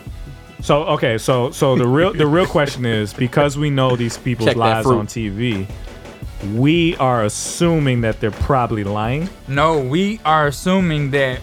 So 0.60 0.84
okay, 0.84 1.18
so 1.18 1.50
so 1.50 1.76
the 1.76 1.86
real 1.86 2.12
the 2.12 2.26
real 2.26 2.46
question 2.46 2.86
is 2.86 3.12
because 3.12 3.58
we 3.58 3.70
know 3.70 3.96
these 3.96 4.16
people's 4.16 4.48
Check 4.48 4.56
lives 4.56 4.86
on 4.86 5.06
TV, 5.06 5.66
we 6.54 6.96
are 6.96 7.24
assuming 7.24 8.00
that 8.00 8.20
they're 8.20 8.30
probably 8.30 8.82
lying. 8.84 9.28
No, 9.46 9.78
we 9.78 10.20
are 10.24 10.46
assuming 10.46 11.10
that 11.10 11.40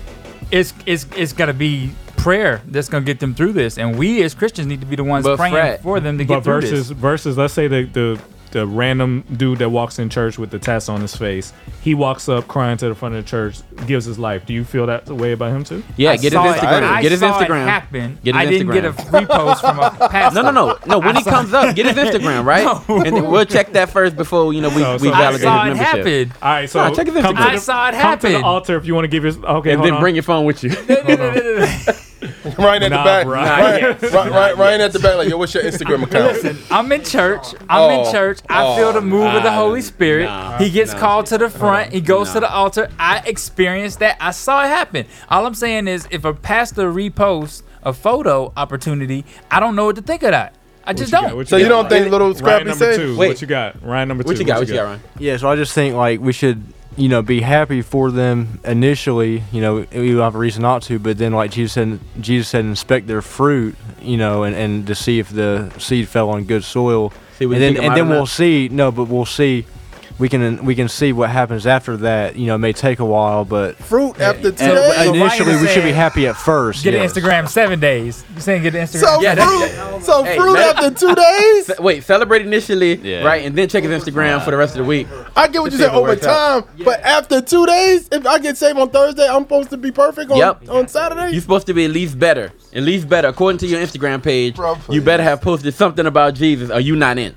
it's 0.52 0.74
it's 0.86 1.06
it's 1.16 1.34
gonna 1.34 1.54
be 1.54 1.92
prayer 2.18 2.62
that's 2.68 2.90
gonna 2.90 3.06
get 3.06 3.20
them 3.20 3.36
through 3.36 3.54
this, 3.54 3.78
and 3.78 3.98
we 3.98 4.24
as 4.24 4.34
Christians 4.34 4.68
need 4.68 4.82
to 4.82 4.88
be 4.88 4.96
the 4.96 5.04
ones 5.04 5.24
But 5.24 5.38
praying 5.38 5.54
Fred- 5.54 5.82
for 5.82 6.00
them 6.00 6.18
to 6.18 6.26
get 6.26 6.38
but 6.38 6.44
through 6.44 6.62
versus 6.62 6.90
this. 6.90 6.98
versus 6.98 7.38
let's 7.38 7.54
say 7.54 7.68
the 7.68 7.84
the 7.84 8.20
the 8.56 8.66
random 8.66 9.26
dude 9.36 9.60
that 9.60 9.70
walks 9.70 10.00
in 10.00 10.10
church 10.10 10.38
with 10.38 10.50
the 10.50 10.58
tats 10.58 10.88
on 10.88 11.02
his 11.02 11.14
face. 11.14 11.52
He 11.82 11.94
walks 11.94 12.30
up 12.30 12.48
crying 12.48 12.78
to 12.78 12.88
the 12.88 12.96
front 12.96 13.14
of 13.16 13.26
the 13.26 13.30
church, 13.30 13.58
gives 13.86 14.06
his 14.06 14.18
life. 14.18 14.46
Do 14.46 14.54
you 14.54 14.64
feel 14.64 14.86
that 14.86 15.10
way 15.10 15.34
about 15.34 15.52
him 15.52 15.66
too? 15.66 15.84
Yeah, 15.98 16.12
I 16.12 16.16
get 16.16 16.32
his 16.32 16.42
Instagram. 16.42 16.98
It, 16.98 17.02
get 17.02 17.12
his 17.12 17.22
Instagram. 17.22 17.66
happen. 17.66 18.18
Get 18.24 18.34
his 18.34 18.42
I 18.42 18.50
didn't 18.50 18.68
Instagram. 18.70 18.74
get 18.74 18.86
a 18.86 18.92
repost 18.94 19.60
from 19.60 19.80
a 19.80 19.90
pastor. 20.10 20.42
No, 20.42 20.52
no, 20.52 20.68
no, 20.68 20.78
no. 20.88 21.00
When 21.00 21.18
he 21.18 21.24
comes 21.24 21.54
up, 21.54 21.76
get 21.76 21.86
his 21.86 21.98
Instagram 21.98 22.46
right, 22.46 22.64
no. 22.88 23.02
and 23.04 23.28
we'll 23.30 23.44
check 23.44 23.74
that 23.74 23.90
first 23.90 24.16
before 24.16 24.54
you 24.54 24.62
know 24.62 24.70
we, 24.70 24.76
so, 24.76 24.98
so 25.00 25.04
we 25.04 25.10
validate 25.10 25.42
his 25.42 25.44
membership. 25.44 25.86
Happen. 25.86 26.32
All 26.42 26.50
right, 26.50 26.70
so 26.70 26.88
no, 26.88 26.96
check 26.96 27.08
his 27.08 27.16
Instagram. 27.18 27.36
I 27.36 27.56
saw 27.58 27.90
it 27.90 27.94
happen. 27.94 28.22
Come 28.22 28.32
to 28.32 28.38
the 28.38 28.46
altar 28.46 28.78
if 28.78 28.86
you 28.86 28.96
want 28.96 29.04
to 29.04 29.10
give 29.10 29.26
your 29.26 29.34
okay, 29.58 29.74
and 29.74 29.84
then 29.84 29.96
on. 29.96 30.00
bring 30.00 30.16
your 30.16 30.24
phone 30.24 30.46
with 30.46 30.64
you. 30.64 30.70
Ryan 32.58 32.84
at 32.84 32.92
nah, 32.92 32.98
the 32.98 33.04
back. 33.04 33.26
Right, 33.26 34.02
right, 34.02 34.32
right, 34.32 34.58
Ryan 34.58 34.82
at 34.82 34.94
the 34.94 35.00
back. 35.00 35.18
Like, 35.18 35.30
yo, 35.30 35.38
what's 35.38 35.54
your 35.54 35.64
Instagram 35.64 36.04
account? 36.04 36.34
Listen, 36.34 36.58
I'm 36.70 36.92
in 36.92 37.04
church. 37.04 37.54
I'm 37.70 37.92
oh, 37.92 38.06
in 38.06 38.12
church. 38.12 38.40
I 38.50 38.66
oh, 38.66 38.76
feel 38.76 38.94
the 38.94 39.02
move 39.02 39.24
nah, 39.24 39.38
of 39.38 39.44
the 39.44 39.52
Holy 39.52 39.82
Spirit. 39.82 40.26
Nah, 40.26 40.58
he 40.58 40.70
gets 40.70 40.94
called 40.94 41.26
to 41.28 41.38
the 41.38 41.50
front. 41.50 41.94
He 41.94 42.02
goes 42.02 42.32
to 42.34 42.40
the 42.40 42.52
altar. 42.52 42.90
I 43.00 43.22
experienced 43.26 44.00
that. 44.00 44.18
I 44.20 44.32
saw 44.32 44.64
it 44.64 44.68
happen. 44.68 45.06
All 45.30 45.46
I'm 45.46 45.56
saying 45.56 45.88
is, 45.88 46.08
if 46.12 46.26
a 46.26 46.34
pastor 46.34 46.92
reposts 46.92 47.64
a 47.84 47.94
photo 47.94 48.52
opportunity, 48.58 49.26
I 49.52 49.60
don't 49.60 49.76
know 49.76 49.86
what 49.86 49.96
to 49.98 50.02
think 50.02 50.24
of 50.24 50.32
that. 50.32 50.56
I 50.84 50.92
what 50.92 50.98
just 50.98 51.12
don't. 51.12 51.36
You 51.36 51.46
so 51.46 51.58
you, 51.58 51.68
don't 51.68 51.84
right? 51.84 51.92
think 51.92 52.12
little 52.12 52.34
scrappy 52.36 52.66
Ryan 52.66 52.68
number? 52.68 52.96
Two. 52.96 53.18
Wait, 53.18 53.28
what 53.30 53.42
you 53.42 53.48
got? 53.48 53.82
Ryan 53.82 54.08
number 54.08 54.24
two. 54.24 54.30
What 54.30 54.40
you 54.40 54.46
got, 54.46 54.60
what 54.60 54.68
you 54.68 54.74
got 54.76 54.84
Ryan? 54.84 55.02
Yeah, 55.18 55.38
so 55.38 55.50
I 55.50 55.56
just 55.56 55.74
think 55.74 55.96
like 55.96 56.20
we 56.20 56.32
should 56.32 56.64
you 56.98 57.10
know, 57.10 57.22
be 57.22 57.42
happy 57.42 57.82
for 57.82 58.10
them 58.10 58.60
initially, 58.64 59.44
you 59.52 59.62
know, 59.62 59.86
you 59.92 60.18
have 60.18 60.36
a 60.36 60.38
reason 60.38 60.62
not 60.62 60.82
to, 60.84 60.98
but 60.98 61.18
then 61.18 61.34
like 61.34 61.52
Jesus 61.52 61.74
said, 61.74 62.00
Jesus 62.22 62.50
said 62.50 62.66
inspect 62.66 63.08
their 63.08 63.22
fruit, 63.22 63.76
you 64.02 64.18
know, 64.18 64.44
and, 64.44 64.56
and 64.56 64.88
to 64.88 64.96
see 64.96 65.20
if 65.20 65.30
the 65.30 65.72
seed 65.78 66.08
fell 66.08 66.30
on 66.30 66.46
good 66.46 66.64
soil. 66.64 67.12
See, 67.38 67.46
and 67.46 67.54
then, 67.56 67.78
and 67.78 67.96
then 67.96 68.08
we'll 68.08 68.26
see, 68.26 68.70
no, 68.70 68.92
but 68.92 69.06
we'll 69.06 69.26
see 69.26 69.66
we 70.18 70.30
can 70.30 70.64
we 70.64 70.76
can 70.76 70.88
see 70.88 71.12
what 71.12 71.30
happens 71.30 71.68
after 71.68 71.98
that. 71.98 72.38
You 72.38 72.48
know, 72.48 72.56
it 72.56 72.60
may 72.60 72.74
take 72.74 73.00
a 73.00 73.06
while, 73.06 73.44
but 73.44 73.76
fruit 73.76 74.20
after 74.20 74.50
yeah. 74.50 75.04
initially, 75.04 75.56
we 75.58 75.68
should 75.68 75.84
be 75.84 75.92
happy 75.92 76.28
at 76.28 76.38
first. 76.38 76.84
Get 76.84 76.94
yes. 76.94 77.14
Instagram 77.14 77.50
seven 77.50 77.80
days. 77.80 78.24
You 78.36 78.42
saying 78.42 78.64
get 78.64 78.74
Instagram? 78.74 79.00
So 79.00 79.22
yeah, 79.22 79.36
fruit, 79.36 80.04
so 80.04 80.24
hey, 80.24 80.38
fruit 80.38 80.58
after 80.58 80.92
two 80.92 81.16
days. 81.16 81.72
Wait, 81.80 82.04
celebrate 82.04 82.44
initially, 82.44 82.96
yeah. 82.96 83.24
right, 83.24 83.46
and 83.46 83.56
then 83.56 83.68
check 83.68 83.84
his 83.84 84.04
Instagram 84.04 84.44
for 84.44 84.52
the 84.52 84.58
rest 84.58 84.76
of 84.76 84.84
the 84.84 84.88
week. 84.88 85.08
I 85.36 85.48
get 85.48 85.62
what 85.62 85.72
you 85.72 85.78
said 85.78 85.92
over 85.92 86.16
time, 86.16 86.64
but 86.84 87.02
after 87.02 87.42
two 87.42 87.66
days, 87.66 88.08
if 88.12 88.26
I 88.26 88.40
get 88.40 88.58
saved 88.58 88.80
on 88.80 88.90
Thursday, 88.90 89.28
I'm 89.28 89.44
supposed 89.44 89.70
to 89.72 89.78
be 89.78 89.92
perfect 89.92 90.32
on, 90.32 90.38
yep. 90.38 90.70
on 90.70 90.88
Saturday. 90.88 91.32
You're 91.32 91.42
supposed 91.42 91.68
to 91.68 91.74
be 91.74 91.86
at 91.86 91.92
least 91.92 92.18
better, 92.18 92.54
at 92.74 92.84
least 92.84 93.10
better 93.10 93.28
according 93.28 93.60
to 93.60 93.68
your 93.68 93.82
Instagram 93.82 94.24
page. 94.24 94.56
Bro, 94.56 94.78
you 94.90 95.02
better 95.02 95.24
have 95.24 95.42
posted 95.42 95.74
something 95.74 96.06
about 96.06 96.36
Jesus, 96.36 96.72
or 96.72 96.80
you 96.80 96.96
not 96.96 97.18
in. 97.18 97.36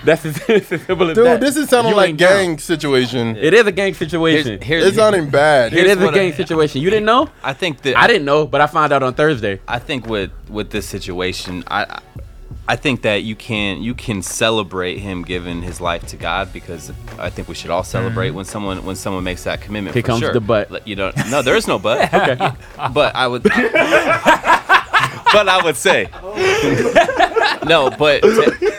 That's 0.04 0.24
as, 0.24 0.36
simple 0.66 1.10
as 1.10 1.14
Dude, 1.16 1.26
that. 1.26 1.40
this 1.40 1.56
is 1.56 1.68
sounding 1.68 1.90
you 1.90 1.96
like 1.96 2.16
gang 2.16 2.58
situation. 2.58 3.36
It 3.36 3.52
is 3.52 3.66
a 3.66 3.72
gang 3.72 3.94
situation. 3.94 4.52
Here's, 4.62 4.64
here's, 4.64 4.86
it's 4.86 4.96
sounding 4.96 5.28
bad. 5.28 5.72
It 5.72 5.86
is 5.86 5.96
a 5.96 6.12
gang 6.12 6.32
I, 6.32 6.36
situation. 6.36 6.80
You 6.82 6.90
didn't 6.90 7.06
know? 7.06 7.28
I 7.42 7.52
think 7.52 7.82
that 7.82 7.96
I 7.96 8.06
didn't 8.06 8.24
know, 8.24 8.46
but 8.46 8.60
I 8.60 8.66
found 8.66 8.92
out 8.92 9.02
on 9.02 9.14
Thursday. 9.14 9.60
I 9.66 9.78
think 9.78 10.06
with 10.06 10.30
with 10.48 10.70
this 10.70 10.86
situation, 10.86 11.64
I 11.66 12.00
I 12.68 12.76
think 12.76 13.02
that 13.02 13.22
you 13.22 13.34
can 13.34 13.82
you 13.82 13.94
can 13.94 14.20
celebrate 14.20 14.98
him 14.98 15.22
giving 15.22 15.62
his 15.62 15.80
life 15.80 16.06
to 16.08 16.16
God 16.16 16.52
because 16.52 16.92
I 17.18 17.30
think 17.30 17.48
we 17.48 17.54
should 17.54 17.70
all 17.70 17.82
celebrate 17.82 18.28
mm-hmm. 18.28 18.36
when 18.36 18.44
someone 18.44 18.84
when 18.84 18.94
someone 18.94 19.24
makes 19.24 19.44
that 19.44 19.62
commitment. 19.62 19.94
Here 19.94 20.02
comes 20.02 20.20
sure. 20.20 20.34
the 20.34 20.40
butt. 20.40 20.86
You 20.86 20.94
don't. 20.94 21.16
No, 21.30 21.40
there 21.40 21.56
is 21.56 21.66
no 21.66 21.78
butt. 21.78 22.12
okay. 22.14 22.36
But 22.92 23.16
I 23.16 23.26
would. 23.26 23.42
but 23.42 23.56
I 25.48 25.60
would 25.64 25.76
say. 25.76 26.10
no, 27.66 27.90
but. 27.90 28.20
To, 28.20 28.74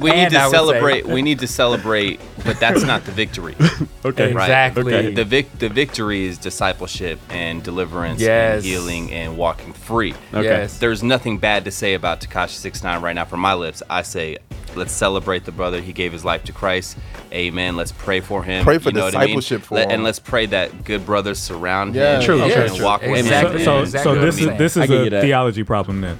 we 0.00 0.10
need 0.10 0.16
And 0.16 0.32
to 0.32 0.38
would 0.38 0.44
say- 0.46 0.50
celebrate. 0.50 1.06
We 1.06 1.22
need 1.22 1.38
to 1.40 1.46
celebrate, 1.46 2.20
but 2.44 2.58
that's 2.60 2.82
not 2.84 3.04
the 3.04 3.12
victory. 3.12 3.56
Okay. 4.02 4.32
Right? 4.32 4.44
Exactly. 4.44 4.94
Okay. 4.94 5.12
The 5.14 5.24
vic- 5.26 5.58
the 5.58 5.68
victory 5.68 6.24
is 6.24 6.38
discipleship 6.38 7.20
and 7.28 7.62
deliverance 7.62 8.18
Yes. 8.18 8.54
and 8.56 8.64
healing 8.64 9.12
and 9.12 9.36
walking 9.36 9.74
free. 9.74 10.14
Okay. 10.32 10.44
Yes. 10.44 10.78
There's 10.78 11.02
nothing 11.02 11.36
bad 11.36 11.66
to 11.66 11.70
say 11.70 11.92
about 11.92 12.22
Tekashi 12.22 12.52
69 12.56 13.02
right 13.02 13.14
now 13.14 13.26
from 13.26 13.40
my 13.40 13.52
lips. 13.52 13.82
I 13.90 14.00
say 14.00 14.38
let's 14.74 14.92
celebrate 14.92 15.44
the 15.44 15.52
brother. 15.52 15.82
He 15.82 15.92
gave 15.92 16.12
his 16.12 16.24
life 16.24 16.44
to 16.44 16.52
Christ. 16.52 16.96
Amen. 17.30 17.76
Let's 17.76 17.92
pray 17.92 18.20
for 18.20 18.42
him. 18.42 18.64
Pray 18.64 18.78
for 18.78 18.88
You 18.88 18.94
know 18.94 19.04
what 19.04 19.14
I 19.16 19.26
mean? 19.26 19.36
discipleship 19.36 19.62
for 19.64 19.74
Let- 19.74 19.88
him. 19.88 19.96
And 19.96 20.02
let's 20.04 20.18
pray 20.18 20.46
that 20.46 20.84
good 20.84 21.04
brothers 21.04 21.38
surround 21.38 21.94
Yeah. 21.94 22.16
him. 22.20 22.22
True, 22.24 22.42
and, 22.42 22.52
true, 22.52 22.62
and 22.62 22.74
true. 22.76 22.84
walk 22.84 23.02
with 23.02 23.18
Exactly. 23.18 23.58
him. 23.58 23.64
So, 23.66 23.78
and- 23.80 23.88
so 23.90 24.14
this 24.14 24.38
is 24.40 24.46
this 24.56 24.76
is 24.78 24.86
give 24.88 25.12
you 25.12 25.18
a 25.18 25.20
theology 25.20 25.62
problem 25.62 26.00
then. 26.00 26.18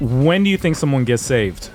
When 0.00 0.42
do 0.44 0.50
you 0.50 0.56
think 0.56 0.76
someone 0.76 1.04
gets 1.04 1.22
saved? 1.22 1.66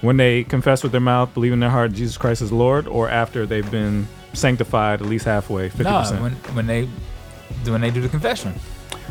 When 0.00 0.16
they 0.16 0.44
confess 0.44 0.82
with 0.82 0.92
their 0.92 1.00
mouth, 1.00 1.32
believe 1.34 1.52
in 1.52 1.60
their 1.60 1.70
heart 1.70 1.92
Jesus 1.92 2.16
Christ 2.16 2.42
is 2.42 2.52
Lord, 2.52 2.86
or 2.86 3.08
after 3.08 3.46
they've 3.46 3.68
been 3.70 4.06
sanctified 4.34 5.00
at 5.00 5.08
least 5.08 5.24
halfway, 5.24 5.68
fifty 5.68 5.84
No, 5.84 6.00
percent. 6.00 6.22
when 6.22 6.32
when 6.54 6.66
they 6.66 6.84
when 7.70 7.80
they 7.80 7.90
do 7.90 8.00
the 8.00 8.08
confession. 8.08 8.54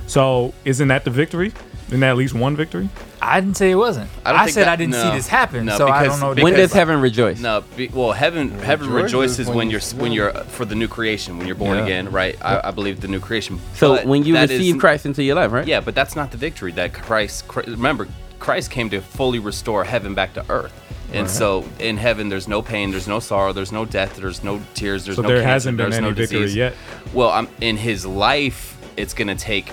So 0.08 0.54
isn't 0.64 0.88
that 0.88 1.04
the 1.04 1.10
victory? 1.12 1.52
Isn't 1.88 2.00
that 2.00 2.10
at 2.10 2.18
least 2.18 2.34
one 2.34 2.56
victory? 2.56 2.90
I 3.22 3.40
didn't 3.40 3.58
say 3.58 3.72
it 3.72 3.76
wasn't. 3.76 4.10
I 4.26 4.30
I, 4.30 4.34
don't 4.34 4.42
think 4.46 4.54
said 4.54 4.62
that- 4.66 4.74
I 4.74 4.76
didn't 4.76 4.92
no. 4.94 5.04
see 5.12 5.16
this 5.18 5.28
happen, 5.28 5.66
No, 5.66 5.78
so 5.78 5.88
I 5.88 6.02
because- 6.04 6.20
don't 6.20 6.30
know. 6.30 6.36
because- 6.36 6.44
When 6.44 6.54
does 6.60 6.74
heaven 6.74 7.00
rejoice? 7.02 7.40
No, 7.40 7.64
be, 7.76 7.88
well, 7.94 8.12
heaven 8.12 8.50
heaven 8.60 8.90
Rejoices 8.90 9.40
rejoices 9.40 9.48
when 9.48 9.58
when 9.58 9.70
you- 9.70 9.80
you're 9.80 10.00
when 10.02 10.12
you're 10.12 10.32
for 10.46 10.66
the 10.66 10.76
new 10.76 10.88
creation, 10.88 11.38
when 11.38 11.46
you're 11.48 11.56
born 11.56 11.78
Yeah. 11.78 11.84
again, 11.86 12.12
right? 12.12 12.38
I, 12.42 12.62
I 12.70 12.72
believe 12.72 13.02
the 13.02 13.08
new 13.08 13.20
creation. 13.20 13.60
So 13.76 13.96
But 13.98 14.06
when 14.06 14.24
you 14.24 14.34
that 14.34 14.50
receive 14.50 14.76
is- 14.76 14.80
Christ 14.82 15.06
into 15.06 15.24
your 15.24 15.36
life, 15.36 15.52
right? 15.52 15.68
yeah, 15.68 15.80
but 15.80 15.94
that's 15.96 16.16
not 16.16 16.32
the 16.32 16.38
victory 16.38 16.72
that 16.74 16.94
Christ. 16.94 17.48
Chri- 17.48 17.68
Remember, 17.68 18.08
Christ 18.40 18.70
came 18.72 18.90
to 18.90 19.02
fully 19.02 19.40
restore 19.40 19.84
heaven 19.84 20.14
back 20.14 20.34
to 20.36 20.46
earth. 20.50 20.74
And 21.14 21.30
so 21.30 21.64
in 21.80 21.98
heaven, 21.98 22.28
there's 22.30 22.48
no 22.48 22.62
pain, 22.62 22.92
there's 22.92 23.08
no 23.08 23.20
sorrow, 23.20 23.54
there's 23.54 23.72
no 23.72 23.86
death, 23.86 24.18
there's 24.18 24.44
no 24.44 24.60
tears, 24.74 25.06
there's 25.06 25.16
So 25.16 25.22
no 25.22 25.28
there 25.30 25.38
cancer, 25.38 25.50
hasn't 25.50 25.78
been 25.78 25.90
there's 25.92 26.02
no 26.02 26.08
any 26.08 26.16
victory 26.16 26.40
disease. 26.42 26.56
yet. 26.58 26.74
Well, 27.14 27.30
I'm, 27.30 27.48
in 27.62 27.78
his 27.78 28.06
life, 28.06 28.76
it's 28.98 29.14
going 29.14 29.30
to 29.30 29.36
take 29.36 29.70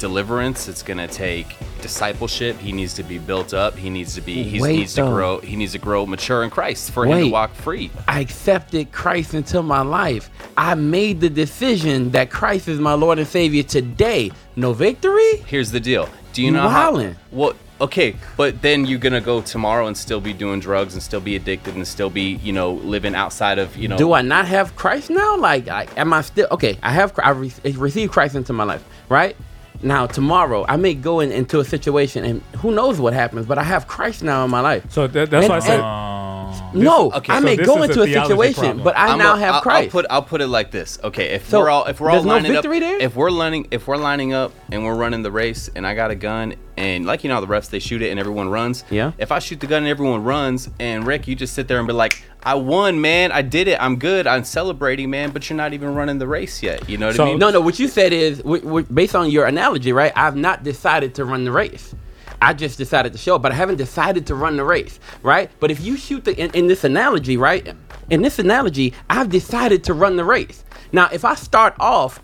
deliverance. 0.00 0.66
It's 0.66 0.82
going 0.82 0.98
to 0.98 1.06
take 1.06 1.56
discipleship. 1.80 2.56
He 2.58 2.72
needs 2.72 2.94
to 2.94 3.02
be 3.02 3.18
built 3.18 3.54
up. 3.54 3.76
He 3.76 3.90
needs 3.90 4.14
to 4.14 4.20
be. 4.20 4.42
He 4.42 4.60
Wait, 4.60 4.76
needs 4.76 4.94
to 4.94 5.02
grow. 5.02 5.38
He 5.38 5.54
needs 5.54 5.72
to 5.72 5.78
grow 5.78 6.06
mature 6.06 6.42
in 6.42 6.50
Christ 6.50 6.90
for 6.90 7.06
him 7.06 7.18
to 7.20 7.30
walk 7.30 7.54
free. 7.54 7.90
I 8.08 8.20
accepted 8.20 8.90
Christ 8.90 9.34
into 9.34 9.62
my 9.62 9.82
life. 9.82 10.30
I 10.56 10.74
made 10.74 11.20
the 11.20 11.30
decision 11.30 12.10
that 12.10 12.30
Christ 12.30 12.66
is 12.66 12.80
my 12.80 12.94
Lord 12.94 13.18
and 13.18 13.28
Savior 13.28 13.62
today. 13.62 14.32
No 14.56 14.72
victory? 14.72 15.36
Here's 15.46 15.70
the 15.70 15.80
deal. 15.80 16.08
Do 16.32 16.42
you 16.42 16.50
know 16.50 16.68
how? 16.68 16.92
wildin'. 16.92 17.16
Well, 17.32 17.54
okay, 17.80 18.14
but 18.36 18.62
then 18.62 18.84
you're 18.86 18.98
gonna 18.98 19.20
go 19.20 19.40
tomorrow 19.40 19.86
and 19.86 19.96
still 19.96 20.20
be 20.20 20.32
doing 20.32 20.60
drugs 20.60 20.94
and 20.94 21.02
still 21.02 21.20
be 21.20 21.34
addicted 21.34 21.74
and 21.74 21.86
still 21.86 22.10
be, 22.10 22.36
you 22.36 22.52
know, 22.52 22.72
living 22.72 23.14
outside 23.14 23.58
of, 23.58 23.76
you 23.76 23.88
know. 23.88 23.96
Do 23.96 24.12
I 24.12 24.22
not 24.22 24.46
have 24.46 24.76
Christ 24.76 25.10
now? 25.10 25.36
Like, 25.36 25.68
I, 25.68 25.88
am 25.96 26.12
I 26.12 26.20
still 26.22 26.46
okay? 26.52 26.78
I 26.82 26.92
have 26.92 27.18
I 27.18 27.30
re- 27.30 27.52
received 27.64 28.12
Christ 28.12 28.36
into 28.36 28.52
my 28.52 28.64
life, 28.64 28.84
right? 29.08 29.36
Now 29.82 30.06
tomorrow 30.06 30.64
I 30.68 30.76
may 30.76 30.94
go 30.94 31.20
in, 31.20 31.32
into 31.32 31.58
a 31.60 31.64
situation 31.64 32.24
and 32.24 32.42
who 32.58 32.70
knows 32.72 32.98
what 33.00 33.12
happens, 33.14 33.46
but 33.46 33.56
I 33.58 33.62
have 33.62 33.86
Christ 33.86 34.22
now 34.22 34.44
in 34.44 34.50
my 34.50 34.60
life. 34.60 34.84
So 34.90 35.06
that, 35.06 35.30
that's 35.30 35.44
And- 35.44 35.50
why 35.50 35.56
I 35.56 35.60
said. 35.60 35.80
and- 35.80 36.19
no, 36.74 37.10
okay, 37.12 37.32
I 37.32 37.38
so 37.40 37.44
may 37.44 37.56
go 37.56 37.82
is 37.82 37.96
a 37.96 38.02
into 38.02 38.02
a, 38.20 38.22
situation, 38.26 38.54
problem. 38.62 38.84
but 38.84 38.96
I 38.96 39.08
I'm 39.08 39.18
now 39.18 39.34
a- 39.34 39.38
have 39.38 39.54
I'll- 39.56 39.60
Christ. 39.60 39.84
I'll 39.86 39.90
put 39.90 40.06
I'll 40.10 40.22
put 40.22 40.40
it 40.40 40.46
like 40.48 40.70
this. 40.70 40.98
Okay, 41.02 41.30
if 41.34 41.48
So, 41.48 41.60
we're 41.60 41.70
all 41.70 41.84
if 41.86 42.00
we're 42.00 42.08
all 42.10 42.16
there's 42.16 42.24
no 42.26 42.34
lining 42.34 42.52
victory 42.52 42.76
up, 42.76 42.80
there? 42.82 42.98
if 42.98 43.16
we're 43.16 43.30
lining 43.30 43.66
if 43.70 43.86
we're 43.88 43.96
lining 43.96 44.32
up 44.32 44.52
and 44.70 44.84
we're 44.84 44.94
running 44.94 45.22
the 45.22 45.30
race 45.32 45.68
and 45.74 45.86
I 45.86 45.94
got 45.94 46.10
a 46.10 46.14
gun 46.14 46.54
and 46.76 47.04
like 47.06 47.24
you 47.24 47.28
know 47.28 47.40
the 47.40 47.46
refs 47.46 47.70
they 47.70 47.78
shoot 47.78 48.02
it 48.02 48.10
and 48.10 48.18
everyone 48.20 48.48
runs. 48.48 48.84
Yeah. 48.90 49.12
If 49.18 49.32
I 49.32 49.38
shoot 49.38 49.60
the 49.60 49.66
gun 49.66 49.82
and 49.82 49.88
everyone 49.88 50.24
runs 50.24 50.68
and 50.78 51.06
Rick, 51.06 51.26
you 51.28 51.34
just 51.34 51.54
sit 51.54 51.68
there 51.68 51.78
and 51.78 51.86
be 51.86 51.92
like, 51.92 52.22
I 52.42 52.54
won, 52.54 53.00
man. 53.00 53.32
I 53.32 53.42
did 53.42 53.68
it. 53.68 53.80
I'm 53.82 53.96
good. 53.96 54.26
I'm 54.26 54.44
celebrating, 54.44 55.10
man. 55.10 55.30
But 55.30 55.50
you're 55.50 55.56
not 55.56 55.74
even 55.74 55.94
running 55.94 56.18
the 56.18 56.26
race 56.26 56.62
yet. 56.62 56.88
You 56.88 56.96
know 56.98 57.08
what 57.08 57.20
I 57.20 57.24
mean? 57.26 57.38
No, 57.38 57.50
no. 57.50 57.60
What 57.60 57.78
you 57.78 57.86
said 57.88 58.12
is, 58.14 58.38
w- 58.38 58.62
w- 58.62 58.86
based 58.86 59.14
on 59.14 59.30
your 59.30 59.44
analogy, 59.44 59.92
right? 59.92 60.12
I've 60.16 60.36
not 60.36 60.62
decided 60.62 61.14
to 61.16 61.24
run 61.26 61.44
the 61.44 61.52
race. 61.52 61.94
I 62.42 62.54
just 62.54 62.78
decided 62.78 63.12
to 63.12 63.18
show 63.18 63.36
up, 63.36 63.42
but 63.42 63.52
I 63.52 63.54
haven't 63.54 63.76
decided 63.76 64.26
to 64.28 64.34
run 64.34 64.56
the 64.56 64.64
race, 64.64 64.98
right? 65.22 65.50
But 65.60 65.70
if 65.70 65.80
you 65.80 65.96
shoot 65.96 66.24
the 66.24 66.36
in, 66.36 66.50
in 66.52 66.66
this 66.66 66.84
analogy, 66.84 67.36
right? 67.36 67.74
In 68.08 68.22
this 68.22 68.38
analogy, 68.38 68.94
I've 69.08 69.28
decided 69.28 69.84
to 69.84 69.94
run 69.94 70.16
the 70.16 70.24
race. 70.24 70.64
Now, 70.92 71.08
if 71.12 71.24
I 71.24 71.34
start 71.34 71.74
off 71.78 72.20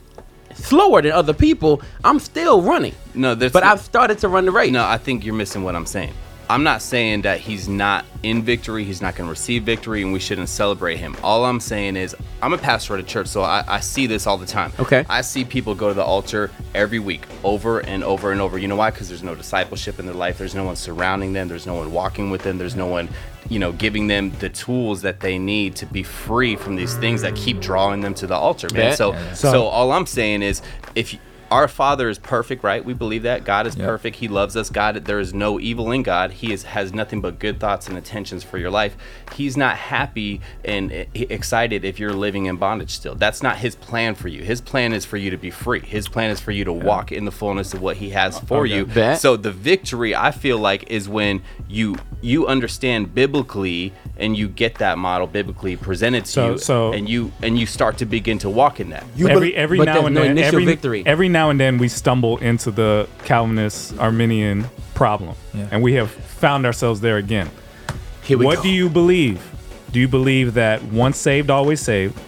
slower 0.54 1.02
than 1.02 1.12
other 1.12 1.34
people, 1.34 1.82
I'm 2.02 2.18
still 2.18 2.62
running. 2.62 2.94
No, 3.14 3.34
that's 3.34 3.52
But 3.52 3.62
I've 3.62 3.80
started 3.80 4.18
to 4.20 4.28
run 4.28 4.46
the 4.46 4.52
race. 4.52 4.72
No, 4.72 4.84
I 4.84 4.98
think 4.98 5.24
you're 5.24 5.34
missing 5.34 5.62
what 5.62 5.76
I'm 5.76 5.86
saying. 5.86 6.14
I'm 6.48 6.62
not 6.62 6.80
saying 6.80 7.22
that 7.22 7.40
he's 7.40 7.68
not 7.68 8.04
in 8.22 8.42
victory, 8.42 8.84
he's 8.84 9.02
not 9.02 9.16
going 9.16 9.26
to 9.26 9.30
receive 9.30 9.64
victory, 9.64 10.02
and 10.02 10.12
we 10.12 10.20
shouldn't 10.20 10.48
celebrate 10.48 10.96
him. 10.96 11.16
All 11.22 11.44
I'm 11.44 11.58
saying 11.58 11.96
is, 11.96 12.14
I'm 12.40 12.52
a 12.52 12.58
pastor 12.58 12.94
at 12.94 13.00
a 13.00 13.02
church, 13.02 13.26
so 13.26 13.42
I, 13.42 13.64
I 13.66 13.80
see 13.80 14.06
this 14.06 14.26
all 14.28 14.38
the 14.38 14.46
time. 14.46 14.72
Okay. 14.78 15.04
I 15.10 15.22
see 15.22 15.44
people 15.44 15.74
go 15.74 15.88
to 15.88 15.94
the 15.94 16.04
altar 16.04 16.50
every 16.74 17.00
week, 17.00 17.26
over 17.42 17.80
and 17.80 18.04
over 18.04 18.30
and 18.30 18.40
over. 18.40 18.58
You 18.58 18.68
know 18.68 18.76
why? 18.76 18.90
Because 18.90 19.08
there's 19.08 19.24
no 19.24 19.34
discipleship 19.34 19.98
in 19.98 20.06
their 20.06 20.14
life. 20.14 20.38
There's 20.38 20.54
no 20.54 20.62
one 20.64 20.76
surrounding 20.76 21.32
them. 21.32 21.48
There's 21.48 21.66
no 21.66 21.74
one 21.74 21.90
walking 21.92 22.30
with 22.30 22.42
them. 22.42 22.58
There's 22.58 22.76
no 22.76 22.86
one, 22.86 23.08
you 23.48 23.58
know, 23.58 23.72
giving 23.72 24.06
them 24.06 24.30
the 24.38 24.48
tools 24.48 25.02
that 25.02 25.18
they 25.18 25.38
need 25.38 25.74
to 25.76 25.86
be 25.86 26.04
free 26.04 26.54
from 26.54 26.76
these 26.76 26.94
things 26.96 27.22
that 27.22 27.34
keep 27.34 27.58
drawing 27.60 28.02
them 28.02 28.14
to 28.14 28.26
the 28.28 28.36
altar, 28.36 28.68
man. 28.72 28.90
Yeah. 28.90 28.94
So, 28.94 29.12
Yeah. 29.12 29.32
so, 29.34 29.50
So- 29.50 29.64
all 29.64 29.90
I'm 29.90 30.06
saying 30.06 30.42
is, 30.42 30.62
if 30.94 31.12
you, 31.12 31.18
our 31.50 31.68
Father 31.68 32.08
is 32.08 32.18
perfect, 32.18 32.64
right? 32.64 32.84
We 32.84 32.92
believe 32.94 33.22
that 33.22 33.44
God 33.44 33.66
is 33.66 33.76
Yep. 33.76 33.86
perfect. 33.86 34.16
He 34.16 34.28
loves 34.28 34.56
us. 34.56 34.70
God, 34.70 35.04
there 35.04 35.20
is 35.20 35.32
no 35.34 35.60
evil 35.60 35.90
in 35.92 36.02
God. 36.02 36.32
He 36.32 36.52
is, 36.52 36.64
has 36.64 36.92
nothing 36.92 37.20
but 37.20 37.38
good 37.38 37.60
thoughts 37.60 37.88
and 37.88 37.96
intentions 37.96 38.42
for 38.42 38.58
your 38.58 38.70
life. 38.70 38.96
He's 39.34 39.56
not 39.56 39.76
happy 39.76 40.40
and 40.64 41.06
excited 41.14 41.84
if 41.84 41.98
you're 42.00 42.12
living 42.12 42.46
in 42.46 42.56
bondage 42.56 42.90
still. 42.90 43.14
That's 43.14 43.42
not 43.42 43.58
His 43.58 43.74
plan 43.74 44.14
for 44.14 44.28
you. 44.28 44.42
His 44.42 44.60
plan 44.60 44.92
is 44.92 45.04
for 45.04 45.16
you 45.16 45.30
to 45.30 45.36
be 45.36 45.50
free. 45.50 45.80
His 45.80 46.08
plan 46.08 46.30
is 46.30 46.40
for 46.40 46.50
you 46.52 46.64
to 46.64 46.72
walk 46.72 47.12
in 47.12 47.24
the 47.24 47.30
fullness 47.32 47.74
of 47.74 47.80
what 47.82 47.96
He 47.98 48.10
has 48.10 48.36
oh, 48.38 48.40
for 48.46 48.58
Okay. 48.64 48.74
you. 48.76 48.86
Bet. 48.86 49.20
So 49.20 49.36
the 49.36 49.52
victory, 49.52 50.14
I 50.14 50.30
feel 50.30 50.58
like, 50.58 50.90
is 50.90 51.08
when 51.08 51.42
you 51.68 51.96
you 52.22 52.46
understand 52.46 53.14
biblically 53.14 53.92
and 54.16 54.36
you 54.36 54.48
get 54.48 54.76
that 54.76 54.96
model 54.98 55.26
biblically 55.26 55.76
presented 55.76 56.24
to 56.24 56.30
So- 56.30 56.50
you, 56.52 56.58
so- 56.58 56.92
and 56.92 57.08
you 57.08 57.30
and 57.42 57.58
you 57.58 57.66
start 57.66 57.98
to 57.98 58.06
begin 58.06 58.38
to 58.38 58.50
walk 58.50 58.80
in 58.80 58.90
that. 58.90 59.04
every 59.18 59.54
every 59.54 59.78
but 59.78 59.84
now 59.84 60.06
and 60.06 60.14
no 60.14 60.22
then, 60.22 60.38
every, 60.38 60.64
victory. 60.64 61.02
every 61.06 61.28
now 61.28 61.45
and 61.50 61.58
then 61.60 61.78
we 61.78 61.88
stumble 61.88 62.38
into 62.38 62.70
the 62.70 63.08
Calvinist 63.24 63.98
Arminian 63.98 64.66
problem, 64.94 65.34
Yeah. 65.54 65.66
and 65.70 65.82
we 65.82 65.94
have 65.94 66.10
found 66.10 66.66
ourselves 66.66 67.00
there 67.00 67.16
again. 67.16 67.50
Here 68.22 68.38
we 68.38 68.44
what 68.46 68.56
go. 68.56 68.62
do 68.64 68.68
you 68.70 68.88
believe? 68.88 69.40
Do 69.92 70.00
you 70.00 70.08
believe 70.08 70.54
that 70.54 70.82
once 70.84 71.16
saved, 71.16 71.50
always 71.50 71.80
saved? 71.80 72.18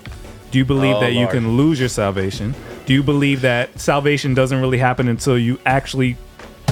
Do 0.51 0.59
you 0.59 0.65
believe 0.65 0.97
Oh, 0.97 1.01
that 1.01 1.13
you 1.13 1.27
can 1.27 1.57
lose 1.57 1.79
your 1.81 1.89
salvation? 1.89 2.55
Do 2.87 2.95
you 2.95 3.03
believe 3.03 3.43
that 3.43 3.79
salvation 3.79 4.33
doesn't 4.35 4.61
really 4.61 4.79
happen 4.79 5.09
until 5.09 5.37
you 5.39 5.59
actually 5.67 6.17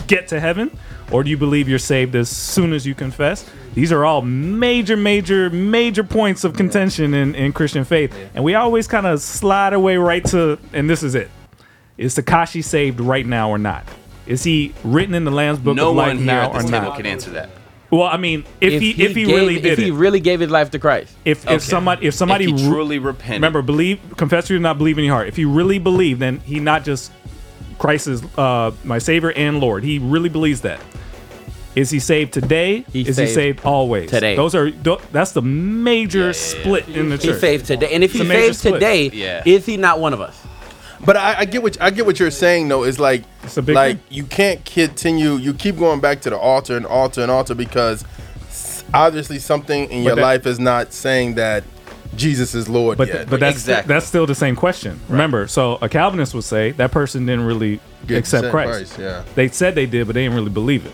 get 0.07 0.29
to 0.29 0.41
heaven? 0.41 0.71
Or 1.11 1.23
do 1.23 1.31
you 1.31 1.37
believe 1.37 1.69
you're 1.69 1.79
saved 1.79 2.17
as 2.17 2.29
soon 2.29 2.73
as 2.73 2.87
you 2.87 2.95
confess? 2.95 3.45
These 3.75 3.93
are 3.93 4.05
all 4.05 4.23
major, 4.23 4.97
major, 4.97 5.51
major 5.51 6.03
points 6.03 6.43
of 6.43 6.55
contention 6.55 7.13
in, 7.15 7.35
in 7.35 7.53
Christian 7.53 7.85
faith. 7.85 8.13
And 8.35 8.43
we 8.43 8.55
always 8.55 8.89
kind 8.89 9.07
of 9.07 9.21
slide 9.21 9.73
away 9.75 9.99
right 9.99 10.25
to, 10.27 10.59
and 10.73 10.89
this 10.89 11.03
is 11.03 11.15
it. 11.15 11.31
Is 11.99 12.15
Tekashi 12.17 12.63
saved 12.63 13.01
right 13.01 13.25
now 13.27 13.51
or 13.51 13.59
not? 13.59 13.85
Is 14.27 14.43
he 14.45 14.75
written 14.85 15.15
in 15.15 15.25
the 15.25 15.31
Lamb's 15.31 15.59
Book 15.61 15.77
no 15.77 15.91
of 15.91 15.97
Life 15.97 16.09
one 16.09 16.17
here 16.19 16.27
now 16.27 16.51
at 16.51 16.55
or 16.57 16.63
this 16.63 16.71
table 16.71 16.89
not? 16.89 16.97
can 16.97 17.07
answer 17.07 17.31
that. 17.31 17.51
Well, 17.91 18.03
I 18.03 18.17
mean, 18.17 18.45
if, 18.61 18.81
he, 18.83 18.91
if 18.91 19.15
he 19.15 19.25
gave- 19.25 19.35
really 19.37 19.55
did 19.61 19.73
if 19.75 19.79
he 19.79 19.89
it, 19.89 19.93
really 19.93 20.19
gave 20.21 20.41
his 20.41 20.51
life 20.51 20.71
to 20.73 20.79
Christ, 20.81 21.15
if 21.25 21.45
Okay. 21.47 21.55
if 21.55 21.63
somebody 21.63 22.07
if 22.09 22.15
somebody 22.15 22.47
If 22.53 22.59
he 22.59 22.67
re- 22.67 22.71
truly 22.73 22.99
repented. 22.99 23.35
remember 23.37 23.63
believe 23.63 24.01
confess 24.17 24.51
you 24.51 24.57
do 24.57 24.61
not 24.63 24.77
believe 24.77 24.99
in 24.99 25.05
your 25.05 25.15
heart. 25.15 25.29
If 25.29 25.37
he 25.37 25.45
really 25.45 25.79
believed, 25.79 26.19
then 26.21 26.41
he 26.41 26.59
not 26.59 26.85
just 26.85 27.13
Christ 27.79 28.09
is 28.09 28.23
uh, 28.37 28.73
my 28.85 28.99
Savior 28.99 29.31
and 29.33 29.61
Lord. 29.61 29.85
He 29.85 29.99
really 30.01 30.29
believes 30.29 30.63
that. 30.63 30.81
Is 31.77 31.91
he 31.91 32.01
saved 32.01 32.33
today? 32.33 32.85
He's 32.93 33.07
is 33.09 33.17
saved 33.17 33.29
he 33.29 33.35
saved 33.35 33.61
always? 33.65 34.11
today. 34.11 34.35
Those 34.35 34.55
are 34.57 34.71
tho- 34.73 35.01
that's 35.13 35.31
the 35.33 35.43
major 35.43 36.33
split 36.33 36.89
in 36.89 37.11
the 37.11 37.17
he's 37.17 37.25
church. 37.27 37.41
saved 37.41 37.67
today. 37.67 37.93
And 37.93 38.03
if 38.03 38.13
It's 38.15 38.21
a 38.21 38.25
major 38.25 38.41
saved 38.55 38.57
split. 38.57 38.75
today, 38.75 39.11
Yeah. 39.13 39.43
is 39.47 39.65
he 39.67 39.77
not 39.77 40.01
one 40.01 40.13
of 40.15 40.21
us? 40.21 40.37
But 41.05 41.17
I, 41.17 41.41
I 41.41 41.45
get 41.45 41.63
what 41.63 41.81
I 41.81 41.91
get 41.91 42.07
what 42.07 42.19
you're 42.19 42.31
saying 42.31 42.69
though. 42.69 42.85
Is 42.85 42.99
like 42.99 43.25
a 43.57 43.63
big 43.63 43.75
like 43.75 43.97
thing. 43.99 44.17
you 44.17 44.25
can't 44.25 44.65
continue. 44.65 45.35
You 45.35 45.53
keep 45.55 45.77
going 45.77 46.01
back 46.01 46.21
to 46.23 46.31
the 46.31 46.39
altar 46.39 46.77
and 46.77 46.87
altar 46.87 47.21
and 47.23 47.31
altar 47.31 47.55
because 47.55 48.05
obviously 48.95 49.39
something 49.39 49.91
in 49.91 50.05
But 50.05 50.07
your 50.09 50.17
that- 50.17 50.23
life 50.23 50.47
is 50.47 50.59
not 50.59 50.93
saying 50.93 51.35
that 51.35 51.65
Jesus 52.17 52.55
is 52.55 52.69
Lord 52.69 52.97
But 52.97 53.09
yet. 53.09 53.17
th- 53.17 53.29
but 53.29 53.41
that's 53.41 53.57
Exactly. 53.57 53.93
that's 53.93 54.07
still 54.07 54.27
the 54.27 54.35
same 54.35 54.57
question. 54.57 54.99
Remember, 55.09 55.47
so 55.49 55.77
a 55.83 55.89
Calvinist 55.89 56.33
would 56.35 56.45
say 56.45 56.71
that 56.73 56.91
person 56.93 57.27
didn't 57.27 57.45
really 57.45 57.79
Get 58.07 58.19
accept 58.19 58.45
accept 58.47 58.53
Christ. 58.53 58.95
Christ, 58.95 58.99
yeah. 58.99 59.23
They 59.35 59.49
said 59.49 59.75
they 59.75 59.87
did, 59.87 60.07
but 60.07 60.15
they 60.15 60.23
didn't 60.23 60.37
really 60.37 60.51
believe 60.51 60.87
it. 60.87 60.93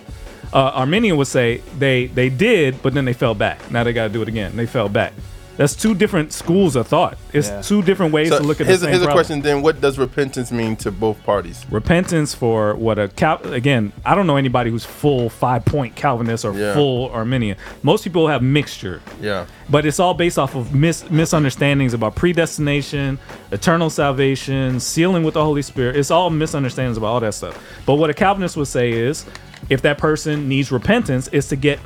Uh, 0.52 0.72
Arminian 0.74 1.16
would 1.16 1.28
say 1.28 1.62
they 1.78 2.06
they 2.06 2.28
did, 2.28 2.82
but 2.82 2.92
then 2.94 3.04
they 3.04 3.12
fell 3.12 3.34
back. 3.34 3.70
Now 3.70 3.84
they 3.84 3.92
got 3.92 4.04
to 4.08 4.12
do 4.12 4.20
it 4.22 4.28
again. 4.28 4.56
They 4.56 4.66
fell 4.66 4.88
back. 4.88 5.12
That's 5.58 5.74
two 5.76 5.94
different 5.94 6.32
schools 6.32 6.76
of 6.76 6.86
thought. 6.86 7.18
It's 7.32 7.48
Yeah. 7.48 7.60
two 7.60 7.82
different 7.82 8.12
ways 8.12 8.30
So 8.30 8.38
to 8.38 8.44
look 8.44 8.60
at 8.60 8.66
here's, 8.66 8.80
the 8.80 8.86
same 8.86 8.94
here's 8.94 9.06
a 9.06 9.12
question 9.12 9.42
then: 9.42 9.60
What 9.60 9.80
does 9.82 9.98
repentance 9.98 10.50
mean 10.50 10.76
to 10.76 10.90
both 10.90 11.22
parties? 11.24 11.64
repentance 11.70 12.34
for 12.34 12.74
what 12.74 12.98
a 12.98 13.08
Cal- 13.08 13.40
again 13.52 13.92
i 14.06 14.14
don't 14.14 14.26
know 14.26 14.36
anybody 14.36 14.70
who's 14.70 14.84
full 14.84 15.28
five 15.28 15.64
point 15.64 15.94
calvinist 15.94 16.44
or 16.44 16.52
Yeah. 16.54 16.72
full 16.74 17.10
arminian 17.10 17.56
most 17.82 18.02
people 18.04 18.28
have 18.28 18.42
mixture 18.42 19.00
Yeah. 19.20 19.44
but 19.68 19.84
it's 19.86 20.00
all 20.00 20.14
based 20.14 20.38
off 20.38 20.54
of 20.54 20.74
mis- 20.74 21.10
misunderstandings 21.10 21.92
about 21.94 22.14
predestination 22.14 23.18
eternal 23.50 23.90
salvation 23.90 24.80
sealing 24.80 25.22
with 25.22 25.34
the 25.34 25.44
holy 25.44 25.62
spirit 25.62 25.96
it's 25.96 26.10
all 26.10 26.30
misunderstandings 26.30 26.96
about 26.96 27.08
all 27.08 27.20
that 27.20 27.34
stuff 27.34 27.58
but 27.86 27.94
what 27.94 28.08
a 28.10 28.14
calvinist 28.14 28.56
would 28.56 28.68
say 28.68 28.90
is 28.90 29.24
if 29.68 29.82
that 29.82 29.98
person 29.98 30.48
needs 30.48 30.72
repentance 30.72 31.28
is 31.28 31.46
to 31.48 31.56
get 31.56 31.78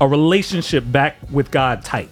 a 0.00 0.06
relationship 0.08 0.84
back 0.90 1.16
with 1.30 1.50
god 1.50 1.84
tight 1.84 2.08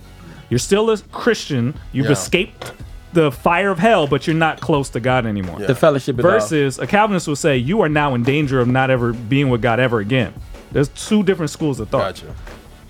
you're 0.49 0.59
still 0.59 0.91
a 0.91 0.99
christian 1.13 1.75
you've 1.93 2.07
Yeah. 2.07 2.13
escaped 2.13 2.73
the 3.15 3.33
fire 3.33 3.71
of 3.71 3.79
hell, 3.79 4.07
but 4.07 4.27
you're 4.27 4.37
not 4.37 4.61
close 4.61 4.91
to 4.91 5.01
God 5.01 5.25
anymore. 5.25 5.59
The 5.61 5.75
fellowship. 5.75 6.17
Versus 6.17 6.79
a 6.79 6.87
Calvinist 6.87 7.27
will 7.27 7.37
say 7.37 7.57
you 7.57 7.81
are 7.81 7.89
now 7.89 8.15
in 8.15 8.23
danger 8.23 8.61
of 8.61 8.69
not 8.69 8.91
ever 8.91 9.15
being 9.15 9.49
with 9.49 9.63
God 9.63 9.81
ever 9.81 9.99
again. 9.99 10.35
There's 10.73 10.89
two 10.89 11.23
different 11.23 11.51
schools 11.51 11.81
of 11.81 11.89
thought. 11.89 12.23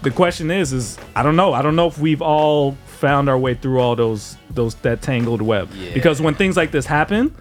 The 0.02 0.10
question 0.10 0.50
is, 0.50 0.72
is 0.72 0.98
I 1.14 1.22
don't 1.22 1.36
know. 1.36 1.52
I 1.52 1.62
don't 1.62 1.76
know 1.76 1.86
if 1.86 1.98
we've 1.98 2.20
all 2.20 2.76
found 2.86 3.28
our 3.28 3.38
way 3.38 3.54
through 3.54 3.78
all 3.80 3.94
those 3.94 4.36
those 4.50 4.74
that 4.76 5.02
tangled 5.02 5.40
web. 5.40 5.68
Because 5.94 6.20
when 6.20 6.34
things 6.34 6.56
like 6.56 6.72
this 6.72 6.86
happen, 6.86 7.34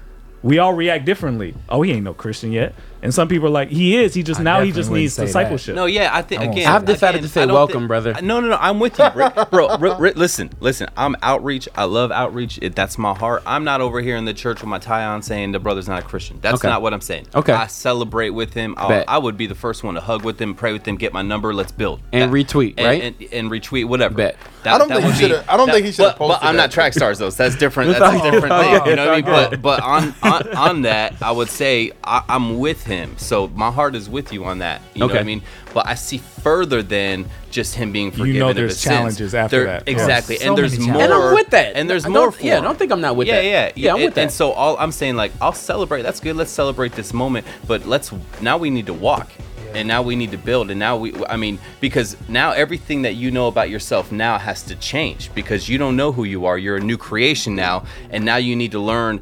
we 0.44 0.60
all 0.60 0.74
react 0.74 1.04
differently. 1.06 1.56
Oh, 1.70 1.82
he 1.82 1.92
ain't 1.94 2.04
no 2.04 2.14
Christian 2.14 2.52
yet. 2.52 2.76
And 3.02 3.14
some 3.14 3.28
people 3.28 3.48
are 3.48 3.52
like, 3.52 3.70
he 3.70 3.96
is. 3.98 4.14
He 4.14 4.24
just 4.24 4.40
now 4.42 4.62
he 4.62 4.72
just 4.72 4.90
needs 4.90 5.16
discipleship. 5.16 5.76
No, 5.76 5.86
yeah, 5.86 6.10
I 6.14 6.22
think 6.22 6.42
again. 6.42 6.68
I've 6.68 6.86
decided 6.86 7.20
again, 7.20 7.28
to 7.28 7.34
say 7.34 7.46
welcome, 7.46 7.82
thi- 7.84 7.88
brother. 7.88 8.14
No, 8.22 8.40
no, 8.40 8.48
no. 8.50 8.58
I'm 8.60 8.80
with 8.80 8.98
you, 8.98 9.08
Rick. 9.16 9.36
bro. 9.52 9.78
Rick, 9.78 10.00
Rick, 10.00 10.16
listen, 10.16 10.50
listen. 10.60 10.90
I'm 10.98 11.16
outreach. 11.22 11.70
I 11.76 11.84
love 11.84 12.12
outreach. 12.12 12.58
It, 12.62 12.76
that's 12.76 12.98
my 12.98 13.14
heart. 13.14 13.44
I'm 13.46 13.64
not 13.64 13.82
over 13.82 14.02
here 14.02 14.16
in 14.18 14.26
the 14.26 14.34
church 14.34 14.62
with 14.62 14.70
my 14.70 14.80
tie 14.80 15.06
on 15.06 15.22
saying 15.22 15.52
the 15.52 15.60
brother's 15.60 15.88
not 15.88 16.04
a 16.04 16.06
Christian. 16.06 16.40
That's 16.42 16.56
Okay. 16.56 16.68
not 16.68 16.82
what 16.82 16.94
I'm 16.94 17.02
saying. 17.02 17.28
Okay. 17.36 17.54
I 17.54 17.68
celebrate 17.68 18.32
with 18.32 18.54
him. 18.54 18.74
I'll, 18.78 18.90
Bet. 18.90 19.06
I 19.08 19.18
would 19.18 19.38
be 19.38 19.46
the 19.48 19.56
first 19.56 19.84
one 19.84 19.96
to 19.96 20.02
hug 20.02 20.24
with 20.24 20.42
him, 20.42 20.56
pray 20.56 20.74
with 20.74 20.88
him, 20.88 20.96
get 20.96 21.14
my 21.14 21.22
number. 21.22 21.54
Let's 21.54 21.72
build 21.72 22.02
And 22.12 22.32
retweet, 22.32 22.74
and, 22.78 22.86
right? 22.88 23.02
And, 23.04 23.34
and 23.34 23.52
retweet 23.52 23.86
whatever. 23.86 24.16
Bet. 24.16 24.38
That, 24.64 24.74
I 24.74 24.78
don't 24.80 24.88
that 24.90 25.02
think 25.02 25.14
he 25.14 25.20
shoulda- 25.22 25.46
I 25.48 25.56
don't 25.58 25.68
that- 25.68 25.74
think 25.76 25.86
he 25.86 25.92
shoulda 25.92 26.12
but- 26.18 26.28
But 26.28 26.28
posted 26.34 26.50
I'm 26.50 26.56
not 26.56 26.72
track 26.72 26.94
stars 26.94 27.20
though. 27.20 27.30
So 27.30 27.44
that's 27.44 27.56
different. 27.56 27.98
That's 27.98 28.22
a 28.26 28.32
different 28.32 28.54
thing. 28.56 28.86
You 28.88 28.96
know 28.96 29.06
what 29.06 29.14
I 29.14 29.16
mean? 29.22 29.26
But 29.26 29.62
but 29.62 29.82
on, 29.82 30.14
on 30.24 30.48
on 30.56 30.82
that, 30.82 31.22
I 31.22 31.32
would 31.32 31.50
say 31.50 31.92
I, 32.04 32.24
I'm 32.28 32.58
with 32.60 32.84
him. 32.88 33.16
So 33.18 33.48
my 33.50 33.70
heart 33.70 33.94
is 33.94 34.10
with 34.10 34.34
you 34.34 34.46
on 34.46 34.60
that. 34.60 34.82
You 34.96 35.02
know 35.02 35.08
what 35.08 35.18
I 35.18 35.24
mean? 35.24 35.44
But 35.74 35.86
I 35.86 35.94
see 35.94 36.18
further 36.18 36.82
than 36.82 37.28
just 37.52 37.76
him 37.76 37.92
being 37.92 38.10
forgiven. 38.10 38.40
know 38.40 38.50
of 38.50 38.56
there's 38.56 38.72
his 38.74 38.82
sins. 38.82 38.96
challenges 38.96 39.36
after 39.36 39.58
There- 39.58 39.66
that. 39.68 39.84
Exactly. 39.88 40.36
Yes. 40.36 40.44
So 40.44 40.50
and 40.50 40.58
there's 40.58 40.80
more. 40.80 41.02
And 41.02 41.14
I'm 41.14 41.34
with 41.36 41.50
that. 41.52 41.76
And 41.76 41.90
there's 41.90 42.06
I 42.06 42.10
more. 42.10 42.32
For 42.32 42.42
yeah, 42.44 42.58
him. 42.58 42.64
don't 42.64 42.80
think 42.80 42.92
I'm 42.92 43.02
not 43.02 43.16
with 43.16 43.28
yeah, 43.28 43.36
that. 43.36 43.46
Yeah, 43.46 43.72
Yeah, 43.76 43.92
I'm 43.92 43.96
and, 43.98 44.06
with 44.06 44.16
that. 44.16 44.22
And 44.22 44.32
so 44.32 44.52
all 44.54 44.78
I'm 44.78 44.92
saying, 44.92 45.16
like, 45.16 45.32
I'll 45.40 45.54
celebrate. 45.54 46.02
That's 46.02 46.20
good. 46.20 46.36
Let's 46.36 46.52
celebrate 46.52 46.94
this 46.94 47.14
moment. 47.14 47.46
But 47.68 47.86
let's 47.86 48.12
now 48.42 48.58
we 48.58 48.70
need 48.72 48.88
to 48.88 48.94
walk. 48.94 49.30
And 49.74 49.88
now 49.88 50.02
we 50.02 50.16
need 50.16 50.32
to 50.32 50.38
build. 50.38 50.72
And 50.72 50.80
now 50.80 50.98
we, 50.98 51.14
I 51.26 51.36
mean, 51.36 51.60
because 51.82 52.16
now 52.30 52.52
everything 52.52 53.04
that 53.04 53.16
you 53.16 53.30
know 53.32 53.48
about 53.48 53.70
yourself 53.70 54.12
now 54.12 54.38
has 54.40 54.64
to 54.64 54.76
change 54.78 55.30
because 55.36 55.68
you 55.70 55.78
don't 55.78 55.96
know 55.96 56.12
who 56.12 56.24
you 56.24 56.46
are. 56.46 56.58
You're 56.58 56.78
a 56.78 56.82
new 56.82 56.98
creation 56.98 57.54
now. 57.54 57.84
And 58.10 58.24
now 58.26 58.38
you 58.38 58.56
need 58.56 58.72
to 58.72 58.80
learn 58.80 59.22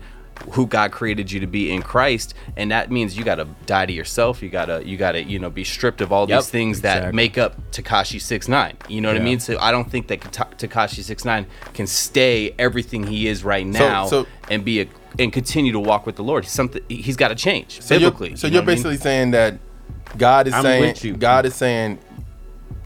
who 0.51 0.67
God 0.67 0.91
created 0.91 1.31
you 1.31 1.39
to 1.39 1.47
be 1.47 1.71
in 1.71 1.81
Christ, 1.81 2.33
and 2.55 2.71
that 2.71 2.91
means 2.91 3.17
you 3.17 3.23
got 3.23 3.35
to 3.35 3.47
die 3.65 3.85
to 3.85 3.93
yourself. 3.93 4.43
You 4.43 4.49
gotta, 4.49 4.85
you 4.85 4.97
gotta, 4.97 5.23
you 5.23 5.39
know, 5.39 5.49
be 5.49 5.63
stripped 5.63 6.01
of 6.01 6.11
all 6.11 6.27
Yep. 6.29 6.39
these 6.41 6.49
things 6.49 6.81
that 6.81 7.13
make 7.13 7.37
up 7.37 7.55
Tekashi 7.71 8.19
Six 8.21 8.47
Nine. 8.47 8.77
You 8.89 9.01
know 9.01 9.09
what 9.09 9.17
I 9.19 9.23
mean? 9.23 9.39
So 9.39 9.57
I 9.59 9.71
don't 9.71 9.89
think 9.89 10.07
that 10.07 10.19
Tekashi 10.21 11.03
Six 11.03 11.25
Nine 11.25 11.45
can 11.73 11.87
stay 11.87 12.53
everything 12.59 13.07
he 13.07 13.27
is 13.27 13.43
right 13.43 13.65
now 13.65 14.07
so- 14.07 14.27
and 14.49 14.63
be 14.65 14.81
a 14.81 14.87
and 15.17 15.31
continue 15.31 15.71
to 15.71 15.79
walk 15.79 16.05
with 16.05 16.17
the 16.17 16.23
Lord. 16.23 16.45
Something. 16.45 16.81
He's 16.89 17.15
got 17.15 17.29
to 17.29 17.35
change 17.35 17.81
So 17.81 17.95
biblically. 17.97 18.29
you're, 18.31 18.37
so 18.37 18.47
you 18.47 18.51
know 18.51 18.55
you're 18.57 18.61
what 18.63 18.71
I 18.71 18.75
mean? 18.75 18.83
basically 18.83 18.97
saying 18.97 19.31
that 19.31 19.57
God 20.17 20.47
is 20.47 20.53
I'm 20.53 20.61
saying 20.63 20.95
you. 21.01 21.13
God 21.15 21.45
is 21.45 21.55
saying 21.55 21.99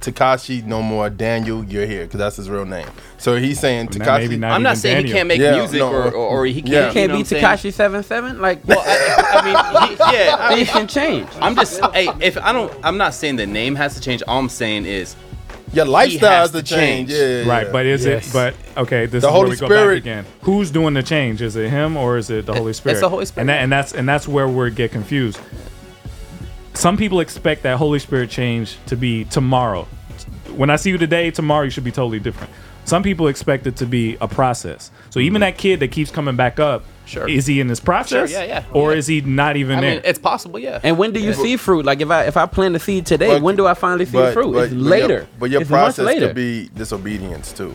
Tekashi 0.01 0.63
no 0.63 0.81
more 0.81 1.09
Daniel 1.09 1.63
you're 1.65 1.85
here 1.85 2.05
because 2.05 2.19
that's 2.19 2.38
his 2.38 2.49
real 2.49 2.65
name. 2.65 2.88
So 3.17 3.35
he's 3.35 3.59
saying 3.59 3.89
Well, 3.91 3.99
now 3.99 4.17
Tekashi. 4.19 4.43
I'm 4.51 4.63
not 4.63 4.77
saying 4.77 5.05
he 5.05 5.11
can't 5.11 5.27
make 5.27 5.41
music 5.41 5.81
or, 5.81 6.07
or, 6.07 6.13
or 6.13 6.45
he 6.45 6.61
can't. 6.61 6.67
Yeah. 6.67 6.88
you 6.88 6.93
Can't 6.93 7.09
know 7.09 7.15
be 7.17 7.23
what 7.23 7.34
I'm 7.34 7.41
saying? 7.41 7.43
Tekashi 7.43 7.73
seven 7.73 8.03
seven. 8.03 8.39
Like, 8.39 8.65
Well, 8.65 8.80
I, 8.80 9.39
I 9.41 9.45
mean, 9.85 9.89
he, 9.89 9.95
yeah, 10.17 10.35
I 10.39 10.55
things 10.55 10.69
can 10.69 10.88
change. 10.88 11.27
I'm 11.41 11.55
just, 11.55 11.84
hey, 11.93 12.09
if 12.21 12.38
I 12.38 12.53
don't, 12.53 12.73
I'm 12.84 12.97
not 12.97 13.13
saying 13.13 13.35
the 13.35 13.45
name 13.47 13.76
has 13.76 13.95
to 13.95 14.01
change. 14.01 14.23
All 14.27 14.39
I'm 14.39 14.47
saying 14.49 14.85
is 14.85 15.15
Your 15.73 15.85
lifestyle 15.85 16.30
has 16.43 16.51
has 16.53 16.63
to 16.63 16.63
change. 16.76 17.09
Yeah, 17.11 17.17
yeah, 17.43 17.49
Right, 17.49 17.67
yeah. 17.67 17.71
but 17.73 17.85
is 17.85 18.05
Yes. 18.05 18.30
it? 18.30 18.34
But 18.34 18.55
okay, 18.81 19.05
this 19.05 19.23
The 19.23 19.27
is 19.27 19.34
Holy 19.34 19.41
where 19.41 19.49
we 19.49 19.55
go 19.57 19.65
Spirit- 19.67 19.95
back 19.95 20.01
again. 20.03 20.26
Who's 20.43 20.71
doing 20.71 20.93
the 20.93 21.03
change? 21.03 21.41
Is 21.41 21.57
it 21.57 21.69
him 21.69 21.97
or 21.97 22.17
is 22.17 22.30
it 22.30 22.45
the 22.45 22.53
Holy 22.53 22.71
Spirit? 22.71 23.01
the 23.01 23.09
Holy 23.09 23.26
Spirit. 23.26 23.41
And 23.41 23.49
that, 23.49 23.61
and 23.63 23.71
that's 23.71 23.93
and 23.93 24.07
that's 24.07 24.27
where 24.30 24.47
we 24.47 24.71
get 24.71 24.91
confused. 24.93 25.39
Some 26.74 26.98
people 26.98 27.20
expect 27.20 27.64
that 27.64 27.78
Holy 27.78 28.00
Spirit 28.00 28.30
change 28.30 28.78
to 28.88 28.96
be 28.96 29.26
tomorrow. 29.26 29.84
When 30.56 30.70
I 30.70 30.76
see 30.78 30.90
you 30.91 30.98
today, 30.98 31.32
tomorrow 31.32 31.64
you 31.64 31.70
should 31.70 31.84
be 31.84 31.91
totally 31.91 32.20
different. 32.20 32.52
Some 32.86 33.04
people 33.04 33.28
expect 33.28 33.68
it 33.68 33.76
to 33.78 33.86
be 33.86 34.18
a 34.20 34.28
process. 34.28 34.90
So 35.10 35.20
even 35.20 35.41
that 35.41 35.58
kid 35.58 35.80
that 35.82 35.91
keeps 35.91 36.12
coming 36.12 36.36
back 36.36 36.60
up, 36.60 36.84
Mm-hmm. 37.10 37.22
Sure. 37.22 37.28
is 37.28 37.48
he 37.48 37.60
in 37.60 37.66
this 37.68 37.80
process? 37.80 38.32
yeah, 38.32 38.44
yeah, 38.44 38.64
Or 38.72 38.91
yeah. 38.91 39.00
is 39.00 39.08
he 39.08 39.22
not 39.22 39.56
even 39.58 39.80
I 39.80 39.82
there? 39.82 39.91
mean, 39.96 40.02
it's 40.06 40.20
possible, 40.20 40.60
yeah. 40.60 40.80
And 40.84 40.96
when 40.96 41.12
do 41.12 41.20
you 41.20 41.34
see 41.34 41.58
fruit? 41.58 41.84
Like 41.84 42.02
if 42.02 42.12
I 42.12 42.26
if 42.26 42.38
I 42.38 42.46
plant 42.46 42.74
the 42.74 42.80
seed 42.80 43.08
today, 43.08 43.30
But- 43.30 43.41
when 43.41 43.56
do 43.56 43.66
I 43.66 43.74
finally 43.74 44.06
see 44.06 44.12
but- 44.12 44.32
fruit? 44.32 44.54
but- 44.54 44.66
it's 44.66 44.74
but 44.76 44.80
your- 44.80 44.90
later. 44.91 45.28
But 45.40 45.50
your 45.50 45.62
It's 45.62 45.72
process 45.72 46.06
later. 46.06 46.28
could 46.28 46.36
be 46.36 46.70
disobedience 46.76 47.52
too. 47.52 47.74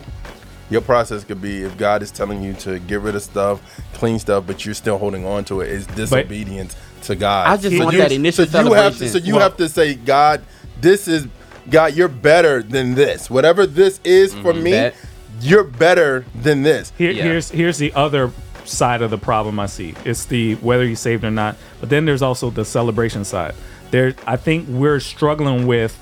Your 0.69 0.79
process 0.79 1.25
could 1.25 1.41
be 1.41 1.63
if 1.63 1.77
God 1.77 2.01
is 2.01 2.11
telling 2.11 2.41
you 2.43 2.53
to 2.53 2.79
get 2.79 3.01
rid 3.01 3.13
of 3.13 3.23
stuff, 3.23 3.59
clean 3.93 4.19
stuff, 4.19 4.45
but 4.47 4.63
you're 4.65 4.73
still 4.73 4.97
holding 4.97 5.25
on 5.25 5.43
to 5.45 5.59
it. 5.59 5.69
It's 5.69 5.85
disobedience 5.87 6.77
to 7.07 7.15
God. 7.15 7.47
I 7.47 7.57
just 7.57 7.77
want 7.77 7.93
you, 7.93 7.99
that 7.99 8.11
initial 8.11 8.45
so 8.45 8.61
you 8.61 8.73
have 8.73 8.97
to, 8.97 9.09
so 9.09 9.17
you 9.17 9.33
Well- 9.35 9.43
have 9.43 9.57
to 9.57 9.69
say, 9.69 9.95
God, 9.95 10.41
this 10.81 11.07
is 11.07 11.27
God. 11.69 11.95
You're 11.95 12.07
better 12.07 12.61
than 12.61 12.95
this. 12.95 13.29
Whatever 13.29 13.65
this 13.65 13.99
is 14.03 14.33
for 14.33 14.53
mm-hmm. 14.53 14.63
me, 14.63 14.71
Bet. 14.71 14.95
you're 15.41 15.63
better 15.63 16.25
than 16.35 16.63
this. 16.63 16.91
Here, 16.97 17.13
Here's 17.13 17.49
here's 17.49 17.77
the 17.77 17.93
other 17.93 18.31
side 18.65 19.01
of 19.01 19.11
the 19.11 19.17
problem 19.17 19.59
I 19.59 19.67
see. 19.67 19.93
It's 20.03 20.25
the 20.25 20.55
whether 20.55 20.85
you're 20.85 20.95
saved 20.95 21.23
or 21.23 21.31
not. 21.31 21.55
But 21.79 21.89
then 21.89 22.05
there's 22.05 22.21
also 22.21 22.49
the 22.49 22.65
celebration 22.65 23.23
side. 23.23 23.55
There, 23.91 24.15
I 24.25 24.37
think 24.37 24.67
we're 24.67 24.99
struggling 24.99 25.67
with. 25.67 25.97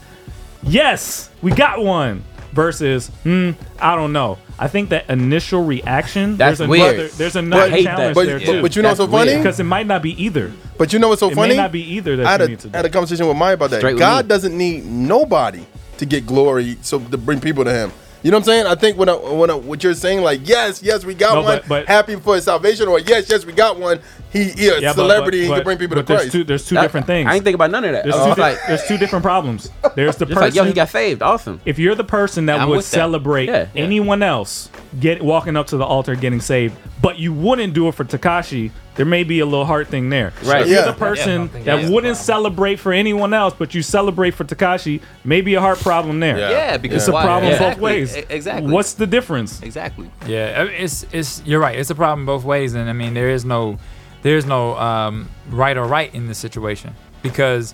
Yes, 0.63 1.29
we 1.41 1.51
got 1.51 1.83
one. 1.83 2.23
Versus, 2.53 3.07
hmm, 3.23 3.51
I 3.79 3.95
don't 3.95 4.13
know. 4.13 4.37
I 4.59 4.67
think 4.67 4.89
that 4.89 5.09
initial 5.09 5.63
reaction. 5.65 6.37
That's 6.37 6.59
there's 6.59 6.69
weird. 6.69 6.93
Another, 6.93 7.07
there's 7.09 7.35
another 7.35 7.63
I 7.63 7.69
hate 7.69 7.83
that. 7.85 7.97
challenge 7.97 8.15
But- 8.15 8.25
there 8.27 8.39
but- 8.39 8.45
too. 8.45 8.61
but 8.61 8.75
you 8.75 8.81
know 8.83 8.89
what's 8.89 8.99
so 8.99 9.07
funny? 9.07 9.35
Because 9.35 9.59
it 9.59 9.63
might 9.63 9.87
not 9.87 10.03
be 10.03 10.23
either. 10.23 10.51
But 10.77 10.93
you 10.93 10.99
know 10.99 11.07
what's 11.09 11.19
so 11.19 11.29
funny? 11.29 11.33
It 11.33 11.35
funny? 11.35 11.53
may 11.55 11.61
not 11.63 11.71
be 11.71 11.81
either 11.95 12.15
that 12.17 12.25
I 12.27 12.31
had, 12.31 12.39
you 12.41 12.45
a, 12.45 12.49
need 12.49 12.59
to 12.59 12.67
do. 12.69 12.77
had 12.77 12.85
a 12.85 12.89
conversation 12.89 13.27
with 13.27 13.37
Maya 13.37 13.55
about 13.55 13.71
that. 13.71 13.79
Straight 13.79 13.93
with 13.93 13.99
God 13.99 14.25
me. 14.25 14.29
doesn't 14.29 14.55
need 14.57 14.85
nobody 14.85 15.65
to 15.97 16.05
get 16.05 16.27
glory, 16.27 16.77
so 16.83 16.99
to 16.99 17.17
bring 17.17 17.39
people 17.41 17.63
to 17.63 17.71
Him. 17.73 17.91
You 18.21 18.31
know 18.31 18.37
what 18.37 18.41
I'm 18.43 18.45
saying? 18.45 18.65
I 18.67 18.75
think 18.75 18.97
when 18.97 19.09
I, 19.09 19.15
when 19.15 19.49
I, 19.49 19.55
what 19.55 19.83
you're 19.83 19.93
saying, 19.95 20.21
like 20.21 20.47
yes, 20.47 20.81
yes, 20.83 21.03
we 21.03 21.13
got 21.15 21.33
No, 21.33 21.41
one, 21.41 21.57
but- 21.59 21.67
but- 21.67 21.87
happy 21.87 22.15
for 22.15 22.39
salvation, 22.39 22.87
or 22.87 22.99
yes, 22.99 23.29
yes, 23.29 23.45
we 23.45 23.51
got 23.53 23.79
one. 23.79 23.99
He, 24.33 24.45
he 24.49 24.67
a 24.67 24.79
Yeah, 24.79 24.91
celebrity, 24.93 25.41
but- 25.41 25.43
he 25.43 25.47
but- 25.49 25.55
can 25.55 25.63
bring 25.63 25.77
people 25.77 25.95
but 25.95 26.01
to 26.01 26.07
there's 26.07 26.19
Christ. 26.21 26.31
two, 26.33 26.43
there's 26.43 26.67
two 26.67 26.77
I- 26.77 26.81
different 26.81 27.05
things. 27.07 27.29
I 27.29 27.35
ain't 27.35 27.43
think 27.43 27.55
about 27.55 27.71
none 27.71 27.85
of 27.85 27.91
that. 27.93 28.03
There's, 28.03 28.15
I 28.15 28.29
two, 28.29 28.35
di- 28.35 28.41
like, 28.41 28.57
there's 28.67 28.83
two 28.87 28.97
different 28.97 29.23
problems. 29.23 29.69
There's 29.95 30.15
the 30.17 30.25
person. 30.27 30.41
like, 30.41 30.55
yo, 30.55 30.63
he 30.65 30.73
got 30.73 30.89
saved. 30.89 31.21
Awesome. 31.21 31.61
if 31.65 31.77
you're 31.79 31.95
the 31.95 32.03
person 32.03 32.47
that 32.47 32.59
I'm 32.59 32.69
would 32.69 32.77
with 32.77 32.89
that. 32.91 32.95
celebrate 32.97 33.47
Yeah. 33.49 33.67
anyone 33.75 34.23
else 34.23 34.69
get 34.99 35.21
walking 35.23 35.55
up 35.55 35.67
to 35.67 35.77
the 35.77 35.85
altar 35.85 36.15
getting 36.15 36.41
saved, 36.41 36.75
but 37.01 37.17
you 37.19 37.31
wouldn't 37.33 37.73
do 37.73 37.87
it 37.87 37.95
for 37.95 38.03
Tekashi, 38.05 38.71
there 38.95 39.05
may 39.05 39.23
be 39.23 39.39
a 39.39 39.45
little 39.45 39.65
heart 39.65 39.87
thing 39.87 40.09
there. 40.09 40.33
Right. 40.43 40.61
If 40.61 40.67
you're 40.67 40.79
Yeah. 40.79 40.85
the 40.85 40.93
person 40.93 41.49
Yeah, 41.53 41.73
I 41.73 41.75
don't 41.77 41.85
that 41.85 41.91
wouldn't 41.91 42.17
celebrate 42.17 42.75
for 42.79 42.93
anyone 42.93 43.33
else, 43.33 43.53
but 43.57 43.73
you 43.75 43.81
celebrate 43.81 44.31
for 44.35 44.43
Tekashi, 44.45 45.01
maybe 45.25 45.53
a 45.55 45.59
heart 45.59 45.79
problem 45.79 46.19
there. 46.19 46.37
Yeah. 46.37 46.49
yeah, 46.51 46.77
because 46.77 47.03
It's 47.03 47.07
a 47.07 47.11
why? 47.11 47.23
problem 47.23 47.57
both 47.57 47.77
ways. 47.79 48.15
Exactly. 48.29 48.71
What's 48.71 48.93
the 48.93 49.07
difference? 49.07 49.61
exactly? 49.61 50.09
Yeah, 50.27 50.63
it's 50.63 51.05
it's 51.11 51.41
you're 51.45 51.59
right. 51.59 51.77
It's 51.77 51.89
a 51.89 51.95
problem 51.95 52.25
both 52.25 52.43
ways, 52.43 52.73
and 52.75 52.89
I 52.89 52.93
mean 52.93 53.13
there 53.15 53.29
is 53.29 53.43
no 53.45 53.77
there 54.23 54.35
is 54.37 54.45
no 54.45 54.75
um, 54.77 55.29
right 55.49 55.77
or 55.77 55.85
right 55.85 56.13
in 56.13 56.27
this 56.27 56.37
situation 56.39 56.95
because 57.21 57.73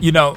you 0.00 0.10
know 0.12 0.36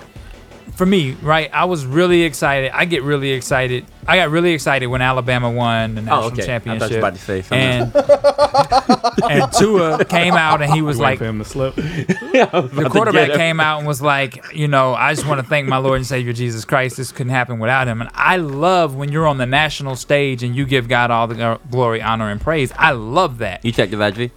for 0.73 0.85
me 0.85 1.11
right 1.21 1.49
I 1.53 1.65
was 1.65 1.85
really 1.85 2.23
excited. 2.23 2.71
I 2.73 2.85
get 2.85 3.03
really 3.03 3.31
excited. 3.31 3.85
I 4.07 4.17
got 4.17 4.29
really 4.29 4.51
excited 4.53 4.87
when 4.87 5.01
Alabama 5.01 5.49
won 5.49 5.95
the 5.95 6.01
national 6.01 6.23
Oh, 6.23 6.27
okay. 6.27 6.33
I 6.33 6.35
thought 6.35 6.39
you 6.39 6.45
championship. 6.45 6.91
were 6.91 6.97
about 6.97 7.15
to 7.15 7.21
say 7.21 7.41
something 7.41 7.59
and 7.59 9.31
and 9.31 9.53
Tua 9.53 10.05
came 10.05 10.33
out 10.33 10.61
and 10.61 10.71
he 10.73 10.81
was 10.81 10.97
You 10.97 11.03
like 11.03 11.19
for 11.19 11.25
him 11.25 11.39
to 11.39 11.45
slip. 11.45 11.75
the 11.75 12.89
quarterback 12.91 13.33
came 13.33 13.59
out 13.59 13.79
and 13.79 13.87
was 13.87 14.01
like, 14.01 14.53
you 14.53 14.67
know, 14.67 14.93
I 14.93 15.13
just 15.13 15.27
want 15.27 15.39
to 15.41 15.47
thank 15.47 15.67
my 15.67 15.77
Lord 15.77 15.97
and 15.97 16.05
Savior 16.07 16.33
Jesus 16.33 16.65
Christ. 16.65 16.97
This 16.97 17.11
couldn't 17.11 17.31
happen 17.31 17.59
without 17.59 17.87
him. 17.87 18.01
And 18.01 18.09
I 18.13 18.37
love 18.37 18.95
when 18.95 19.11
you're 19.11 19.27
on 19.27 19.37
the 19.37 19.45
national 19.45 19.95
stage 19.95 20.43
and 20.43 20.55
you 20.55 20.65
give 20.65 20.87
God 20.87 21.11
all 21.11 21.27
the 21.27 21.59
glory, 21.71 22.01
honor, 22.01 22.29
and 22.29 22.41
praise. 22.41 22.71
I 22.77 22.91
love 22.91 23.37
that. 23.39 23.63
You 23.63 23.71
checked 23.71 23.91
the 23.91 24.01
IG? 24.05 24.31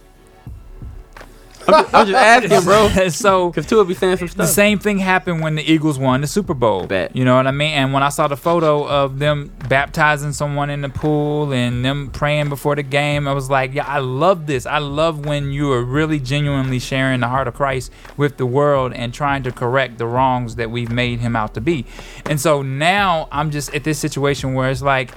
I'm 1.73 1.83
just, 1.83 1.95
I'm 1.95 2.07
just 2.07 2.51
asking, 2.51 2.61
bro. 2.95 3.09
so 3.09 3.49
because 3.49 3.65
Tua 3.65 3.79
will 3.79 3.85
be 3.85 3.93
saying 3.93 4.17
some 4.17 4.27
stuff. 4.27 4.47
The 4.47 4.51
same 4.51 4.79
thing 4.79 4.97
happened 4.97 5.41
when 5.41 5.55
the 5.55 5.63
Eagles 5.63 5.99
won 5.99 6.21
the 6.21 6.27
Super 6.27 6.53
Bowl. 6.53 6.85
Bet. 6.85 7.15
You 7.15 7.25
know 7.25 7.35
what 7.35 7.47
I 7.47 7.51
mean? 7.51 7.73
And 7.73 7.93
when 7.93 8.03
I 8.03 8.09
saw 8.09 8.27
the 8.27 8.37
photo 8.37 8.87
of 8.87 9.19
them 9.19 9.51
baptizing 9.67 10.33
someone 10.33 10.69
in 10.69 10.81
the 10.81 10.89
pool 10.89 11.51
and 11.53 11.83
them 11.83 12.09
praying 12.11 12.49
before 12.49 12.75
the 12.75 12.83
game, 12.83 13.27
I 13.27 13.33
was 13.33 13.49
like, 13.49 13.73
yeah, 13.73 13.85
I 13.85 13.99
love 13.99 14.47
this. 14.47 14.65
I 14.65 14.79
love 14.79 15.25
when 15.25 15.51
you 15.51 15.71
are 15.71 15.83
really 15.83 16.19
genuinely 16.19 16.79
sharing 16.79 17.19
the 17.19 17.27
heart 17.27 17.47
of 17.47 17.53
Christ 17.53 17.91
with 18.17 18.37
the 18.37 18.45
world 18.45 18.93
and 18.93 19.13
trying 19.13 19.43
to 19.43 19.51
correct 19.51 19.97
the 19.97 20.05
wrongs 20.07 20.55
that 20.55 20.71
we've 20.71 20.91
made 20.91 21.19
him 21.19 21.35
out 21.35 21.53
to 21.55 21.61
be. 21.61 21.85
And 22.25 22.39
so 22.39 22.61
now 22.61 23.27
I'm 23.31 23.51
just 23.51 23.73
at 23.73 23.83
this 23.83 23.99
situation 23.99 24.53
where 24.53 24.69
it's 24.69 24.81
like, 24.81 25.11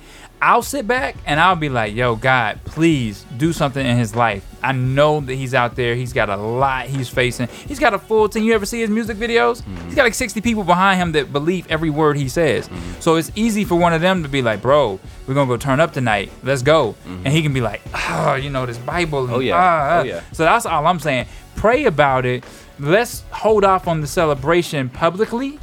I'll 0.44 0.62
sit 0.62 0.88
back 0.88 1.14
and 1.24 1.38
I'll 1.38 1.54
be 1.54 1.68
like, 1.68 1.94
yo, 1.94 2.16
God, 2.16 2.58
please 2.64 3.24
do 3.36 3.52
something 3.52 3.86
in 3.86 3.96
his 3.96 4.16
life. 4.16 4.44
I 4.60 4.72
know 4.72 5.20
that 5.20 5.34
he's 5.34 5.54
out 5.54 5.76
there. 5.76 5.94
He's 5.94 6.12
got 6.12 6.28
a 6.28 6.36
lot 6.36 6.86
he's 6.86 7.08
facing. 7.08 7.46
He's 7.46 7.78
got 7.78 7.94
a 7.94 7.98
full 7.98 8.28
team. 8.28 8.42
You 8.42 8.52
ever 8.54 8.66
see 8.66 8.80
his 8.80 8.90
music 8.90 9.18
videos? 9.18 9.62
He's 9.86 9.94
got 9.94 10.02
like 10.02 10.14
60 10.14 10.40
people 10.40 10.64
behind 10.64 11.00
him 11.00 11.12
that 11.12 11.32
believe 11.32 11.70
every 11.70 11.90
word 11.90 12.16
he 12.16 12.28
says. 12.28 12.68
So 12.98 13.14
it's 13.16 13.30
easy 13.36 13.64
for 13.64 13.76
one 13.76 13.92
of 13.92 14.00
them 14.00 14.24
to 14.24 14.28
be 14.28 14.42
like, 14.42 14.60
bro, 14.60 14.98
we're 15.28 15.34
going 15.34 15.46
to 15.46 15.52
go 15.54 15.56
turn 15.56 15.78
up 15.78 15.92
tonight. 15.92 16.32
Let's 16.42 16.62
go. 16.62 16.96
And 17.06 17.28
he 17.28 17.40
can 17.42 17.52
be 17.52 17.60
like, 17.60 17.80
oh, 17.94 18.34
you 18.34 18.50
know, 18.50 18.66
this 18.66 18.78
Bible. 18.78 19.24
And, 19.26 19.32
Oh, 19.34 19.38
yeah. 19.38 19.54
ah, 19.56 19.60
ah." 19.60 20.00
Oh, 20.00 20.02
yeah. 20.02 20.22
So 20.32 20.42
that's 20.42 20.66
all 20.66 20.84
I'm 20.88 20.98
saying. 20.98 21.26
Pray 21.54 21.84
about 21.84 22.26
it. 22.26 22.42
Let's 22.80 23.22
hold 23.30 23.64
off 23.64 23.86
on 23.86 24.00
the 24.00 24.08
celebration 24.08 24.88
publicly. 24.88 25.60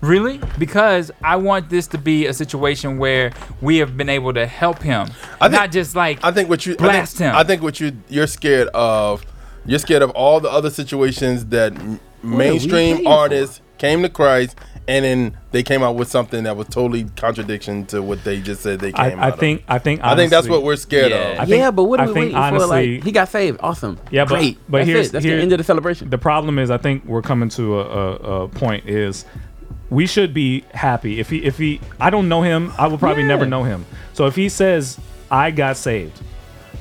Really? 0.00 0.40
Because 0.58 1.10
I 1.22 1.36
want 1.36 1.68
this 1.70 1.86
to 1.88 1.98
be 1.98 2.26
a 2.26 2.32
situation 2.34 2.98
where 2.98 3.32
we 3.60 3.78
have 3.78 3.96
been 3.96 4.08
able 4.08 4.32
to 4.34 4.46
help 4.46 4.80
him, 4.82 5.08
not 5.40 5.72
just 5.72 5.96
like 5.96 6.22
I 6.24 6.30
think 6.30 6.48
what 6.48 6.64
you 6.66 6.76
blast 6.76 7.16
I 7.16 7.18
think, 7.18 7.30
him. 7.30 7.34
I 7.36 7.44
think 7.44 7.62
what 7.62 7.80
you 7.80 7.92
you're 8.08 8.26
scared 8.28 8.68
of. 8.74 9.24
You're 9.66 9.78
scared 9.80 10.02
of 10.02 10.10
all 10.10 10.40
the 10.40 10.50
other 10.50 10.70
situations 10.70 11.46
that 11.46 11.72
m- 11.74 12.00
What 12.22 12.38
mainstream 12.38 12.96
paying 12.96 13.04
for? 13.04 13.12
artists 13.12 13.60
came 13.76 14.00
to 14.02 14.08
Christ 14.08 14.56
and 14.86 15.04
then 15.04 15.36
they 15.50 15.62
came 15.62 15.82
out 15.82 15.94
with 15.96 16.08
something 16.08 16.44
that 16.44 16.56
was 16.56 16.66
totally 16.68 17.04
contradiction 17.16 17.84
to 17.86 18.00
what 18.02 18.24
they 18.24 18.40
just 18.40 18.62
said 18.62 18.80
they 18.80 18.92
came 18.92 19.20
I 19.20 19.28
out 19.30 19.38
think 19.38 19.60
of. 19.60 19.66
I 19.68 19.78
think 19.78 20.00
I 20.02 20.16
think 20.16 20.30
that's 20.30 20.48
what 20.48 20.62
we're 20.62 20.76
scared 20.76 21.12
of. 21.12 21.38
I 21.38 21.44
think- 21.44 21.58
yeah, 21.58 21.70
but 21.70 21.84
what 21.84 22.00
are 22.00 22.04
I 22.04 22.06
we 22.06 22.14
think 22.14 22.24
waiting 22.34 22.36
for? 22.36 22.40
honestly, 22.64 22.94
Like 22.96 23.04
he 23.04 23.12
got 23.12 23.28
saved. 23.28 23.58
Awesome. 23.62 23.98
Yeah, 24.10 24.24
but 24.24 24.36
great. 24.36 24.58
but 24.70 24.78
that's 24.78 24.88
here's 24.88 25.06
it. 25.08 25.12
That's 25.12 25.24
here- 25.24 25.36
the 25.36 25.42
end 25.42 25.52
of 25.52 25.58
the 25.58 25.64
celebration. 25.64 26.08
The 26.08 26.16
problem 26.18 26.58
is, 26.58 26.70
I 26.70 26.78
think 26.78 27.04
we're 27.04 27.20
coming 27.20 27.50
to 27.50 27.80
a, 27.80 27.84
a, 27.84 28.14
a 28.44 28.48
point 28.48 28.88
is 28.88 29.26
we 29.90 30.06
should 30.06 30.34
be 30.34 30.64
happy 30.74 31.18
if 31.20 31.30
he 31.30 31.44
if 31.44 31.56
he 31.58 31.80
I 32.00 32.10
don't 32.10 32.28
know 32.28 32.42
him. 32.42 32.72
I 32.78 32.86
will 32.88 32.98
probably 32.98 33.22
Yeah. 33.22 33.28
never 33.28 33.46
know 33.46 33.64
him. 33.64 33.86
So 34.12 34.26
if 34.26 34.36
he 34.36 34.48
says 34.48 34.98
I 35.30 35.50
got 35.50 35.76
saved, 35.76 36.20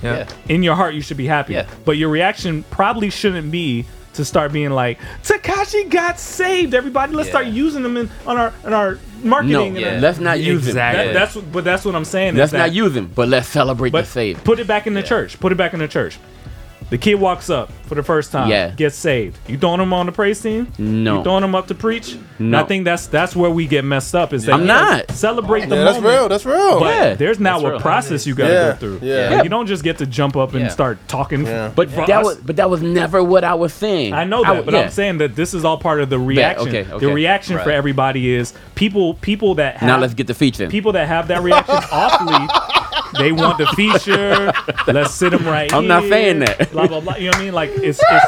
Yeah. 0.03 0.27
in 0.49 0.63
your 0.63 0.75
heart 0.75 0.93
you 0.93 1.01
should 1.01 1.17
be 1.17 1.27
happy. 1.27 1.53
Yeah. 1.53 1.65
But 1.85 1.97
your 1.97 2.09
reaction 2.09 2.63
probably 2.69 3.09
shouldn't 3.09 3.51
be 3.51 3.85
to 4.13 4.25
start 4.25 4.51
being 4.51 4.71
like 4.71 4.97
Tekashi 5.23 5.89
got 5.89 6.19
saved. 6.19 6.73
Everybody, 6.73 7.13
let's 7.13 7.29
start 7.29 7.45
using 7.47 7.83
them 7.83 7.97
in 7.97 8.09
on 8.25 8.37
our 8.37 8.51
on 8.65 8.73
our 8.73 8.97
marketing. 9.23 9.73
No, 9.75 9.79
and 9.79 10.01
let's 10.01 10.19
not 10.19 10.39
use 10.39 10.67
him. 10.67 10.75
That- 10.75 11.13
that's 11.13 11.35
what, 11.35 11.51
but 11.51 11.63
that's 11.63 11.85
what 11.85 11.93
I'm 11.95 12.05
saying. 12.05 12.33
is 12.33 12.39
Let's 12.39 12.51
that- 12.51 12.57
not 12.57 12.73
use 12.73 12.95
him, 12.95 13.11
but 13.13 13.27
let's 13.29 13.47
celebrate 13.47 13.91
but 13.91 14.05
the 14.05 14.11
saved. 14.11 14.43
Put 14.43 14.59
it 14.59 14.65
back 14.67 14.87
in 14.87 14.93
the 14.95 15.03
church. 15.03 15.39
Put 15.39 15.51
it 15.51 15.55
back 15.55 15.73
in 15.73 15.79
the 15.79 15.87
church. 15.87 16.17
The 16.89 16.97
kid 16.97 17.15
walks 17.15 17.49
up 17.49 17.69
for 17.87 17.95
the 17.95 18.03
first 18.03 18.31
time. 18.31 18.49
Yeah. 18.49 18.69
Gets 18.69 18.95
saved. 18.95 19.37
You 19.45 19.57
throwing 19.57 19.81
him 19.81 19.91
on 19.91 20.05
the 20.05 20.11
praise 20.13 20.41
team? 20.41 20.71
No. 20.77 21.17
You 21.17 21.23
throwing 21.23 21.43
him 21.43 21.53
up 21.53 21.67
to 21.67 21.75
preach? 21.75 22.15
No. 22.39 22.59
I 22.59 22.63
think 22.63 22.85
that's 22.85 23.07
that's 23.07 23.35
where 23.35 23.49
we 23.51 23.67
get 23.67 23.83
messed 23.83 24.15
up. 24.15 24.31
Is 24.31 24.45
that 24.45 24.53
I'm 24.53 24.65
not. 24.65 25.11
celebrate 25.11 25.67
the 25.67 25.75
Yeah, 25.75 25.83
that's 25.83 25.99
real, 25.99 26.29
that's 26.29 26.45
real. 26.45 26.79
But 26.79 26.95
Yeah. 26.95 27.13
there's 27.15 27.41
now 27.41 27.55
That's 27.59 27.63
a 27.65 27.69
real. 27.71 27.79
process 27.81 28.25
you 28.25 28.35
got 28.35 28.47
to 28.47 28.53
Yeah, 28.53 28.71
go 28.71 28.75
through. 28.77 28.99
yeah. 29.01 29.29
Like, 29.35 29.43
you 29.43 29.49
don't 29.49 29.67
just 29.67 29.83
get 29.83 29.97
to 29.97 30.05
jump 30.05 30.37
up 30.37 30.53
and 30.53 30.61
Yeah. 30.61 30.67
start 30.69 30.97
talking. 31.09 31.45
Yeah. 31.45 31.71
But 31.75 31.89
for 31.89 32.05
that 32.05 32.19
us- 32.19 32.25
was 32.25 32.37
but 32.37 32.55
that 32.55 32.69
was 32.69 32.81
never 32.81 33.21
what 33.21 33.43
I 33.43 33.55
was 33.55 33.73
saying. 33.73 34.13
I 34.13 34.23
know 34.23 34.43
that, 34.43 34.47
w- 34.47 34.63
but 34.63 34.73
yeah. 34.73 34.81
I'm 34.83 34.89
saying 34.89 35.17
that 35.17 35.35
this 35.35 35.53
is 35.53 35.65
all 35.65 35.77
part 35.77 35.99
of 35.99 36.09
the 36.09 36.19
reaction. 36.19 36.69
okay, 36.69 36.79
okay. 36.81 36.89
The 36.89 36.95
okay. 36.95 37.05
reaction 37.07 37.59
for 37.59 37.69
everybody 37.71 38.33
is 38.33 38.53
people 38.75 39.15
people 39.15 39.55
that 39.55 39.75
have 39.77 39.87
Now 39.87 39.97
let's 39.99 40.13
get 40.13 40.27
the 40.27 40.33
feature. 40.33 40.67
people 40.67 40.93
that 40.93 41.07
have 41.09 41.27
that 41.27 41.41
reaction 41.43 41.75
awfully. 41.91 42.47
They 43.17 43.31
want 43.31 43.57
the 43.57 43.67
feature. 43.67 44.51
Let's 44.91 45.13
sit 45.13 45.31
them 45.31 45.45
right 45.45 45.71
I'm 45.73 45.87
not 45.87 46.03
saying 46.03 46.39
that. 46.39 46.71
Blah 46.71 46.87
blah 46.87 46.99
blah. 47.01 47.15
You 47.15 47.25
know 47.25 47.29
what 47.31 47.37
I 47.37 47.43
mean? 47.43 47.53
Like 47.53 47.69
it's 47.75 47.99
it's, 48.09 48.25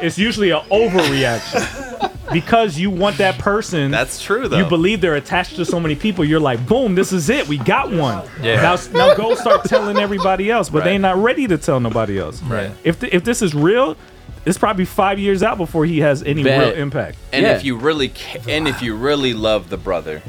it's 0.00 0.18
usually 0.18 0.50
an 0.50 0.60
overreaction 0.70 2.32
because 2.32 2.78
you 2.78 2.90
want 2.90 3.18
that 3.18 3.38
person. 3.38 3.90
That's 3.90 4.22
true, 4.22 4.48
though. 4.48 4.58
You 4.58 4.64
believe 4.66 5.00
they're 5.00 5.16
attached 5.16 5.56
to 5.56 5.64
so 5.64 5.78
many 5.78 5.94
people. 5.94 6.24
You're 6.24 6.40
like, 6.40 6.66
boom, 6.66 6.94
this 6.94 7.12
is 7.12 7.28
it. 7.28 7.46
We 7.48 7.58
got 7.58 7.90
one. 7.92 8.26
Yeah. 8.42 8.62
Now 8.62 8.76
now 8.92 9.14
go 9.14 9.34
start 9.34 9.64
telling 9.64 9.98
everybody 9.98 10.50
else, 10.50 10.68
but 10.70 10.84
they 10.84 10.92
Right. 10.92 11.00
not 11.00 11.16
ready 11.18 11.46
to 11.46 11.58
tell 11.58 11.80
nobody 11.80 12.18
else. 12.18 12.42
Right. 12.42 12.70
If 12.84 13.00
the, 13.00 13.14
if 13.14 13.24
this 13.24 13.42
is 13.42 13.54
real, 13.54 13.96
it's 14.44 14.58
probably 14.58 14.84
five 14.86 15.18
years 15.18 15.42
out 15.42 15.56
before 15.58 15.84
he 15.84 16.00
has 16.00 16.22
any 16.22 16.42
Bet. 16.42 16.58
real 16.74 16.82
impact. 16.82 17.18
And 17.32 17.46
if 17.46 17.64
you 17.64 17.76
really, 17.76 18.08
ca- 18.08 18.40
and 18.48 18.66
if 18.66 18.82
you 18.82 18.96
really 18.96 19.34
love 19.34 19.68
the 19.68 19.76
brother, 19.76 20.22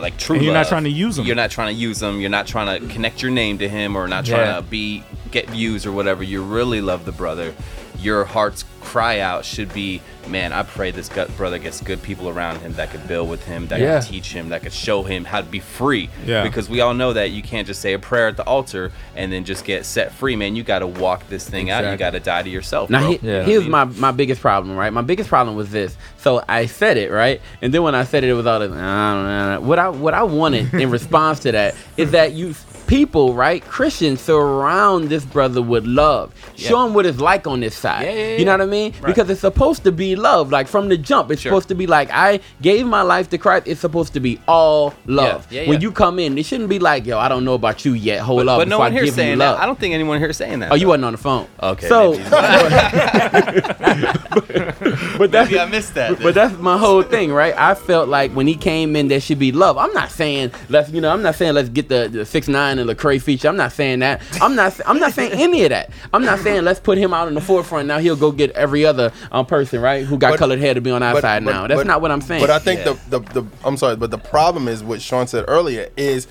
like 0.02 0.16
true, 0.18 0.36
And 0.36 0.44
you're 0.44 0.54
not 0.54 0.68
trying 0.68 0.84
to 0.84 0.90
use 0.90 1.18
him. 1.18 1.26
You're 1.26 1.36
not 1.36 1.50
trying 1.50 1.74
to 1.74 1.80
use 1.80 2.02
him. 2.02 2.20
You're 2.20 2.30
not 2.30 2.46
trying 2.46 2.80
to 2.80 2.86
connect 2.92 3.22
your 3.22 3.30
name 3.30 3.58
to 3.58 3.68
him, 3.68 3.96
or 3.96 4.06
not 4.08 4.26
Yeah. 4.26 4.36
trying 4.36 4.62
to 4.62 4.68
be 4.68 5.02
get 5.36 5.50
views 5.50 5.84
or 5.84 5.92
whatever. 5.92 6.22
You 6.22 6.42
really 6.42 6.80
love 6.80 7.04
the 7.04 7.12
brother. 7.12 7.54
Your 7.98 8.24
heart's 8.24 8.64
cry 8.80 9.20
out 9.20 9.44
should 9.44 9.72
be, 9.74 10.00
man. 10.28 10.52
I 10.52 10.62
pray 10.62 10.90
this 10.92 11.08
gut 11.08 11.34
brother 11.36 11.58
gets 11.58 11.80
good 11.80 12.02
people 12.02 12.28
around 12.28 12.60
him 12.60 12.72
that 12.74 12.90
could 12.90 13.06
build 13.08 13.28
with 13.28 13.44
him, 13.44 13.66
that 13.68 13.80
Yeah. 13.80 14.00
could 14.00 14.08
teach 14.08 14.32
him, 14.32 14.50
that 14.50 14.62
could 14.62 14.72
show 14.72 15.02
him 15.02 15.24
how 15.24 15.40
to 15.40 15.46
be 15.46 15.58
free. 15.60 16.08
Yeah. 16.24 16.42
Because 16.42 16.68
we 16.70 16.80
all 16.82 16.94
know 16.94 17.12
that 17.14 17.30
you 17.32 17.42
can't 17.42 17.66
just 17.66 17.80
say 17.80 17.94
a 17.94 17.98
prayer 17.98 18.28
at 18.28 18.36
the 18.36 18.44
altar 18.44 18.92
and 19.16 19.32
then 19.32 19.44
just 19.44 19.64
get 19.64 19.84
set 19.86 20.12
free, 20.12 20.36
man. 20.36 20.56
You 20.56 20.62
got 20.62 20.78
to 20.80 20.86
walk 20.86 21.28
this 21.28 21.48
thing 21.48 21.68
out. 21.70 21.84
You 21.90 21.96
got 21.96 22.10
to 22.12 22.20
die 22.20 22.42
to 22.42 22.48
yourself. 22.50 22.88
Now 22.90 23.00
bro. 23.00 23.10
he- 23.12 23.50
here's 23.50 23.66
my 23.66 23.84
my 23.84 24.12
biggest 24.12 24.40
problem, 24.40 24.76
right? 24.76 24.92
My 24.92 25.02
biggest 25.02 25.28
problem 25.28 25.56
was 25.56 25.70
this. 25.70 25.96
So 26.18 26.42
I 26.48 26.66
said 26.66 26.96
it, 26.96 27.10
right? 27.10 27.40
And 27.60 27.72
then 27.74 27.82
when 27.82 27.94
I 27.94 28.04
said 28.04 28.24
it, 28.24 28.30
it 28.30 28.34
was 28.34 28.46
all 28.46 28.60
this. 28.60 28.70
"Ah, 28.72 28.76
nah, 28.76 29.54
nah." 29.54 29.60
What 29.60 29.78
I 29.78 29.88
what 29.88 30.14
I 30.14 30.22
wanted 30.22 30.72
in 30.74 30.90
response 30.98 31.40
to 31.40 31.52
that 31.52 31.74
is 31.96 32.10
that 32.12 32.32
you 32.34 32.54
people, 32.86 33.34
right? 33.34 33.62
Christians 33.64 34.20
surround 34.20 35.08
this 35.08 35.24
brother 35.24 35.62
with 35.62 35.84
love. 35.84 36.32
Show 36.56 36.86
him 36.86 36.94
what 36.94 37.06
it's 37.06 37.20
like 37.20 37.46
on 37.46 37.60
this 37.60 37.74
side. 37.74 38.04
Yeah, 38.06 38.12
yeah, 38.12 38.36
You 38.38 38.44
know 38.44 38.52
what 38.52 38.60
I 38.62 38.66
mean? 38.66 38.92
Right. 38.92 39.06
Because 39.06 39.28
it's 39.30 39.40
supposed 39.40 39.84
to 39.84 39.92
be 39.92 40.16
love. 40.16 40.50
Like 40.50 40.68
from 40.68 40.88
the 40.88 40.96
jump, 40.96 41.30
it's 41.30 41.42
Sure. 41.42 41.50
supposed 41.50 41.68
to 41.68 41.74
be 41.74 41.86
like 41.86 42.08
I 42.12 42.40
gave 42.62 42.86
my 42.86 43.02
life 43.02 43.28
to 43.30 43.38
Christ. 43.38 43.66
It's 43.66 43.80
supposed 43.80 44.12
to 44.14 44.20
be 44.20 44.40
all 44.48 44.94
love. 45.06 45.50
When 45.50 45.80
you 45.80 45.92
come 45.92 46.18
in, 46.18 46.38
it 46.38 46.46
shouldn't 46.46 46.68
be 46.68 46.78
like, 46.78 47.06
yo, 47.06 47.18
I 47.18 47.28
don't 47.28 47.44
know 47.44 47.54
about 47.54 47.84
you 47.84 47.92
yet. 47.94 48.20
Hold 48.20 48.46
But, 48.46 48.52
up. 48.52 48.58
but 48.60 48.68
no 48.68 48.78
one 48.78 48.92
I 48.92 48.94
here 48.94 49.06
saying 49.08 49.38
that. 49.38 49.58
I 49.58 49.66
don't 49.66 49.78
think 49.78 49.94
anyone 49.94 50.18
here 50.18 50.32
saying 50.32 50.60
that. 50.60 50.72
Oh, 50.72 50.74
you 50.74 50.88
wasn't 50.88 51.04
on 51.06 51.12
the 51.12 51.18
phone. 51.18 51.46
Okay. 51.62 51.88
So, 51.88 52.12
maybe. 52.12 52.24
but 55.18 55.32
that's 55.32 55.50
Maybe 55.50 55.60
I 55.60 55.66
missed 55.66 55.94
that. 55.94 56.20
But 56.22 56.34
that's 56.34 56.56
my 56.58 56.78
whole 56.78 57.02
thing, 57.02 57.32
right? 57.32 57.54
I 57.56 57.74
felt 57.74 58.08
like 58.08 58.32
when 58.32 58.46
he 58.46 58.54
came 58.54 58.96
in, 58.96 59.08
there 59.08 59.20
should 59.20 59.38
be 59.38 59.52
love. 59.52 59.76
I'm 59.78 59.92
not 59.92 60.10
saying 60.10 60.52
let's, 60.68 60.90
you 60.90 61.00
know, 61.00 61.10
I'm 61.10 61.22
not 61.22 61.34
saying 61.34 61.54
let's 61.54 61.68
get 61.68 61.88
the, 61.88 62.08
the 62.10 62.24
six 62.24 62.48
nine 62.48 62.75
and 62.78 62.88
Lecrae 62.88 63.20
feature. 63.20 63.48
I'm 63.48 63.56
not 63.56 63.72
saying 63.72 64.00
that. 64.00 64.22
I'm 64.40 64.54
not. 64.54 64.78
I'm 64.86 64.98
not 64.98 65.12
saying 65.12 65.32
any 65.32 65.64
of 65.64 65.70
that. 65.70 65.90
I'm 66.12 66.24
not 66.24 66.38
saying 66.40 66.64
let's 66.64 66.80
put 66.80 66.98
him 66.98 67.12
out 67.14 67.28
in 67.28 67.34
the 67.34 67.40
forefront. 67.40 67.86
Now 67.88 67.98
he'll 67.98 68.16
go 68.16 68.32
get 68.32 68.50
every 68.52 68.84
other 68.84 69.12
um, 69.32 69.46
person, 69.46 69.80
right, 69.80 70.04
who 70.04 70.18
got 70.18 70.32
But- 70.32 70.38
colored 70.38 70.58
hair 70.58 70.74
to 70.74 70.80
be 70.80 70.90
on 70.90 71.02
our 71.02 71.14
but- 71.14 71.22
side 71.22 71.44
but- 71.44 71.52
now. 71.52 71.66
That's 71.66 71.80
but- 71.80 71.86
not 71.86 72.00
what 72.00 72.10
I'm 72.10 72.20
saying. 72.20 72.40
But 72.42 72.50
I 72.50 72.58
think 72.58 72.84
the, 72.84 72.98
the 73.10 73.20
the 73.40 73.46
I'm 73.64 73.76
sorry, 73.76 73.96
but 73.96 74.10
the 74.10 74.18
problem 74.18 74.68
is 74.68 74.82
what 74.82 75.00
Sean 75.02 75.26
said 75.26 75.44
earlier 75.48 75.88
is 75.96 76.26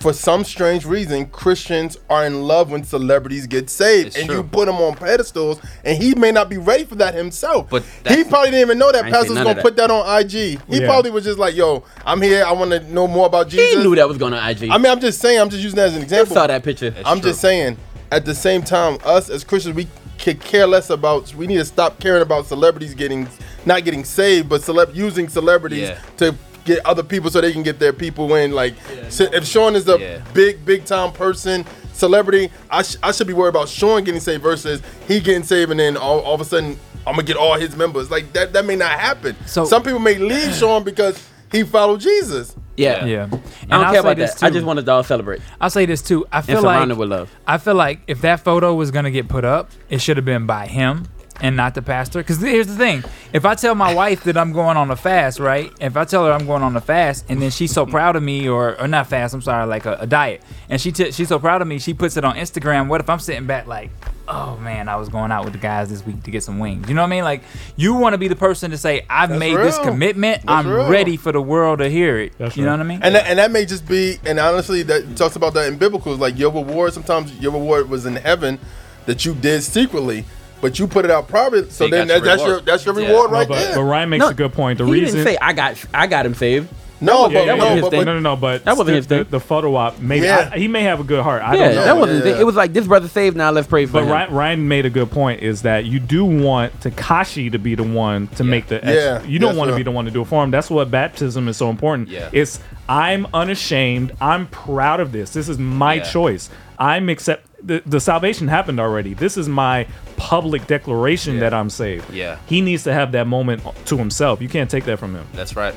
for 0.00 0.12
some 0.12 0.44
strange 0.44 0.84
reason 0.84 1.26
Christians 1.26 1.98
are 2.08 2.24
in 2.24 2.42
love 2.42 2.70
when 2.70 2.84
celebrities 2.84 3.46
get 3.46 3.68
saved, 3.68 4.16
and 4.16 4.28
you 4.30 4.42
put 4.42 4.66
them 4.66 4.76
on 4.76 4.94
pedestals, 4.94 5.60
and 5.84 6.00
he 6.00 6.14
may 6.14 6.30
not 6.30 6.48
be 6.48 6.56
ready 6.56 6.84
for 6.84 6.94
that 6.96 7.14
himself. 7.14 7.68
But 7.70 7.82
he 8.06 8.22
probably 8.24 8.50
didn't 8.50 8.60
even 8.66 8.78
know 8.78 8.92
that 8.92 9.04
I 9.04 9.06
ain't 9.08 9.14
say 9.14 9.20
pastor's 9.20 9.38
gonna 9.38 9.50
of 9.58 9.62
put 9.62 9.76
that 9.76 9.90
on 9.90 10.20
IG. 10.20 10.30
He 10.30 10.58
Yeah. 10.68 10.86
probably 10.86 11.10
was 11.10 11.24
just 11.24 11.38
like, 11.38 11.56
"Yo, 11.56 11.82
I'm 12.06 12.22
here. 12.22 12.44
I 12.44 12.52
want 12.52 12.70
to 12.70 12.80
know 12.92 13.08
more 13.08 13.26
about 13.26 13.48
Jesus." 13.48 13.74
he 13.74 13.82
knew 13.82 13.94
that 13.96 14.08
was 14.08 14.18
going 14.18 14.32
to 14.32 14.38
IG. 14.50 14.70
I 14.70 14.78
mean, 14.78 14.86
I'm 14.92 15.00
just 15.00 15.20
saying. 15.20 15.40
I'm 15.40 15.50
just 15.50 15.62
using 15.62 15.76
that 15.76 15.88
as 15.88 15.96
an 15.96 16.02
example. 16.02 16.34
saw 16.34 16.46
that 16.46 16.62
picture. 16.62 16.94
I'm 17.04 17.20
just 17.20 17.40
saying. 17.40 17.76
At 18.10 18.24
the 18.24 18.34
same 18.34 18.62
time, 18.62 18.98
us 19.04 19.28
as 19.28 19.44
Christians, 19.44 19.74
we 19.76 19.86
could 20.18 20.40
care 20.40 20.66
less 20.66 20.88
about. 20.88 21.34
We 21.34 21.46
need 21.46 21.58
to 21.58 21.64
stop 21.64 22.00
caring 22.00 22.22
about 22.22 22.46
celebrities 22.46 22.94
getting, 22.94 23.28
not 23.66 23.84
getting 23.84 24.02
saved, 24.02 24.48
but 24.48 24.62
celeb 24.62 24.94
using 24.94 25.28
celebrities 25.28 25.90
Yeah. 25.90 25.98
to 26.16 26.34
get 26.68 26.86
other 26.86 27.02
people 27.02 27.30
so 27.30 27.40
they 27.40 27.52
can 27.52 27.62
get 27.64 27.78
their 27.80 27.92
people 27.92 28.32
in. 28.36 28.52
Like, 28.52 28.74
so 29.08 29.24
if 29.32 29.44
Sean 29.46 29.74
is 29.74 29.88
a 29.88 29.98
Yeah. 29.98 30.18
big, 30.34 30.64
big 30.64 30.84
time 30.84 31.10
person, 31.12 31.64
celebrity, 31.92 32.50
I, 32.70 32.82
sh- 32.82 32.96
I 33.02 33.10
should 33.12 33.26
be 33.26 33.32
worried 33.32 33.50
about 33.50 33.68
Sean 33.68 34.04
getting 34.04 34.20
saved 34.20 34.42
versus 34.42 34.80
he 35.08 35.18
getting 35.20 35.42
saved, 35.42 35.70
and 35.72 35.80
then 35.80 35.96
all, 35.96 36.20
all 36.20 36.34
of 36.34 36.40
a 36.40 36.44
sudden 36.44 36.78
I'm 37.06 37.14
gonna 37.14 37.22
get 37.24 37.36
all 37.36 37.54
his 37.58 37.74
members. 37.74 38.10
Like 38.10 38.32
that, 38.34 38.52
that 38.52 38.64
may 38.66 38.76
not 38.76 38.92
happen. 38.92 39.34
So- 39.46 39.64
some 39.64 39.82
people 39.82 39.98
may 39.98 40.16
leave 40.18 40.54
Sean 40.60 40.84
because 40.84 41.20
he 41.50 41.62
followed 41.64 42.00
Jesus. 42.00 42.54
yeah, 42.76 43.04
Yeah. 43.06 43.24
I 43.24 43.28
don't 43.28 43.40
I'll 43.72 43.90
care 43.92 44.00
about 44.00 44.16
this 44.18 44.34
that. 44.34 44.44
I 44.46 44.48
too. 44.50 44.54
just 44.56 44.66
wanted 44.66 44.84
to 44.86 44.92
all 44.92 45.02
celebrate. 45.02 45.40
I'll 45.60 45.70
say 45.70 45.86
this 45.86 46.02
too. 46.02 46.26
I 46.30 46.42
feel 46.42 46.60
surround 46.60 46.90
like 46.90 46.98
with 46.98 47.08
love. 47.08 47.30
I 47.46 47.58
feel 47.58 47.74
like 47.74 48.00
if 48.06 48.20
that 48.20 48.40
photo 48.44 48.74
was 48.74 48.90
gonna 48.90 49.10
get 49.10 49.28
put 49.28 49.44
up, 49.44 49.70
it 49.88 50.00
should 50.00 50.16
have 50.18 50.26
been 50.26 50.46
by 50.46 50.66
him 50.66 51.06
and 51.40 51.56
not 51.56 51.74
the 51.74 51.82
pastor. 51.82 52.20
Because 52.20 52.40
here's 52.40 52.66
the 52.66 52.76
thing: 52.76 53.04
if 53.32 53.44
I 53.44 53.54
tell 53.54 53.74
my 53.74 53.94
wife 53.94 54.24
that 54.24 54.36
I'm 54.36 54.52
going 54.52 54.76
on 54.76 54.90
a 54.90 54.96
fast, 54.96 55.38
right? 55.38 55.72
If 55.80 55.96
I 55.96 56.04
tell 56.04 56.26
her 56.26 56.32
I'm 56.32 56.46
going 56.46 56.62
on 56.62 56.76
a 56.76 56.80
fast, 56.80 57.24
and 57.28 57.40
then 57.40 57.50
she's 57.50 57.72
so 57.72 57.86
proud 57.86 58.16
of 58.16 58.22
me, 58.22 58.48
or 58.48 58.80
or 58.80 58.88
not 58.88 59.06
fast, 59.08 59.34
I'm 59.34 59.42
sorry, 59.42 59.66
like 59.66 59.86
a, 59.86 59.98
a 60.00 60.06
diet, 60.06 60.42
and 60.68 60.80
she 60.80 60.92
t- 60.92 61.12
she's 61.12 61.28
so 61.28 61.38
proud 61.38 61.62
of 61.62 61.68
me, 61.68 61.78
she 61.78 61.94
puts 61.94 62.16
it 62.16 62.24
on 62.24 62.36
Instagram. 62.36 62.88
What 62.88 63.00
if 63.00 63.08
I'm 63.08 63.20
sitting 63.20 63.46
back 63.46 63.66
like? 63.66 63.90
oh 64.28 64.56
man, 64.58 64.88
I 64.88 64.96
was 64.96 65.08
going 65.08 65.32
out 65.32 65.44
with 65.44 65.54
the 65.54 65.58
guys 65.58 65.88
this 65.88 66.04
week 66.04 66.22
to 66.24 66.30
get 66.30 66.42
some 66.42 66.58
wings. 66.58 66.88
You 66.88 66.94
know 66.94 67.00
what 67.02 67.06
I 67.06 67.10
mean? 67.10 67.24
Like 67.24 67.42
you 67.76 67.94
want 67.94 68.12
to 68.12 68.18
be 68.18 68.28
the 68.28 68.36
person 68.36 68.70
to 68.70 68.78
say, 68.78 69.04
I've 69.08 69.30
That's 69.30 69.40
made 69.40 69.56
this 69.56 69.78
commitment. 69.78 70.42
That's 70.42 70.66
I'm 70.66 70.68
real. 70.68 70.88
ready 70.88 71.16
for 71.16 71.32
the 71.32 71.40
world 71.40 71.78
to 71.78 71.88
hear 71.88 72.18
it. 72.18 72.34
you 72.54 72.64
know 72.64 72.72
what 72.72 72.80
I 72.80 72.84
mean? 72.84 73.00
And 73.02 73.14
that, 73.14 73.26
and 73.26 73.38
that 73.38 73.50
may 73.50 73.64
just 73.64 73.88
be, 73.88 74.18
and 74.24 74.38
honestly, 74.38 74.82
that 74.84 75.16
talks 75.16 75.36
about 75.36 75.54
that 75.54 75.66
in 75.68 75.78
biblical. 75.78 76.14
Like 76.14 76.38
your 76.38 76.52
reward, 76.52 76.92
sometimes 76.92 77.36
your 77.38 77.52
reward 77.52 77.88
was 77.88 78.06
in 78.06 78.16
heaven 78.16 78.58
that 79.06 79.24
you 79.24 79.34
did 79.34 79.62
secretly, 79.62 80.24
but 80.60 80.78
you 80.78 80.86
put 80.86 81.04
it 81.04 81.10
out 81.10 81.28
private. 81.28 81.72
So 81.72 81.84
You 81.84 81.90
then 81.90 82.08
got 82.08 82.22
that, 82.22 82.24
your 82.24 82.26
that's 82.26 82.40
your 82.42 82.48
reward. 82.50 82.66
that's 82.66 82.84
your 82.86 83.00
Yeah. 83.00 83.06
reward 83.08 83.30
No, 83.30 83.36
right 83.38 83.48
but, 83.48 83.54
there. 83.58 83.74
but 83.76 83.82
Ryan 83.82 84.08
makes 84.10 84.26
a 84.28 84.34
good 84.34 84.52
point. 84.52 84.78
The 84.78 84.84
he 84.86 84.92
reason 84.92 85.16
didn't 85.20 85.26
say 85.32 85.38
I 85.40 85.52
got 85.52 85.76
I 85.94 86.06
got 86.06 86.26
him 86.26 86.34
saved. 86.34 86.68
No, 87.00 87.28
but- 87.28 87.34
wasn't- 87.34 87.46
that 87.46 87.58
no, 87.58 87.64
wasn't 87.64 87.80
but- 87.92 88.04
no, 88.06 88.14
no, 88.14 88.18
no, 88.18 88.34
but 88.36 88.64
that 88.64 88.72
wasn't 88.72 88.86
the, 88.88 88.92
his 88.94 89.06
thing. 89.06 89.18
the, 89.18 89.24
the 89.30 89.38
photo 89.38 89.76
op. 89.76 90.00
Maybe 90.00 90.26
Yeah. 90.26 90.50
I, 90.52 90.58
he 90.58 90.66
may 90.66 90.82
have 90.82 90.98
a 90.98 91.04
good 91.04 91.22
heart. 91.22 91.42
I 91.44 91.54
yeah, 91.54 91.66
don't 91.66 91.74
know. 91.76 91.84
that 91.84 91.96
wasn't 91.96 92.24
his 92.24 92.32
thing. 92.32 92.40
It 92.40 92.44
was 92.44 92.56
like 92.56 92.72
this 92.72 92.88
brother 92.88 93.06
saved. 93.06 93.36
Now 93.36 93.52
let's 93.52 93.68
pray 93.68 93.86
for 93.86 93.92
But 93.92 94.02
him. 94.02 94.08
Ryan, 94.10 94.34
Ryan 94.34 94.66
made 94.68 94.84
a 94.84 94.90
good 94.90 95.08
point. 95.12 95.40
Is 95.40 95.62
that 95.62 95.84
you 95.84 96.00
do 96.00 96.24
want 96.24 96.72
Tekashi 96.80 97.52
to 97.52 97.58
be 97.60 97.76
the 97.76 97.84
one 97.84 98.26
to 98.34 98.42
make 98.42 98.66
the. 98.66 98.84
Ex- 98.84 98.96
Yeah, 98.96 99.22
you 99.22 99.38
don't 99.38 99.52
yeah, 99.52 99.58
want 99.60 99.68
to 99.68 99.72
sure. 99.74 99.78
be 99.78 99.82
the 99.84 99.92
one 99.92 100.06
to 100.06 100.10
do 100.10 100.22
it 100.22 100.26
for 100.26 100.42
him. 100.42 100.50
That's 100.50 100.70
what 100.70 100.90
baptism 100.90 101.46
is 101.46 101.56
so 101.56 101.70
important. 101.70 102.08
Yeah. 102.08 102.30
It's 102.32 102.58
I'm 102.88 103.28
unashamed. 103.32 104.12
I'm 104.20 104.48
proud 104.48 104.98
of 104.98 105.12
this. 105.12 105.30
This 105.30 105.48
is 105.48 105.56
my 105.56 105.94
Yeah. 105.94 106.02
choice. 106.02 106.50
I'm 106.80 107.08
accept. 107.10 107.44
The, 107.62 107.82
the 107.86 108.00
salvation 108.00 108.46
happened 108.48 108.78
already. 108.78 109.14
This 109.14 109.36
is 109.36 109.48
my 109.48 109.86
public 110.16 110.66
declaration 110.68 111.40
that 111.40 111.52
I'm 111.52 111.70
saved. 111.70 112.08
Yeah. 112.12 112.38
He 112.46 112.60
needs 112.60 112.84
to 112.84 112.92
have 112.92 113.12
that 113.12 113.26
moment 113.26 113.62
to 113.86 113.96
himself. 113.96 114.40
You 114.40 114.48
can't 114.48 114.70
take 114.70 114.84
that 114.84 114.98
from 114.98 115.14
him. 115.14 115.26
That's 115.32 115.56
right. 115.56 115.74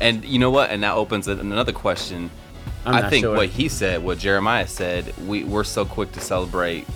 And 0.00 0.24
you 0.24 0.38
know 0.38 0.50
what? 0.50 0.70
And 0.70 0.82
that 0.82 0.94
opens 0.94 1.28
a- 1.28 1.32
another 1.32 1.72
question. 1.72 2.30
I'm 2.84 2.94
I 2.94 3.00
not 3.02 3.10
think 3.10 3.24
sure. 3.24 3.36
what 3.36 3.48
he 3.50 3.68
said, 3.68 4.02
what 4.02 4.18
Jeremiah 4.18 4.66
said, 4.66 5.14
we, 5.26 5.44
we're 5.44 5.64
so 5.64 5.84
quick 5.84 6.12
to 6.12 6.20
celebrate 6.20 6.86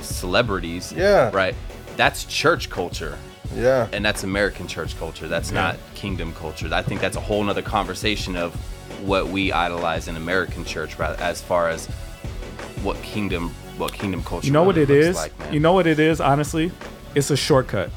celebrities. 0.00 0.92
Yeah. 0.92 1.30
Right. 1.32 1.54
That's 1.96 2.24
church 2.24 2.68
culture. 2.70 3.18
Yeah. 3.54 3.88
And 3.92 4.04
that's 4.04 4.24
American 4.24 4.66
church 4.66 4.98
culture. 4.98 5.28
That's 5.28 5.50
Yeah. 5.50 5.60
not 5.62 5.76
kingdom 5.94 6.32
culture. 6.34 6.68
I 6.72 6.82
think 6.82 7.00
that's 7.00 7.16
a 7.16 7.20
whole 7.20 7.42
nother 7.44 7.62
conversation 7.62 8.36
of 8.36 8.54
what 9.06 9.28
we 9.28 9.52
idolize 9.52 10.08
in 10.08 10.16
American 10.16 10.64
church 10.64 10.98
as 10.98 11.40
far 11.40 11.68
as 11.68 11.88
what 12.84 13.00
kingdom 13.02 13.50
what 13.78 13.92
kingdom 13.92 14.22
culture 14.22 14.46
You 14.46 14.52
know 14.52 14.62
what 14.62 14.76
really 14.76 14.94
it 15.00 15.06
looks 15.06 15.08
is? 15.08 15.16
like, 15.40 15.52
you 15.52 15.58
know 15.58 15.72
what 15.72 15.86
it 15.88 15.98
is, 15.98 16.20
honestly? 16.20 16.70
It's 17.16 17.30
a 17.30 17.36
shortcut. 17.36 17.90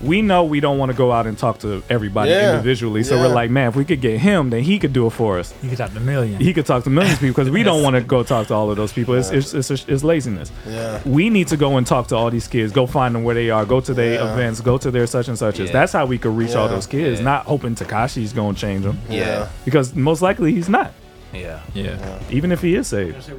We 0.00 0.20
know 0.22 0.44
we 0.44 0.60
don't 0.60 0.76
want 0.78 0.92
to 0.92 0.96
go 0.96 1.12
out 1.12 1.26
and 1.26 1.36
talk 1.36 1.58
to 1.60 1.82
everybody 1.90 2.30
Yeah. 2.30 2.52
individually. 2.52 3.02
So 3.02 3.16
Yeah. 3.16 3.22
we're 3.22 3.34
like, 3.34 3.50
man, 3.50 3.68
if 3.68 3.76
we 3.76 3.84
could 3.86 4.00
get 4.02 4.18
him, 4.20 4.48
then 4.50 4.62
he 4.62 4.78
could 4.78 4.92
do 4.94 5.06
it 5.06 5.10
for 5.10 5.38
us. 5.38 5.52
He 5.62 5.68
could 5.68 5.78
talk 5.78 5.92
to 5.94 6.00
millions. 6.00 6.42
He 6.42 6.52
could 6.54 6.64
talk 6.66 6.84
to 6.84 6.90
millions 6.90 7.14
of 7.14 7.20
people 7.20 7.34
because 7.42 7.50
we 7.50 7.62
don't 7.62 7.82
want 7.82 7.96
to 7.96 8.02
go 8.02 8.22
talk 8.22 8.46
to 8.48 8.54
all 8.54 8.70
of 8.70 8.76
those 8.76 8.92
people. 8.92 9.14
It's, 9.14 9.30
it's, 9.30 9.52
it's, 9.54 9.70
it's 9.88 10.04
laziness. 10.04 10.50
Yeah. 10.68 11.00
We 11.06 11.28
need 11.30 11.48
to 11.48 11.56
go 11.58 11.76
and 11.78 11.86
talk 11.86 12.06
to 12.08 12.16
all 12.16 12.30
these 12.30 12.48
kids, 12.48 12.70
go 12.72 12.86
find 12.86 13.14
them 13.14 13.24
where 13.24 13.34
they 13.34 13.48
are, 13.50 13.64
go 13.66 13.80
to 13.80 13.94
their 13.94 14.14
Yeah. 14.14 14.32
events, 14.34 14.60
go 14.60 14.76
to 14.78 14.90
their 14.90 15.06
such 15.06 15.28
and 15.28 15.38
such. 15.38 15.58
Yeah. 15.58 15.70
That's 15.72 15.92
how 15.92 16.04
we 16.06 16.16
could 16.18 16.36
reach 16.36 16.54
all 16.54 16.68
those 16.68 16.86
kids, 16.86 17.20
Yeah. 17.20 17.24
not 17.24 17.44
hoping 17.46 17.74
Tekashi's 17.74 18.32
going 18.34 18.54
to 18.56 18.60
change 18.60 18.84
them. 18.84 18.98
Yeah. 19.08 19.48
Because 19.64 19.94
most 19.94 20.20
likely 20.22 20.52
he's 20.52 20.68
not. 20.68 20.92
Yeah. 21.32 21.60
Yeah. 21.74 21.96
Even 22.30 22.52
if 22.52 22.60
he 22.62 22.74
is 22.74 22.86
saved. 22.88 23.30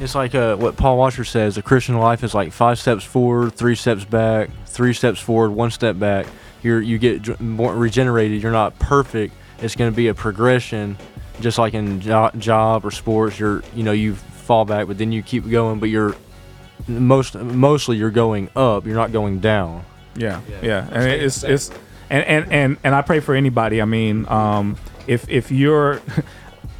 It's 0.00 0.14
like 0.14 0.34
uh, 0.34 0.56
what 0.56 0.76
Paul 0.76 0.96
Washer 0.96 1.24
says: 1.24 1.56
the 1.56 1.62
Christian 1.62 1.98
life 1.98 2.24
is 2.24 2.34
like 2.34 2.52
five 2.52 2.78
steps 2.78 3.04
forward, 3.04 3.54
three 3.54 3.74
steps 3.74 4.04
back, 4.04 4.48
three 4.66 4.94
steps 4.94 5.20
forward, 5.20 5.50
one 5.50 5.70
step 5.70 5.98
back. 5.98 6.26
You're 6.62 6.80
you 6.80 6.98
get 6.98 7.38
more 7.40 7.74
regenerated. 7.74 8.42
You're 8.42 8.52
not 8.52 8.78
perfect. 8.78 9.34
It's 9.60 9.76
going 9.76 9.92
to 9.92 9.96
be 9.96 10.08
a 10.08 10.14
progression, 10.14 10.96
just 11.40 11.58
like 11.58 11.74
in 11.74 12.00
jo- 12.00 12.30
job 12.38 12.86
or 12.86 12.90
sports. 12.90 13.38
You're 13.38 13.62
you 13.74 13.82
know 13.82 13.92
you 13.92 14.14
fall 14.14 14.64
back, 14.64 14.86
but 14.86 14.96
then 14.96 15.12
you 15.12 15.22
keep 15.22 15.48
going. 15.48 15.80
But 15.80 15.90
you're 15.90 16.16
most 16.88 17.34
mostly 17.34 17.98
you're 17.98 18.10
going 18.10 18.48
up. 18.56 18.86
You're 18.86 18.96
not 18.96 19.12
going 19.12 19.40
down. 19.40 19.84
Yeah, 20.16 20.40
yeah, 20.62 20.88
and 20.90 21.04
it's 21.08 21.44
it's 21.44 21.70
and, 22.08 22.24
and 22.24 22.52
and 22.52 22.76
and 22.84 22.94
I 22.94 23.02
pray 23.02 23.20
for 23.20 23.34
anybody. 23.34 23.80
I 23.82 23.84
mean, 23.84 24.26
um, 24.28 24.76
if 25.06 25.28
if 25.28 25.50
you're, 25.50 26.00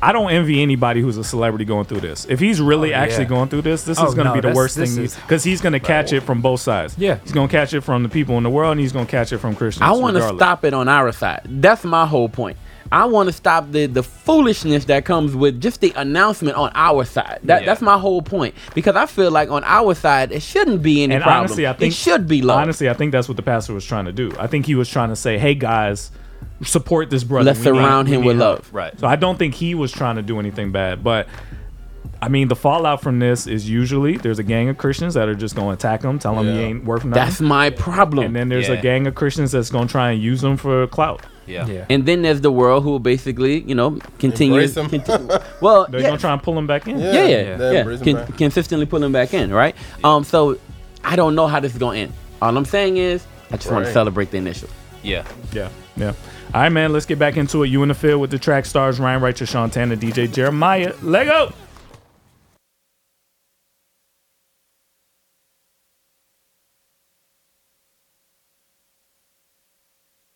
I 0.02 0.12
don't 0.12 0.30
envy 0.30 0.62
anybody 0.62 1.00
who's 1.02 1.16
a 1.18 1.24
celebrity 1.24 1.64
going 1.64 1.84
through 1.84 2.00
this. 2.00 2.26
If 2.28 2.40
he's 2.40 2.60
really 2.60 2.88
Oh, 2.94 2.96
yeah. 2.96 3.02
actually 3.02 3.26
going 3.26 3.48
through 3.50 3.62
this, 3.62 3.82
this 3.84 3.98
Oh, 3.98 4.06
is 4.06 4.14
going 4.14 4.26
to 4.26 4.34
no, 4.34 4.40
be 4.40 4.48
the 4.48 4.54
worst 4.54 4.76
thing 4.76 4.96
because 4.96 5.44
he's 5.44 5.60
going 5.60 5.74
to 5.74 5.80
catch 5.80 6.12
it 6.12 6.20
from 6.22 6.40
both 6.40 6.60
sides. 6.60 6.94
Yeah. 6.96 7.18
he's 7.22 7.32
going 7.32 7.48
to 7.48 7.52
catch 7.52 7.74
it 7.74 7.82
from 7.82 8.02
the 8.02 8.08
people 8.08 8.36
in 8.38 8.42
the 8.44 8.50
world, 8.50 8.72
and 8.72 8.80
he's 8.80 8.92
going 8.92 9.04
to 9.06 9.10
catch 9.10 9.32
it 9.32 9.38
from 9.38 9.54
Christians. 9.54 9.82
I 9.82 9.90
want 9.92 10.16
to 10.16 10.26
stop 10.36 10.64
it 10.64 10.72
on 10.72 10.88
our 10.88 11.12
side. 11.12 11.42
That's 11.44 11.84
my 11.84 12.06
whole 12.06 12.28
point. 12.28 12.56
I 12.92 13.04
want 13.04 13.28
to 13.28 13.32
stop 13.32 13.70
the 13.70 13.86
the 13.86 14.02
foolishness 14.02 14.86
that 14.86 15.04
comes 15.04 15.36
with 15.36 15.60
just 15.60 15.80
the 15.80 15.92
announcement 15.94 16.56
on 16.56 16.72
our 16.74 17.04
side. 17.04 17.38
That 17.44 17.60
Yeah. 17.60 17.66
that's 17.66 17.80
my 17.80 17.96
whole 17.96 18.20
point 18.20 18.54
because 18.74 18.96
I 18.96 19.06
feel 19.06 19.30
like 19.30 19.48
on 19.48 19.62
our 19.64 19.94
side 19.94 20.32
it 20.32 20.42
shouldn't 20.42 20.82
be 20.82 21.04
any 21.04 21.14
And 21.14 21.22
problem. 21.22 21.44
honestly, 21.44 21.68
I 21.68 21.72
think 21.74 21.92
it 21.92 21.96
should 21.96 22.26
be 22.26 22.42
love. 22.42 22.58
Honestly, 22.58 22.90
I 22.90 22.94
think 22.94 23.12
that's 23.12 23.28
what 23.28 23.36
the 23.36 23.44
pastor 23.44 23.74
was 23.74 23.84
trying 23.84 24.06
to 24.06 24.12
do. 24.12 24.32
I 24.40 24.48
think 24.48 24.66
he 24.66 24.74
was 24.74 24.88
trying 24.88 25.10
to 25.10 25.14
say, 25.16 25.38
"Hey 25.38 25.54
guys, 25.54 26.10
support 26.62 27.10
this 27.10 27.24
brother. 27.24 27.46
Let's 27.46 27.60
surround 27.62 28.08
him 28.08 28.24
with 28.24 28.36
help." 28.38 28.58
love. 28.58 28.70
Right. 28.74 28.98
So 28.98 29.06
I 29.06 29.16
don't 29.16 29.38
think 29.38 29.54
he 29.54 29.74
was 29.74 29.92
trying 29.92 30.16
to 30.16 30.22
do 30.22 30.38
anything 30.38 30.72
bad, 30.72 31.02
but 31.04 31.26
I 32.22 32.28
mean, 32.28 32.48
the 32.48 32.56
fallout 32.56 33.00
from 33.02 33.18
this 33.18 33.46
is 33.46 33.68
usually 33.68 34.18
there's 34.18 34.38
a 34.38 34.42
gang 34.42 34.68
of 34.68 34.76
Christians 34.76 35.14
that 35.14 35.28
are 35.28 35.34
just 35.34 35.54
going 35.56 35.68
to 35.68 35.72
attack 35.72 36.02
him, 36.02 36.18
tell 36.18 36.38
him 36.38 36.46
he 36.46 36.60
ain't 36.60 36.84
worth 36.84 37.04
nothing. 37.04 37.10
That's 37.24 37.40
my 37.40 37.70
problem. 37.70 38.26
And 38.26 38.36
then 38.36 38.48
there's 38.50 38.68
a 38.68 38.74
Yeah. 38.74 38.80
gang 38.82 39.06
of 39.06 39.14
Christians 39.14 39.52
that's 39.52 39.70
going 39.70 39.86
to 39.88 39.92
try 39.92 40.10
and 40.10 40.22
use 40.22 40.44
him 40.44 40.58
for 40.58 40.86
clout. 40.88 41.22
Yeah. 41.46 41.86
And 41.88 42.04
then 42.06 42.20
there's 42.22 42.42
the 42.42 42.52
world 42.52 42.84
who 42.84 42.90
will 42.90 42.98
basically, 43.00 43.62
you 43.62 43.74
know, 43.74 43.98
continue. 44.18 44.60
Embrace 44.60 44.76
him. 44.76 44.88
continue- 44.90 45.28
well, 45.62 45.86
They're 45.90 46.00
yeah, 46.00 46.06
going 46.08 46.18
to 46.18 46.20
try 46.20 46.32
and 46.34 46.42
pull 46.42 46.56
him 46.58 46.66
back 46.66 46.86
in. 46.86 46.98
yeah, 47.00 47.24
yeah, 47.24 47.72
yeah. 47.72 47.96
Con- 48.04 48.26
consistently 48.36 48.84
pull 48.86 49.02
him 49.02 49.12
back 49.12 49.32
in, 49.32 49.50
right? 49.50 49.74
Um, 50.04 50.22
so 50.22 50.58
I 51.02 51.16
don't 51.16 51.34
know 51.34 51.46
how 51.46 51.58
this 51.58 51.72
is 51.72 51.78
gonna 51.78 51.98
end. 51.98 52.12
All 52.42 52.54
I'm 52.56 52.66
saying 52.66 52.98
is, 52.98 53.24
I 53.50 53.56
just 53.56 53.70
want 53.70 53.84
to 53.84 53.88
Right. 53.88 53.94
celebrate 53.94 54.30
the 54.30 54.36
initial. 54.36 54.68
Yeah. 55.02 55.24
Yeah. 55.52 55.70
Yeah. 55.96 56.12
All 56.52 56.62
right, 56.62 56.68
man. 56.68 56.92
Let's 56.92 57.06
get 57.06 57.18
back 57.18 57.36
into 57.36 57.62
it. 57.62 57.68
You 57.68 57.82
in 57.82 57.88
the 57.88 57.94
field 57.94 58.20
with 58.20 58.32
the 58.32 58.38
track 58.38 58.66
stars 58.66 58.98
Ryan 58.98 59.22
Sean 59.46 59.70
Tanner, 59.70 59.94
DJ 59.94 60.32
Jeremiah. 60.32 60.94
Let 61.00 61.26
go. 61.26 61.52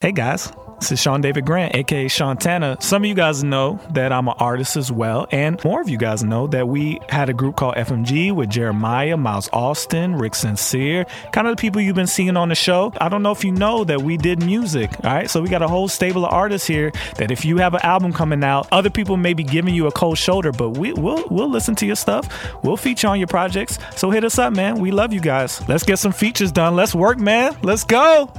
Hey 0.00 0.12
guys, 0.12 0.52
this 0.84 0.92
is 0.92 1.00
Sean 1.00 1.22
David 1.22 1.46
Grant, 1.46 1.74
aka 1.74 2.04
Shantana. 2.04 2.82
Some 2.82 3.04
of 3.04 3.08
you 3.08 3.14
guys 3.14 3.42
know 3.42 3.80
that 3.94 4.12
I'm 4.12 4.28
an 4.28 4.34
artist 4.36 4.76
as 4.76 4.92
well, 4.92 5.26
and 5.30 5.58
more 5.64 5.80
of 5.80 5.88
you 5.88 5.96
guys 5.96 6.22
know 6.22 6.46
that 6.48 6.68
we 6.68 7.00
had 7.08 7.30
a 7.30 7.32
group 7.32 7.56
called 7.56 7.76
FMG 7.76 8.32
with 8.32 8.50
Jeremiah, 8.50 9.16
Miles 9.16 9.48
Austin, 9.50 10.14
Rick 10.14 10.34
Sincere, 10.34 11.06
kind 11.32 11.48
of 11.48 11.56
the 11.56 11.60
people 11.62 11.80
you've 11.80 11.96
been 11.96 12.06
seeing 12.06 12.36
on 12.36 12.50
the 12.50 12.54
show. 12.54 12.92
I 13.00 13.08
don't 13.08 13.22
know 13.22 13.32
if 13.32 13.46
you 13.46 13.50
know 13.50 13.84
that 13.84 14.02
we 14.02 14.18
did 14.18 14.44
music, 14.44 14.90
all 15.02 15.14
right? 15.14 15.30
So 15.30 15.40
we 15.40 15.48
got 15.48 15.62
a 15.62 15.68
whole 15.68 15.88
stable 15.88 16.26
of 16.26 16.34
artists 16.34 16.68
here 16.68 16.92
that 17.16 17.30
if 17.30 17.46
you 17.46 17.56
have 17.56 17.72
an 17.72 17.80
album 17.82 18.12
coming 18.12 18.44
out, 18.44 18.68
other 18.70 18.90
people 18.90 19.16
may 19.16 19.32
be 19.32 19.42
giving 19.42 19.74
you 19.74 19.86
a 19.86 19.92
cold 19.92 20.18
shoulder, 20.18 20.52
but 20.52 20.76
we, 20.76 20.92
we'll 20.92 21.24
we'll 21.30 21.50
listen 21.50 21.74
to 21.76 21.86
your 21.86 21.96
stuff. 21.96 22.28
We'll 22.62 22.76
feature 22.76 23.08
on 23.08 23.18
your 23.18 23.28
projects. 23.28 23.78
So 23.96 24.10
hit 24.10 24.22
us 24.22 24.38
up, 24.38 24.52
man. 24.52 24.80
We 24.80 24.90
love 24.90 25.14
you 25.14 25.20
guys. 25.20 25.66
Let's 25.66 25.84
get 25.84 25.98
some 25.98 26.12
features 26.12 26.52
done. 26.52 26.76
Let's 26.76 26.94
work, 26.94 27.18
man. 27.18 27.56
Let's 27.62 27.84
go. 27.84 28.30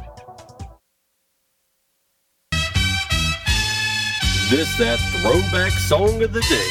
This 4.48 4.78
that 4.78 5.00
throwback 5.22 5.72
song 5.72 6.22
of 6.22 6.32
the 6.32 6.40
day. 6.42 6.70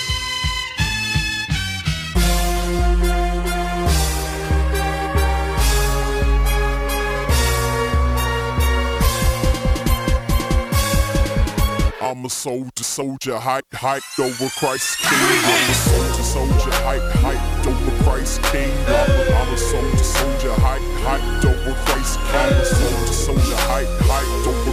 I'm 12.01 12.25
a 12.25 12.31
soldier, 12.31 12.71
soldier, 12.85 13.39
hype, 13.39 13.69
hyped 13.73 14.21
over 14.21 14.49
Christ 14.51 14.99
King. 15.01 15.19
I'm 15.19 15.69
a 15.69 15.75
soldier, 15.75 16.23
soldier, 16.23 16.71
hype, 16.85 17.03
hyped 17.19 17.67
over 17.67 18.05
Christ 18.05 18.41
King. 18.45 18.71
I'm 18.87 19.53
a 19.53 19.57
soldier, 19.59 19.99
soldier, 19.99 20.55
hype, 20.63 20.81
hyped 21.03 21.45
over 21.45 21.75
Christ 21.87 22.21
King. 22.21 22.39
I'm 22.39 22.53
a 22.53 22.65
soldier, 22.65 23.13
soldier, 23.13 23.57
hype, 23.67 23.89
hyped 24.07 24.47
over 24.47 24.64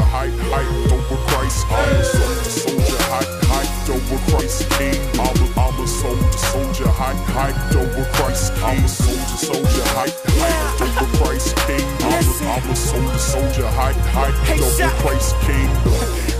soldier, 0.00 0.10
hype, 0.10 0.32
hyped 0.50 0.92
over 0.92 1.16
Christ. 1.28 1.66
I'm 1.70 1.96
a 1.96 2.04
soldier, 2.04 2.50
soldier, 2.50 3.02
hype, 3.10 3.28
hyped 3.44 3.88
over 3.90 4.30
Christ 4.30 4.70
King. 4.70 5.00
I'm 5.18 5.36
a, 5.36 5.60
I'm 5.60 5.80
a 5.80 5.86
soldier, 5.86 6.38
soldier, 6.38 6.88
hype, 6.88 7.16
hyped 7.28 7.74
over 7.76 8.04
Christ 8.14 8.54
King. 8.54 8.64
I'm 8.64 8.84
a 8.84 8.88
soldier, 8.88 9.36
soldier, 9.36 9.84
hype, 9.92 10.10
hyped 10.40 10.80
over 10.80 11.16
Christ 11.24 11.56
King. 11.66 11.86
I'm 12.00 12.12
a, 12.12 12.50
I'm 12.50 12.70
a 12.70 12.76
soldier, 12.76 13.18
soldier, 13.18 13.68
hype, 13.68 13.96
hyped 14.14 14.44
Hey, 14.44 14.54
over 14.54 14.70
Shaq. 14.70 14.94
Christ 15.02 15.36
King. 15.44 15.70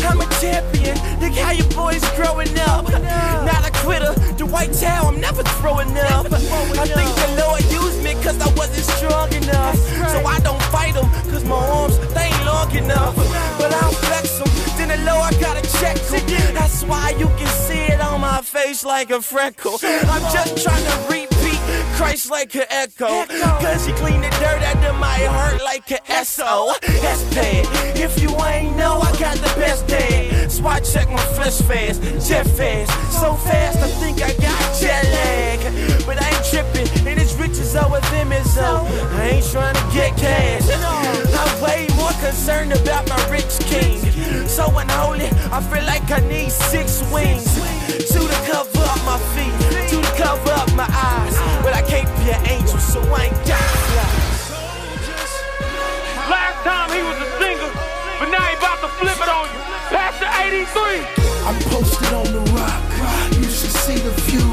I'm 0.09 0.21
a 0.21 0.27
champion. 0.41 0.97
Look 1.21 1.35
how 1.37 1.53
your 1.53 1.69
boys 1.69 2.03
growing 2.17 2.59
up. 2.61 2.89
Not 2.91 3.69
a 3.69 3.73
quitter. 3.85 4.15
The 4.39 4.47
white 4.47 4.73
towel, 4.73 5.09
I'm 5.09 5.21
never 5.21 5.43
throwing 5.61 5.91
up. 5.99 6.27
I 6.33 6.87
think 6.87 7.11
the 7.15 7.40
face. 18.75 18.85
like 18.85 19.11
a 19.11 19.21
freckle. 19.21 19.79
I'm 19.83 20.23
just 20.33 20.63
trying 20.63 20.85
to 20.85 20.97
repeat 21.09 21.59
Christ 21.97 22.31
like 22.31 22.55
an 22.55 22.67
echo. 22.71 23.27
Cause 23.27 23.87
he 23.87 23.93
cleaned 23.95 24.25
the 24.25 24.31
dirt 24.31 24.63
out 24.63 24.85
of 24.85 24.97
my 24.99 25.19
heart 25.35 25.63
like 25.63 25.91
an 25.91 26.25
SO. 26.25 26.73
That's 26.81 27.23
bad. 27.35 27.67
If 27.97 28.21
you 28.23 28.31
ain't 28.45 28.77
know, 28.77 28.99
I 29.01 29.13
got 29.19 29.37
the 29.37 29.53
best 29.61 29.87
dad. 29.87 30.51
I 30.63 30.79
check 30.81 31.09
my 31.09 31.25
flesh 31.35 31.61
fast, 31.63 32.03
jet 32.29 32.47
fast. 32.47 32.93
So 33.21 33.35
fast, 33.35 33.79
I 33.79 33.89
think 34.01 34.23
I 34.23 34.33
got 34.35 34.81
jet 34.81 35.05
lag. 35.05 36.07
But 36.07 36.23
I 36.23 36.29
ain't 36.29 36.45
tripping, 36.45 37.09
and 37.09 37.19
it's 37.19 37.35
riches 37.35 37.75
over 37.75 38.01
them 38.13 38.33
is 38.33 38.55
so. 38.55 38.87
I 38.87 39.31
ain't 39.35 39.47
trying 39.47 39.75
to 39.75 39.87
get 39.93 40.17
cash. 40.17 40.67
Way 41.63 41.87
more 41.89 41.90
concerned 42.21 42.73
about 42.73 43.09
my 43.09 43.21
rich 43.31 43.59
king. 43.61 43.99
So 44.47 44.65
unholy, 44.77 45.29
I 45.51 45.61
feel 45.73 45.85
like 45.85 46.05
I 46.11 46.21
need 46.29 46.51
six 46.53 47.01
wings. 47.11 47.49
Two 48.13 48.27
to 48.29 48.39
cover 48.45 48.85
up 48.85 49.01
my 49.09 49.19
feet, 49.33 49.55
two 49.89 50.01
to 50.01 50.13
cover 50.17 50.53
up 50.53 50.71
my 50.75 50.89
eyes. 50.89 51.37
But 51.65 51.73
I 51.75 51.83
can't 51.83 52.09
be 52.21 52.31
an 52.31 52.41
angel, 52.47 52.79
so 52.79 53.01
I 53.01 53.27
ain't 53.27 53.41
got 53.49 53.65
fly. 53.89 54.11
Last 56.29 56.59
time 56.63 56.91
he 56.93 57.01
was 57.03 57.17
a 57.25 57.29
singer, 57.41 57.73
but 58.21 58.29
now 58.29 58.45
he 58.45 58.57
about 58.57 58.79
to 58.85 58.89
flip 59.01 59.17
it 59.17 59.29
on 59.29 59.49
you. 59.49 59.61
Pastor 59.89 60.29
83. 60.29 61.31
I'm 61.49 61.59
posted 61.73 62.13
on 62.13 62.29
the 62.37 62.45
rock. 62.53 62.85
You 63.35 63.49
should 63.49 63.75
see 63.85 63.99
the 63.99 64.13
view. 64.29 64.47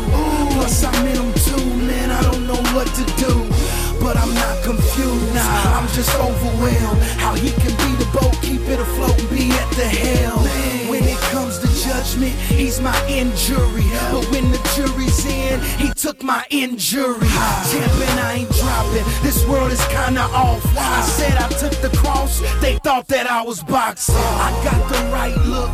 Plus 0.56 0.84
I'm 0.84 1.08
in 1.08 1.16
them 1.16 1.34
too, 1.46 1.66
man. 1.86 2.12
I 2.12 2.22
don't 2.24 2.48
know 2.48 2.62
what 2.74 2.88
to 2.96 3.04
do. 3.20 3.77
But 4.00 4.18
I'm 4.18 4.34
not 4.34 4.64
confused. 4.64 5.34
Nah, 5.34 5.78
I'm 5.78 5.88
just 5.90 6.14
overwhelmed. 6.16 7.02
How 7.20 7.34
he 7.36 7.52
can 7.52 7.74
be 7.84 7.92
the 8.04 8.10
boat, 8.14 8.34
keep 8.42 8.62
it 8.68 8.80
afloat, 8.80 9.18
and 9.20 9.30
be 9.30 9.52
at 9.52 9.70
the 9.72 9.86
helm. 9.86 10.44
When 10.90 11.04
it 11.04 11.20
comes 11.34 11.60
to 11.60 11.68
judgment, 11.68 12.34
he's 12.34 12.80
my 12.80 12.98
injury. 13.08 13.84
But 14.12 14.26
when 14.32 14.52
the 14.52 14.60
jury's 14.76 15.26
in, 15.26 15.60
he 15.78 15.92
took 15.94 16.24
my 16.24 16.46
injury. 16.50 17.28
Champion, 17.70 18.18
I 18.20 18.38
ain't 18.40 18.52
dropping. 18.52 19.06
This 19.22 19.46
world 19.48 19.72
is 19.72 19.84
kinda 19.88 20.22
off. 20.34 20.64
I 20.78 21.02
said 21.02 21.36
I 21.38 21.50
took 21.50 21.76
the 21.82 21.96
cross, 21.98 22.42
they 22.62 22.78
thought 22.84 23.08
that 23.10 23.30
I 23.30 23.42
was 23.42 23.62
boxing. 23.64 24.16
I 24.16 24.52
got 24.64 24.82
the 24.90 25.02
right 25.12 25.38
look. 25.46 25.72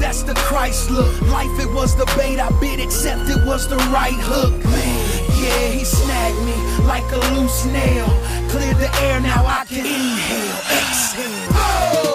That's 0.00 0.22
the 0.22 0.34
Christ 0.34 0.90
look. 0.90 1.20
Life, 1.22 1.58
it 1.60 1.70
was 1.72 1.96
the 1.96 2.06
bait 2.16 2.40
I 2.40 2.50
bit, 2.60 2.80
except 2.80 3.28
it 3.30 3.44
was 3.46 3.68
the 3.68 3.76
right 3.94 4.18
hook. 4.18 4.54
Man, 4.64 5.17
yeah, 5.48 5.68
he 5.68 5.84
snagged 5.84 6.40
me 6.44 6.56
like 6.86 7.08
a 7.12 7.20
loose 7.34 7.64
nail. 7.66 8.08
Clear 8.50 8.74
the 8.74 8.90
air, 9.02 9.20
now 9.20 9.44
I 9.46 9.64
can 9.66 9.84
inhale, 9.84 10.60
exhale. 10.78 11.48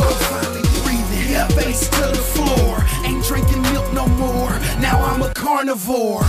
I'm 0.01 0.17
finally 0.29 0.65
breathing, 0.81 1.47
face 1.57 1.87
to 1.89 2.05
the 2.17 2.23
floor. 2.33 2.83
Ain't 3.05 3.23
drinking 3.25 3.61
milk 3.73 3.91
no 3.93 4.07
more. 4.07 4.51
Now 4.79 4.97
I'm 5.09 5.21
a 5.21 5.33
carnivore. 5.33 6.21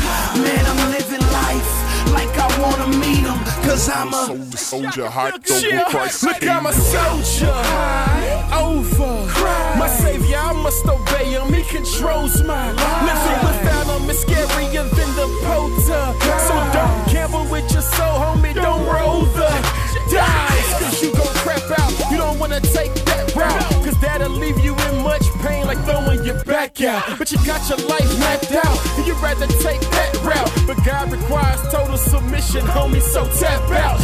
Man, 0.45 0.63
I'm 0.67 0.91
living 0.91 1.25
life 1.41 1.84
like 2.15 2.35
I 2.39 2.49
wanna 2.63 2.89
meet 2.99 3.23
him. 3.27 3.39
Cause 3.67 3.89
I'm 3.91 4.15
a 4.15 4.57
Soldier, 4.57 5.09
hot 5.09 5.35
over 5.51 5.85
Christ 5.91 6.23
look, 6.23 6.43
I'm 6.47 6.67
a 6.67 6.73
soldier. 6.73 7.55
over. 8.55 9.15
Christ. 9.29 9.79
My 9.79 9.89
savior, 9.89 10.39
I 10.39 10.53
must 10.53 10.87
obey 10.87 11.33
him. 11.37 11.53
He 11.53 11.63
controls 11.65 12.43
my 12.43 12.71
life. 12.73 13.03
Living 13.09 13.41
without 13.49 13.87
him 14.01 14.11
is 14.11 14.25
scarier 14.25 14.87
than 14.97 15.11
the 15.19 15.29
poter. 15.45 16.07
So 16.49 16.55
don't 16.77 16.99
gamble 17.13 17.45
with 17.51 17.67
your 17.73 17.83
soul, 17.83 18.15
homie. 18.23 18.55
Don't 18.55 18.85
roll 18.87 19.23
the 19.39 19.51
dice. 20.13 20.71
Cause 20.81 21.03
you 21.03 21.11
gon' 21.13 21.35
crap 21.43 21.67
out. 21.79 21.93
You 22.11 22.17
don't 22.19 22.39
wanna 22.39 22.61
take 22.61 22.95
that 23.11 23.35
route. 23.35 23.85
Cause 23.85 23.99
that'll 24.01 24.31
leave 24.31 24.59
you 24.61 24.75
like 25.67 25.79
throwing 25.85 26.25
your 26.25 26.43
back 26.45 26.81
out. 26.83 27.19
But 27.19 27.33
you 27.33 27.39
got 27.45 27.69
your 27.69 27.79
life 27.89 28.09
mapped 28.19 28.53
out. 28.53 28.79
And 28.97 29.07
you'd 29.07 29.21
rather 29.21 29.47
take 29.65 29.81
that 29.81 30.13
route. 30.23 30.51
But 30.67 30.85
God 30.85 31.13
requires 31.13 31.61
total 31.73 31.97
submission, 31.97 32.63
homie. 32.63 33.01
So 33.01 33.27
tap 33.39 33.63
out. 33.71 33.99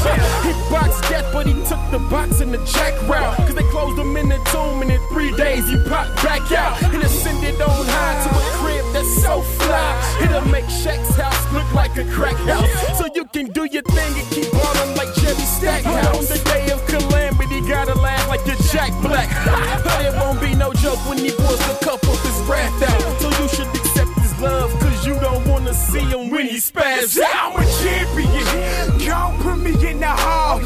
He 0.44 0.52
boxed 0.70 1.02
death, 1.08 1.26
but 1.32 1.46
he 1.46 1.54
took 1.68 1.82
the 1.90 1.98
box 2.10 2.40
and 2.40 2.52
the 2.52 2.62
jack 2.64 2.94
route. 3.08 3.36
Cause 3.38 3.54
they 3.54 3.68
closed 3.70 3.98
him 3.98 4.16
in 4.16 4.28
the 4.28 4.38
tomb, 4.50 4.82
and 4.82 4.90
in 4.90 5.00
three 5.08 5.34
days 5.36 5.68
he 5.68 5.76
popped 5.88 6.16
back 6.22 6.50
out. 6.52 6.82
And 6.82 7.02
ascended 7.02 7.60
on 7.60 7.86
high 7.86 8.16
to 8.24 8.30
a 8.30 8.42
crib 8.58 8.84
that's 8.92 9.22
so 9.22 9.42
fly. 9.42 9.90
It'll 10.22 10.44
make 10.50 10.66
Shaq's 10.66 11.16
house 11.16 11.52
look 11.52 11.72
like 11.74 11.96
a 11.96 12.04
crack 12.10 12.36
house. 12.48 12.98
So 12.98 13.06
you 13.14 13.24
can 13.26 13.46
do 13.52 13.64
your 13.64 13.82
thing 13.82 14.12
and 14.18 14.28
keep 14.30 14.50
ballin' 14.52 14.96
like 14.96 15.12
Jerry 15.16 15.34
Stackhouse. 15.34 16.16
On 16.16 16.24
the 16.24 16.42
day 16.44 16.70
of 16.70 16.84
calamity, 16.86 17.60
gotta 17.68 17.94
laugh 18.00 18.28
like 18.28 18.44
you're 18.46 18.62
Jack 18.72 18.92
Black. 19.02 19.28
but 19.84 20.04
it 20.04 20.14
won't 20.14 20.40
be 20.40 20.49
no 20.60 20.72
joke 20.74 21.00
when 21.08 21.16
he 21.16 21.30
pours 21.30 21.58
the 21.58 21.76
cup 21.82 22.02
of 22.02 22.20
his 22.22 22.38
wrath 22.46 22.82
out. 22.82 23.20
So 23.20 23.28
you 23.40 23.48
should 23.48 23.68
accept 23.68 24.12
his 24.20 24.38
love, 24.40 24.70
cause 24.78 25.06
you 25.06 25.14
don't 25.18 25.44
wanna 25.48 25.72
see 25.72 26.00
him 26.00 26.28
when 26.28 26.46
he 26.46 26.58
spaz 26.58 27.18
out. 27.18 27.56
I'm 27.56 27.62
a 27.62 27.66
champion. 27.82 28.98
Don't 29.08 29.40
put 29.40 29.56
me 29.56 29.72
in 29.88 30.00
the 30.00 30.06
hall. 30.06 30.60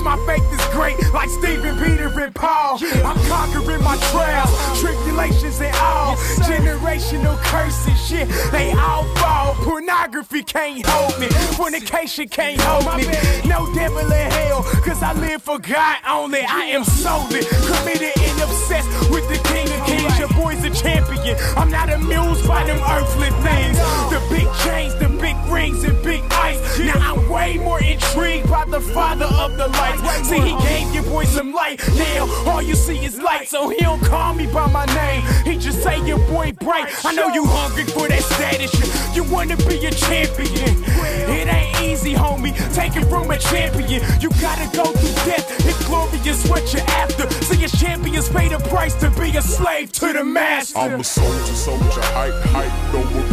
Cause 0.00 0.18
my 0.18 0.26
faith 0.26 0.50
is 0.50 0.66
great, 0.72 0.96
like 1.12 1.28
Stephen, 1.28 1.76
Peter, 1.76 2.08
and 2.08 2.34
Paul. 2.34 2.78
I'm 3.04 3.18
conquering 3.28 3.84
my 3.84 3.98
trials, 4.10 4.80
tribulations, 4.80 5.60
and 5.60 5.76
all. 5.76 6.16
Generational 6.48 7.36
curses, 7.42 8.00
shit, 8.06 8.26
they 8.50 8.72
all 8.72 9.04
fall. 9.16 9.54
Pornography 9.56 10.42
can't 10.42 10.86
hold 10.86 11.20
me, 11.20 11.28
fornication 11.54 12.28
can't 12.28 12.58
hold 12.62 12.96
me. 12.96 13.04
No 13.46 13.70
devil 13.74 14.10
in 14.10 14.30
hell, 14.30 14.62
cause 14.80 15.02
I 15.02 15.12
live 15.12 15.42
for 15.42 15.58
God 15.58 15.98
only. 16.08 16.40
I 16.48 16.72
am 16.72 16.84
solely 16.84 17.44
committed 17.68 18.16
and 18.16 18.40
obsessed 18.40 18.88
with 19.10 19.28
the 19.28 19.36
King 19.50 19.68
of 19.68 19.86
Kings. 19.86 20.18
Your 20.18 20.28
boy's 20.28 20.64
a 20.64 20.70
champion. 20.70 21.36
I'm 21.58 21.70
not 21.70 21.90
amused 21.90 22.48
by 22.48 22.64
them 22.64 22.80
earthly 22.88 23.28
things. 23.44 23.76
The 24.08 24.26
big 24.30 24.48
chains, 24.64 24.94
the 24.94 25.09
big 25.20 25.36
rings, 25.52 25.84
and 25.84 26.02
big 26.02 26.22
ice. 26.30 26.78
Now 26.78 27.14
I'm 27.14 27.28
way 27.28 27.58
more 27.58 27.82
intrigued 27.82 28.48
by 28.48 28.64
the 28.64 28.80
father 28.80 29.26
of 29.26 29.56
the 29.56 29.68
lights. 29.68 30.28
See, 30.28 30.40
he 30.40 30.56
gave 30.62 30.94
your 30.94 31.04
boy 31.04 31.24
some 31.24 31.52
light. 31.52 31.80
Now 31.96 32.26
all 32.46 32.62
you 32.62 32.74
see 32.74 33.04
is 33.04 33.20
light, 33.20 33.48
so 33.48 33.68
he 33.68 33.78
don't 33.78 34.02
call 34.02 34.34
me 34.34 34.46
by 34.46 34.66
my 34.70 34.86
name. 34.86 35.22
He 35.44 35.58
just 35.58 35.82
say 35.82 36.04
your 36.06 36.18
boy 36.28 36.52
bright. 36.52 36.88
I 37.04 37.12
know 37.12 37.28
you 37.28 37.44
hungry 37.44 37.84
for 37.84 38.08
that 38.08 38.22
status. 38.22 38.72
You, 39.14 39.24
wanna 39.24 39.56
be 39.56 39.84
a 39.86 39.90
champion. 39.90 40.84
It 41.28 41.46
ain't 41.46 41.80
easy, 41.82 42.14
homie. 42.14 42.54
Take 42.74 42.96
it 42.96 43.06
from 43.06 43.30
a 43.30 43.38
champion. 43.38 44.02
You 44.20 44.30
gotta 44.40 44.66
go 44.76 44.84
through 44.84 45.30
death. 45.30 45.46
If 45.66 45.86
glory 45.86 46.18
is 46.26 46.48
what 46.48 46.72
you're 46.72 46.82
after. 47.02 47.30
See, 47.44 47.64
as 47.64 47.72
champions 47.72 48.28
pay 48.28 48.48
the 48.48 48.58
price 48.70 48.94
to 48.96 49.10
be 49.10 49.36
a 49.36 49.42
slave 49.42 49.92
to 49.92 50.12
the 50.12 50.24
master. 50.24 50.78
I'm 50.78 51.00
a 51.00 51.04
soldier, 51.04 51.54
soldier, 51.54 52.02
hype, 52.14 52.34
hype 52.54 52.80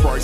Christ 0.01 0.16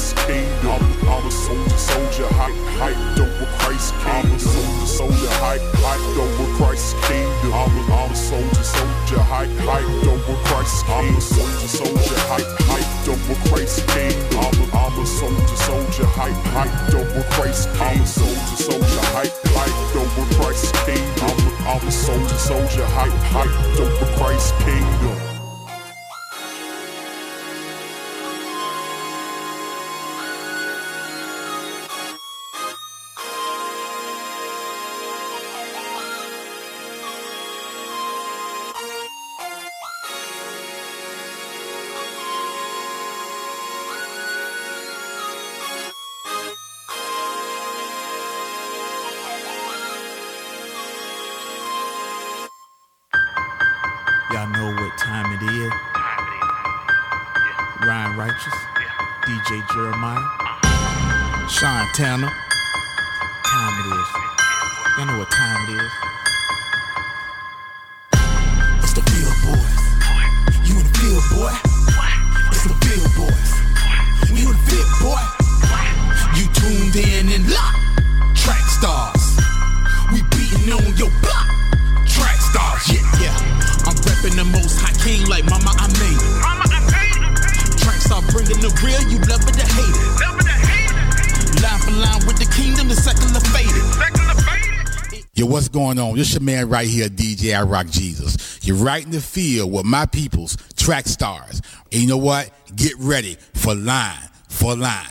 man 96.53 96.69
right 96.69 96.87
here, 96.87 97.09
DJ 97.09 97.57
I 97.57 97.63
Rock 97.63 97.87
Jesus. 97.87 98.59
You're 98.63 98.77
right 98.77 99.03
in 99.03 99.09
the 99.11 99.21
field 99.21 99.71
with 99.71 99.85
my 99.85 100.05
peoples, 100.05 100.55
track 100.75 101.07
stars. 101.07 101.61
And 101.91 102.01
you 102.01 102.07
know 102.07 102.17
what? 102.17 102.51
Get 102.75 102.93
ready 102.99 103.37
for 103.53 103.73
line 103.73 104.29
for 104.47 104.75
line. 104.75 105.07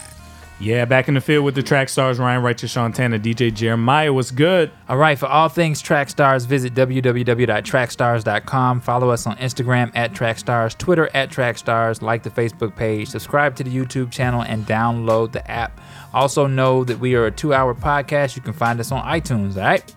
Yeah, 0.61 0.85
back 0.85 1.09
in 1.09 1.15
the 1.15 1.21
field 1.21 1.45
with 1.45 1.57
the 1.57 1.63
track 1.65 1.89
stars, 1.89 2.21
Ryan 2.21 2.45
Righteous, 2.45 2.71
Sean 2.71 2.93
Tanner, 2.93 3.19
DJ 3.19 3.53
Jeremiah. 3.53 4.13
What's 4.13 4.31
good? 4.31 4.71
All 4.89 4.97
right, 4.97 5.19
for 5.19 5.27
all 5.27 5.49
things 5.49 5.83
Track 5.83 6.09
Stars, 6.09 6.45
visit 6.45 6.73
www.trackstars.com. 6.75 8.81
Follow 8.81 9.11
us 9.11 9.27
on 9.27 9.37
Instagram 9.39 9.91
at 9.97 10.13
Trackstars, 10.13 10.79
Twitter 10.79 11.11
at 11.15 11.31
Trackstars, 11.31 12.01
like 12.01 12.23
the 12.23 12.31
Facebook 12.31 12.77
page, 12.77 13.09
subscribe 13.09 13.57
to 13.57 13.65
the 13.65 13.77
YouTube 13.77 14.13
channel, 14.13 14.43
and 14.43 14.65
download 14.65 15.33
the 15.33 15.51
app. 15.51 15.81
Also, 16.15 16.47
know 16.47 16.85
that 16.85 17.01
we 17.01 17.17
are 17.17 17.27
a 17.27 17.33
two 17.33 17.53
hour 17.53 17.75
podcast. 17.75 18.37
You 18.37 18.43
can 18.43 18.53
find 18.53 18.79
us 18.79 18.93
on 18.93 19.03
iTunes, 19.03 19.57
all 19.57 19.63
right? 19.63 19.93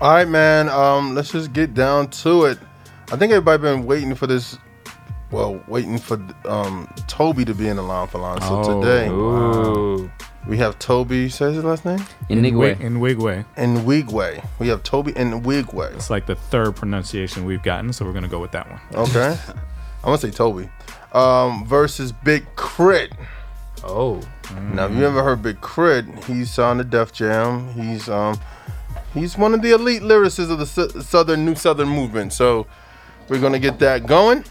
All 0.00 0.12
right, 0.12 0.28
man. 0.28 0.68
Um, 0.68 1.14
let's 1.14 1.30
just 1.32 1.52
get 1.52 1.74
down 1.74 2.08
to 2.10 2.44
it. 2.44 2.58
I 3.12 3.16
think 3.16 3.32
everybody 3.32 3.60
been 3.62 3.84
waiting 3.86 4.14
for 4.14 4.26
this. 4.26 4.56
Well, 5.30 5.62
waiting 5.68 5.98
for 5.98 6.14
um 6.44 6.92
Toby 7.06 7.44
to 7.44 7.54
be 7.54 7.68
in 7.68 7.76
the 7.76 7.82
line 7.82 8.08
for 8.08 8.18
line. 8.18 8.40
So 8.40 8.60
Oh, 8.64 8.80
today, 8.80 9.08
Ooh. 9.08 10.10
we 10.48 10.56
have 10.56 10.78
Toby. 10.78 11.28
Says 11.28 11.54
his 11.54 11.64
last 11.64 11.84
name. 11.84 12.00
Inigwe. 12.28 12.80
In 12.80 12.96
Wigway. 12.98 13.44
In 13.56 13.76
Wigway. 13.84 14.44
We 14.58 14.68
have 14.68 14.82
Toby 14.82 15.12
in 15.16 15.42
Wigway. 15.42 15.94
It's 15.94 16.10
like 16.10 16.26
the 16.26 16.34
third 16.34 16.74
pronunciation 16.76 17.44
we've 17.44 17.62
gotten, 17.62 17.92
so 17.92 18.04
we're 18.04 18.12
gonna 18.12 18.26
go 18.28 18.40
with 18.40 18.52
that 18.52 18.68
one. 18.70 18.80
Okay. 18.94 19.36
I'm 19.48 20.04
gonna 20.04 20.18
say 20.18 20.30
Toby. 20.30 20.68
Um, 21.12 21.64
versus 21.66 22.10
Big 22.12 22.46
Crit. 22.56 23.12
Oh. 23.84 24.20
Now, 24.72 24.86
if 24.86 24.92
you 24.92 25.04
ever 25.06 25.22
heard 25.22 25.42
Big 25.42 25.60
K.R.I.T., 25.60 26.06
he's 26.26 26.58
on 26.58 26.78
the 26.78 26.84
Def 26.84 27.12
Jam. 27.12 27.72
He's 27.72 28.08
um, 28.08 28.38
he's 29.14 29.36
one 29.38 29.54
of 29.54 29.62
the 29.62 29.70
elite 29.72 30.02
lyricists 30.02 30.50
of 30.50 30.58
the 30.58 30.66
Sou- 30.66 31.00
Southern 31.02 31.44
New 31.44 31.54
Southern 31.54 31.88
movement. 31.88 32.32
So 32.32 32.66
we're 33.28 33.40
gonna 33.40 33.58
get 33.58 33.78
that 33.80 34.06
going. 34.06 34.44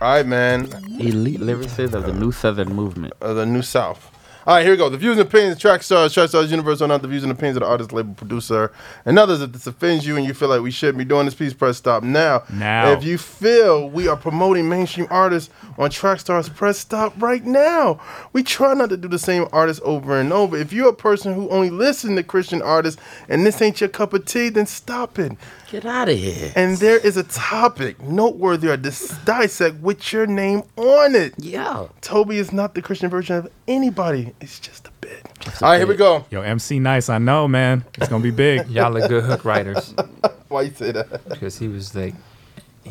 All 0.00 0.08
right, 0.16 0.26
man. 0.26 0.68
Elite 0.98 1.40
lyricist 1.40 1.94
of 1.94 2.04
the 2.04 2.12
New 2.12 2.32
Southern 2.32 2.74
Movement. 2.74 3.14
Of 3.20 3.36
the 3.36 3.46
New 3.46 3.62
South. 3.62 4.10
All 4.46 4.56
right, 4.56 4.62
here 4.62 4.72
we 4.72 4.76
go. 4.76 4.90
The 4.90 4.98
views 4.98 5.16
and 5.16 5.26
opinions, 5.26 5.58
track 5.58 5.82
stars, 5.82 6.12
track 6.12 6.28
stars, 6.28 6.50
universe 6.50 6.82
are 6.82 6.88
not 6.88 7.00
the 7.00 7.08
views 7.08 7.22
and 7.22 7.32
opinions 7.32 7.56
of 7.56 7.62
the 7.62 7.66
artist, 7.66 7.94
label, 7.94 8.12
producer, 8.12 8.72
and 9.06 9.18
others. 9.18 9.40
If 9.40 9.52
this 9.52 9.66
offends 9.66 10.06
you 10.06 10.18
and 10.18 10.26
you 10.26 10.34
feel 10.34 10.50
like 10.50 10.60
we 10.60 10.70
shouldn't 10.70 10.98
be 10.98 11.06
doing 11.06 11.24
this, 11.24 11.34
please 11.34 11.54
press 11.54 11.78
stop 11.78 12.02
now. 12.02 12.42
Now. 12.52 12.92
If 12.92 13.04
you 13.04 13.16
feel 13.16 13.88
we 13.88 14.06
are 14.06 14.18
promoting 14.18 14.68
mainstream 14.68 15.06
artists 15.08 15.48
on 15.78 15.88
track 15.88 16.20
stars, 16.20 16.50
press 16.50 16.76
stop 16.76 17.14
right 17.22 17.42
now. 17.42 17.98
We 18.34 18.42
try 18.42 18.74
not 18.74 18.90
to 18.90 18.98
do 18.98 19.08
the 19.08 19.18
same 19.18 19.48
artists 19.50 19.80
over 19.82 20.20
and 20.20 20.30
over. 20.30 20.58
If 20.58 20.74
you're 20.74 20.90
a 20.90 20.94
person 20.94 21.32
who 21.32 21.48
only 21.48 21.70
listens 21.70 22.14
to 22.18 22.22
Christian 22.22 22.60
artists 22.60 23.00
and 23.30 23.46
this 23.46 23.62
ain't 23.62 23.80
your 23.80 23.88
cup 23.88 24.12
of 24.12 24.26
tea, 24.26 24.50
then 24.50 24.66
stop 24.66 25.18
it. 25.18 25.32
Get 25.70 25.84
out 25.86 26.08
of 26.08 26.16
here. 26.18 26.52
And 26.54 26.76
there 26.76 26.98
is 26.98 27.16
a 27.16 27.22
topic 27.24 28.00
noteworthy 28.02 28.68
or 28.68 28.76
dis- 28.76 29.16
dissect 29.24 29.76
with 29.80 30.12
your 30.12 30.26
name 30.26 30.62
on 30.76 31.14
it. 31.14 31.34
Yeah. 31.38 31.86
Toby 32.00 32.38
is 32.38 32.52
not 32.52 32.74
the 32.74 32.82
Christian 32.82 33.10
version 33.10 33.36
of 33.36 33.48
anybody. 33.66 34.34
It's 34.40 34.60
just 34.60 34.86
a 34.86 34.90
bit. 35.00 35.26
All 35.62 35.70
right, 35.70 35.78
here 35.78 35.86
we 35.86 35.96
go. 35.96 36.24
Yo, 36.30 36.42
MC 36.42 36.78
Nice, 36.78 37.08
I 37.08 37.18
know, 37.18 37.48
man. 37.48 37.84
It's 37.98 38.08
gonna 38.08 38.22
be 38.22 38.30
big. 38.30 38.66
Y'all 38.68 38.96
are 38.96 39.08
good 39.08 39.24
hook 39.24 39.44
writers. 39.44 39.94
Why 40.48 40.62
you 40.62 40.70
say 40.72 40.92
that? 40.92 41.28
Because 41.28 41.58
he 41.58 41.68
was 41.68 41.94
like. 41.94 42.14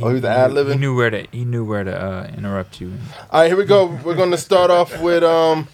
Oh, 0.02 0.08
he 0.08 0.14
was 0.16 0.24
knew- 0.24 0.28
ad-libbing? 0.30 0.74
He 0.74 0.80
knew 0.80 0.96
where 0.96 1.10
to. 1.12 1.28
He 1.32 1.46
knew 1.46 1.64
where 1.64 1.84
to 1.84 1.96
uh, 1.96 2.32
interrupt 2.36 2.82
you. 2.82 2.92
All 3.32 3.42
right, 3.42 3.48
here 3.48 3.56
we 3.58 3.66
go. 3.66 3.86
We're 4.04 4.16
gonna 4.16 4.38
start 4.38 4.72
off 4.72 5.00
with 5.02 5.24
um. 5.24 5.68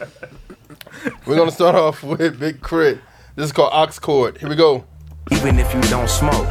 We're 1.25 1.37
gonna 1.37 1.51
start 1.51 1.75
off 1.75 2.03
with 2.03 2.39
Big 2.39 2.59
Crit. 2.61 2.99
This 3.35 3.45
is 3.45 3.51
called 3.53 3.71
Aux 3.73 3.99
Cord. 4.01 4.37
Here 4.37 4.49
we 4.49 4.55
go. 4.55 4.83
Even 5.31 5.57
if 5.59 5.73
you 5.73 5.81
don't 5.83 6.09
smoke, 6.09 6.49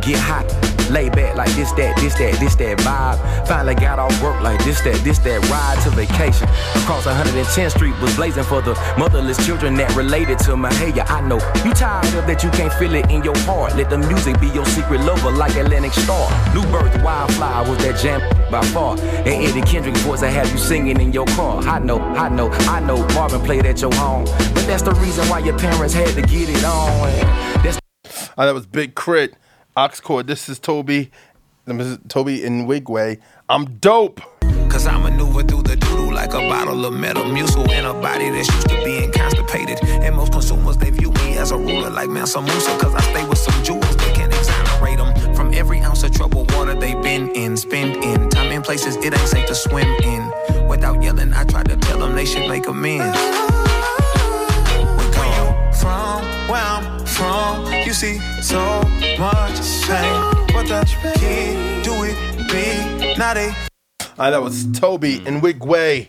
get 0.00 0.18
hot. 0.18 0.46
Lay 0.90 1.08
back 1.08 1.36
like 1.36 1.50
this, 1.52 1.70
that, 1.72 1.96
this, 1.98 2.14
that, 2.14 2.34
this, 2.40 2.56
that 2.56 2.78
vibe. 2.78 3.46
Finally 3.46 3.76
got 3.76 4.00
off 4.00 4.10
work 4.22 4.42
like 4.42 4.62
this, 4.64 4.80
that, 4.82 4.96
this, 5.04 5.18
that 5.20 5.38
ride 5.48 5.78
to 5.84 5.90
vacation. 5.90 6.48
Across 6.82 7.06
110th 7.06 7.70
Street 7.70 7.94
was 8.00 8.14
blazing 8.16 8.42
for 8.42 8.60
the 8.60 8.74
motherless 8.98 9.38
children 9.46 9.74
that 9.76 9.94
related 9.94 10.38
to 10.40 10.56
my 10.56 10.70
yeah, 10.94 11.04
I 11.06 11.20
know. 11.20 11.38
You 11.64 11.72
tired 11.74 12.12
of 12.14 12.26
that 12.26 12.42
you 12.42 12.50
can't 12.50 12.72
feel 12.72 12.94
it 12.94 13.08
in 13.08 13.22
your 13.22 13.38
heart. 13.40 13.76
Let 13.76 13.88
the 13.88 13.98
music 13.98 14.40
be 14.40 14.48
your 14.48 14.66
secret 14.66 15.00
lover 15.02 15.30
like 15.30 15.54
Atlantic 15.54 15.92
Starr. 15.92 16.28
New 16.54 16.62
Birth, 16.72 17.00
Wildflower 17.04 17.68
was 17.68 17.78
that 17.84 17.96
jam 18.00 18.20
by 18.50 18.64
far. 18.66 18.98
And 18.98 19.28
Eddie 19.28 19.62
Kendrick's 19.62 20.00
voice 20.02 20.22
I 20.22 20.28
have 20.28 20.50
you 20.50 20.58
singing 20.58 21.00
in 21.00 21.12
your 21.12 21.26
car. 21.26 21.62
I 21.62 21.78
know, 21.78 22.00
I 22.00 22.28
know, 22.28 22.50
I 22.50 22.80
know 22.80 23.06
Marvin 23.14 23.42
played 23.42 23.64
at 23.66 23.80
your 23.80 23.94
home. 23.94 24.24
But 24.24 24.66
that's 24.66 24.82
the 24.82 24.94
reason 24.94 25.28
why 25.28 25.38
your 25.38 25.56
parents 25.56 25.94
had 25.94 26.08
to 26.14 26.22
get 26.22 26.48
it 26.48 26.64
on. 26.64 27.62
That's 27.62 27.78
Uh, 28.36 28.46
that 28.46 28.54
was 28.54 28.66
Big 28.66 28.96
Crit. 28.96 29.34
Aux 29.76 30.00
Cord. 30.02 30.26
This 30.26 30.48
is 30.48 30.58
Toby. 30.58 31.10
This 31.64 31.86
is 31.86 31.98
Toby 32.08 32.42
in 32.44 32.66
Wigway. 32.66 33.18
I'm 33.48 33.76
dope. 33.78 34.20
Cause 34.68 34.86
I 34.86 34.96
maneuver 34.98 35.42
through 35.42 35.62
the 35.62 35.76
doodle 35.76 36.12
like 36.12 36.32
a 36.32 36.38
bottle 36.38 36.84
of 36.84 36.94
Metamucil 36.94 37.70
in 37.70 37.84
a 37.84 37.92
body 37.92 38.30
that's 38.30 38.48
used 38.52 38.68
to 38.68 38.84
being 38.84 39.12
constipated. 39.12 39.78
And 39.84 40.16
most 40.16 40.32
consumers, 40.32 40.76
they 40.76 40.90
view 40.90 41.10
me 41.12 41.38
as 41.38 41.50
a 41.50 41.56
ruler 41.56 41.90
like 41.90 42.08
Mansa 42.08 42.40
Musa. 42.40 42.78
Cause 42.78 42.94
I 42.94 43.00
stay 43.02 43.28
with 43.28 43.38
some 43.38 43.64
jewels 43.64 43.96
that 43.96 44.14
can 44.14 44.30
exonerate 44.32 44.98
them 44.98 45.34
from 45.34 45.52
every 45.54 45.80
ounce 45.80 46.02
of 46.04 46.12
troubled 46.12 46.52
water 46.52 46.74
they've 46.74 47.00
been 47.02 47.30
in. 47.30 47.56
Spend 47.56 47.96
in 48.04 48.28
time 48.30 48.52
in 48.52 48.62
places 48.62 48.96
it 48.96 49.12
ain't 49.12 49.28
safe 49.28 49.46
to 49.46 49.54
swim 49.54 49.88
in. 50.02 50.68
Without 50.68 51.02
yelling, 51.02 51.32
I 51.32 51.44
tried 51.44 51.68
to 51.68 51.76
tell 51.76 51.98
them 51.98 52.14
they 52.14 52.24
should 52.24 52.48
make 52.48 52.66
amends. 52.66 53.16
Where 55.16 55.30
you 55.36 55.72
from? 55.72 56.22
Where 56.48 56.62
I'm 56.62 56.99
from, 57.20 57.70
you 57.84 57.92
see 57.92 58.18
so 58.40 58.80
much 59.18 59.60
pain. 59.86 60.54
What 60.54 60.66
the 60.66 60.82
kid 61.18 61.84
do 61.84 61.92
it 62.04 62.16
be? 62.50 63.14
Now 63.18 63.34
they 63.34 63.48
All 63.48 64.06
right, 64.18 64.30
that 64.30 64.42
was 64.42 64.66
Toby 64.72 65.22
and 65.26 65.42
Wigway. 65.42 66.08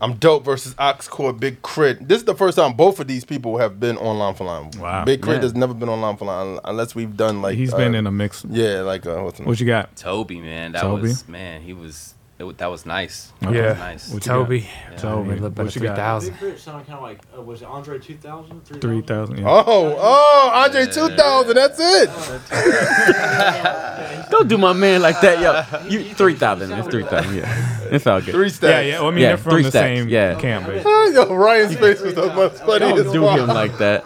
I'm 0.00 0.14
dope 0.14 0.44
versus 0.44 0.76
Aux 0.78 0.94
Cord 1.10 1.40
Big 1.40 1.60
Crit. 1.62 2.06
This 2.06 2.18
is 2.18 2.24
the 2.24 2.36
first 2.36 2.56
time 2.56 2.74
both 2.74 3.00
of 3.00 3.08
these 3.08 3.24
people 3.24 3.58
have 3.58 3.80
been 3.80 3.96
on 3.98 4.16
line 4.18 4.34
for 4.34 4.44
line. 4.44 4.70
Wow. 4.78 5.04
Big 5.04 5.22
K.R.I.T. 5.22 5.38
Yeah. 5.38 5.42
has 5.42 5.54
never 5.56 5.74
been 5.74 5.88
on 5.88 6.00
line 6.00 6.16
for 6.16 6.26
line 6.26 6.60
unless 6.64 6.94
we've 6.94 7.16
done 7.16 7.42
like 7.42 7.56
He's 7.56 7.74
uh, 7.74 7.76
been 7.76 7.96
in 7.96 8.06
a 8.06 8.12
mix. 8.12 8.44
Yeah, 8.48 8.82
like 8.82 9.06
uh, 9.06 9.16
what's 9.16 9.38
the 9.38 9.44
What 9.44 9.58
you 9.58 9.66
got? 9.66 9.96
Toby, 9.96 10.40
man, 10.40 10.70
that 10.72 10.82
Toby? 10.82 11.02
was 11.02 11.26
man. 11.28 11.62
He 11.62 11.72
was 11.72 12.14
it, 12.38 12.58
that 12.58 12.66
was 12.70 12.86
nice. 12.86 13.32
Okay. 13.42 13.52
That 13.52 13.58
Yeah. 13.58 13.68
was 13.70 13.78
nice. 13.78 14.08
What 14.10 14.24
you? 14.26 14.32
Toby. 14.32 14.60
Yeah. 14.90 14.96
Toby. 14.96 15.30
A 15.30 15.32
little 15.34 15.50
bit 15.50 15.64
What 15.64 15.76
of 15.76 15.82
you 15.82 15.88
got? 15.88 15.96
3,000. 16.22 16.30
Big 16.30 16.38
K.R.I.T. 16.40 16.58
sound 16.58 16.86
kind 16.86 16.96
of 16.98 17.02
like 17.02 17.20
uh, 17.36 17.42
was 17.42 17.62
it 17.62 17.68
Andre 17.68 17.98
2000? 17.98 18.64
3,000. 18.80 19.38
Yeah. 19.38 19.44
Oh, 19.48 19.96
oh, 19.98 20.50
Andre 20.54 20.86
2000. 20.86 21.54
That's 21.56 21.78
it. 21.80 22.10
Don't 24.30 24.48
do 24.48 24.56
my 24.58 24.72
man 24.72 25.02
like 25.02 25.20
that, 25.20 25.40
yo. 25.40 25.64
You 25.88 26.14
three 26.14 26.34
thousand. 26.34 26.72
It's 26.72 26.88
three 26.88 27.04
thousand. 27.04 27.36
Yeah, 27.36 27.88
it's 27.90 28.06
all 28.06 28.20
good. 28.20 28.34
Three 28.34 28.50
stacks. 28.50 28.70
Yeah, 28.70 28.80
yeah. 28.92 28.98
Well, 29.00 29.08
I 29.08 29.10
mean, 29.10 29.22
they're 29.22 29.36
from 29.36 29.52
three 29.52 29.62
the 29.62 29.70
stacks, 29.70 29.98
same 29.98 30.08
yeah. 30.08 30.34
camp, 30.38 30.66
baby. 30.66 30.80
Yo, 31.14 31.34
Ryan's 31.34 31.76
face 31.76 32.00
was 32.00 32.14
the 32.14 32.32
most 32.34 32.58
funny 32.64 32.80
Don't 32.80 33.12
do 33.12 33.26
him 33.28 33.46
like 33.48 33.76
that. 33.78 34.04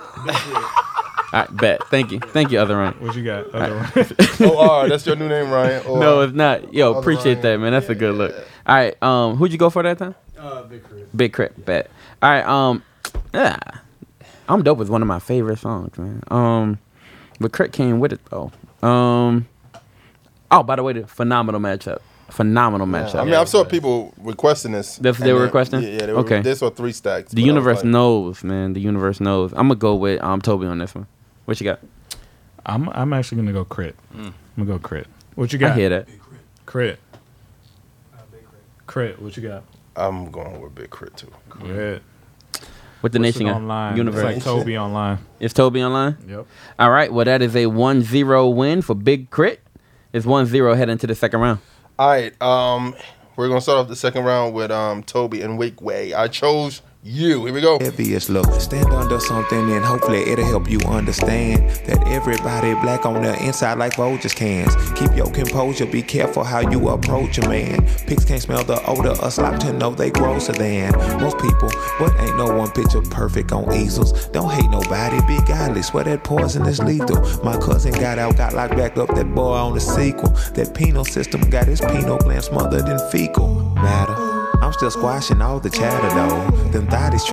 I 1.32 1.46
bet. 1.46 1.82
Thank 1.88 2.12
you. 2.12 2.18
Thank 2.20 2.50
you, 2.52 2.58
other 2.60 2.76
Ryan. 2.76 2.94
What 3.00 3.16
you 3.16 3.24
got? 3.24 3.46
Other 3.54 3.74
right. 3.96 4.12
Oh, 4.40 4.56
all 4.56 4.82
right, 4.82 4.88
that's 4.88 5.06
your 5.06 5.16
new 5.16 5.28
name, 5.28 5.50
Ryan. 5.50 5.86
Or- 5.86 5.98
no, 6.00 6.20
it's 6.20 6.34
not. 6.34 6.72
Yo, 6.74 6.90
Other 6.90 7.00
appreciate 7.00 7.34
Ryan. 7.36 7.42
that, 7.42 7.58
man. 7.60 7.72
That's 7.72 7.88
a 7.88 7.94
good 7.94 8.14
look. 8.16 8.34
All 8.66 8.74
right. 8.74 9.02
Um, 9.02 9.36
who'd 9.36 9.50
you 9.52 9.58
go 9.58 9.70
for 9.70 9.82
that 9.82 9.98
time? 9.98 10.14
Uh, 10.38 10.62
Big 10.64 10.82
Crit. 10.82 11.16
Big 11.16 11.32
Crit. 11.32 11.64
Bet. 11.64 11.90
All 12.22 12.30
right. 12.30 12.44
Um, 12.44 12.82
yeah. 13.32 13.58
I'm 14.48 14.62
dope 14.62 14.80
is 14.80 14.90
one 14.90 15.00
of 15.00 15.08
my 15.08 15.20
favorite 15.20 15.58
songs, 15.58 15.96
man. 15.96 16.22
Um, 16.28 16.78
but 17.40 17.52
K.R.I.T. 17.52 17.72
came 17.72 17.98
with 18.00 18.12
it 18.12 18.20
though. 18.30 18.52
Um. 18.86 19.48
Oh, 20.50 20.62
by 20.62 20.76
the 20.76 20.82
way, 20.82 20.92
the 20.92 21.06
phenomenal 21.06 21.60
matchup. 21.60 22.00
Phenomenal 22.28 22.86
matchup. 22.86 23.16
I 23.20 23.24
mean, 23.24 23.34
I've 23.34 23.48
saw 23.48 23.64
people 23.64 24.12
requesting 24.18 24.72
this. 24.72 24.96
They, 24.96 25.10
they 25.12 25.32
were 25.32 25.38
then- 25.40 25.46
requesting. 25.46 25.82
Yeah, 25.82 25.88
yeah 25.88 26.06
they 26.06 26.12
were, 26.12 26.18
okay. 26.20 26.40
This 26.42 26.60
or 26.62 26.70
three 26.70 26.92
stacks. 26.92 27.30
The 27.30 27.36
but 27.36 27.40
I 27.40 27.42
was 27.42 27.46
universe 27.46 27.76
like- 27.78 27.84
knows, 27.86 28.44
man. 28.44 28.72
The 28.74 28.80
universe 28.80 29.20
knows. 29.20 29.52
I'm 29.52 29.68
gonna 29.68 29.76
go 29.76 29.94
with 29.94 30.22
um 30.22 30.40
Toby 30.42 30.66
on 30.66 30.78
this 30.78 30.94
one. 30.94 31.06
What 31.52 31.60
you 31.60 31.66
got? 31.66 31.80
I'm 32.64 32.88
I'm 32.88 33.12
actually 33.12 33.42
gonna 33.42 33.52
go 33.52 33.66
crit. 33.66 33.94
I'm 34.14 34.32
gonna 34.56 34.66
go 34.66 34.78
crit. 34.78 35.06
What 35.34 35.52
you 35.52 35.58
got? 35.58 35.66
I 35.66 35.68
got? 35.68 35.78
hear 35.78 35.88
that. 35.90 36.08
Crit. 36.64 36.98
Crit. 38.86 39.20
What 39.20 39.36
you 39.36 39.46
got? 39.46 39.64
I'm 39.94 40.30
going 40.30 40.62
with 40.62 40.74
Big 40.74 40.90
K.R.I.T. 40.90 41.26
too. 41.26 41.32
Crit. 41.50 42.02
What 43.02 43.12
the 43.12 43.18
What's 43.18 43.18
nation 43.18 43.48
it 43.48 43.50
online? 43.50 43.98
Universe. 43.98 44.36
It's 44.36 44.46
like 44.46 44.56
Toby 44.56 44.78
online. 44.78 45.18
Is 45.40 45.52
Toby 45.52 45.82
online? 45.82 46.16
Yep. 46.26 46.46
All 46.78 46.90
right. 46.90 47.12
Well, 47.12 47.26
that 47.26 47.42
is 47.42 47.54
a 47.54 47.64
1-0 47.66 48.54
win 48.54 48.80
for 48.80 48.94
Big 48.94 49.28
Crit. 49.28 49.60
It's 50.14 50.24
1-0 50.24 50.74
heading 50.74 50.96
to 50.96 51.06
the 51.06 51.14
second 51.14 51.40
round. 51.40 51.58
All 51.98 52.08
right, 52.08 52.40
um, 52.40 52.94
we're 53.36 53.48
gonna 53.48 53.60
start 53.60 53.76
off 53.76 53.88
the 53.88 53.96
second 53.96 54.24
round 54.24 54.54
with 54.54 54.70
um 54.70 55.02
Toby 55.02 55.42
and 55.42 55.58
Wake 55.58 55.82
Way. 55.82 56.14
I 56.14 56.28
chose 56.28 56.80
you. 57.02 57.44
Here 57.44 57.54
we 57.54 57.60
go. 57.60 57.78
Heaviest 57.78 58.30
look. 58.30 58.60
Stand 58.60 58.86
under 58.86 59.18
something 59.18 59.72
and 59.72 59.84
hopefully 59.84 60.20
it'll 60.30 60.44
help 60.44 60.70
you 60.70 60.78
understand 60.80 61.68
that 61.86 62.06
everybody 62.06 62.74
black 62.74 63.04
on 63.04 63.22
the 63.22 63.44
inside 63.44 63.78
like 63.78 63.94
Folgers 63.94 64.34
cans. 64.34 64.74
Keep 64.98 65.16
your 65.16 65.30
composure, 65.30 65.86
be 65.86 66.02
careful 66.02 66.44
how 66.44 66.60
you 66.60 66.88
approach 66.88 67.38
a 67.38 67.48
man. 67.48 67.84
Pigs 68.06 68.24
can't 68.24 68.40
smell 68.40 68.64
the 68.64 68.84
odor 68.86 69.10
of 69.10 69.32
slop 69.32 69.58
to 69.60 69.72
know 69.72 69.90
they 69.90 70.10
grosser 70.10 70.52
than 70.52 70.92
most 71.20 71.38
people. 71.38 71.70
But 71.98 72.14
ain't 72.20 72.36
no 72.36 72.54
one 72.56 72.70
picture 72.70 73.02
perfect 73.02 73.52
on 73.52 73.72
easels. 73.72 74.28
Don't 74.28 74.50
hate 74.50 74.70
nobody, 74.70 75.20
be 75.26 75.38
godly. 75.46 75.82
Swear 75.82 76.04
that 76.04 76.24
poison 76.24 76.66
is 76.66 76.80
lethal. 76.80 77.20
My 77.44 77.56
cousin 77.58 77.92
got 77.92 78.18
out, 78.18 78.36
got 78.36 78.54
locked 78.54 78.76
back 78.76 78.96
up. 78.96 79.14
That 79.14 79.34
boy 79.34 79.54
on 79.54 79.74
the 79.74 79.80
sequel. 79.80 80.30
That 80.54 80.72
penal 80.74 81.04
system 81.04 81.40
got 81.50 81.66
his 81.66 81.80
penal 81.80 82.18
gland 82.18 82.44
smothered 82.44 82.88
in 82.88 82.98
fecal 83.10 83.48
matter. 83.74 84.41
I'm 84.62 84.72
still 84.72 84.92
squashing 84.92 85.42
all 85.42 85.58
the 85.58 85.70
chatter 85.70 86.08
though. 86.14 86.68
Them 86.70 86.86
thotties. 86.86 87.28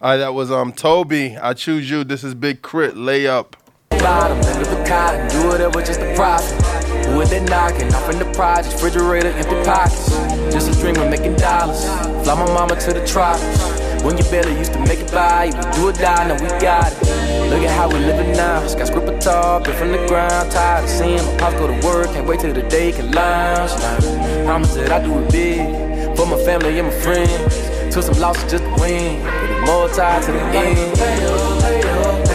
All 0.00 0.10
right, 0.10 0.16
that 0.16 0.34
was 0.34 0.50
um 0.50 0.72
Toby. 0.72 1.36
I 1.36 1.54
choose 1.54 1.88
you. 1.88 2.02
This 2.02 2.24
is 2.24 2.34
Big 2.34 2.60
K.R.I.T. 2.60 2.96
layup. 2.96 3.52
bottom, 3.90 4.40
live 4.40 4.68
the 4.68 4.84
cotton, 4.84 5.28
do 5.28 5.46
whatever, 5.46 5.80
just 5.80 6.00
a 6.00 6.12
profit. 6.16 6.60
Who 7.06 7.20
is 7.20 7.30
they 7.30 7.38
knocking? 7.44 7.94
Off 7.94 8.10
in 8.10 8.18
the 8.18 8.24
projects, 8.34 8.74
refrigerator, 8.74 9.28
empty 9.28 9.62
pockets. 9.62 10.10
Just 10.52 10.76
a 10.76 10.80
dream 10.80 10.96
of 10.96 11.08
making 11.08 11.36
dollars. 11.36 11.84
Fly 12.24 12.34
my 12.34 12.46
mama 12.46 12.74
to 12.80 12.92
the 12.92 13.06
tropics. 13.06 14.02
When 14.02 14.18
you 14.18 14.24
better 14.24 14.50
used 14.50 14.72
to 14.72 14.80
make 14.80 14.98
it 14.98 15.12
by, 15.12 15.44
you 15.44 15.52
do 15.74 15.90
or 15.90 15.92
die, 15.92 16.26
now 16.26 16.34
we 16.34 16.48
got 16.60 16.90
it. 16.90 17.48
Look 17.48 17.62
at 17.62 17.70
how 17.70 17.88
we 17.88 18.00
living 18.00 18.32
now. 18.32 18.66
Skyscraper 18.66 19.20
tall, 19.20 19.60
built 19.60 19.76
from 19.76 19.92
the 19.92 20.04
ground, 20.08 20.50
tired 20.50 20.82
of 20.82 20.90
seeing 20.90 21.24
my 21.24 21.36
pops 21.38 21.54
go 21.60 21.68
to 21.68 21.86
work. 21.86 22.08
Can't 22.08 22.26
wait 22.26 22.40
till 22.40 22.52
the 22.52 22.62
day 22.62 22.90
can 22.90 23.12
lounge. 23.12 23.70
Now, 23.70 24.44
promise 24.46 24.74
that 24.74 24.90
I 24.90 25.00
do 25.04 25.20
it 25.20 25.30
big 25.30 25.91
for 26.16 26.26
my 26.26 26.42
family 26.44 26.78
and 26.78 26.88
my 26.88 26.94
friends. 26.94 27.94
Took 27.94 28.04
some 28.04 28.18
losses 28.20 28.50
just 28.50 28.64
to 28.64 28.70
win, 28.80 29.22
but 29.22 29.50
it's 29.50 29.66
more 29.70 29.88
tied 29.88 30.22
to 30.22 30.32
the 30.32 30.40
end. 30.40 30.96
Layup. 30.96 32.32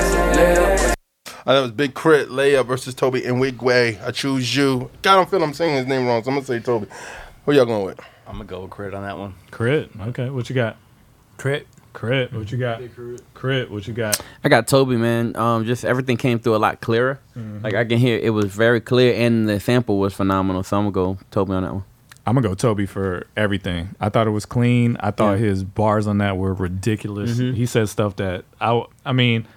Uh, 1.46 1.54
that 1.54 1.62
was 1.62 1.72
Big 1.72 1.96
K.R.I.T. 1.96 2.26
layup 2.30 2.66
versus 2.66 2.94
Toby 2.94 3.24
and 3.24 3.38
Wigway. 3.38 4.04
I 4.06 4.12
choose 4.12 4.54
you. 4.56 4.92
God, 5.02 5.14
I 5.14 5.16
don't 5.16 5.30
feel 5.30 5.42
I'm 5.42 5.54
saying 5.54 5.78
his 5.78 5.88
name 5.88 6.06
wrong, 6.06 6.22
so 6.24 6.30
I'm 6.30 6.36
gonna 6.36 6.46
say 6.46 6.60
Toby. 6.60 6.88
Who 7.46 7.54
y'all 7.54 7.66
going 7.66 7.86
with? 7.86 8.00
I'm 8.28 8.34
gonna 8.34 8.46
go 8.46 8.62
with 8.64 8.72
K.R.I.T. 8.72 8.96
on 8.96 9.04
that 9.04 9.18
one. 9.18 9.34
Crit. 9.52 9.90
Okay, 10.10 10.30
what 10.30 10.50
you 10.50 10.56
got? 10.56 10.76
Crit. 11.38 11.66
Crit. 11.94 12.34
What 12.34 12.52
you 12.52 12.58
got? 12.58 12.82
Crit. 13.34 13.72
What 13.72 13.88
you 13.88 13.94
got? 13.94 14.20
I 14.44 14.50
got 14.50 14.68
Toby, 14.68 14.98
man. 14.98 15.36
Um, 15.36 15.66
just 15.66 15.84
everything 15.86 16.18
came 16.18 16.38
through 16.38 16.56
a 16.56 16.58
lot 16.58 16.80
clearer. 16.82 17.20
Mhm. 17.36 17.64
Like 17.64 17.74
I 17.74 17.86
can 17.86 17.98
hear 17.98 18.20
it 18.20 18.32
was 18.32 18.46
very 18.46 18.82
clear, 18.82 19.16
and 19.16 19.48
the 19.50 19.60
sample 19.60 19.98
was 19.98 20.14
phenomenal. 20.14 20.64
So 20.64 20.78
I'm 20.78 20.92
gonna 20.92 21.16
go 21.16 21.18
Toby 21.32 21.54
on 21.54 21.64
that 21.64 21.74
one. 21.74 21.84
I'm 22.28 22.36
gonna 22.36 22.50
go 22.50 22.56
Toby 22.56 22.86
for 22.86 23.26
everything. 23.38 23.96
I 24.02 24.10
thought 24.10 24.28
it 24.28 24.32
was 24.32 24.46
clean. 24.46 24.98
I 25.00 25.12
thought 25.12 25.40
his 25.40 25.64
bars 25.64 26.08
on 26.08 26.18
that 26.18 26.36
were 26.38 26.54
ridiculous. 26.54 27.40
Mhm. 27.40 27.54
He 27.56 27.66
said 27.66 27.88
stuff 27.88 28.18
that 28.18 28.44
I, 28.60 28.84
I 29.06 29.14
mean, 29.14 29.48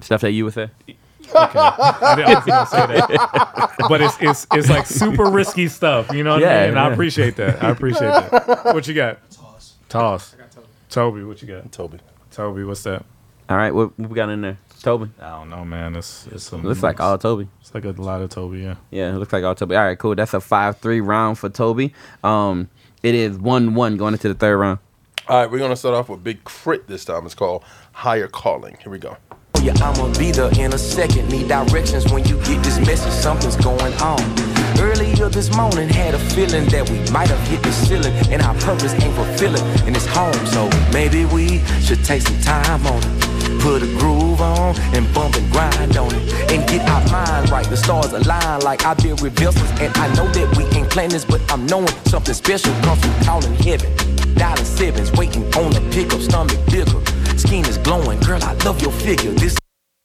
stuff 0.00 0.20
that 0.20 0.30
you 0.30 0.44
would 0.44 0.54
say. 0.54 0.70
Okay, 0.88 1.58
I 1.58 2.14
didn't 2.16 2.30
I 2.30 2.34
was 2.34 2.44
gonna 2.44 2.66
say 2.66 2.86
that, 2.86 3.74
but 3.88 4.00
it's 4.00 4.16
it's 4.20 4.46
it's 4.52 4.68
like 4.70 4.86
super 4.86 5.24
risky 5.30 5.66
stuff. 5.66 6.12
You 6.12 6.22
know 6.22 6.34
what 6.34 6.44
I 6.44 6.46
Yeah, 6.46 6.60
mean? 6.60 6.68
And 6.70 6.78
I 6.78 6.92
appreciate 6.92 7.34
that. 7.36 7.60
I 7.62 7.70
appreciate 7.70 8.08
that. 8.10 8.66
What 8.66 8.86
you 8.86 8.94
got? 8.94 9.18
Toss. 9.30 9.74
Toss. 9.88 10.36
Toby. 10.90 11.24
What 11.24 11.42
you 11.42 11.48
got? 11.48 11.72
Toby. 11.72 11.98
Toby. 12.30 12.62
What's 12.64 12.84
that? 12.84 13.04
All 13.48 13.56
right, 13.56 13.74
what, 13.74 13.98
what 13.98 14.08
we 14.10 14.14
got 14.14 14.28
in 14.28 14.42
there? 14.42 14.58
Toby. 14.82 15.10
I 15.20 15.30
don't 15.30 15.50
know, 15.50 15.64
man. 15.64 15.96
It's 15.96 16.26
it's 16.26 16.44
some, 16.44 16.62
Looks 16.62 16.82
like 16.82 17.00
all 17.00 17.16
Toby. 17.18 17.48
It's 17.60 17.74
like 17.74 17.84
a 17.84 17.90
lot 17.90 18.20
of 18.20 18.30
Toby. 18.30 18.60
Yeah. 18.60 18.76
Yeah, 18.90 19.10
it 19.14 19.18
looks 19.18 19.32
like 19.32 19.44
all 19.44 19.54
Toby. 19.54 19.76
All 19.76 19.84
right, 19.84 19.98
cool. 19.98 20.14
That's 20.14 20.34
a 20.34 20.40
five-three 20.40 21.00
round 21.00 21.38
for 21.38 21.48
Toby. 21.48 21.94
Um, 22.22 22.68
it 23.02 23.14
is 23.14 23.38
one-one 23.38 23.96
going 23.96 24.14
into 24.14 24.28
the 24.28 24.34
third 24.34 24.56
round. 24.58 24.78
All 25.28 25.40
right, 25.40 25.50
we're 25.50 25.58
gonna 25.58 25.76
start 25.76 25.94
off 25.94 26.08
with 26.08 26.24
Big 26.24 26.44
K.R.I.T. 26.44 26.82
this 26.88 27.04
time. 27.04 27.24
It's 27.24 27.34
called 27.34 27.64
Higher 27.92 28.28
Calling. 28.28 28.76
Here 28.82 28.90
we 28.90 28.98
go. 28.98 29.16
Yeah, 29.62 29.74
I'ma 29.80 30.12
be 30.18 30.32
there 30.32 30.50
in 30.58 30.72
a 30.72 30.78
second. 30.78 31.28
Need 31.30 31.46
directions 31.46 32.12
when 32.12 32.24
you 32.24 32.36
get 32.38 32.64
this 32.64 32.78
message. 32.80 33.12
Something's 33.12 33.54
going 33.56 33.94
on. 34.02 34.20
Earlier 34.80 35.28
this 35.28 35.54
morning, 35.54 35.88
had 35.88 36.14
a 36.14 36.18
feeling 36.18 36.64
that 36.70 36.90
we 36.90 36.98
might 37.12 37.28
have 37.28 37.38
hit 37.46 37.62
the 37.62 37.70
ceiling, 37.70 38.12
and 38.32 38.42
our 38.42 38.54
purpose 38.54 38.92
ain't 38.94 39.14
fulfilling 39.14 39.64
in 39.86 39.92
this 39.92 40.06
home. 40.06 40.34
So 40.46 40.68
maybe 40.92 41.26
we 41.26 41.60
should 41.80 42.04
take 42.04 42.22
some 42.22 42.40
time 42.40 42.84
on 42.88 43.00
it. 43.04 43.31
Put 43.62 43.80
a 43.80 43.86
groove 43.86 44.40
on 44.40 44.74
and 44.92 45.06
bump 45.14 45.36
and 45.36 45.48
grind 45.52 45.96
on 45.96 46.12
it. 46.12 46.50
And 46.50 46.68
get 46.68 46.82
our 46.90 47.00
mind 47.12 47.48
right. 47.48 47.64
The 47.64 47.76
stars 47.76 48.12
align 48.12 48.60
like 48.62 48.84
I've 48.84 48.98
been 48.98 49.14
revealed. 49.16 49.56
And 49.80 49.96
I 49.98 50.12
know 50.16 50.26
that 50.32 50.56
we 50.56 50.64
ain't 50.76 50.90
planned 50.90 51.12
this, 51.12 51.24
but 51.24 51.40
I'm 51.48 51.64
knowing 51.66 51.94
something 52.06 52.34
special 52.34 52.74
comes 52.82 53.00
from 53.00 53.14
calling 53.24 53.54
heaven. 53.54 53.88
Dialing 54.34 54.64
sevens, 54.64 55.12
waiting 55.12 55.44
on 55.54 55.70
the 55.70 55.80
pickup, 55.92 56.20
stomach 56.20 56.58
bigger. 56.66 57.00
Skin 57.38 57.64
is 57.66 57.78
glowing, 57.78 58.18
girl, 58.20 58.42
I 58.42 58.54
love 58.64 58.82
your 58.82 58.90
figure. 58.90 59.30
This 59.30 59.61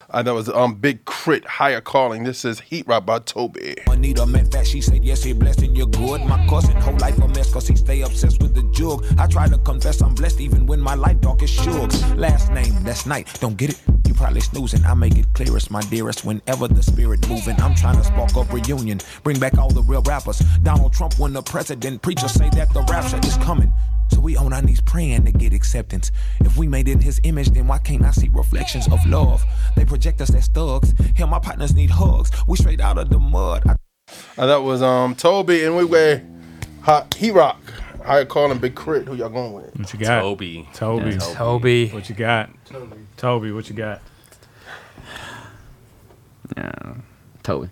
Uh, 0.09 0.23
that 0.23 0.33
was 0.33 0.47
um 0.49 0.75
Big 0.75 1.05
K.R.I.T. 1.05 1.45
Higher 1.47 1.81
Calling. 1.81 2.23
This 2.23 2.45
is 2.45 2.61
Heat 2.61 2.87
Rock 2.87 3.05
by 3.05 3.19
Toby. 3.19 3.75
Anita 3.87 4.25
met 4.25 4.51
fat, 4.51 4.65
she 4.65 4.79
said, 4.79 5.03
yes, 5.03 5.23
he 5.23 5.33
blessed 5.33 5.63
and 5.63 5.75
you're 5.75 5.87
good. 5.87 6.21
My 6.25 6.45
cousin, 6.47 6.75
whole 6.77 6.97
life 6.97 7.17
a 7.17 7.27
mess, 7.27 7.51
cause 7.51 7.67
he 7.67 7.75
stay 7.75 8.01
obsessed 8.01 8.41
with 8.41 8.55
the 8.55 8.63
jug. 8.71 9.05
I 9.17 9.27
try 9.27 9.47
to 9.49 9.57
confess 9.57 10.01
I'm 10.01 10.15
blessed 10.15 10.39
even 10.39 10.65
when 10.65 10.79
my 10.79 10.95
life 10.95 11.19
dark 11.19 11.43
is 11.43 11.51
shugs. 11.51 12.17
Last 12.17 12.51
name, 12.51 12.73
that's 12.83 13.05
night, 13.05 13.27
don't 13.41 13.57
get 13.57 13.71
it? 13.71 13.81
You 14.07 14.13
probably 14.13 14.41
snoozing, 14.41 14.85
I 14.85 14.93
make 14.93 15.17
it 15.17 15.25
clearest, 15.33 15.71
my 15.71 15.81
dearest. 15.81 16.23
Whenever 16.23 16.69
the 16.69 16.83
spirit 16.83 17.27
moving, 17.27 17.59
I'm 17.59 17.75
trying 17.75 17.97
to 17.97 18.03
spark 18.03 18.35
up 18.37 18.51
reunion. 18.53 19.01
Bring 19.23 19.39
back 19.39 19.57
all 19.57 19.69
the 19.69 19.83
real 19.83 20.01
rappers. 20.03 20.39
Donald 20.63 20.93
Trump, 20.93 21.19
when 21.19 21.33
the 21.33 21.41
president, 21.41 22.01
preachers 22.01 22.31
say 22.31 22.49
that 22.51 22.73
the 22.73 22.81
rapture 22.83 23.19
is 23.27 23.35
coming. 23.37 23.73
So 24.09 24.19
we 24.21 24.35
on 24.37 24.53
our 24.53 24.61
knees 24.61 24.81
praying 24.81 25.25
to 25.25 25.31
get 25.31 25.53
acceptance. 25.53 26.11
If 26.39 26.57
we 26.57 26.67
made 26.67 26.87
it 26.87 26.93
in 26.93 27.01
his 27.01 27.19
image, 27.23 27.49
then 27.51 27.67
why 27.67 27.77
can't 27.79 28.03
I 28.03 28.11
see 28.11 28.29
reflections 28.29 28.87
of 28.91 29.05
love? 29.05 29.43
They 29.75 29.85
project 29.85 30.21
us 30.21 30.33
as 30.33 30.47
thugs. 30.47 30.93
Hell, 31.15 31.27
my 31.27 31.39
partners 31.39 31.73
need 31.75 31.89
hugs. 31.89 32.31
We 32.47 32.57
straight 32.57 32.81
out 32.81 32.97
of 32.97 33.09
the 33.09 33.19
mud. 33.19 33.63
I 33.67 33.75
Uh, 34.37 34.45
that 34.45 34.57
was 34.63 34.81
um 34.81 35.15
Toby 35.15 35.63
and 35.65 35.75
Wigway. 35.75 36.23
Hot 36.81 37.13
Heat 37.15 37.31
Rock. 37.31 37.59
I 38.05 38.23
call 38.23 38.49
him 38.49 38.57
Big 38.59 38.73
Crit. 38.73 39.05
Who 39.07 39.15
y'all 39.15 39.27
going 39.29 39.51
with? 39.51 39.77
What 39.77 39.91
you 39.91 39.99
got? 39.99 40.21
Toby. 40.21 40.69
Toby. 40.73 41.11
Yeah, 41.11 41.17
Toby. 41.19 41.89
What 41.89 42.07
you 42.09 42.15
got? 42.15 42.49
Toby. 42.65 42.95
Toby. 43.17 43.51
What 43.51 43.69
you 43.69 43.75
got? 43.75 44.01
Yeah, 46.55 46.71
Toby. 47.43 47.69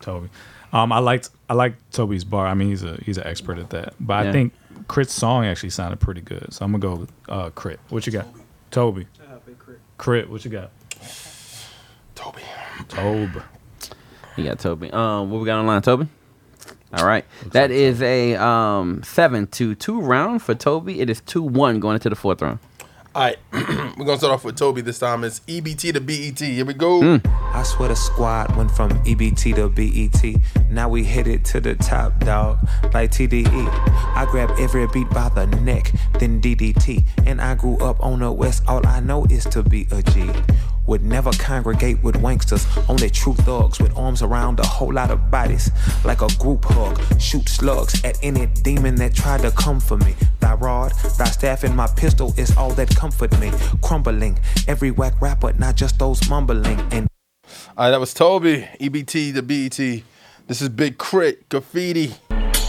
Toby. 0.00 0.28
Um, 0.72 0.92
I 0.92 0.98
liked 1.00 1.30
I 1.48 1.54
liked 1.54 1.92
Toby's 1.92 2.22
bar. 2.24 2.46
I 2.46 2.54
mean, 2.54 2.68
he's 2.68 2.82
a 2.84 2.94
he's 3.04 3.18
an 3.18 3.26
expert 3.26 3.58
at 3.58 3.70
that. 3.70 3.94
But 3.98 4.22
Yeah. 4.24 4.28
I 4.28 4.32
think 4.32 4.52
K.R.I.T.'s 4.90 5.12
song 5.12 5.44
actually 5.44 5.70
sounded 5.70 6.00
pretty 6.00 6.20
good. 6.20 6.52
So 6.52 6.64
I'm 6.64 6.72
gonna 6.72 6.82
go 6.82 6.96
with 6.96 7.12
uh, 7.28 7.50
Crit. 7.50 7.78
What 7.90 8.06
you 8.06 8.12
got? 8.12 8.26
Toby. 8.72 9.06
Crit. 9.98 10.28
What 10.28 10.44
you 10.44 10.50
got? 10.50 10.72
Toby. 12.16 12.42
Toby. 12.88 13.40
You 14.36 14.44
got 14.44 14.58
Toby. 14.58 14.90
Um, 14.90 15.30
what 15.30 15.38
we 15.40 15.46
got 15.46 15.60
online, 15.60 15.82
Toby? 15.82 16.08
All 16.92 17.06
right, 17.06 17.24
that 17.52 17.70
is 17.70 18.02
a 18.02 18.34
um 18.34 19.04
seven 19.04 19.46
to 19.48 19.76
two 19.76 20.00
round 20.00 20.42
for 20.42 20.56
Toby. 20.56 21.00
It 21.00 21.08
is 21.08 21.20
two 21.20 21.42
one 21.42 21.78
going 21.78 21.94
into 21.94 22.08
the 22.10 22.16
fourth 22.16 22.42
round. 22.42 22.58
All 23.12 23.22
right, 23.22 23.38
we're 23.52 24.04
gonna 24.04 24.18
start 24.18 24.32
off 24.32 24.44
with 24.44 24.56
Toby 24.56 24.82
this 24.82 25.00
time. 25.00 25.24
It's 25.24 25.40
EBT 25.40 25.94
to 25.94 26.00
BET. 26.00 26.38
Here 26.38 26.64
we 26.64 26.74
go. 26.74 27.00
Mm. 27.00 27.20
I 27.52 27.64
swear 27.64 27.88
the 27.88 27.96
squad 27.96 28.54
went 28.54 28.70
from 28.70 28.90
EBT 29.02 29.56
to 29.56 29.68
BET. 29.68 30.70
Now 30.70 30.88
we 30.88 31.02
headed 31.02 31.44
to 31.46 31.60
the 31.60 31.74
top, 31.74 32.20
dog, 32.20 32.60
like 32.94 33.10
TDE. 33.10 33.68
I 34.14 34.28
grab 34.30 34.52
every 34.60 34.86
beat 34.86 35.10
by 35.10 35.28
the 35.30 35.46
neck, 35.46 35.90
then 36.20 36.40
DDT. 36.40 37.04
And 37.26 37.40
I 37.40 37.56
grew 37.56 37.78
up 37.78 37.98
on 37.98 38.20
the 38.20 38.30
west, 38.30 38.62
all 38.68 38.86
I 38.86 39.00
know 39.00 39.24
is 39.24 39.44
to 39.46 39.64
be 39.64 39.88
a 39.90 40.04
G. 40.04 40.30
Would 40.86 41.02
never 41.02 41.30
congregate 41.32 42.02
with 42.02 42.16
wanksters, 42.16 42.66
only 42.88 43.10
true 43.10 43.34
thugs 43.34 43.78
with 43.78 43.96
arms 43.96 44.22
around 44.22 44.60
a 44.60 44.66
whole 44.66 44.92
lot 44.92 45.10
of 45.10 45.30
bodies. 45.30 45.70
Like 46.04 46.22
a 46.22 46.28
group 46.38 46.64
hug, 46.64 47.00
shoot 47.20 47.48
slugs 47.48 48.02
at 48.04 48.18
any 48.22 48.46
demon 48.46 48.96
that 48.96 49.14
tried 49.14 49.42
to 49.42 49.50
come 49.52 49.80
for 49.80 49.96
me. 49.98 50.14
Thy 50.40 50.54
rod, 50.54 50.92
thy 51.18 51.26
staff, 51.26 51.64
and 51.64 51.76
my 51.76 51.86
pistol 51.86 52.34
is 52.36 52.56
all 52.56 52.70
that 52.72 52.94
comfort 52.96 53.38
me. 53.38 53.52
Crumbling, 53.82 54.38
every 54.66 54.90
whack 54.90 55.20
rapper, 55.20 55.52
not 55.54 55.76
just 55.76 55.98
those 55.98 56.28
mumbling. 56.28 56.80
And 56.92 57.08
All 57.76 57.84
right, 57.84 57.90
that 57.90 58.00
was 58.00 58.14
Toby. 58.14 58.68
EBT 58.80 59.34
the 59.34 59.42
BET. 59.42 60.04
This 60.46 60.60
is 60.60 60.68
Big 60.68 60.98
K.R.I.T. 60.98 61.38
Graffiti. 61.48 62.14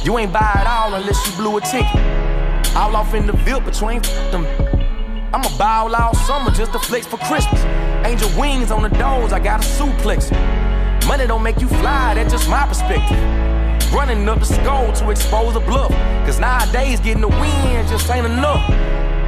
You 0.04 0.18
ain't 0.18 0.32
buy 0.32 0.60
it 0.62 0.68
all 0.68 0.94
unless 0.94 1.26
you 1.26 1.36
blew 1.38 1.58
a 1.58 1.62
ticket. 1.62 2.76
All 2.76 2.96
off 2.96 3.14
in 3.14 3.26
the 3.28 3.34
Ville 3.34 3.60
between 3.60 4.02
them. 4.32 4.71
I'ma 5.34 5.48
buy 5.58 5.90
all 5.98 6.14
summer 6.14 6.52
just 6.52 6.74
to 6.74 6.80
flex 6.80 7.08
for 7.08 7.18
Christmas. 7.18 7.64
Angel 8.06 8.30
wings 8.38 8.70
on 8.70 8.84
the 8.84 8.90
doors, 8.90 9.32
I 9.32 9.40
got 9.40 9.64
a 9.64 9.68
suplex. 9.68 10.30
Money 11.08 11.26
don't 11.26 11.42
make 11.42 11.62
you 11.62 11.68
fly, 11.68 12.16
that's 12.16 12.34
just 12.34 12.50
my 12.50 12.68
perspective. 12.68 13.18
Running 13.94 14.28
up 14.28 14.40
the 14.40 14.46
skull 14.46 14.92
to 14.94 15.10
expose 15.10 15.56
a 15.56 15.62
bluff. 15.62 15.92
Cause 16.26 16.40
nowadays 16.40 17.00
getting 17.00 17.22
the 17.22 17.30
win 17.30 17.88
just 17.88 18.10
ain't 18.10 18.26
enough. 18.26 18.68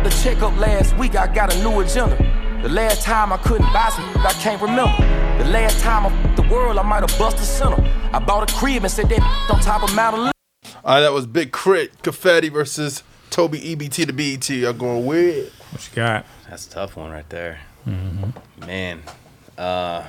The 0.04 0.10
checkup 0.22 0.58
last 0.58 0.98
week, 0.98 1.16
I 1.16 1.34
got 1.34 1.54
a 1.56 1.64
new 1.64 1.80
agenda. 1.80 2.18
The 2.62 2.70
last 2.70 3.02
time 3.02 3.32
I 3.32 3.38
couldn't 3.38 3.72
buy 3.72 3.90
some, 3.96 4.06
I 4.18 4.34
can't 4.42 4.62
remember. 4.62 4.96
The 5.42 5.50
last 5.50 5.80
time 5.80 6.06
I 6.06 6.10
f***ed 6.10 6.36
the 6.36 6.54
world, 6.54 6.78
I 6.78 6.84
might 6.84 7.10
have 7.10 7.18
busted 7.18 7.46
center. 7.46 7.82
I 8.12 8.20
bought 8.20 8.50
a 8.50 8.54
crib 8.54 8.84
and 8.84 8.92
said 8.92 9.08
that 9.10 9.22
on 9.52 9.62
top 9.62 9.84
of 9.84 9.96
Mount 9.96 10.16
Olympus. 10.16 10.76
All 10.84 10.96
right, 10.96 11.02
that 11.02 11.14
was 11.14 11.26
Big 11.26 11.54
K.R.I.T. 11.54 11.92
Confetti 12.02 12.50
versus 12.50 13.04
Toby 13.30 13.60
EBT 13.62 14.08
to 14.08 14.14
BET. 14.14 14.50
Y'all 14.50 14.74
going 14.74 15.06
with? 15.06 15.63
What 15.74 15.90
you 15.90 15.96
got? 15.96 16.26
That's 16.50 16.68
a 16.68 16.70
tough 16.70 16.96
one 16.96 17.12
right 17.12 17.28
there. 17.30 17.60
Mhm. 17.88 18.34
Man, 18.66 19.02
uh, 19.58 20.04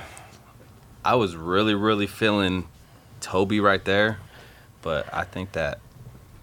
I 1.03 1.15
was 1.15 1.35
really, 1.35 1.73
really 1.75 2.07
feeling 2.07 2.67
Toby 3.19 3.59
right 3.59 3.83
there, 3.83 4.19
but 4.81 5.11
I 5.13 5.23
think 5.23 5.51
that 5.53 5.79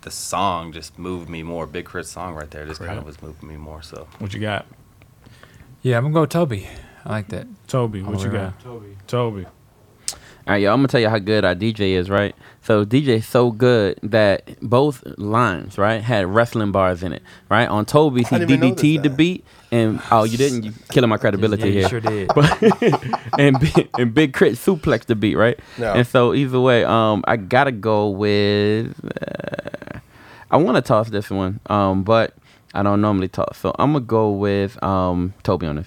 the 0.03 0.11
song 0.11 0.73
just 0.73 0.99
moved 0.99 1.29
me 1.29 1.43
more. 1.43 1.67
Big 1.67 1.87
K.R.I.T. 1.87 2.09
song 2.09 2.35
right 2.35 2.51
there 2.51 2.67
just 2.67 2.81
kind 2.81 2.99
of 2.99 3.05
was 3.05 3.23
moving 3.23 3.49
me 3.49 3.57
more. 3.57 3.83
So 3.83 4.09
What 4.19 4.35
you 4.35 4.41
got? 4.41 4.67
Yeah, 5.83 5.97
I'm 5.97 6.03
gonna 6.05 6.15
go 6.15 6.27
Toby. 6.27 6.69
I 7.05 7.11
like 7.11 7.29
that. 7.29 7.47
Toby, 7.69 8.03
what 8.03 8.21
you 8.23 8.31
got? 8.31 8.61
Toby. 8.61 8.97
Toby. 9.07 9.47
All 10.45 10.53
right, 10.55 10.63
y'all. 10.63 10.73
I'm 10.73 10.79
gonna 10.79 10.89
tell 10.89 11.01
you 11.01 11.09
how 11.09 11.19
good 11.21 11.45
our 11.45 11.55
DJ 11.55 11.93
is, 11.93 12.11
right? 12.11 12.35
So 12.63 12.85
DJ 12.85 13.09
is 13.19 13.27
so 13.27 13.53
good 13.53 13.99
that 14.03 14.59
both 14.61 15.05
lines, 15.17 15.79
right, 15.79 16.03
had 16.03 16.27
wrestling 16.27 16.73
bars 16.73 17.03
in 17.05 17.13
it, 17.13 17.23
right? 17.49 17.69
On 17.69 17.85
Toby's, 17.85 18.29
he 18.29 18.37
I 18.37 18.39
didn't 18.41 18.65
even 18.65 18.75
DDT 18.75 19.03
the 19.05 19.11
beat, 19.11 19.45
and 19.71 20.01
oh, 20.11 20.25
you 20.25 20.37
didn't? 20.37 20.65
You 20.65 20.73
killing 20.91 21.11
my 21.11 21.17
credibility 21.17 21.63
Yeah, 21.63 21.69
you 21.69 21.79
here. 21.81 21.89
sure 21.89 22.01
did. 22.01 22.29
But 22.35 23.39
and 23.39 23.61
Big- 23.61 23.89
and 23.97 24.13
Big 24.15 24.33
K.R.I.T. 24.35 24.57
suplex 24.57 25.05
the 25.07 25.15
beat, 25.15 25.37
right? 25.37 25.59
Yeah. 25.79 25.95
And 25.95 26.07
so 26.07 26.35
either 26.35 26.59
way, 26.61 26.85
um, 26.85 27.23
I 27.29 27.37
gotta 27.37 27.73
go 27.73 28.09
with. 28.09 28.95
Uh, 29.05 29.99
I 30.51 30.57
want 30.57 30.75
to 30.77 30.83
toss 30.83 31.09
this 31.09 31.31
one, 31.31 31.61
um, 31.67 32.03
but 32.03 32.35
I 32.75 32.83
don't 32.83 33.01
normally 33.01 33.29
toss, 33.29 33.59
so 33.59 33.73
I'm 33.79 33.93
gonna 33.93 34.05
go 34.05 34.33
with 34.33 34.83
um 34.83 35.35
Toby 35.45 35.69
on 35.69 35.77
this. 35.77 35.87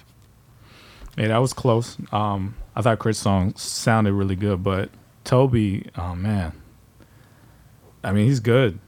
Yeah, 1.18 1.28
that 1.28 1.38
was 1.40 1.52
close. 1.54 1.98
Um, 2.14 2.56
I 2.76 2.82
thought 2.82 3.00
Chris' 3.00 3.18
song 3.18 3.56
sounded 3.56 4.14
really 4.14 4.36
good, 4.36 4.64
but 4.64 4.90
Toby, 5.24 5.90
oh 5.98 6.16
man, 6.16 6.52
I 8.04 8.12
mean, 8.12 8.26
he's 8.26 8.40
good. 8.40 8.80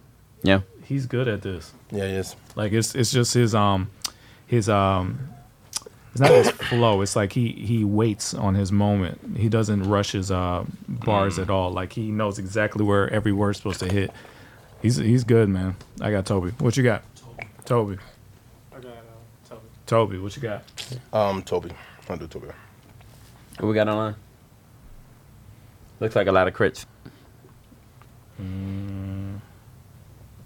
Yeah, 0.43 0.61
he's 0.83 1.05
good 1.05 1.27
at 1.27 1.41
this. 1.41 1.73
Yeah, 1.91 2.05
he 2.07 2.13
is. 2.13 2.35
Like 2.55 2.73
it's 2.73 2.95
it's 2.95 3.11
just 3.11 3.33
his 3.33 3.55
um 3.55 3.89
his 4.45 4.69
um 4.69 5.29
it's 6.11 6.19
not 6.19 6.31
his 6.31 6.49
flow. 6.51 7.01
It's 7.01 7.15
like 7.15 7.31
he 7.31 7.51
he 7.51 7.83
waits 7.83 8.33
on 8.33 8.55
his 8.55 8.71
moment. 8.71 9.37
He 9.37 9.49
doesn't 9.49 9.83
rush 9.83 10.11
his 10.11 10.31
uh 10.31 10.65
bars 10.87 11.39
at 11.39 11.49
all. 11.49 11.71
Like 11.71 11.93
he 11.93 12.11
knows 12.11 12.39
exactly 12.39 12.83
where 12.83 13.09
every 13.13 13.31
word's 13.31 13.57
supposed 13.57 13.79
to 13.79 13.91
hit. 13.91 14.11
He's 14.81 14.97
he's 14.97 15.23
good, 15.23 15.47
man. 15.49 15.75
I 16.01 16.11
got 16.11 16.25
Toby. 16.25 16.51
What 16.59 16.75
you 16.75 16.83
got? 16.83 17.03
Toby. 17.65 17.97
I 18.71 18.79
got 18.79 18.93
Toby. 19.47 19.61
Toby, 19.85 20.17
what 20.19 20.35
you 20.35 20.41
got? 20.41 20.63
Um, 21.13 21.41
Toby. 21.41 21.71
I'll 22.09 22.17
do 22.17 22.27
Toby. 22.27 22.47
What 23.57 23.67
we 23.67 23.73
got 23.73 23.87
online? 23.87 24.15
Looks 25.99 26.15
like 26.15 26.27
a 26.27 26.31
lot 26.31 26.47
of 26.47 26.55
K.R.I.T.s. 26.55 26.85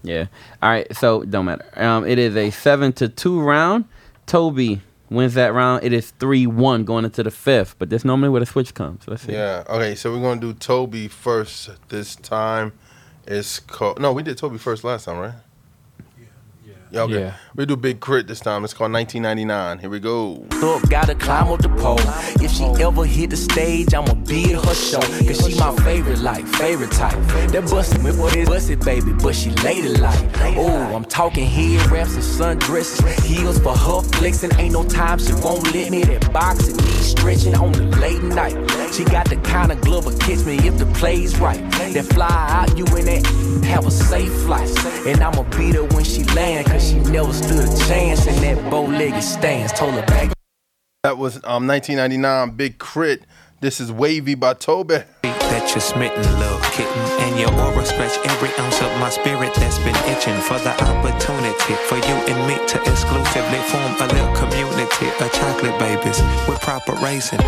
Yeah. 0.03 0.27
All 0.61 0.69
right. 0.69 0.95
So 0.95 1.23
don't 1.23 1.45
matter. 1.45 1.65
Um, 1.75 2.05
it 2.07 2.17
is 2.17 2.35
a 2.35 2.49
seven 2.51 2.93
to 2.93 3.09
two 3.09 3.41
round. 3.41 3.85
Toby 4.25 4.81
wins 5.09 5.33
that 5.33 5.53
round. 5.53 5.83
It 5.83 5.93
is 5.93 6.11
three 6.11 6.47
one 6.47 6.85
going 6.85 7.05
into 7.05 7.21
the 7.23 7.31
fifth. 7.31 7.75
But 7.77 7.89
that's 7.89 8.05
normally 8.05 8.29
where 8.29 8.39
the 8.39 8.45
switch 8.45 8.73
comes. 8.73 9.07
Let's 9.07 9.23
see. 9.23 9.33
Yeah. 9.33 9.63
Okay, 9.67 9.95
so 9.95 10.11
we're 10.13 10.21
gonna 10.21 10.41
do 10.41 10.53
Toby 10.53 11.07
first 11.07 11.69
this 11.89 12.15
time. 12.15 12.71
It's 13.27 13.59
called 13.59 13.99
no, 13.99 14.13
we 14.13 14.23
did 14.23 14.37
Toby 14.37 14.57
first 14.57 14.83
last 14.83 15.05
time, 15.05 15.17
right? 15.17 15.33
Yeah. 16.65 16.73
Yeah. 16.91 17.01
Okay. 17.01 17.19
Yeah. 17.19 17.33
We 17.53 17.65
do 17.65 17.75
Big 17.75 17.99
K.R.I.T. 17.99 18.27
this 18.27 18.39
time. 18.39 18.63
It's 18.63 18.73
called 18.73 18.93
1999. 18.93 19.79
Here 19.79 19.89
we 19.89 19.99
go. 19.99 20.45
Up, 20.63 20.89
gotta 20.89 21.13
climb 21.13 21.49
up 21.49 21.59
the 21.59 21.67
pole. 21.67 21.99
If 22.41 22.49
she 22.49 22.63
ever 22.81 23.03
hit 23.03 23.31
the 23.31 23.35
stage, 23.35 23.93
I'ma 23.93 24.13
be 24.13 24.53
at 24.53 24.63
her 24.63 24.73
show. 24.73 25.01
Cause 25.01 25.45
she 25.45 25.59
my 25.59 25.75
favorite, 25.83 26.19
like, 26.19 26.47
favorite 26.47 26.91
type. 26.91 27.17
That 27.51 27.67
bustin' 27.69 28.03
with 28.03 28.17
what 28.17 28.37
is 28.37 28.47
busted, 28.47 28.79
baby, 28.85 29.11
but 29.21 29.35
she 29.35 29.49
lady 29.65 29.89
like. 29.97 30.17
Oh, 30.55 30.95
I'm 30.95 31.03
talking 31.03 31.45
head 31.45 31.91
wraps 31.91 32.13
and 32.13 32.23
sundresses. 32.23 33.03
Heels 33.25 33.59
for 33.59 33.75
her 33.75 34.01
flexing. 34.01 34.55
Ain't 34.57 34.71
no 34.71 34.85
time 34.85 35.19
she 35.19 35.33
won't 35.33 35.73
let 35.73 35.91
me. 35.91 36.03
That 36.03 36.31
boxing, 36.31 36.77
knees 36.77 37.11
stretching 37.11 37.55
on 37.55 37.73
the 37.73 37.83
late 37.97 38.23
night. 38.23 38.55
She 38.93 39.03
got 39.03 39.29
the 39.29 39.35
kind 39.37 39.73
of 39.73 39.81
glove 39.81 40.05
that 40.05 40.21
catch 40.21 40.45
me 40.45 40.55
if 40.65 40.77
the 40.77 40.85
play's 40.97 41.37
right. 41.37 41.59
That 41.91 42.05
fly 42.13 42.29
out, 42.29 42.77
you 42.77 42.85
in 42.95 43.05
that, 43.05 43.25
have 43.65 43.85
a 43.85 43.91
safe 43.91 44.31
flight. 44.43 44.69
And 45.05 45.21
I'ma 45.21 45.43
beat 45.57 45.75
her 45.75 45.83
when 45.83 46.05
she 46.05 46.23
land, 46.23 46.67
cause 46.67 46.89
she 46.89 46.95
never 46.95 47.33
stood 47.43 47.67
a 47.67 47.77
chance 47.87 48.27
in 48.27 48.35
that 48.41 48.69
bow-legged 48.69 49.23
stance. 49.23 49.71
Told 49.71 49.93
her 49.93 50.05
back. 50.05 50.31
That 51.03 51.17
was 51.17 51.37
um 51.43 51.67
1999 51.67 52.51
Big 52.55 52.77
Crit. 52.77 53.25
This 53.61 53.79
is 53.79 53.91
Wavy 53.91 54.35
by 54.35 54.53
Toby. 54.53 55.03
that 55.23 55.69
you're 55.71 55.81
smitten, 55.81 56.23
little 56.39 56.59
kitten. 56.71 57.01
And 57.25 57.39
your 57.39 57.51
aura 57.53 57.85
scratch 57.85 58.17
every 58.25 58.49
ounce 58.57 58.81
of 58.81 58.91
my 58.99 59.09
spirit 59.09 59.53
that's 59.55 59.77
been 59.79 59.97
itching 60.09 60.39
for 60.41 60.57
the 60.59 60.73
opportunity 60.81 61.73
for 61.89 61.97
you 61.97 62.15
and 62.31 62.39
me 62.47 62.55
to 62.55 62.77
exclusively 62.89 63.59
form 63.69 63.93
a 63.99 64.07
little 64.13 64.33
community 64.35 65.07
of 65.09 65.31
chocolate 65.33 65.77
babies 65.77 66.21
with 66.47 66.59
proper 66.61 66.93
raising. 67.03 67.39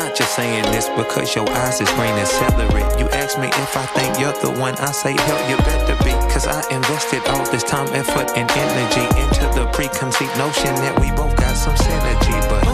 I'm 0.00 0.06
not 0.06 0.16
just 0.16 0.34
saying 0.34 0.62
this 0.72 0.88
because 0.96 1.36
your 1.36 1.46
eyes 1.50 1.78
is 1.78 1.90
green 1.90 2.14
as 2.16 2.30
celery. 2.30 2.80
You 2.98 3.06
ask 3.10 3.38
me 3.38 3.48
if 3.48 3.76
I 3.76 3.84
think 3.84 4.18
you're 4.18 4.32
the 4.32 4.58
one, 4.58 4.74
I 4.76 4.92
say, 4.92 5.12
hell, 5.12 5.50
you 5.50 5.58
better 5.58 5.94
be. 6.02 6.10
Cause 6.32 6.46
I 6.46 6.58
invested 6.74 7.20
all 7.28 7.44
this 7.52 7.62
time, 7.62 7.86
effort, 7.94 8.30
and 8.34 8.50
energy 8.50 9.04
into 9.20 9.60
the 9.60 9.68
preconceived 9.74 10.34
notion 10.38 10.74
that 10.76 10.98
we 10.98 11.10
both 11.10 11.36
got 11.36 11.54
some 11.54 11.74
synergy. 11.74 12.40
But 12.48 12.66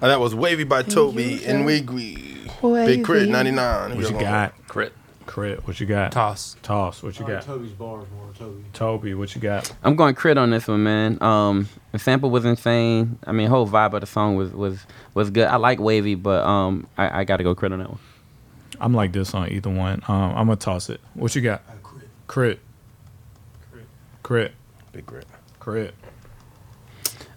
Uh, 0.00 0.08
that 0.08 0.18
was 0.18 0.34
Wavy 0.34 0.64
by 0.64 0.82
Toby 0.84 1.44
and 1.44 1.66
Wiggy. 1.66 2.48
Big 2.62 3.04
K.R.I.T. 3.04 3.30
99. 3.30 3.94
What 3.96 4.10
you 4.10 4.18
got? 4.18 4.54
Crit. 4.68 4.94
K.R.I.T., 5.28 5.60
what 5.64 5.78
you 5.78 5.86
got? 5.86 6.10
Toss. 6.12 6.56
Toss, 6.62 7.02
what 7.02 7.18
you 7.18 7.26
got? 7.26 7.42
Toby's 7.42 7.72
bars 7.72 8.06
more. 8.16 8.30
Toby. 8.36 8.64
Toby, 8.72 9.14
what 9.14 9.34
you 9.34 9.40
got? 9.40 9.70
I'm 9.82 9.94
going 9.94 10.14
K.R.I.T. 10.14 10.38
on 10.40 10.50
this 10.50 10.66
one, 10.66 10.82
man. 10.82 11.22
Um, 11.22 11.68
the 11.92 11.98
sample 11.98 12.30
was 12.30 12.44
insane. 12.44 13.18
I 13.24 13.32
mean, 13.32 13.48
whole 13.48 13.68
vibe 13.68 13.92
of 13.94 14.00
the 14.00 14.06
song 14.06 14.36
was 14.36 14.52
was 14.52 14.86
was 15.14 15.30
good. 15.30 15.46
I 15.46 15.56
like 15.56 15.78
wavy, 15.78 16.14
but 16.14 16.44
um, 16.44 16.86
I, 16.96 17.20
I 17.20 17.24
got 17.24 17.36
to 17.36 17.44
go 17.44 17.54
K.R.I.T. 17.54 17.74
on 17.74 17.78
that 17.80 17.90
one. 17.90 18.00
I'm 18.80 18.94
like 18.94 19.12
this 19.12 19.34
on 19.34 19.50
either 19.50 19.70
one. 19.70 20.02
Um, 20.08 20.32
I'm 20.34 20.46
gonna 20.46 20.56
toss 20.56 20.88
it. 20.88 21.00
What 21.14 21.34
you 21.34 21.42
got? 21.42 21.62
crit. 21.82 22.08
Crit. 22.26 22.60
Crit. 24.22 24.52
Big 24.92 25.06
Crit. 25.06 25.26
Crit. 25.58 25.94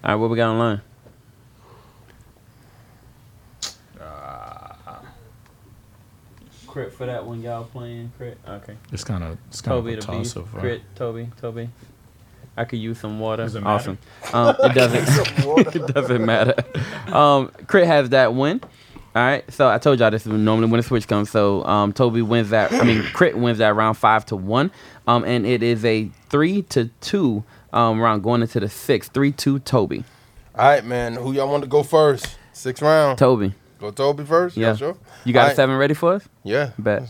All 0.04 0.12
right, 0.12 0.16
what 0.16 0.30
we 0.30 0.38
got 0.38 0.52
online? 0.52 0.82
K.R.I.T. 6.74 6.96
for 6.96 7.06
that 7.06 7.26
one, 7.26 7.42
y'all 7.42 7.64
playing 7.66 8.12
crit. 8.18 8.38
Okay. 8.48 8.76
It's 8.92 9.04
kind 9.04 9.24
of 9.24 9.38
it's 9.48 9.62
kind 9.62 9.78
of 9.78 9.88
a 9.88 9.96
the 9.96 10.02
toss 10.02 10.32
so 10.32 10.44
far. 10.44 10.62
K.R.I.T., 10.62 10.84
Toby, 10.96 11.30
Toby. 11.40 11.70
I 12.58 12.66
could 12.66 12.80
use 12.80 13.00
some 13.00 13.20
water. 13.20 13.44
Does 13.44 13.56
it 13.56 13.64
awesome. 13.66 13.98
Um, 14.34 14.56
it 14.60 14.74
doesn't. 14.76 15.76
it 15.76 15.88
doesn't 15.94 16.26
matter. 16.26 16.54
Um, 17.08 17.52
K.R.I.T. 17.68 17.88
has 17.88 18.10
that 18.10 18.34
win. 18.34 18.62
All 19.16 19.22
right. 19.22 19.52
So 19.52 19.68
I 19.68 19.78
told 19.78 20.00
y'all 20.00 20.12
this 20.12 20.26
is 20.26 20.32
normally 20.32 20.68
when 20.70 20.80
the 20.80 20.84
switch 20.84 21.08
comes. 21.08 21.30
So 21.30 21.64
um, 21.66 21.94
Toby 21.94 22.22
wins 22.22 22.50
that. 22.52 22.72
I 22.74 22.84
mean, 22.84 23.04
K.R.I.T. 23.04 23.40
wins 23.40 23.58
that 23.60 23.76
round 23.76 23.98
five 23.98 24.26
to 24.28 24.36
one. 24.36 24.72
Um, 25.08 25.24
and 25.24 25.46
it 25.46 25.64
is 25.64 25.84
a 25.86 26.10
three 26.30 26.62
to 26.64 26.90
two 27.02 27.44
um 27.74 28.02
round 28.02 28.24
going 28.24 28.42
into 28.42 28.60
the 28.60 28.70
sixth. 28.70 29.14
Three 29.14 29.32
two 29.32 29.60
Toby. 29.60 30.04
All 30.56 30.66
right, 30.66 30.84
man. 30.84 31.16
Who 31.16 31.32
y'all 31.32 31.50
want 31.50 31.64
to 31.64 31.70
go 31.70 31.84
first? 31.84 32.38
Sixth 32.54 32.82
round. 32.82 33.18
Toby. 33.18 33.54
Go 33.82 33.90
Toby 33.90 34.24
first. 34.24 34.56
Yeah. 34.56 34.68
Y'all 34.68 34.76
sure? 34.76 34.98
You 35.26 35.34
got 35.34 35.40
All 35.40 35.46
a 35.46 35.50
right. 35.50 35.56
seven 35.56 35.76
ready 35.76 35.96
for 35.96 36.14
us? 36.14 36.30
Yeah. 36.44 36.70
Bet. 36.78 37.02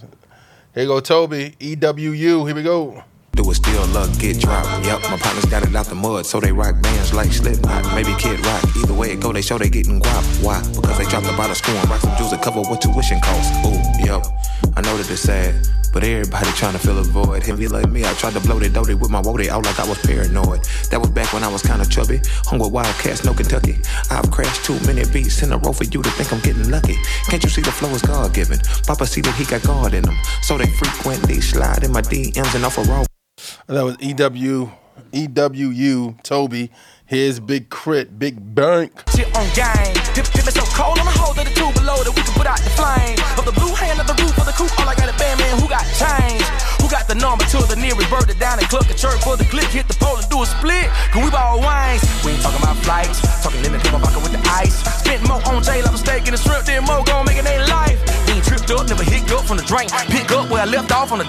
Here 0.74 0.86
go 0.86 1.02
Toby. 1.02 1.54
EWU. 1.60 2.46
Here 2.48 2.56
we 2.56 2.64
go. 2.64 3.04
Do 3.36 3.50
it 3.52 3.56
still 3.56 3.86
luck 3.88 4.10
get 4.20 4.40
dropped. 4.40 4.86
Yep, 4.86 5.02
my 5.12 5.18
partners 5.18 5.46
got 5.46 5.64
it 5.64 5.76
out 5.76 5.86
the 5.88 5.96
mud, 5.96 6.26
so 6.26 6.40
they 6.40 6.52
rock 6.52 6.82
bands 6.82 7.14
like 7.14 7.32
Slipknot, 7.32 7.96
maybe 7.96 8.14
Kid 8.20 8.40
Rock. 8.46 8.64
Either 8.76 8.94
way 8.94 9.12
it 9.12 9.22
go, 9.22 9.32
they 9.32 9.42
show 9.42 9.58
they 9.58 9.70
getting 9.70 10.02
guap. 10.02 10.44
Why? 10.44 10.60
Because 10.76 10.98
they 10.98 11.06
dropped 11.06 11.28
about 11.28 11.50
a 11.50 11.56
school 11.56 11.76
and 11.76 11.90
rock 11.90 12.02
some 12.02 12.16
jewels 12.18 12.32
to 12.32 12.38
cover 12.38 12.60
what 12.62 12.82
tuition 12.82 13.20
costs. 13.22 13.52
Ooh, 13.68 14.01
I 14.20 14.82
know 14.82 14.98
that 14.98 15.10
it's 15.10 15.22
sad, 15.22 15.56
but 15.94 16.04
everybody 16.04 16.50
trying 16.52 16.74
to 16.74 16.80
fill 16.80 17.00
a 17.00 17.04
void. 17.04 17.46
Be 17.58 17.68
like 17.68 17.90
me, 17.90 18.04
I 18.04 18.14
tried 18.14 18.34
to 18.34 18.42
blow 18.42 18.60
that 18.60 18.74
doty 18.74 18.94
with 18.94 19.10
my 19.10 19.22
woody 19.22 19.50
out 19.50 19.64
like 19.64 19.80
I 19.80 19.88
was 19.88 19.98
paranoid. 20.00 20.66
That 20.90 21.00
was 21.00 21.10
back 21.12 21.32
when 21.32 21.44
I 21.44 21.48
was 21.48 21.62
kinda 21.62 21.86
chubby, 21.86 22.20
hung 22.46 22.60
with 22.60 22.72
Wildcats, 22.72 23.24
no 23.24 23.34
Kentucky. 23.34 23.80
I've 24.10 24.30
crashed 24.32 24.66
too 24.66 24.80
many 24.86 25.06
beats 25.12 25.42
in 25.44 25.54
a 25.54 25.58
row 25.58 25.72
for 25.72 25.86
you 25.86 26.02
to 26.02 26.12
think 26.12 26.34
I'm 26.34 26.42
getting 26.42 26.70
lucky. 26.70 26.98
Can't 27.30 27.44
you 27.44 27.50
see 27.50 27.62
the 27.62 27.72
flow 27.72 27.90
is 27.90 28.02
God 28.02 28.34
given? 28.34 28.60
Papa 28.86 29.06
see 29.06 29.22
that 29.22 29.36
he 29.36 29.46
got 29.46 29.64
God 29.64 29.94
in 29.94 30.04
him, 30.04 30.18
so 30.42 30.58
they 30.58 30.68
frequently 30.68 31.40
slide 31.40 31.84
in 31.84 31.92
my 31.94 32.02
DMs 32.02 32.54
and 32.56 32.66
off 32.66 32.78
a 32.78 32.84
raw. 32.84 33.06
That 33.68 33.84
was 33.84 33.96
EW. 34.02 34.72
EWU. 35.14 36.22
Toby. 36.24 36.72
Here's 37.12 37.44
Big 37.44 37.68
Crit. 37.68 38.16
Big 38.16 38.40
Bank. 38.56 38.96
Shit 39.12 39.28
on 39.36 39.44
gang. 39.52 39.92
Dip, 40.16 40.24
dip 40.32 40.48
so 40.48 40.64
cold 40.72 40.96
the 41.44 41.52
two 41.52 41.68
below 41.76 42.00
that 42.08 42.14
we 42.16 42.24
can 42.24 42.32
put 42.40 42.48
out 42.48 42.64
the 42.64 42.72
flame. 42.72 43.20
Of 43.36 43.44
the 43.44 43.52
blue 43.52 43.76
hand 43.76 44.00
of 44.00 44.08
the 44.08 44.16
roof 44.16 44.32
of 44.40 44.48
the 44.48 44.56
coop, 44.56 44.72
all 44.80 44.88
I 44.88 44.96
got 44.96 45.12
a 45.12 45.18
band 45.20 45.36
man 45.44 45.60
who 45.60 45.68
got 45.68 45.84
change. 46.00 46.40
Who 46.80 46.88
got 46.88 47.12
the 47.12 47.20
number 47.20 47.44
to 47.52 47.68
the 47.68 47.76
nearest 47.76 48.08
bird 48.08 48.32
down 48.40 48.64
and 48.64 48.68
cluck 48.72 48.88
a 48.88 48.96
chirp 48.96 49.20
for 49.28 49.36
the 49.36 49.44
click, 49.52 49.68
hit 49.68 49.92
the 49.92 49.98
pole 50.00 50.16
and 50.16 50.24
do 50.32 50.40
a 50.40 50.48
split. 50.48 50.88
We 51.12 51.28
wines. 51.60 52.00
We 52.24 52.32
ain't 52.32 52.48
talking 52.48 52.64
about 52.64 52.80
flights. 52.80 53.20
Talking 53.44 53.60
with 54.24 54.32
the 54.32 54.40
ice. 54.48 54.80
Spent 55.04 55.20
more 55.28 55.44
on 55.52 55.68
I'm 55.84 56.00
steak 56.00 56.32
and 56.32 56.40
the 56.40 56.40
shrimp, 56.40 56.64
then 56.64 56.88
more 56.88 57.04
it 57.44 57.68
life. 57.68 58.00
Tripped 58.48 58.72
up, 58.72 58.88
never 58.88 59.04
hit 59.04 59.28
up 59.36 59.44
from 59.44 59.60
the. 59.60 59.68
Pick 60.08 60.32
up 60.32 60.48
where 60.48 60.64
I 60.64 60.68
left 60.72 60.96
off 60.96 61.12
on 61.12 61.20
the 61.20 61.28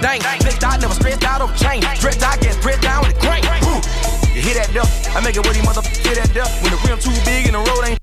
never 0.79 0.95
stressed 0.95 1.27
out 1.27 1.43
chain. 1.59 1.83
Get 1.83 2.55
spread 2.55 2.79
down 2.79 3.03
with 3.03 3.19
the 3.19 3.23
grain. 3.27 3.43
Woo. 3.67 4.22
You 4.35 4.41
hear 4.41 4.55
that 4.55 4.73
duck? 4.73 4.89
I 5.15 5.21
make 5.21 5.37
it 5.37 5.47
with 5.47 5.55
these 5.55 5.65
mother 5.65 5.83
hear 5.83 6.15
that 6.15 6.33
duck. 6.33 6.49
When 6.63 6.73
the 6.73 6.79
rim 6.89 6.99
too 6.99 7.11
big 7.25 7.47
and 7.47 7.55
the 7.55 7.59
road 7.59 7.85
ain't. 7.87 8.01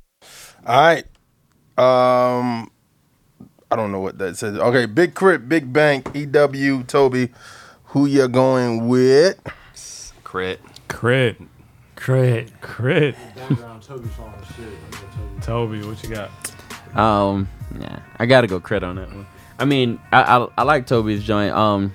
All 0.63 0.79
right. 0.79 1.03
Um, 1.75 2.69
I 3.71 3.75
don't 3.75 3.91
know 3.91 3.99
what 3.99 4.19
that 4.19 4.37
says. 4.37 4.55
Okay, 4.55 4.85
Big 4.85 5.15
K.R.I.T., 5.15 5.45
Big 5.45 5.73
Bank, 5.73 6.11
EW, 6.13 6.83
Toby. 6.83 7.29
Who 7.85 8.05
you 8.05 8.27
going 8.27 8.87
with? 8.87 9.39
Crit. 10.23 10.59
Crit. 10.87 11.37
Crit. 11.95 12.61
Crit. 12.61 13.15
Toby, 15.41 15.83
what 15.83 16.03
you 16.03 16.09
got? 16.09 16.29
Um, 16.95 17.49
yeah, 17.79 18.01
I 18.19 18.27
gotta 18.27 18.45
go 18.45 18.59
K.R.I.T. 18.59 18.85
on 18.85 18.97
that 18.97 19.07
one. 19.07 19.25
I 19.57 19.65
mean, 19.65 19.99
I 20.11 20.21
I, 20.21 20.47
I 20.59 20.61
like 20.61 20.85
Toby's 20.85 21.23
joint. 21.23 21.55
Um, 21.55 21.91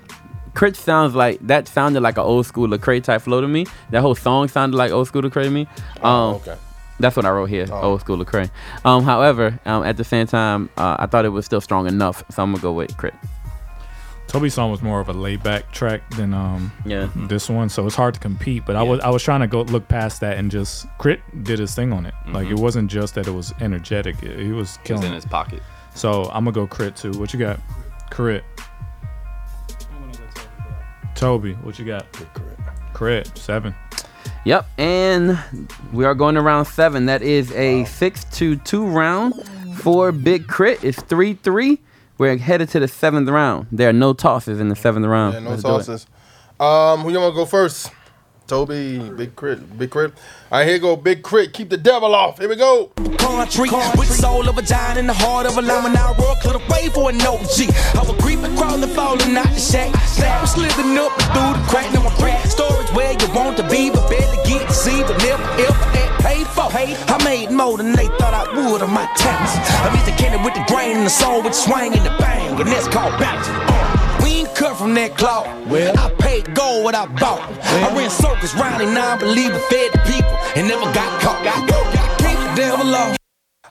K.R.I.T. 0.54 0.76
sounds 0.76 1.14
like 1.14 1.38
that 1.46 1.66
sounded 1.68 2.00
like 2.00 2.16
an 2.16 2.24
old 2.24 2.46
school 2.46 2.68
Lecrae 2.68 3.02
type 3.02 3.22
flow 3.22 3.40
to 3.40 3.48
me. 3.48 3.66
That 3.90 4.02
whole 4.02 4.14
song 4.14 4.48
sounded 4.48 4.76
like 4.76 4.92
old 4.92 5.08
school 5.08 5.22
Lecrae 5.22 5.44
to 5.44 5.50
me. 5.50 5.62
Um, 5.96 6.04
Oh, 6.04 6.34
okay. 6.36 6.56
That's 7.00 7.16
what 7.16 7.26
I 7.26 7.30
wrote 7.30 7.48
here, 7.50 7.66
Oh. 7.72 7.80
old 7.90 8.00
school 8.02 8.18
Lecrae. 8.24 8.50
Um, 8.84 9.02
however, 9.04 9.58
um, 9.66 9.82
at 9.84 9.96
the 9.96 10.04
same 10.04 10.26
time, 10.28 10.70
uh, 10.76 10.96
I 10.98 11.06
thought 11.06 11.24
it 11.24 11.30
was 11.30 11.44
still 11.44 11.60
strong 11.60 11.88
enough, 11.88 12.22
so 12.30 12.42
I'm 12.42 12.52
gonna 12.52 12.62
go 12.62 12.72
with 12.72 12.96
crit. 12.96 13.14
Toby's 14.26 14.54
song 14.54 14.70
was 14.70 14.82
more 14.82 15.00
of 15.00 15.08
a 15.08 15.12
laid 15.12 15.42
back 15.42 15.70
track 15.70 16.02
than 16.16 16.32
um 16.34 16.72
Yeah. 16.84 17.08
this 17.14 17.48
one, 17.48 17.68
so 17.68 17.86
it's 17.86 17.94
hard 17.94 18.14
to 18.14 18.20
compete. 18.20 18.64
But 18.66 18.74
I 18.76 18.82
was 18.82 19.00
I 19.00 19.10
was 19.10 19.22
trying 19.22 19.40
to 19.40 19.46
go 19.46 19.62
look 19.62 19.86
past 19.86 20.20
that 20.22 20.38
and 20.38 20.50
just 20.50 20.86
K.R.I.T. 21.00 21.20
did 21.42 21.58
his 21.58 21.74
thing 21.74 21.92
on 21.92 22.06
it. 22.06 22.14
Like 22.28 22.46
it 22.48 22.54
Mhm. 22.56 22.60
wasn't 22.60 22.90
just 22.90 23.14
that 23.16 23.26
it 23.28 23.32
was 23.32 23.52
energetic; 23.60 24.22
it, 24.22 24.38
he 24.40 24.50
was 24.52 24.78
killing. 24.84 25.04
in 25.04 25.12
his 25.12 25.26
pocket. 25.26 25.62
So 25.94 26.24
I'm 26.32 26.44
gonna 26.44 26.52
go 26.52 26.66
K.R.I.T. 26.66 26.96
too. 27.12 27.18
What 27.18 27.32
you 27.32 27.38
got? 27.38 27.60
Crit. 28.10 28.42
Toby, 31.14 31.54
what 31.54 31.78
you 31.78 31.84
got? 31.84 32.06
K.R.I.T. 32.94 33.30
seven. 33.34 33.74
Yep, 34.44 34.66
and 34.78 35.38
we 35.92 36.04
are 36.04 36.14
going 36.14 36.34
to 36.34 36.42
round 36.42 36.66
seven. 36.66 37.06
That 37.06 37.22
is 37.22 37.50
a 37.52 37.84
six 37.84 38.24
to 38.36 38.56
two 38.56 38.86
round 38.86 39.34
for 39.78 40.12
Big 40.12 40.46
Crit. 40.48 40.82
It's 40.84 41.00
three 41.02 41.34
three. 41.34 41.80
We're 42.18 42.36
headed 42.36 42.68
to 42.70 42.80
the 42.80 42.88
seventh 42.88 43.28
round. 43.28 43.66
There 43.72 43.88
are 43.88 43.92
no 43.92 44.12
tosses 44.12 44.60
in 44.60 44.68
the 44.68 44.76
seventh 44.76 45.06
round. 45.06 45.34
Yeah, 45.34 45.40
no 45.40 45.50
Let's 45.50 45.62
do 45.62 45.68
it. 45.76 45.84
sauces. 45.84 46.06
Um, 46.60 47.00
who 47.00 47.10
you 47.10 47.18
want 47.20 47.32
to 47.32 47.36
go 47.36 47.46
first? 47.46 47.90
Toby, 48.46 48.98
Big 48.98 49.36
K.R.I.T., 49.36 49.62
Big 49.78 49.90
Crit. 49.90 50.12
All 50.52 50.58
right, 50.58 50.68
here 50.68 50.78
go 50.78 50.96
Big 50.96 51.22
Crit. 51.22 51.52
Keep 51.52 51.70
the 51.70 51.76
devil 51.76 52.14
off. 52.14 52.38
Here 52.38 52.48
we 52.48 52.56
go. 52.56 52.90
Country, 53.18 53.70
with 53.96 54.10
soul 54.10 54.48
of 54.48 54.58
a 54.58 54.62
giant 54.62 54.98
in 54.98 55.06
the 55.06 55.14
heart 55.14 55.46
of 55.46 55.56
a 55.56 55.62
lion. 55.62 55.92
Now 55.92 56.14
world 56.18 56.38
could 56.42 56.60
have 56.60 56.68
paid 56.70 56.92
for 56.92 57.10
an 57.10 57.20
OG. 57.20 57.72
I 57.96 58.04
was 58.04 58.14
creeping, 58.22 58.54
crawling, 58.56 58.88
falling 58.90 59.36
out 59.36 59.48
the 59.48 59.60
shack. 59.60 59.94
Slap, 60.04 60.46
slithering 60.46 60.98
up 60.98 61.12
through 61.32 61.56
the 61.56 61.64
crack. 61.68 61.92
Now 61.94 62.06
I'm 62.06 62.16
free. 62.20 62.36
Storage 62.50 62.90
where 62.92 63.12
you 63.12 63.28
want 63.34 63.56
to 63.56 63.68
be, 63.68 63.90
but 63.90 64.08
barely 64.10 64.36
get 64.48 64.68
to 64.68 64.74
see, 64.74 65.02
but 65.02 65.16
never 65.24 65.42
ever 65.42 65.98
ain't 65.98 66.14
paid 66.20 66.46
for. 66.48 66.64
I 66.74 67.22
made 67.24 67.50
more 67.50 67.78
than 67.78 67.92
they 67.92 68.08
thought 68.18 68.34
I 68.34 68.44
would 68.52 68.82
of 68.82 68.90
my 68.90 69.06
talents. 69.16 69.56
I'm 69.86 69.96
Mr. 69.96 70.16
Kenny 70.18 70.42
with 70.44 70.54
the 70.54 70.64
grain 70.66 70.96
and 70.98 71.06
the 71.06 71.10
soul 71.10 71.42
with 71.42 71.52
the 71.52 71.58
swing 71.58 71.94
and 71.94 72.04
the 72.04 72.14
bang, 72.18 72.60
and 72.60 72.68
that's 72.68 72.88
called 72.88 73.18
balance. 73.18 73.48
Uh, 73.48 74.03
we 74.24 74.30
ain't 74.40 74.54
cut 74.54 74.76
from 74.76 74.94
that 74.94 75.16
cloth. 75.16 75.46
Well, 75.68 75.94
I 75.98 76.10
paid 76.14 76.54
gold 76.54 76.82
what 76.82 76.94
I 76.94 77.06
bought. 77.06 77.40
I 77.62 77.94
ran 77.94 78.08
circles 78.08 78.54
round 78.54 78.82
and 78.82 78.94
non-believer, 78.94 79.58
fed 79.70 79.92
the 79.92 79.98
people, 80.10 80.36
and 80.56 80.66
never 80.66 80.90
got 80.92 81.20
caught. 81.20 81.44
Keep 82.18 82.38
the 82.38 82.54
devil 82.56 82.94
off. 82.94 83.16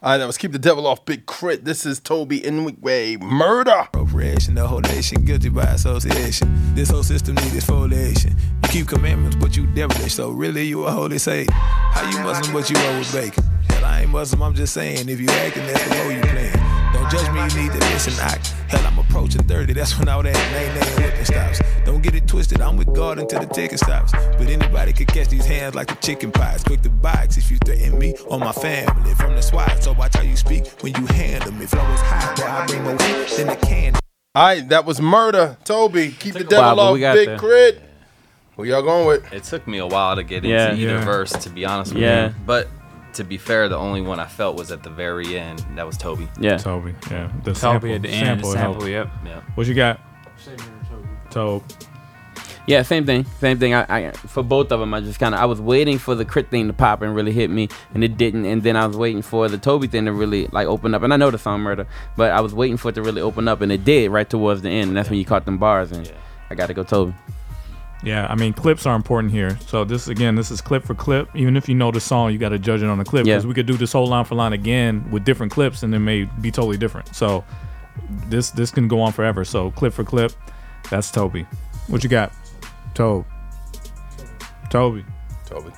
All 0.03 0.11
right, 0.11 0.17
that 0.17 0.27
was 0.27 0.37
keep 0.37 0.51
the 0.51 0.59
devil 0.59 0.85
off. 0.85 1.05
Big 1.05 1.25
Crit. 1.25 1.63
This 1.63 1.85
is 1.85 1.99
Toby 1.99 2.39
Inway. 2.39 3.15
Murder. 3.17 3.71
Appropriation, 3.71 4.55
the 4.55 4.67
whole 4.67 4.81
nation 4.81 5.23
guilty 5.23 5.47
by 5.47 5.63
association. 5.63 6.75
This 6.75 6.89
whole 6.89 7.03
system 7.03 7.35
need 7.35 7.53
exfoliation. 7.53 8.37
You 8.63 8.69
keep 8.69 8.87
commandments, 8.89 9.37
but 9.37 9.55
you 9.55 9.65
devilish. 9.67 10.13
So 10.13 10.29
really, 10.29 10.65
you 10.65 10.83
a 10.83 10.91
holy 10.91 11.17
Satan. 11.19 11.53
How 11.53 12.09
you 12.09 12.19
Muslim, 12.19 12.53
but 12.53 12.69
you 12.69 12.75
always 12.77 13.11
bacon? 13.13 13.45
Hell, 13.69 13.85
I 13.85 14.01
ain't 14.01 14.11
Muslim. 14.11 14.43
I'm 14.43 14.53
just 14.53 14.73
saying, 14.73 15.07
if 15.07 15.21
you 15.21 15.29
acting, 15.29 15.65
that's 15.67 15.87
the 15.87 15.95
role 15.95 16.11
you 16.11 16.21
playing. 16.21 16.51
Don't 16.91 17.09
judge 17.09 17.31
me, 17.31 17.39
you 17.39 17.69
need 17.69 17.71
to 17.71 17.79
listen. 17.87 18.13
I, 18.19 18.37
hell, 18.77 18.85
I'm 18.91 18.97
approaching 18.99 19.43
30. 19.43 19.73
That's 19.73 19.97
when 19.97 20.09
all 20.09 20.23
that 20.23 20.33
name 20.33 20.73
name 20.75 20.95
whipping 21.09 21.25
stops. 21.25 21.61
Don't 21.85 22.01
get 22.01 22.15
it 22.15 22.27
twisted. 22.27 22.61
I'm 22.61 22.77
with 22.77 22.93
God 22.93 23.19
until 23.19 23.39
the 23.41 23.47
ticket 23.47 23.79
stops. 23.79 24.11
But 24.11 24.49
anybody 24.49 24.93
could 24.93 25.07
catch 25.07 25.27
these 25.29 25.45
hands 25.45 25.75
like 25.75 25.87
the 25.87 25.95
chicken 25.95 26.31
pies. 26.31 26.63
Quick 26.63 26.81
to 26.81 26.89
box 26.89 27.37
if 27.37 27.51
you 27.51 27.57
threaten 27.65 27.97
me 27.97 28.15
or 28.27 28.39
my 28.39 28.51
family 28.51 29.13
from 29.15 29.35
the 29.35 29.41
SWAT. 29.41 29.83
So 29.83 29.93
watch 29.93 30.15
how 30.15 30.23
you 30.23 30.35
speak 30.35 30.67
when 30.81 30.93
you 30.95 31.05
handle 31.07 31.51
me. 31.51 31.65
Flow 31.65 31.81
is 31.93 31.99
high, 32.01 32.33
but 32.35 32.45
I 32.45 32.65
bring 32.65 32.83
more 32.83 32.91
heat 32.93 33.27
than 33.37 33.47
the 33.47 33.55
can. 33.55 33.95
All 34.35 34.45
right, 34.47 34.67
that 34.69 34.85
was 34.85 34.99
Murder. 34.99 35.57
Toby, 35.63 36.09
keep 36.19 36.33
the 36.33 36.43
devil 36.43 36.77
while, 36.77 36.79
off. 36.79 36.93
we 36.95 37.01
Big 37.01 37.27
there. 37.27 37.37
Crit. 37.37 37.81
Who 38.55 38.63
y'all 38.65 38.81
going 38.81 39.07
with? 39.07 39.31
It 39.33 39.43
took 39.43 39.67
me 39.67 39.77
a 39.79 39.85
while 39.87 40.15
to 40.15 40.23
get 40.23 40.43
Yeah. 40.43 40.69
into 40.71 40.81
either 40.83 40.93
Yeah. 40.99 41.05
verse, 41.05 41.31
to 41.31 41.49
be 41.49 41.65
honest 41.65 41.93
with 41.93 42.01
Yeah. 42.03 42.29
you. 42.29 42.35
But 42.45 42.67
to 43.15 43.23
be 43.23 43.37
fair, 43.37 43.69
the 43.69 43.77
only 43.77 44.01
one 44.01 44.19
I 44.19 44.27
felt 44.27 44.55
was 44.55 44.71
at 44.71 44.83
the 44.83 44.89
very 44.89 45.37
end. 45.37 45.65
That 45.75 45.85
was 45.85 45.97
Toby. 45.97 46.27
Yeah. 46.39 46.57
Toby. 46.57 46.95
Yeah. 47.09 47.31
The 47.43 47.53
Toby 47.53 47.55
sample, 47.55 47.93
at 47.93 48.01
the 48.01 48.09
end, 48.09 48.25
sample, 48.25 48.51
sample, 48.51 48.87
yep. 48.87 49.09
Yeah. 49.25 49.41
What 49.55 49.67
you 49.67 49.73
got? 49.73 49.99
Same 50.37 50.57
here, 50.57 50.67
Toby. 50.89 51.07
Toby. 51.29 51.65
Yeah, 52.65 52.81
same 52.83 53.05
thing, 53.05 53.25
same 53.39 53.59
thing. 53.59 53.73
I, 53.73 54.07
I 54.07 54.11
for 54.11 54.41
both 54.41 54.71
of 54.71 54.79
them, 54.79 54.93
I 54.93 55.01
just 55.01 55.19
kind 55.19 55.35
of 55.35 55.41
I 55.41 55.45
was 55.45 55.59
waiting 55.59 55.97
for 55.97 56.15
the 56.15 56.23
K.R.I.T. 56.23 56.47
thing 56.49 56.67
to 56.67 56.73
pop 56.73 57.01
and 57.01 57.13
really 57.13 57.33
hit 57.33 57.49
me, 57.49 57.67
and 57.93 58.05
it 58.05 58.15
didn't. 58.15 58.45
And 58.45 58.63
then 58.63 58.77
I 58.77 58.87
was 58.87 58.95
waiting 58.95 59.21
for 59.21 59.49
the 59.49 59.57
Toby 59.57 59.87
thing 59.87 60.05
to 60.05 60.13
really 60.13 60.47
like 60.47 60.65
open 60.67 60.95
up. 60.95 61.03
And 61.03 61.13
I 61.13 61.17
know 61.17 61.29
the 61.29 61.37
song 61.37 61.59
Murder, 61.59 61.87
but 62.15 62.31
I 62.31 62.39
was 62.39 62.53
waiting 62.53 62.77
for 62.77 62.89
it 62.89 62.95
to 62.95 63.01
really 63.01 63.21
open 63.21 63.49
up, 63.49 63.59
and 63.59 63.69
it 63.69 63.83
did 63.83 64.11
right 64.11 64.29
towards 64.29 64.61
the 64.61 64.69
end. 64.69 64.89
And 64.89 64.97
that's 64.97 65.09
when 65.09 65.19
you 65.19 65.25
caught 65.25 65.43
them 65.43 65.57
bars, 65.57 65.91
and 65.91 66.09
I 66.49 66.55
got 66.55 66.67
to 66.67 66.73
go 66.73 66.83
Toby. 66.83 67.13
Yeah, 68.03 68.27
I 68.29 68.35
mean 68.35 68.51
clips 68.53 68.85
are 68.85 68.95
important 68.95 69.31
here. 69.31 69.57
So 69.67 69.85
this 69.85 70.07
again, 70.09 70.35
this 70.35 70.51
is 70.51 70.59
clip 70.61 70.83
for 70.83 70.93
clip. 70.93 71.29
Even 71.35 71.55
if 71.55 71.69
you 71.69 71.75
know 71.75 71.89
the 71.91 72.01
song, 72.01 72.31
you 72.33 72.37
got 72.37 72.49
to 72.49 72.59
judge 72.59 72.81
it 72.83 72.87
on 72.89 72.97
the 72.97 73.05
clip 73.05 73.25
Yeah. 73.25 73.35
because 73.35 73.47
we 73.47 73.53
could 73.53 73.65
do 73.65 73.77
this 73.77 73.93
whole 73.93 74.07
line 74.07 74.25
for 74.25 74.35
line 74.35 74.51
again 74.53 75.09
with 75.09 75.23
different 75.23 75.51
clips, 75.53 75.83
and 75.83 75.95
it 75.95 75.99
may 75.99 76.25
be 76.41 76.51
totally 76.51 76.77
different. 76.77 77.15
So 77.15 77.45
this 78.27 78.51
this 78.51 78.71
can 78.71 78.87
go 78.89 78.99
on 78.99 79.13
forever. 79.13 79.45
So 79.45 79.71
clip 79.71 79.93
for 79.93 80.03
clip, 80.03 80.33
that's 80.89 81.11
Toby. 81.11 81.45
What 81.87 82.03
you 82.03 82.09
got, 82.09 82.33
Toby? 82.93 83.25
Toby. 84.69 85.05
Toby. 85.45 85.71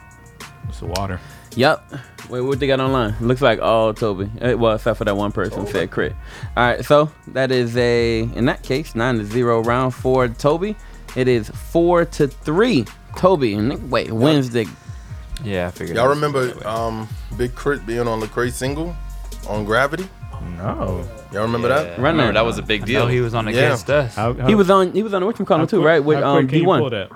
It's 0.70 0.80
the 0.80 0.88
water. 0.88 1.20
Yep. 1.56 1.84
Wait, 2.30 2.42
what 2.42 2.60
they 2.60 2.68
got 2.68 2.80
online? 2.80 3.16
Looks 3.22 3.42
like 3.42 3.60
all 3.62 3.94
Toby. 3.94 4.30
Eh, 4.42 4.54
Well, 4.54 4.74
except 4.76 4.98
for 4.98 5.06
that 5.06 5.16
one 5.16 5.32
person 5.32 5.68
said 5.68 5.92
crit. 5.92 6.14
All 6.58 6.64
right, 6.66 6.84
so 6.84 7.12
that 7.30 7.52
is 7.52 7.78
a 7.78 8.22
in 8.22 8.46
that 8.46 8.64
case 8.64 8.96
nine 8.96 9.18
to 9.20 9.26
zero 9.26 9.62
round 9.62 9.94
for 9.94 10.28
Toby. 10.28 10.76
It 11.16 11.28
is 11.28 11.50
four 11.50 12.06
to 12.06 12.28
three. 12.28 12.86
Toby. 13.16 13.54
And 13.54 13.90
wait, 13.90 14.12
Wednesday. 14.12 14.66
Yeah, 15.44 15.68
I 15.68 15.72
figured. 15.72 15.96
Y'all 15.98 16.10
remember 16.10 16.56
um, 16.68 17.08
Big 17.38 17.56
K.R.I.T. 17.56 17.84
being 17.86 18.08
on 18.08 18.20
Lecrae 18.22 18.52
single 18.52 18.96
on 19.48 19.64
Gravity? 19.66 20.08
No. 20.58 21.08
Y'all 21.32 21.42
remember 21.44 21.68
that? 21.70 21.98
Run 21.98 22.14
Remember, 22.16 22.26
that. 22.28 22.34
that 22.34 22.46
was 22.46 22.58
a 22.58 22.62
big 22.62 22.84
I 22.84 22.86
deal. 22.86 23.00
know 23.02 23.08
he 23.08 23.20
was 23.22 23.34
on 23.34 23.46
Yeah. 23.46 23.52
against 23.52 23.90
us. 23.90 24.16
How, 24.16 24.34
how, 24.34 24.48
He 24.48 24.56
was 24.56 24.70
on. 24.70 24.92
He 24.94 25.02
was 25.04 25.14
on 25.14 25.22
the 25.22 25.28
Whatchamacallit 25.32 25.58
how 25.60 25.66
too, 25.66 25.84
right? 25.84 26.04
With 26.04 26.20
how 26.20 26.34
quick 26.36 26.44
um 26.44 26.48
Dee-1. 26.48 26.90
that? 26.92 27.10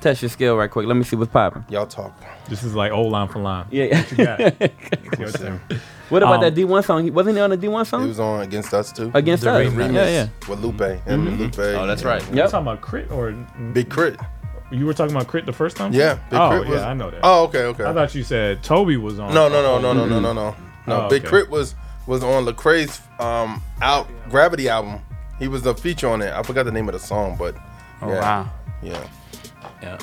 Test 0.00 0.22
your 0.22 0.28
skill 0.30 0.56
right 0.56 0.70
quick. 0.70 0.86
Let 0.86 0.96
me 0.96 1.04
see 1.04 1.16
what's 1.16 1.30
popping. 1.30 1.64
Y'all 1.68 1.86
talk. 1.86 2.18
This 2.48 2.62
is 2.62 2.74
like 2.74 2.90
old 2.92 3.12
line 3.12 3.28
for 3.28 3.38
line. 3.40 3.66
Yeah. 3.70 3.98
What 4.00 4.10
you 4.10 4.16
got? 4.24 4.40
Your 5.18 5.30
turn. 5.30 5.60
What 6.08 6.22
about 6.22 6.36
Um, 6.36 6.40
that 6.40 6.54
Dee-1 6.54 6.84
song? 6.84 7.04
He- 7.04 7.10
Wasn't 7.10 7.36
he 7.36 7.40
on 7.42 7.50
the 7.50 7.56
Dee-1 7.56 7.86
song? 7.86 8.00
He 8.00 8.04
song? 8.04 8.08
was 8.08 8.20
on 8.20 8.40
Against 8.40 8.72
Us 8.74 8.90
too. 8.92 9.10
Against 9.14 9.44
The 9.44 9.52
us. 9.52 9.66
remix. 9.72 9.92
Yeah, 9.94 10.08
yeah. 10.08 10.28
With 10.48 10.60
Lupe. 10.60 10.80
Him 10.80 11.26
and 11.28 11.38
Lupe. 11.38 11.58
Oh, 11.58 11.86
that's 11.86 12.02
right. 12.02 12.22
You 12.30 12.36
Yep. 12.36 12.50
talking 12.50 12.66
about 12.66 12.82
K.R.I.T. 12.82 13.10
or 13.12 13.32
Big 13.72 13.90
Crit. 13.90 14.16
You 14.72 14.86
were 14.86 14.94
talking 14.94 15.14
about 15.14 15.26
K.R.I.T. 15.28 15.46
the 15.46 15.52
first 15.52 15.76
time? 15.76 15.92
Yeah, 15.92 16.14
Big 16.30 16.40
oh 16.40 16.48
K.R.I.T. 16.50 16.70
was- 16.70 16.80
yeah, 16.80 16.88
I 16.88 16.94
know 16.94 17.10
that. 17.10 17.20
Oh, 17.22 17.44
okay, 17.44 17.64
okay. 17.64 17.84
I 17.84 17.92
thought 17.92 18.14
you 18.14 18.22
said 18.24 18.62
Toby 18.64 18.96
was 18.96 19.18
on. 19.20 19.34
No, 19.34 19.48
no, 19.48 19.62
no, 19.62 19.78
no, 19.80 19.92
no, 19.92 20.06
no, 20.06 20.18
no, 20.20 20.32
no. 20.32 20.56
No, 20.86 21.02
Oh, 21.02 21.08
Big 21.10 21.22
okay. 21.22 21.30
K.R.I.T. 21.30 21.50
was 21.50 21.74
was 22.06 22.24
on 22.24 22.44
Lecrae's 22.46 23.00
um 23.20 23.62
out 23.82 24.08
Gravity 24.30 24.68
album. 24.68 25.00
He 25.38 25.46
was 25.48 25.62
the 25.62 25.74
feature 25.74 26.08
on 26.08 26.22
it. 26.22 26.32
I 26.32 26.42
forgot 26.42 26.64
the 26.64 26.72
name 26.72 26.88
of 26.88 26.94
the 26.94 26.98
song, 26.98 27.36
but 27.38 27.54
Oh 28.02 28.08
yeah, 28.08 28.20
wow. 28.20 28.50
yeah. 28.82 29.06
Yeah. 29.82 29.98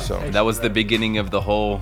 So 0.00 0.18
That 0.30 0.44
was 0.44 0.60
the 0.60 0.70
beginning 0.70 1.18
of 1.18 1.30
the 1.30 1.40
whole 1.40 1.80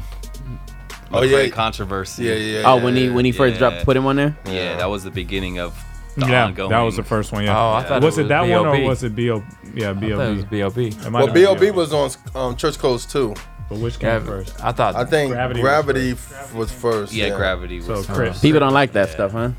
Oh, 1.12 1.22
yeah. 1.22 1.48
controversy. 1.48 2.24
Yeah, 2.24 2.34
yeah, 2.34 2.62
Oh, 2.66 2.76
when 2.82 2.96
he 2.96 3.08
when 3.08 3.24
he 3.24 3.32
first 3.32 3.54
Yeah. 3.54 3.70
dropped, 3.70 3.84
put 3.84 3.96
him 3.96 4.06
on 4.06 4.16
there. 4.16 4.36
Yeah, 4.46 4.76
that 4.78 4.86
was 4.90 5.04
the 5.04 5.10
beginning 5.12 5.58
of 5.60 5.72
the 6.16 6.26
yeah, 6.26 6.46
ongoing. 6.46 6.70
that 6.70 6.80
was 6.80 6.96
the 6.96 7.02
first 7.04 7.30
one. 7.32 7.44
Yeah. 7.44 7.56
Oh, 7.58 7.74
I 7.74 7.82
thought 7.84 8.02
was 8.02 8.18
it 8.18 8.22
it, 8.22 8.24
was 8.24 8.28
that 8.30 8.40
one 8.42 8.66
or 8.66 8.80
was 8.82 9.02
it 9.04 9.14
B.O. 9.14 9.42
Yeah, 9.74 9.88
I 9.88 9.90
it 9.90 9.94
was 10.16 10.44
B.O.B. 10.44 10.46
B.O.B. 10.50 10.86
It 10.88 11.10
might 11.10 11.18
well, 11.18 11.26
have 11.26 11.34
B.O.B. 11.34 11.70
was 11.70 11.92
on 11.92 12.10
um, 12.34 12.56
Church 12.56 12.78
Clothes 12.78 13.06
too. 13.06 13.34
But 13.68 13.78
which 13.78 13.98
came 13.98 14.08
Yeah, 14.10 14.20
first? 14.20 14.62
I 14.62 14.72
thought. 14.72 14.94
I 14.96 15.04
think 15.04 15.32
Gravity 15.32 15.60
Gravity, 15.60 16.10
was 16.12 16.32
f- 16.32 16.54
was 16.54 16.70
first. 16.72 17.12
Yeah, 17.12 17.30
Gravity 17.36 17.76
was 17.78 17.86
So 17.86 17.94
first. 17.96 18.10
Chris. 18.10 18.40
People 18.40 18.60
don't 18.60 18.74
like 18.74 18.92
that 18.92 19.08
stuff, 19.08 19.32
huh? 19.32 19.50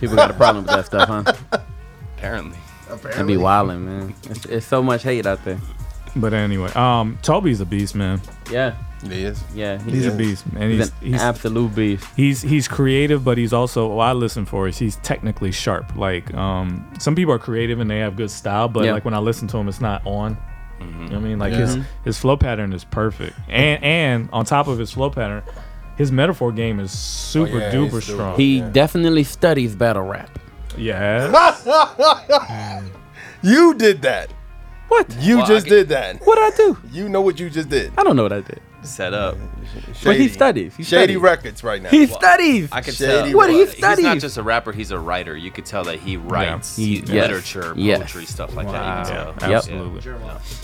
People 0.00 0.16
got 0.16 0.30
a 0.30 0.34
problem 0.34 0.64
with 0.64 0.74
that 0.74 0.86
stuff, 0.86 1.08
huh? 1.08 1.24
Apparently. 2.16 2.58
They 3.16 3.22
be 3.22 3.36
wilding, 3.36 3.84
man. 3.84 4.14
It's, 4.28 4.44
it's 4.46 4.66
so 4.66 4.82
much 4.82 5.02
hate 5.02 5.26
out 5.26 5.44
there. 5.44 5.58
But 6.14 6.34
anyway, 6.34 6.70
um, 6.72 7.18
Toby's 7.22 7.60
a 7.60 7.66
beast, 7.66 7.94
man. 7.94 8.20
Yeah. 8.50 8.74
He 9.08 9.24
is. 9.24 9.42
Yeah, 9.52 9.82
he 9.82 9.90
He's 9.90 10.06
a 10.06 10.12
beast, 10.12 10.50
man. 10.52 10.70
He's, 10.70 10.92
He's, 11.00 11.14
an 11.14 11.18
absolute 11.18 11.74
beast. 11.74 12.06
He's 12.14 12.40
he's 12.40 12.68
creative, 12.68 13.24
but 13.24 13.36
he's 13.36 13.52
also 13.52 13.88
what 13.88 14.04
I 14.04 14.12
listen 14.12 14.44
for 14.46 14.68
is 14.68 14.78
he's 14.78 14.94
technically 14.96 15.50
sharp. 15.50 15.96
Like 15.96 16.32
um, 16.34 16.88
some 17.00 17.16
people 17.16 17.34
are 17.34 17.38
creative 17.40 17.80
and 17.80 17.90
they 17.90 17.98
have 17.98 18.14
good 18.14 18.30
style, 18.30 18.68
but 18.68 18.84
Yeah. 18.84 18.92
like 18.92 19.04
when 19.04 19.14
I 19.14 19.18
listen 19.18 19.48
to 19.48 19.56
him, 19.58 19.66
it's 19.68 19.80
not 19.80 20.06
on. 20.06 20.36
You 20.80 20.86
know 20.86 21.02
what 21.06 21.12
I 21.14 21.18
mean? 21.18 21.38
Like 21.40 21.52
Yeah. 21.52 21.58
his 21.66 21.78
his 22.04 22.18
flow 22.18 22.36
pattern 22.36 22.72
is 22.72 22.84
perfect, 22.84 23.36
and 23.48 23.82
and 23.82 24.28
on 24.32 24.44
top 24.44 24.68
of 24.68 24.78
his 24.78 24.92
flow 24.92 25.10
pattern, 25.10 25.42
his 25.96 26.12
metaphor 26.12 26.52
game 26.52 26.78
is 26.78 26.92
super 26.92 27.58
yeah, 27.58 27.72
duper 27.72 27.94
he's 27.94 28.04
strong. 28.04 28.36
He 28.36 28.60
definitely 28.60 29.24
studies 29.24 29.74
battle 29.74 30.02
rap. 30.04 30.38
yeah. 30.76 31.26
you 33.42 33.74
did 33.74 34.02
that. 34.02 34.32
What? 34.92 35.16
You 35.20 35.38
Well, 35.38 35.46
just 35.46 35.64
get- 35.66 35.70
did 35.74 35.88
that. 35.88 36.20
What 36.26 36.38
I 36.38 36.54
do? 36.54 36.76
You 36.92 37.08
know 37.08 37.22
what 37.22 37.40
you 37.40 37.48
just 37.48 37.70
did. 37.70 37.92
I 37.96 38.02
don't 38.02 38.14
know 38.14 38.24
what 38.24 38.32
I 38.34 38.40
did. 38.42 38.60
Set 38.82 39.14
up. 39.14 39.38
But 40.04 40.16
he 40.16 40.28
studies. 40.28 40.76
He 40.76 40.82
Shady 40.82 41.14
studies. 41.14 41.16
Records 41.16 41.64
right 41.64 41.80
now. 41.82 41.88
He 41.88 42.06
studies. 42.06 42.68
I 42.72 42.82
could 42.82 42.92
Shady 42.94 43.30
tell. 43.30 43.36
What 43.38 43.48
he 43.48 43.64
studies. 43.66 43.98
He's 44.00 44.04
not 44.04 44.18
just 44.18 44.36
a 44.36 44.42
rapper; 44.42 44.70
he's 44.70 44.90
a 44.90 44.98
writer. 44.98 45.34
You 45.34 45.50
could 45.50 45.64
tell 45.64 45.84
that 45.84 45.98
he 45.98 46.18
writes 46.18 46.76
He- 46.76 46.96
he- 46.96 46.96
yes. 46.96 47.08
literature, 47.08 47.72
Yes. 47.74 47.98
poetry, 48.00 48.26
stuff 48.26 48.54
like 48.54 48.66
Wow. 48.66 48.72
that. 48.72 49.08
You 49.08 49.14
can 49.14 49.34
tell. 49.38 49.50
Yep. 49.50 49.56
Absolutely. 49.56 50.12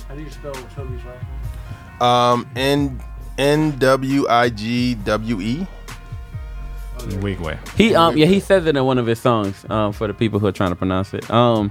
How 0.09 0.15
do 0.15 0.21
you 0.23 0.31
spell 0.31 0.53
Toby's 0.77 1.01
right? 1.05 2.33
Um, 2.33 2.47
N 2.55 3.01
N 3.39 3.79
W 3.79 4.27
I 4.29 4.51
G 4.51 4.95
W 4.97 5.41
E. 5.41 5.67
Weak 7.23 7.41
way. 7.41 7.57
He 7.77 7.95
um 7.95 8.17
yeah 8.19 8.27
he 8.27 8.41
says 8.41 8.67
it 8.67 8.77
in 8.77 8.85
one 8.85 8.99
of 8.99 9.07
his 9.07 9.21
songs 9.21 9.65
um 9.71 9.93
for 9.93 10.07
the 10.09 10.13
people 10.15 10.41
who 10.41 10.47
are 10.49 10.53
trying 10.53 10.71
to 10.71 10.77
pronounce 10.77 11.15
it 11.15 11.31
um 11.31 11.71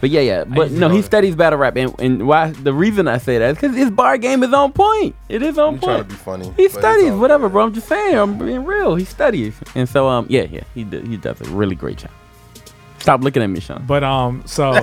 but 0.00 0.10
yeah 0.10 0.20
yeah. 0.20 0.44
But 0.44 0.70
no 0.70 0.88
he 0.88 1.02
studies 1.02 1.34
battle 1.34 1.58
rap. 1.58 1.76
And, 1.76 1.94
and 1.98 2.26
why 2.26 2.50
the 2.50 2.72
reason 2.72 3.08
I 3.08 3.18
say 3.18 3.38
that 3.38 3.50
is 3.50 3.56
because 3.56 3.76
his 3.76 3.90
bar 3.90 4.18
game 4.18 4.42
is 4.42 4.52
on 4.52 4.72
point. 4.72 5.14
It 5.28 5.42
is 5.42 5.58
on 5.58 5.74
I'm 5.74 5.80
trying 5.80 5.98
to 5.98 6.04
point. 6.04 6.08
be 6.08 6.14
funny. 6.14 6.52
he 6.56 6.68
studies 6.68 7.12
whatever 7.12 7.48
bro. 7.48 7.64
I'm 7.64 7.72
just 7.72 7.88
saying 7.88 8.16
I'm 8.16 8.38
being 8.38 8.64
real. 8.64 8.94
He 8.94 9.04
studies. 9.04 9.54
And 9.74 9.88
so 9.88 10.08
um 10.08 10.26
yeah 10.28 10.44
yeah 10.50 10.64
he 10.74 10.84
did 10.84 11.06
he 11.06 11.16
does 11.16 11.40
a 11.40 11.44
really 11.50 11.74
great 11.74 11.98
job. 11.98 12.10
Stop 12.98 13.22
looking 13.22 13.42
at 13.42 13.48
me 13.48 13.60
Sean. 13.60 13.84
But 13.86 14.02
um, 14.02 14.42
so 14.46 14.72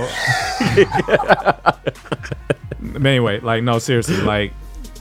But 2.81 3.05
anyway, 3.05 3.39
like 3.39 3.63
no, 3.63 3.79
seriously, 3.79 4.17
like 4.17 4.53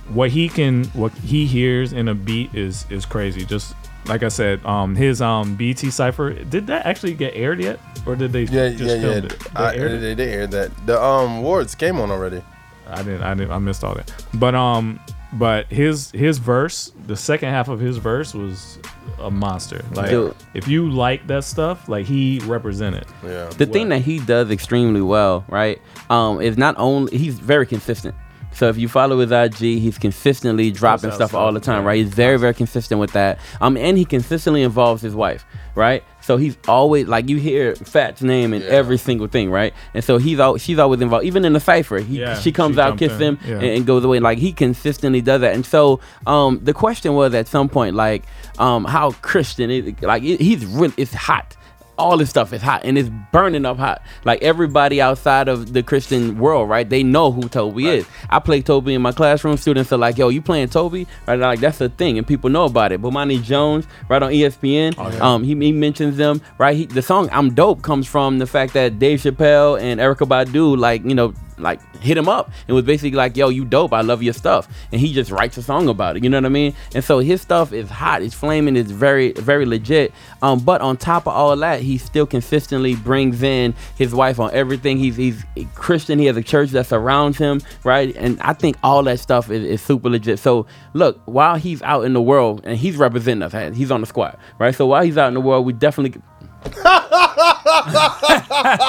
what 0.09 0.31
he 0.31 0.49
can, 0.49 0.85
what 0.87 1.13
he 1.13 1.47
hears 1.47 1.93
in 1.93 2.09
a 2.09 2.15
beat 2.15 2.55
is 2.55 2.87
is 2.91 3.05
crazy. 3.07 3.45
Just 3.45 3.75
like 4.07 4.23
I 4.23 4.29
said, 4.29 4.65
um, 4.65 4.95
his 4.95 5.21
um 5.23 5.55
BT 5.57 5.91
cipher 5.91 6.33
did 6.33 6.67
that 6.69 6.87
actually 6.87 7.15
get 7.15 7.35
aired 7.35 7.61
yet, 7.61 7.79
or 8.07 8.17
did 8.17 8.33
they 8.33 8.43
Yeah, 8.45 8.71
just 8.71 8.83
yeah, 8.83 8.95
yeah. 8.95 9.01
filmed 9.01 9.25
it? 9.33 9.39
They 9.41 9.51
I, 9.61 9.75
aired 9.75 9.93
it? 9.93 10.01
they, 10.01 10.15
they 10.15 10.33
aired 10.33 10.51
that. 10.53 10.87
The 10.87 11.01
um 11.03 11.39
awards 11.39 11.75
came 11.75 11.99
on 12.01 12.11
already. 12.11 12.43
I 12.89 13.03
didn't, 13.03 13.23
I 13.23 13.35
didn't, 13.35 13.53
I 13.53 13.59
missed 13.59 13.85
all 13.85 13.95
that. 13.95 14.13
But 14.35 14.55
um, 14.57 14.99
but 15.35 15.67
his 15.67 16.11
his 16.11 16.39
verse, 16.39 16.93
the 17.07 17.17
second 17.17 17.51
half 17.51 17.69
of 17.69 17.79
his 17.79 17.99
verse 17.99 18.35
was 18.35 18.79
a 19.21 19.31
monster. 19.31 19.85
Like 19.95 20.11
Dude. 20.11 20.35
if 20.55 20.67
you 20.67 20.91
like 20.91 21.27
that 21.29 21.45
stuff, 21.45 21.89
like 21.89 22.07
he 22.07 22.41
represented. 22.47 23.05
Yeah. 23.25 23.47
the 23.51 23.67
thing 23.67 23.91
that 23.91 24.03
he 24.03 24.19
does 24.19 24.51
extremely 24.51 25.03
well, 25.03 25.45
right, 25.49 25.81
um, 26.09 26.41
is 26.41 26.57
not 26.59 26.75
only 26.79 27.17
he's 27.17 27.39
very 27.39 27.67
consistent. 27.67 28.15
So 28.53 28.69
if 28.69 28.77
you 28.79 28.89
follow 28.89 29.19
his 29.21 29.31
IG, 29.31 29.57
he's 29.81 29.97
consistently 29.99 30.71
dropping 30.71 31.13
stuff 31.13 31.35
all 31.35 31.53
the 31.53 31.61
time, 31.61 31.85
right? 31.85 31.97
He's 31.99 32.13
very, 32.13 32.37
very 32.39 32.53
consistent 32.55 33.01
with 33.01 33.13
that. 33.13 33.39
Um, 33.61 33.77
and 33.77 33.97
he 33.97 34.05
consistently 34.05 34.63
involves 34.63 35.03
his 35.03 35.15
wife, 35.15 35.45
right? 35.75 36.03
So 36.21 36.37
he's 36.37 36.57
always 36.69 37.07
like 37.07 37.29
you 37.29 37.39
hear 37.39 37.75
Fat's 37.77 38.23
name 38.23 38.53
in 38.53 38.61
Yeah. 38.63 38.69
every 38.69 38.99
single 38.99 39.29
thing, 39.29 39.51
right? 39.51 39.73
And 39.95 40.03
so 40.05 40.19
he's 40.19 40.39
al- 40.41 40.59
she's 40.59 40.79
always 40.79 41.01
involved, 41.01 41.25
even 41.25 41.45
in 41.45 41.53
the 41.55 41.61
cipher. 41.61 41.99
He, 41.99 42.21
Yeah, 42.21 42.39
she 42.39 42.53
comes 42.53 42.75
she 42.77 42.81
out, 42.83 42.99
kisses 42.99 43.19
him, 43.21 43.39
yeah. 43.47 43.55
and, 43.55 43.65
and 43.65 43.87
goes 43.87 44.05
away. 44.05 44.21
Like 44.21 44.39
he 44.39 44.53
consistently 44.53 45.21
does 45.23 45.41
that. 45.41 45.55
And 45.55 45.65
so 45.65 46.01
um, 46.27 46.61
the 46.63 46.75
question 46.75 47.15
was 47.15 47.33
at 47.35 47.49
some 47.49 47.69
point, 47.69 47.95
like 47.97 48.25
um, 48.59 48.85
how 48.85 49.13
Christian 49.23 49.71
is 49.71 49.95
like 50.03 50.23
it- 50.23 50.41
he's 50.41 50.67
really 50.67 50.95
it's 50.97 51.15
hot 51.15 51.57
all 52.01 52.17
this 52.17 52.31
stuff 52.31 52.53
is 52.53 52.63
hot 52.63 52.83
and 52.85 52.97
it's 52.99 53.11
burning 53.33 53.65
up 53.67 53.77
hot. 53.77 54.03
Like 54.25 54.43
everybody 54.43 55.01
outside 55.01 55.49
of 55.49 55.73
the 55.73 55.83
Christian 55.83 56.39
world, 56.39 56.69
right? 56.69 56.89
They 56.89 57.03
know 57.03 57.31
who 57.31 57.49
Toby 57.49 57.87
is. 57.89 58.07
I 58.29 58.39
play 58.39 58.63
Toby 58.63 58.95
in 58.95 59.03
my 59.03 59.13
classroom. 59.13 59.57
Students 59.57 59.93
are 59.93 59.99
like, 59.99 60.19
"Yo, 60.19 60.29
you 60.29 60.43
playing 60.43 60.69
Toby?" 60.69 61.07
Right? 61.27 61.39
Like 61.39 61.61
that's 61.61 61.81
a 61.81 61.89
thing, 61.89 62.19
and 62.19 62.27
people 62.27 62.51
know 62.51 62.65
about 62.65 62.93
it. 62.93 63.01
Bomani 63.03 63.43
Jones, 63.43 63.87
right 64.09 64.23
on 64.23 64.33
ESPN, 64.33 64.99
um, 65.21 65.45
he, 65.45 65.55
he 65.55 65.73
mentions 65.73 66.17
them. 66.17 66.41
Right? 66.59 66.77
He, 66.77 66.87
the 66.87 67.03
song 67.03 67.29
"I'm 67.33 67.55
Dope" 67.55 67.83
comes 67.83 68.07
from 68.07 68.39
the 68.39 68.47
fact 68.47 68.73
that 68.75 68.99
Dave 68.99 69.21
Chappelle 69.21 69.81
and 69.81 70.01
Erykah 70.01 70.27
Badu, 70.29 70.77
like 70.77 71.05
you 71.05 71.15
know, 71.15 71.35
like 71.63 71.81
hit 71.97 72.17
him 72.17 72.29
up 72.29 72.51
and 72.67 72.75
was 72.75 72.85
basically 72.85 73.17
like, 73.17 73.37
"Yo, 73.37 73.49
you 73.49 73.65
dope. 73.65 73.93
I 73.93 74.01
love 74.01 74.23
your 74.23 74.35
stuff." 74.35 74.69
And 74.93 75.01
he 75.01 75.13
just 75.13 75.31
writes 75.31 75.57
a 75.57 75.63
song 75.63 75.89
about 75.89 76.17
it. 76.17 76.25
You 76.25 76.31
know 76.31 76.39
what 76.39 76.47
I 76.47 76.51
mean? 76.51 76.75
And 76.95 77.05
so 77.05 77.19
his 77.19 77.41
stuff 77.41 77.73
is 77.73 77.89
hot. 77.89 78.23
It's 78.23 78.35
flaming. 78.35 78.77
It's 78.77 78.91
very, 78.91 79.33
very 79.33 79.67
legit. 79.67 80.13
Um, 80.43 80.61
but 80.61 80.81
on 80.81 80.97
top 80.97 81.27
of 81.27 81.35
all 81.35 81.57
that, 81.57 81.81
he 81.81 81.99
still 81.99 82.27
consistently 82.27 82.95
brings 82.95 83.43
in 83.43 83.75
his 83.97 84.15
wife 84.15 84.41
on 84.41 84.51
everything. 84.53 84.99
He's 84.99 85.17
he's 85.17 85.45
Christian. 85.75 86.19
He 86.19 86.27
has 86.27 86.37
a 86.37 86.43
church 86.43 86.71
that 86.71 86.87
surrounds 86.87 87.39
him, 87.39 87.61
right? 87.85 88.15
And 88.17 88.41
I 88.41 88.53
think 88.53 88.77
all 88.83 89.03
that 89.05 89.21
stuff 89.21 89.51
is, 89.51 89.65
is 89.65 89.83
super 89.83 90.09
legit. 90.09 90.39
So 90.39 90.67
look, 90.95 91.21
while 91.27 91.57
he's 91.57 91.83
out 91.83 92.05
in 92.05 92.13
the 92.13 92.23
world 92.23 92.63
and 92.65 92.77
he's 92.77 92.97
representing 92.97 93.43
us, 93.43 93.77
he's 93.77 93.91
on 93.91 94.01
the 94.01 94.07
squad, 94.07 94.37
right? 94.59 94.75
So 94.75 94.87
while 94.87 95.03
he's 95.03 95.19
out 95.19 95.29
in 95.29 95.35
the 95.35 95.41
world, 95.41 95.67
we 95.67 95.73
definitely 95.73 96.21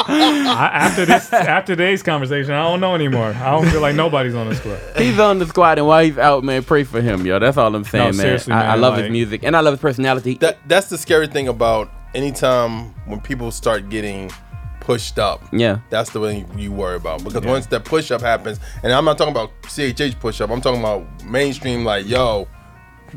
after 0.10 1.06
this, 1.06 1.32
after 1.34 1.76
today's 1.76 2.04
conversation, 2.04 2.52
I 2.54 2.64
don't 2.64 2.80
know 2.80 2.96
anymore. 2.96 3.28
I 3.28 3.52
don't 3.52 3.68
feel 3.70 3.82
like 3.82 3.96
nobody's 3.96 4.36
on 4.36 4.50
the 4.50 4.56
squad. 4.56 4.80
He's 4.98 5.20
on 5.20 5.40
the 5.40 5.46
squad, 5.48 5.78
and 5.78 5.88
while 5.88 6.04
he's 6.04 6.18
out, 6.18 6.44
man, 6.44 6.64
pray 6.64 6.84
for 6.84 7.02
him, 7.02 7.26
yo. 7.26 7.40
That's 7.40 7.58
all 7.58 7.74
I'm 7.74 7.84
saying, 7.84 8.04
man. 8.06 8.14
seriously, 8.14 8.54
I, 8.54 8.74
I 8.74 8.76
love 8.76 8.94
like- 8.96 9.04
his 9.04 9.12
music, 9.12 9.44
and 9.44 9.56
I 9.56 9.62
love 9.62 9.74
his 9.74 9.82
personality. 9.82 10.36
That 10.36 10.58
that's 10.68 10.88
the 10.90 10.98
scary 10.98 11.28
thing 11.28 11.48
about 11.48 11.92
anytime 12.14 12.94
when 13.06 13.22
people 13.22 13.52
start 13.52 13.90
getting 13.90 14.32
pushed 14.80 15.20
up. 15.20 15.42
Yeah. 15.54 15.80
That's 15.90 16.10
the 16.10 16.20
way 16.20 16.46
you 16.58 16.72
worry 16.72 16.96
about 16.98 17.24
because 17.24 17.46
once 17.46 17.68
that 17.68 17.86
push 17.86 18.12
up 18.12 18.22
happens, 18.22 18.60
and 18.84 18.92
I'm 18.92 19.06
not 19.06 19.18
talking 19.18 19.32
about 19.32 19.52
CHH 19.64 20.20
push 20.20 20.42
up. 20.42 20.50
I'm 20.50 20.62
talking 20.62 20.82
about 20.82 21.06
mainstream 21.24 21.86
like 21.86 22.08
yo, 22.08 22.48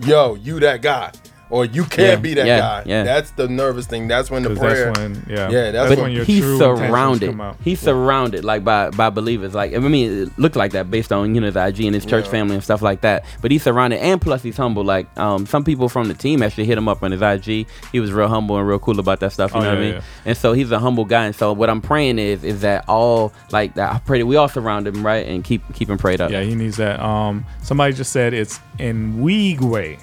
yo, 0.02 0.34
you 0.36 0.60
that 0.60 0.82
guy. 0.82 1.12
Or 1.54 1.64
you 1.64 1.84
can't 1.84 2.08
Yeah, 2.08 2.16
be 2.16 2.34
that 2.34 2.46
yeah, 2.46 2.58
guy. 2.58 2.82
yeah. 2.84 3.02
That's 3.04 3.30
the 3.30 3.46
nervous 3.46 3.86
thing. 3.86 4.08
That's 4.08 4.28
when 4.30 4.42
the 4.42 4.56
prayer. 4.56 4.86
that's 4.86 4.98
when- 4.98 5.24
yeah. 5.28 5.48
yeah. 5.50 5.70
That's 5.70 5.88
But 5.94 5.98
when 6.02 6.10
your 6.12 6.24
he's 6.24 6.40
true 6.40 6.54
intentions 6.54 6.88
surrounded. 6.90 7.30
come 7.30 7.40
out. 7.40 7.56
He's 7.62 7.80
surrounded 7.80 8.44
like 8.44 8.64
by 8.64 8.90
by 8.90 9.10
believers. 9.10 9.54
Like 9.54 9.72
I 9.74 9.78
mean, 9.78 10.22
it 10.24 10.38
looked 10.38 10.56
like 10.56 10.72
that 10.72 10.90
based 10.90 11.12
on 11.12 11.32
you 11.34 11.40
know 11.40 11.50
the 11.52 11.64
IG 11.64 11.82
and 11.84 11.94
his 11.94 12.04
church 12.04 12.24
Yeah. 12.24 12.30
family 12.32 12.54
and 12.56 12.64
stuff 12.64 12.82
like 12.82 13.02
that. 13.02 13.24
But 13.40 13.52
he's 13.52 13.62
surrounded, 13.62 14.00
and 14.00 14.20
plus 14.20 14.42
he's 14.42 14.56
humble. 14.56 14.82
Like 14.82 15.06
um, 15.18 15.46
some 15.46 15.62
people 15.62 15.88
from 15.88 16.08
the 16.08 16.14
team 16.14 16.42
actually 16.42 16.64
hit 16.64 16.76
him 16.76 16.88
up 16.88 17.02
on 17.04 17.12
his 17.12 17.22
IG. 17.22 17.66
He 17.92 18.00
was 18.00 18.12
real 18.12 18.26
humble 18.28 18.58
and 18.58 18.66
real 18.66 18.80
cool 18.80 18.98
about 18.98 19.20
that 19.20 19.32
stuff. 19.32 19.52
You 19.54 19.60
Oh, 19.60 19.62
know 19.62 19.68
what 19.70 19.78
I 19.78 19.80
mean? 19.80 19.94
yeah. 19.94 20.00
And 20.26 20.36
so 20.36 20.54
he's 20.54 20.72
a 20.72 20.78
humble 20.80 21.04
guy. 21.04 21.26
And 21.26 21.36
so 21.36 21.52
what 21.52 21.70
I'm 21.70 21.80
praying 21.80 22.18
is 22.18 22.42
is 22.42 22.62
that 22.62 22.84
all 22.88 23.32
like 23.52 23.74
that. 23.74 23.92
I 23.94 23.98
pray 24.00 24.18
that 24.18 24.26
we 24.26 24.34
all 24.34 24.48
surround 24.48 24.88
him 24.88 25.06
right 25.06 25.24
and 25.26 25.44
keep 25.44 25.62
keep 25.72 25.88
him 25.88 25.98
prayed 25.98 26.20
up. 26.20 26.32
Yeah, 26.32 26.42
he 26.42 26.56
needs 26.56 26.78
that. 26.78 26.98
Um, 27.00 27.46
somebody 27.62 27.92
just 27.94 28.10
said 28.12 28.34
it's 28.34 28.58
in 28.80 29.22
Weegway. 29.22 29.98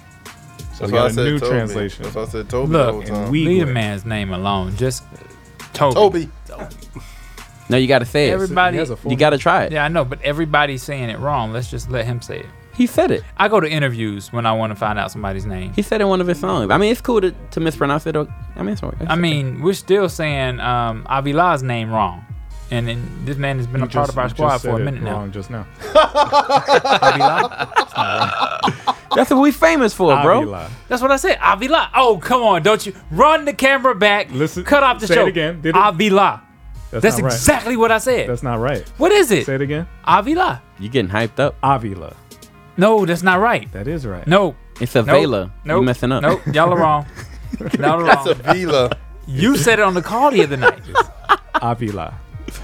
So 0.81 0.87
That's 0.87 0.91
we 0.91 0.97
got 0.97 1.11
a 1.27 1.29
new 1.31 1.39
Toby. 1.39 1.51
translation. 1.51 2.03
That's 2.03 2.15
why 2.15 2.21
I 2.23 2.25
said 2.25 2.49
Toby 2.49 2.71
the 2.71 2.83
whole 2.83 2.95
Look, 2.99 3.05
time. 3.05 3.29
We- 3.31 3.45
leave 3.45 3.67
the 3.67 3.71
man's 3.73 4.03
name 4.05 4.33
alone. 4.33 4.75
Just 4.77 5.03
Toby. 5.73 5.95
Toby. 5.95 6.29
No, 7.69 7.77
you 7.77 7.87
got 7.87 7.99
to 7.99 8.05
say 8.05 8.29
it. 8.29 8.33
Everybody, 8.33 8.83
you 9.07 9.15
got 9.15 9.29
to 9.29 9.37
try 9.37 9.63
it. 9.63 9.71
Yeah, 9.71 9.85
I 9.85 9.87
know, 9.87 10.03
but 10.03 10.21
everybody's 10.23 10.83
saying 10.83 11.09
it 11.09 11.19
wrong. 11.19 11.53
Let's 11.53 11.69
just 11.71 11.89
let 11.89 12.05
him 12.05 12.21
say 12.21 12.39
it. 12.39 12.45
He 12.73 12.87
said 12.87 13.11
it. 13.11 13.23
I 13.37 13.47
go 13.47 13.59
to 13.59 13.69
interviews 13.69 14.33
when 14.33 14.45
I 14.45 14.53
want 14.53 14.71
to 14.71 14.75
find 14.75 14.97
out 14.97 15.11
somebody's 15.11 15.45
name. 15.45 15.71
He 15.73 15.81
said 15.81 16.01
in 16.01 16.07
one 16.07 16.19
of 16.19 16.27
his 16.27 16.39
songs. 16.39 16.71
I 16.71 16.77
mean, 16.77 16.91
it's 16.91 16.99
cool 17.01 17.21
to, 17.21 17.31
to 17.51 17.59
mispronounce 17.59 18.07
it. 18.07 18.15
I 18.15 18.23
mean, 18.63 18.73
it's, 18.73 18.81
it's 18.81 18.93
I 19.07 19.15
mean, 19.15 19.61
we're 19.61 19.73
still 19.73 20.09
saying 20.09 20.59
um, 20.59 21.05
Avila's 21.09 21.63
name 21.63 21.91
wrong, 21.91 22.25
and 22.71 22.87
then 22.87 23.25
this 23.25 23.37
man 23.37 23.57
has 23.57 23.67
been 23.67 23.81
You 23.81 23.87
a 23.87 23.89
part 23.89 24.07
just- 24.07 24.11
of 24.13 24.17
our 24.17 24.29
squad 24.29 24.57
for 24.59 24.69
a 24.69 24.71
said 24.71 24.81
it 24.81 24.85
minute 24.85 25.03
now. 25.03 25.17
wrong 25.17 25.31
Just 25.31 25.49
now. 25.49 25.65
That's 29.13 29.29
what 29.29 29.41
we 29.41 29.51
famous 29.51 29.93
for, 29.93 30.19
bro. 30.21 30.39
Avila. 30.41 30.69
That's 30.87 31.01
what 31.01 31.11
I 31.11 31.17
said. 31.17 31.37
Avila. 31.43 31.89
Oh, 31.93 32.17
come 32.17 32.41
on, 32.43 32.63
don't 32.63 32.85
you 32.85 32.93
run 33.11 33.43
the 33.45 33.53
camera 33.53 33.93
back? 33.93 34.31
Listen, 34.31 34.63
cut 34.63 34.83
off 34.83 34.99
the 35.01 35.07
say 35.07 35.15
it 35.15 35.17
show 35.17 35.25
again. 35.25 35.61
Did 35.61 35.75
it- 35.75 35.81
Avila. 35.83 36.41
That's, 36.91 37.03
That's 37.03 37.17
not 37.17 37.23
right. 37.25 37.33
exactly 37.33 37.77
what 37.77 37.91
I 37.91 37.97
said. 37.99 38.29
That's 38.29 38.43
not 38.43 38.59
right. 38.59 38.87
what 38.97 39.11
is 39.13 39.31
it? 39.31 39.45
Say 39.45 39.55
it 39.55 39.61
again. 39.61 39.87
Avila. 40.05 40.61
You 40.79 40.89
getting 40.89 41.09
hyped 41.11 41.39
up? 41.39 41.55
Avila. 41.63 42.15
No, 42.77 43.05
that's 43.05 43.23
not 43.23 43.39
right. 43.39 43.71
That 43.73 43.87
is 43.87 44.05
right. 44.05 44.25
No. 44.27 44.55
It's 44.79 44.95
Avila. 44.95 45.13
Nope. 45.13 45.21
Vela. 45.21 45.51
Nope. 45.65 45.79
You 45.81 45.85
messing 45.85 46.11
up. 46.11 46.21
Nope. 46.23 46.41
Y'all 46.53 46.73
are 46.73 46.77
wrong. 46.79 47.05
Y'all 47.77 48.01
are 48.01 48.03
That's 48.03 48.25
a 48.27 48.35
wrong. 48.43 48.55
Vila. 48.55 48.91
You 49.27 49.55
said 49.55 49.79
it 49.79 49.83
on 49.83 49.93
the 49.93 50.01
call 50.01 50.31
the 50.31 50.43
other 50.43 50.57
night. 50.57 50.81
Avila. 51.61 52.13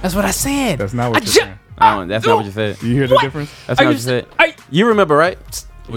That's 0.02 0.16
what 0.16 0.26
I 0.26 0.32
said. 0.32 0.80
That's 0.80 0.94
not 0.94 1.10
what 1.12 1.18
I 1.18 1.20
you're 1.20 1.26
ju- 1.34 1.40
saying. 1.42 1.60
Oh, 1.80 2.06
that's 2.06 2.26
not 2.26 2.38
what 2.38 2.46
you 2.46 2.52
said. 2.52 2.82
You 2.82 2.94
hear 2.96 3.08
the 3.08 3.18
difference? 3.20 3.52
That's 3.68 3.80
I 3.80 3.84
not 3.84 3.90
what 3.90 3.92
you 3.92 3.96
just- 3.98 4.06
said. 4.06 4.28
I- 4.40 4.56
You 4.72 4.88
remember, 4.88 5.16
right? 5.16 5.38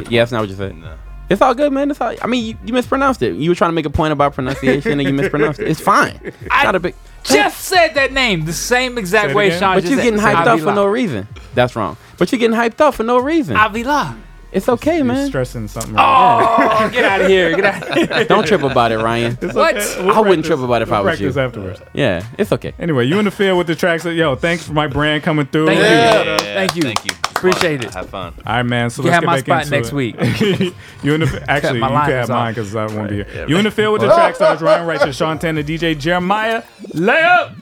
Yeah, 0.08 0.20
that's 0.22 0.32
not 0.32 0.40
what 0.40 0.48
you 0.50 0.56
said. 0.56 0.76
No. 0.76 0.94
It's 1.30 1.40
all 1.40 1.54
good, 1.54 1.72
man. 1.72 1.90
It's 1.90 2.00
all. 2.00 2.12
I 2.22 2.26
mean, 2.26 2.44
you, 2.44 2.58
you 2.66 2.72
mispronounced 2.72 3.22
it. 3.22 3.34
You 3.36 3.50
were 3.50 3.54
trying 3.54 3.70
to 3.70 3.74
make 3.74 3.86
a 3.86 3.90
point 3.90 4.12
about 4.12 4.34
pronunciation 4.34 4.92
and 4.98 5.02
you 5.02 5.12
mispronounced 5.14 5.60
it. 5.60 5.68
It's 5.68 5.80
fine. 5.80 6.18
It's 6.24 6.36
I- 6.50 6.64
not 6.64 6.74
a 6.74 6.80
big. 6.80 6.94
Just 7.22 7.60
said 7.66 7.94
that 7.94 8.12
name 8.12 8.46
the 8.46 8.52
same 8.52 8.96
exact 8.98 9.34
way 9.34 9.48
again. 9.48 9.60
Sean 9.60 9.76
But 9.76 9.80
just 9.82 9.92
you're 9.92 10.00
said. 10.02 10.04
getting 10.04 10.20
hyped 10.20 10.46
up 10.46 10.60
for 10.60 10.72
no 10.74 10.86
reason. 10.86 11.28
That's 11.54 11.76
wrong. 11.76 11.96
But 12.18 12.32
you're 12.32 12.38
getting 12.38 12.56
hyped 12.56 12.80
up 12.80 12.94
for 12.94 13.02
no 13.04 13.18
reason. 13.18 13.56
Avila. 13.56 14.16
It's 14.52 14.68
okay, 14.68 14.96
You're 14.96 15.04
man. 15.04 15.28
stressing 15.28 15.68
something. 15.68 15.94
Oh, 15.96 16.90
get 16.92 17.04
out 17.04 17.20
of 17.20 17.28
here! 17.28 17.54
Get 17.54 17.64
out 17.64 17.96
here! 18.10 18.24
Don't 18.24 18.44
trip 18.44 18.62
about 18.64 18.90
it, 18.90 18.98
Ryan. 18.98 19.38
It's 19.40 19.54
What? 19.54 19.76
okay. 19.76 20.04
We'll 20.04 20.16
I 20.16 20.20
wouldn't 20.20 20.44
trip 20.44 20.58
about 20.58 20.82
it 20.82 20.82
if 20.82 20.88
we'll 20.90 20.98
I 20.98 21.02
was 21.02 21.20
you. 21.20 21.26
practice 21.30 21.36
afterwards. 21.36 21.80
Yeah, 21.92 22.26
it's 22.36 22.50
okay. 22.52 22.74
Anyway, 22.78 23.06
you 23.06 23.18
in 23.20 23.26
the 23.26 23.30
field 23.30 23.58
with 23.58 23.68
the 23.68 23.76
tracks. 23.76 24.04
Yo, 24.04 24.34
thanks 24.34 24.64
for 24.66 24.72
my 24.72 24.88
brand 24.88 25.22
coming 25.22 25.46
through. 25.46 25.66
Thank 25.66 25.78
you. 25.78 25.84
Yeah, 25.84 26.36
Thank 26.38 26.74
you. 26.76 26.82
Thank 26.82 27.04
you. 27.04 27.10
Appreciate 27.26 27.84
it. 27.84 27.94
Have 27.94 28.10
fun. 28.10 28.34
All 28.44 28.56
right, 28.56 28.62
man. 28.64 28.90
So 28.90 29.02
You 29.02 29.10
let's 29.10 29.14
have 29.14 29.22
get 29.22 29.26
my 29.26 29.36
back 29.36 29.44
spot 29.44 29.62
into 29.62 29.70
next 29.76 29.88
it. 29.88 29.94
week. 29.94 30.74
you 31.04 31.14
in 31.14 31.20
the 31.20 31.44
actually 31.48 31.78
my 31.78 31.88
you 31.88 31.94
line 31.94 32.04
can 32.06 32.14
have 32.14 32.24
is 32.24 32.28
mine 32.30 32.54
because 32.54 32.76
I 32.76 32.86
won't 32.86 33.08
be 33.08 33.14
here. 33.16 33.26
Yeah, 33.32 33.46
you 33.46 33.56
in 33.56 33.64
the 33.64 33.70
field 33.70 33.92
with 33.94 34.02
the 34.02 34.08
track 34.08 34.34
stars 34.34 34.60
Ryan 34.60 34.86
Righteous, 34.86 35.16
Sean 35.16 35.38
Tanner, 35.38 35.62
DJ 35.62 35.96
Jeremiah. 35.98 36.62
Layup. 36.88 37.54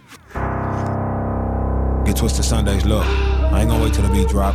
Get 2.06 2.16
twisted 2.16 2.44
Sundays, 2.46 2.84
look. 2.86 3.04
I 3.06 3.60
ain't 3.60 3.68
gonna 3.70 3.84
wait 3.84 3.92
till 3.94 4.02
the 4.04 4.12
beat 4.12 4.28
drop. 4.28 4.54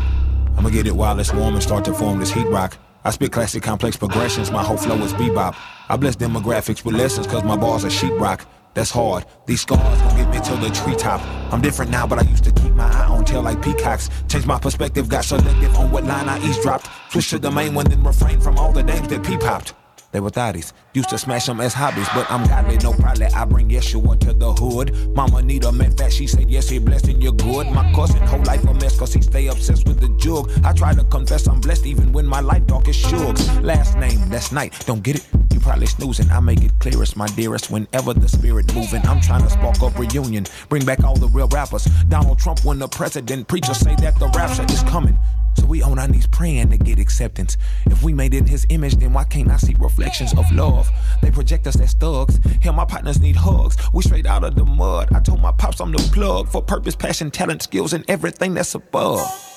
I'ma 0.64 0.70
get 0.70 0.88
it 0.88 0.96
while 0.96 1.20
it's 1.20 1.34
warm 1.34 1.56
and 1.56 1.62
start 1.62 1.84
to 1.84 1.94
form 1.94 2.20
this 2.20 2.32
heat 2.32 2.48
rock. 2.48 2.78
I 3.04 3.12
spit 3.12 3.34
classic 3.34 3.62
complex 3.62 3.98
progressions, 3.98 4.50
my 4.50 4.64
whole 4.64 4.78
flow 4.78 4.96
is 5.04 5.14
bebop. 5.14 5.58
I 5.90 5.98
bless 5.98 6.16
demographics 6.16 6.86
with 6.86 6.96
lessons 6.96 7.28
cause 7.28 7.44
my 7.44 7.58
bars 7.58 7.84
are 7.84 7.90
sheetrock. 7.90 8.46
That's 8.74 8.90
hard. 8.90 9.26
These 9.46 9.60
scars 9.60 10.00
gon' 10.00 10.16
get 10.16 10.30
me 10.30 10.40
to 10.40 10.56
the 10.56 10.74
treetop. 10.74 11.20
I'm 11.52 11.60
different 11.60 11.92
now, 11.92 12.08
but 12.08 12.20
I 12.20 12.22
used 12.22 12.46
to 12.46 12.52
keep 12.54 12.72
my 12.76 12.90
eye 12.90 13.08
on 13.08 13.26
tail 13.26 13.42
like 13.42 13.62
peacocks. 13.62 14.10
Changed 14.30 14.48
my 14.48 14.58
perspective, 14.58 15.10
got 15.10 15.26
selective 15.26 15.76
on 15.76 15.92
what 15.92 16.06
line 16.06 16.30
I 16.30 16.38
eavesdropped. 16.38 16.88
Switched 17.12 17.32
to 17.32 17.40
the 17.40 17.52
main 17.52 17.74
one, 17.74 17.90
then 17.90 18.02
refrain 18.02 18.40
from 18.40 18.58
all 18.58 18.72
the 18.72 18.84
names 18.84 19.10
that 19.10 19.22
peep 19.22 19.42
hopped. 19.42 19.74
They 20.14 20.20
were 20.20 20.30
thotties. 20.30 20.74
Used 20.94 21.10
to 21.10 21.18
smash 21.18 21.48
them 21.48 21.60
as 21.60 21.74
hobbies, 21.74 22.08
but 22.14 22.32
I'm 22.32 22.48
godly, 22.48 22.78
no 22.78 22.94
problem. 22.94 23.30
I 23.36 23.46
bring 23.46 23.68
Yeshua 23.70 24.20
to 24.20 24.32
the 24.32 24.54
hood. 24.54 24.96
Mama 25.16 25.42
need 25.42 25.64
a 25.66 25.72
met 25.72 25.98
fat, 25.98 26.14
she 26.14 26.28
said, 26.28 26.52
yes, 26.52 26.70
he 26.70 26.78
blessed 26.78 27.08
and 27.08 27.22
you're 27.22 27.34
good. 27.34 27.68
My 27.72 27.92
cousin, 27.94 28.22
whole 28.28 28.44
life 28.44 28.64
a 28.64 28.74
mess, 28.76 28.98
cause 28.98 29.12
he 29.12 29.22
stay 29.24 29.48
obsessed 29.48 29.88
with 29.88 30.00
the 30.00 30.10
jug. 30.20 30.52
I 30.64 30.72
try 30.72 30.94
to 30.94 31.04
confess 31.06 31.48
I'm 31.48 31.60
blessed 31.60 31.88
even 31.88 32.12
when 32.12 32.28
my 32.28 32.42
life 32.42 32.66
dark 32.68 32.88
is 32.88 32.96
shugs. 32.96 33.64
Last 33.64 33.98
name, 33.98 34.30
that's 34.30 34.52
night, 34.52 34.84
don't 34.86 35.02
get 35.02 35.16
it? 35.16 35.28
You 35.52 35.60
probably 35.60 35.88
snoozing, 35.88 36.30
I 36.30 36.40
make 36.40 36.62
it 36.62 36.72
clearest, 36.80 37.18
my 37.18 37.28
dearest. 37.28 37.72
Whenever 37.72 38.14
the 38.14 38.30
spirit 38.30 38.72
moving, 38.76 39.04
I'm 39.08 39.20
trying 39.20 39.42
to 39.42 39.50
spark 39.50 39.82
up 39.82 39.98
reunion. 39.98 40.46
Bring 40.70 40.86
back 40.86 41.04
all 41.04 41.16
the 41.16 41.28
real 41.30 41.48
rappers. 41.48 41.86
Donald 42.08 42.38
Trump, 42.38 42.64
when 42.64 42.78
the 42.78 42.88
president, 42.88 43.48
preachers 43.48 43.78
say 43.78 43.96
that 43.96 44.20
the 44.20 44.28
rapture 44.28 44.66
is 44.72 44.84
coming. 44.84 45.18
So 45.56 45.66
we 45.66 45.82
on 45.82 46.00
our 46.00 46.08
knees 46.08 46.28
praying 46.28 46.70
to 46.72 46.78
get 46.78 47.00
acceptance. 47.00 47.58
If 47.86 48.04
we 48.04 48.14
made 48.14 48.34
it 48.34 48.40
in 48.40 48.48
his 48.48 48.66
image, 48.70 48.96
then 48.96 49.14
why 49.14 49.24
can't 49.24 49.50
I 49.50 49.58
see 49.58 49.76
reflections 49.80 50.34
of 50.38 50.52
love? 50.52 50.90
They 51.22 51.32
project 51.32 51.68
us 51.68 51.80
as 51.80 51.94
thugs. 51.94 52.40
Hell, 52.62 52.74
my 52.74 52.86
partners 52.86 53.20
need 53.20 53.36
hugs. 53.36 53.78
We 53.94 54.04
straight 54.04 54.26
out 54.26 54.44
of 54.44 54.56
the 54.56 54.66
mud. 54.66 55.14
I 55.14 55.20
told 55.20 55.42
my 55.42 55.52
pops 55.52 55.80
I'm 55.80 55.92
the 55.92 56.10
plug 56.14 56.48
for 56.48 56.62
purpose, 56.62 56.96
passion, 56.96 57.32
talent, 57.32 57.62
skills, 57.62 57.94
and 57.94 58.04
everything 58.08 58.54
that's 58.54 58.76
above. 58.76 59.53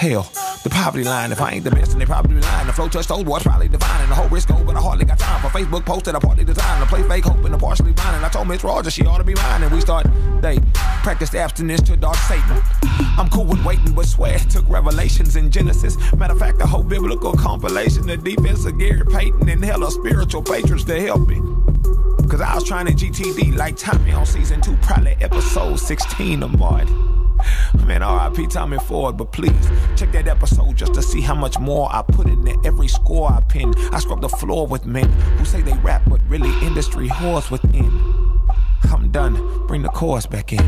Hell, 0.00 0.22
the 0.62 0.70
poverty 0.70 1.04
line. 1.04 1.30
If 1.30 1.42
I 1.42 1.52
ain't 1.52 1.64
the 1.64 1.70
best, 1.70 1.90
then 1.90 1.98
they 1.98 2.06
probably 2.06 2.40
lying. 2.40 2.66
The 2.66 2.72
flow 2.72 2.88
touch 2.88 3.06
those 3.06 3.22
boys 3.22 3.42
probably 3.42 3.68
divine. 3.68 4.00
And 4.00 4.10
the 4.10 4.14
whole 4.14 4.30
risk 4.30 4.48
but 4.48 4.74
I 4.74 4.80
hardly 4.80 5.04
got 5.04 5.18
time 5.18 5.42
for 5.42 5.48
Facebook 5.48 5.84
posts 5.84 6.04
that 6.04 6.14
I 6.14 6.18
partly 6.18 6.42
designed. 6.42 6.82
To 6.82 6.88
play 6.88 7.02
fake 7.02 7.24
hope 7.24 7.44
and 7.44 7.52
to 7.52 7.58
partially 7.58 7.92
blind. 7.92 8.16
And 8.16 8.24
I 8.24 8.30
told 8.30 8.48
Miss 8.48 8.64
Rogers 8.64 8.94
she 8.94 9.04
ought 9.04 9.18
to 9.18 9.24
be 9.24 9.34
mine. 9.34 9.62
And 9.62 9.70
we 9.70 9.82
start 9.82 10.06
they 10.40 10.58
Practiced 11.02 11.34
abstinence 11.34 11.82
to 11.82 11.98
dark 11.98 12.16
Satan. 12.16 12.62
I'm 13.18 13.28
cool 13.28 13.44
with 13.44 13.62
waiting, 13.62 13.92
but 13.92 14.06
swear 14.06 14.38
took 14.38 14.66
revelations 14.70 15.36
in 15.36 15.50
Genesis. 15.50 15.98
Matter 16.14 16.32
of 16.32 16.38
fact, 16.38 16.58
the 16.58 16.66
whole 16.66 16.82
biblical 16.82 17.34
compilation, 17.34 18.06
the 18.06 18.16
defense 18.16 18.64
of 18.64 18.78
Gary 18.78 19.04
Payton 19.04 19.50
and 19.50 19.62
hella 19.62 19.90
spiritual 19.90 20.42
patrons 20.42 20.84
to 20.84 20.98
help 20.98 21.28
me. 21.28 21.40
Cause 22.26 22.40
I 22.40 22.54
was 22.54 22.64
trying 22.64 22.86
to 22.86 22.92
GTD 22.92 23.54
like 23.54 23.76
Tommy 23.76 24.12
on 24.12 24.24
season 24.24 24.62
two, 24.62 24.76
probably 24.80 25.16
episode 25.20 25.78
16 25.78 26.42
or 26.42 26.48
more. 26.48 27.19
Man, 27.86 28.02
RIP 28.02 28.50
Tommy 28.50 28.78
Ford, 28.78 29.16
but 29.16 29.32
please 29.32 29.70
check 29.96 30.12
that 30.12 30.28
episode 30.28 30.76
just 30.76 30.94
to 30.94 31.02
see 31.02 31.20
how 31.20 31.34
much 31.34 31.58
more 31.58 31.88
I 31.92 32.02
put 32.02 32.26
in 32.26 32.44
there. 32.44 32.56
Every 32.64 32.88
score 32.88 33.30
I 33.30 33.40
pin, 33.40 33.74
I 33.92 33.98
scrub 33.98 34.20
the 34.20 34.28
floor 34.28 34.66
with 34.66 34.86
men 34.86 35.08
who 35.38 35.44
say 35.44 35.62
they 35.62 35.74
rap, 35.78 36.02
but 36.08 36.20
really 36.28 36.50
industry 36.66 37.08
whores 37.08 37.50
within. 37.50 37.90
I'm 38.84 39.10
done, 39.10 39.66
bring 39.66 39.82
the 39.82 39.88
chorus 39.88 40.26
back 40.26 40.52
in. 40.52 40.58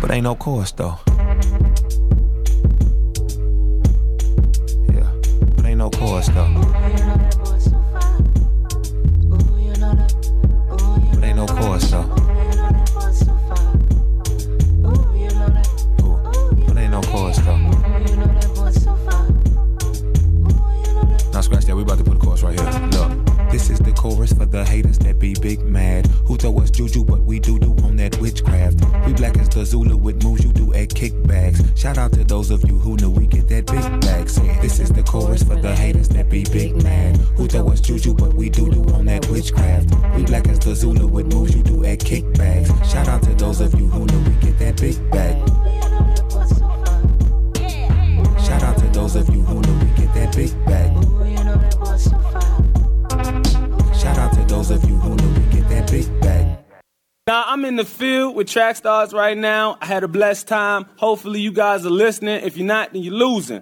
But 0.00 0.10
ain't 0.10 0.24
no 0.24 0.34
chorus 0.34 0.72
though. 0.72 0.98
Yeah, 4.92 5.12
but 5.56 5.64
ain't 5.64 5.78
no 5.78 5.90
chorus 5.90 6.26
though. 6.28 6.52
But 11.14 11.24
ain't 11.24 11.36
no 11.36 11.46
chorus 11.46 11.90
though. 11.90 12.21
No. 17.40 17.56
Now 21.32 21.40
scratch 21.40 21.64
that, 21.64 21.76
we 21.76 21.82
about 21.82 21.98
to 21.98 22.04
put 22.04 22.16
a 22.16 22.20
chorus 22.20 22.42
right 22.42 22.58
here. 22.58 22.88
Look. 22.90 23.32
This 23.52 23.68
is 23.68 23.80
the 23.80 23.92
chorus 23.92 24.32
for 24.32 24.46
the 24.46 24.64
haters 24.64 24.96
that 25.00 25.18
be 25.18 25.34
big 25.34 25.60
mad. 25.60 26.06
Who 26.24 26.38
tell 26.38 26.58
us 26.62 26.70
juju, 26.70 27.04
but 27.04 27.20
we 27.20 27.38
do 27.38 27.58
do 27.58 27.72
on 27.84 27.96
that 27.96 28.18
witchcraft. 28.18 28.80
We 29.06 29.12
black 29.12 29.36
as 29.36 29.50
the 29.50 29.66
Zulu 29.66 29.98
with 29.98 30.24
moves 30.24 30.42
you 30.42 30.54
do 30.54 30.72
at 30.72 30.88
kickbacks. 30.88 31.60
Shout 31.76 31.98
out 31.98 32.14
to 32.14 32.24
those 32.24 32.50
of 32.50 32.66
you 32.66 32.78
who 32.78 32.96
knew 32.96 33.10
we 33.10 33.26
get 33.26 33.48
that 33.48 33.66
big 33.66 34.00
bag. 34.00 34.30
Say, 34.30 34.58
this 34.62 34.80
is 34.80 34.88
the 34.88 35.02
chorus 35.02 35.42
for 35.42 35.56
the 35.56 35.76
haters 35.76 36.08
that 36.08 36.30
be 36.30 36.44
big 36.44 36.82
mad. 36.82 37.18
Who 37.36 37.46
tell 37.46 37.70
us 37.70 37.82
juju, 37.82 38.14
but 38.14 38.32
we 38.32 38.48
do 38.48 38.70
do 38.70 38.82
on 38.94 39.04
that 39.04 39.28
witchcraft. 39.28 39.90
We 40.16 40.24
black 40.24 40.48
as 40.48 40.58
the 40.58 40.74
Zulu 40.74 41.06
with 41.06 41.30
moves 41.30 41.54
you 41.54 41.62
do 41.62 41.84
at 41.84 41.98
kickbacks. 41.98 42.72
Shout 42.90 43.08
out 43.08 43.22
to 43.24 43.34
those 43.34 43.60
of 43.60 43.78
you 43.78 43.86
who 43.86 44.06
knew 44.06 44.30
we 44.30 44.34
get 44.36 44.58
that 44.60 44.80
big 44.80 45.10
bag. 45.10 45.81
Those 49.12 49.28
of 49.28 49.34
you 49.34 49.42
who 49.42 49.60
knew 49.60 49.78
we 49.78 49.86
get 49.94 50.14
that 50.14 50.34
big 50.34 50.64
bag. 50.64 50.90
Shout 53.94 54.16
out 54.18 54.32
to 54.32 54.44
those 54.46 54.70
of 54.70 54.82
you 54.88 54.96
who 54.96 55.14
knew 55.16 55.28
we 55.38 55.44
get 55.52 55.68
that 55.68 55.90
big 55.90 56.20
bag. 56.20 56.58
Now 57.26 57.44
I'm 57.46 57.66
in 57.66 57.76
the 57.76 57.84
field 57.84 58.34
with 58.34 58.48
track 58.48 58.76
stars 58.76 59.12
right 59.12 59.36
now. 59.36 59.76
I 59.82 59.86
had 59.86 60.02
a 60.02 60.08
blessed 60.08 60.48
time. 60.48 60.86
Hopefully 60.96 61.40
you 61.40 61.52
guys 61.52 61.84
are 61.84 61.90
listening. 61.90 62.42
If 62.42 62.56
you're 62.56 62.66
not, 62.66 62.94
then 62.94 63.02
you're 63.02 63.12
losing. 63.14 63.60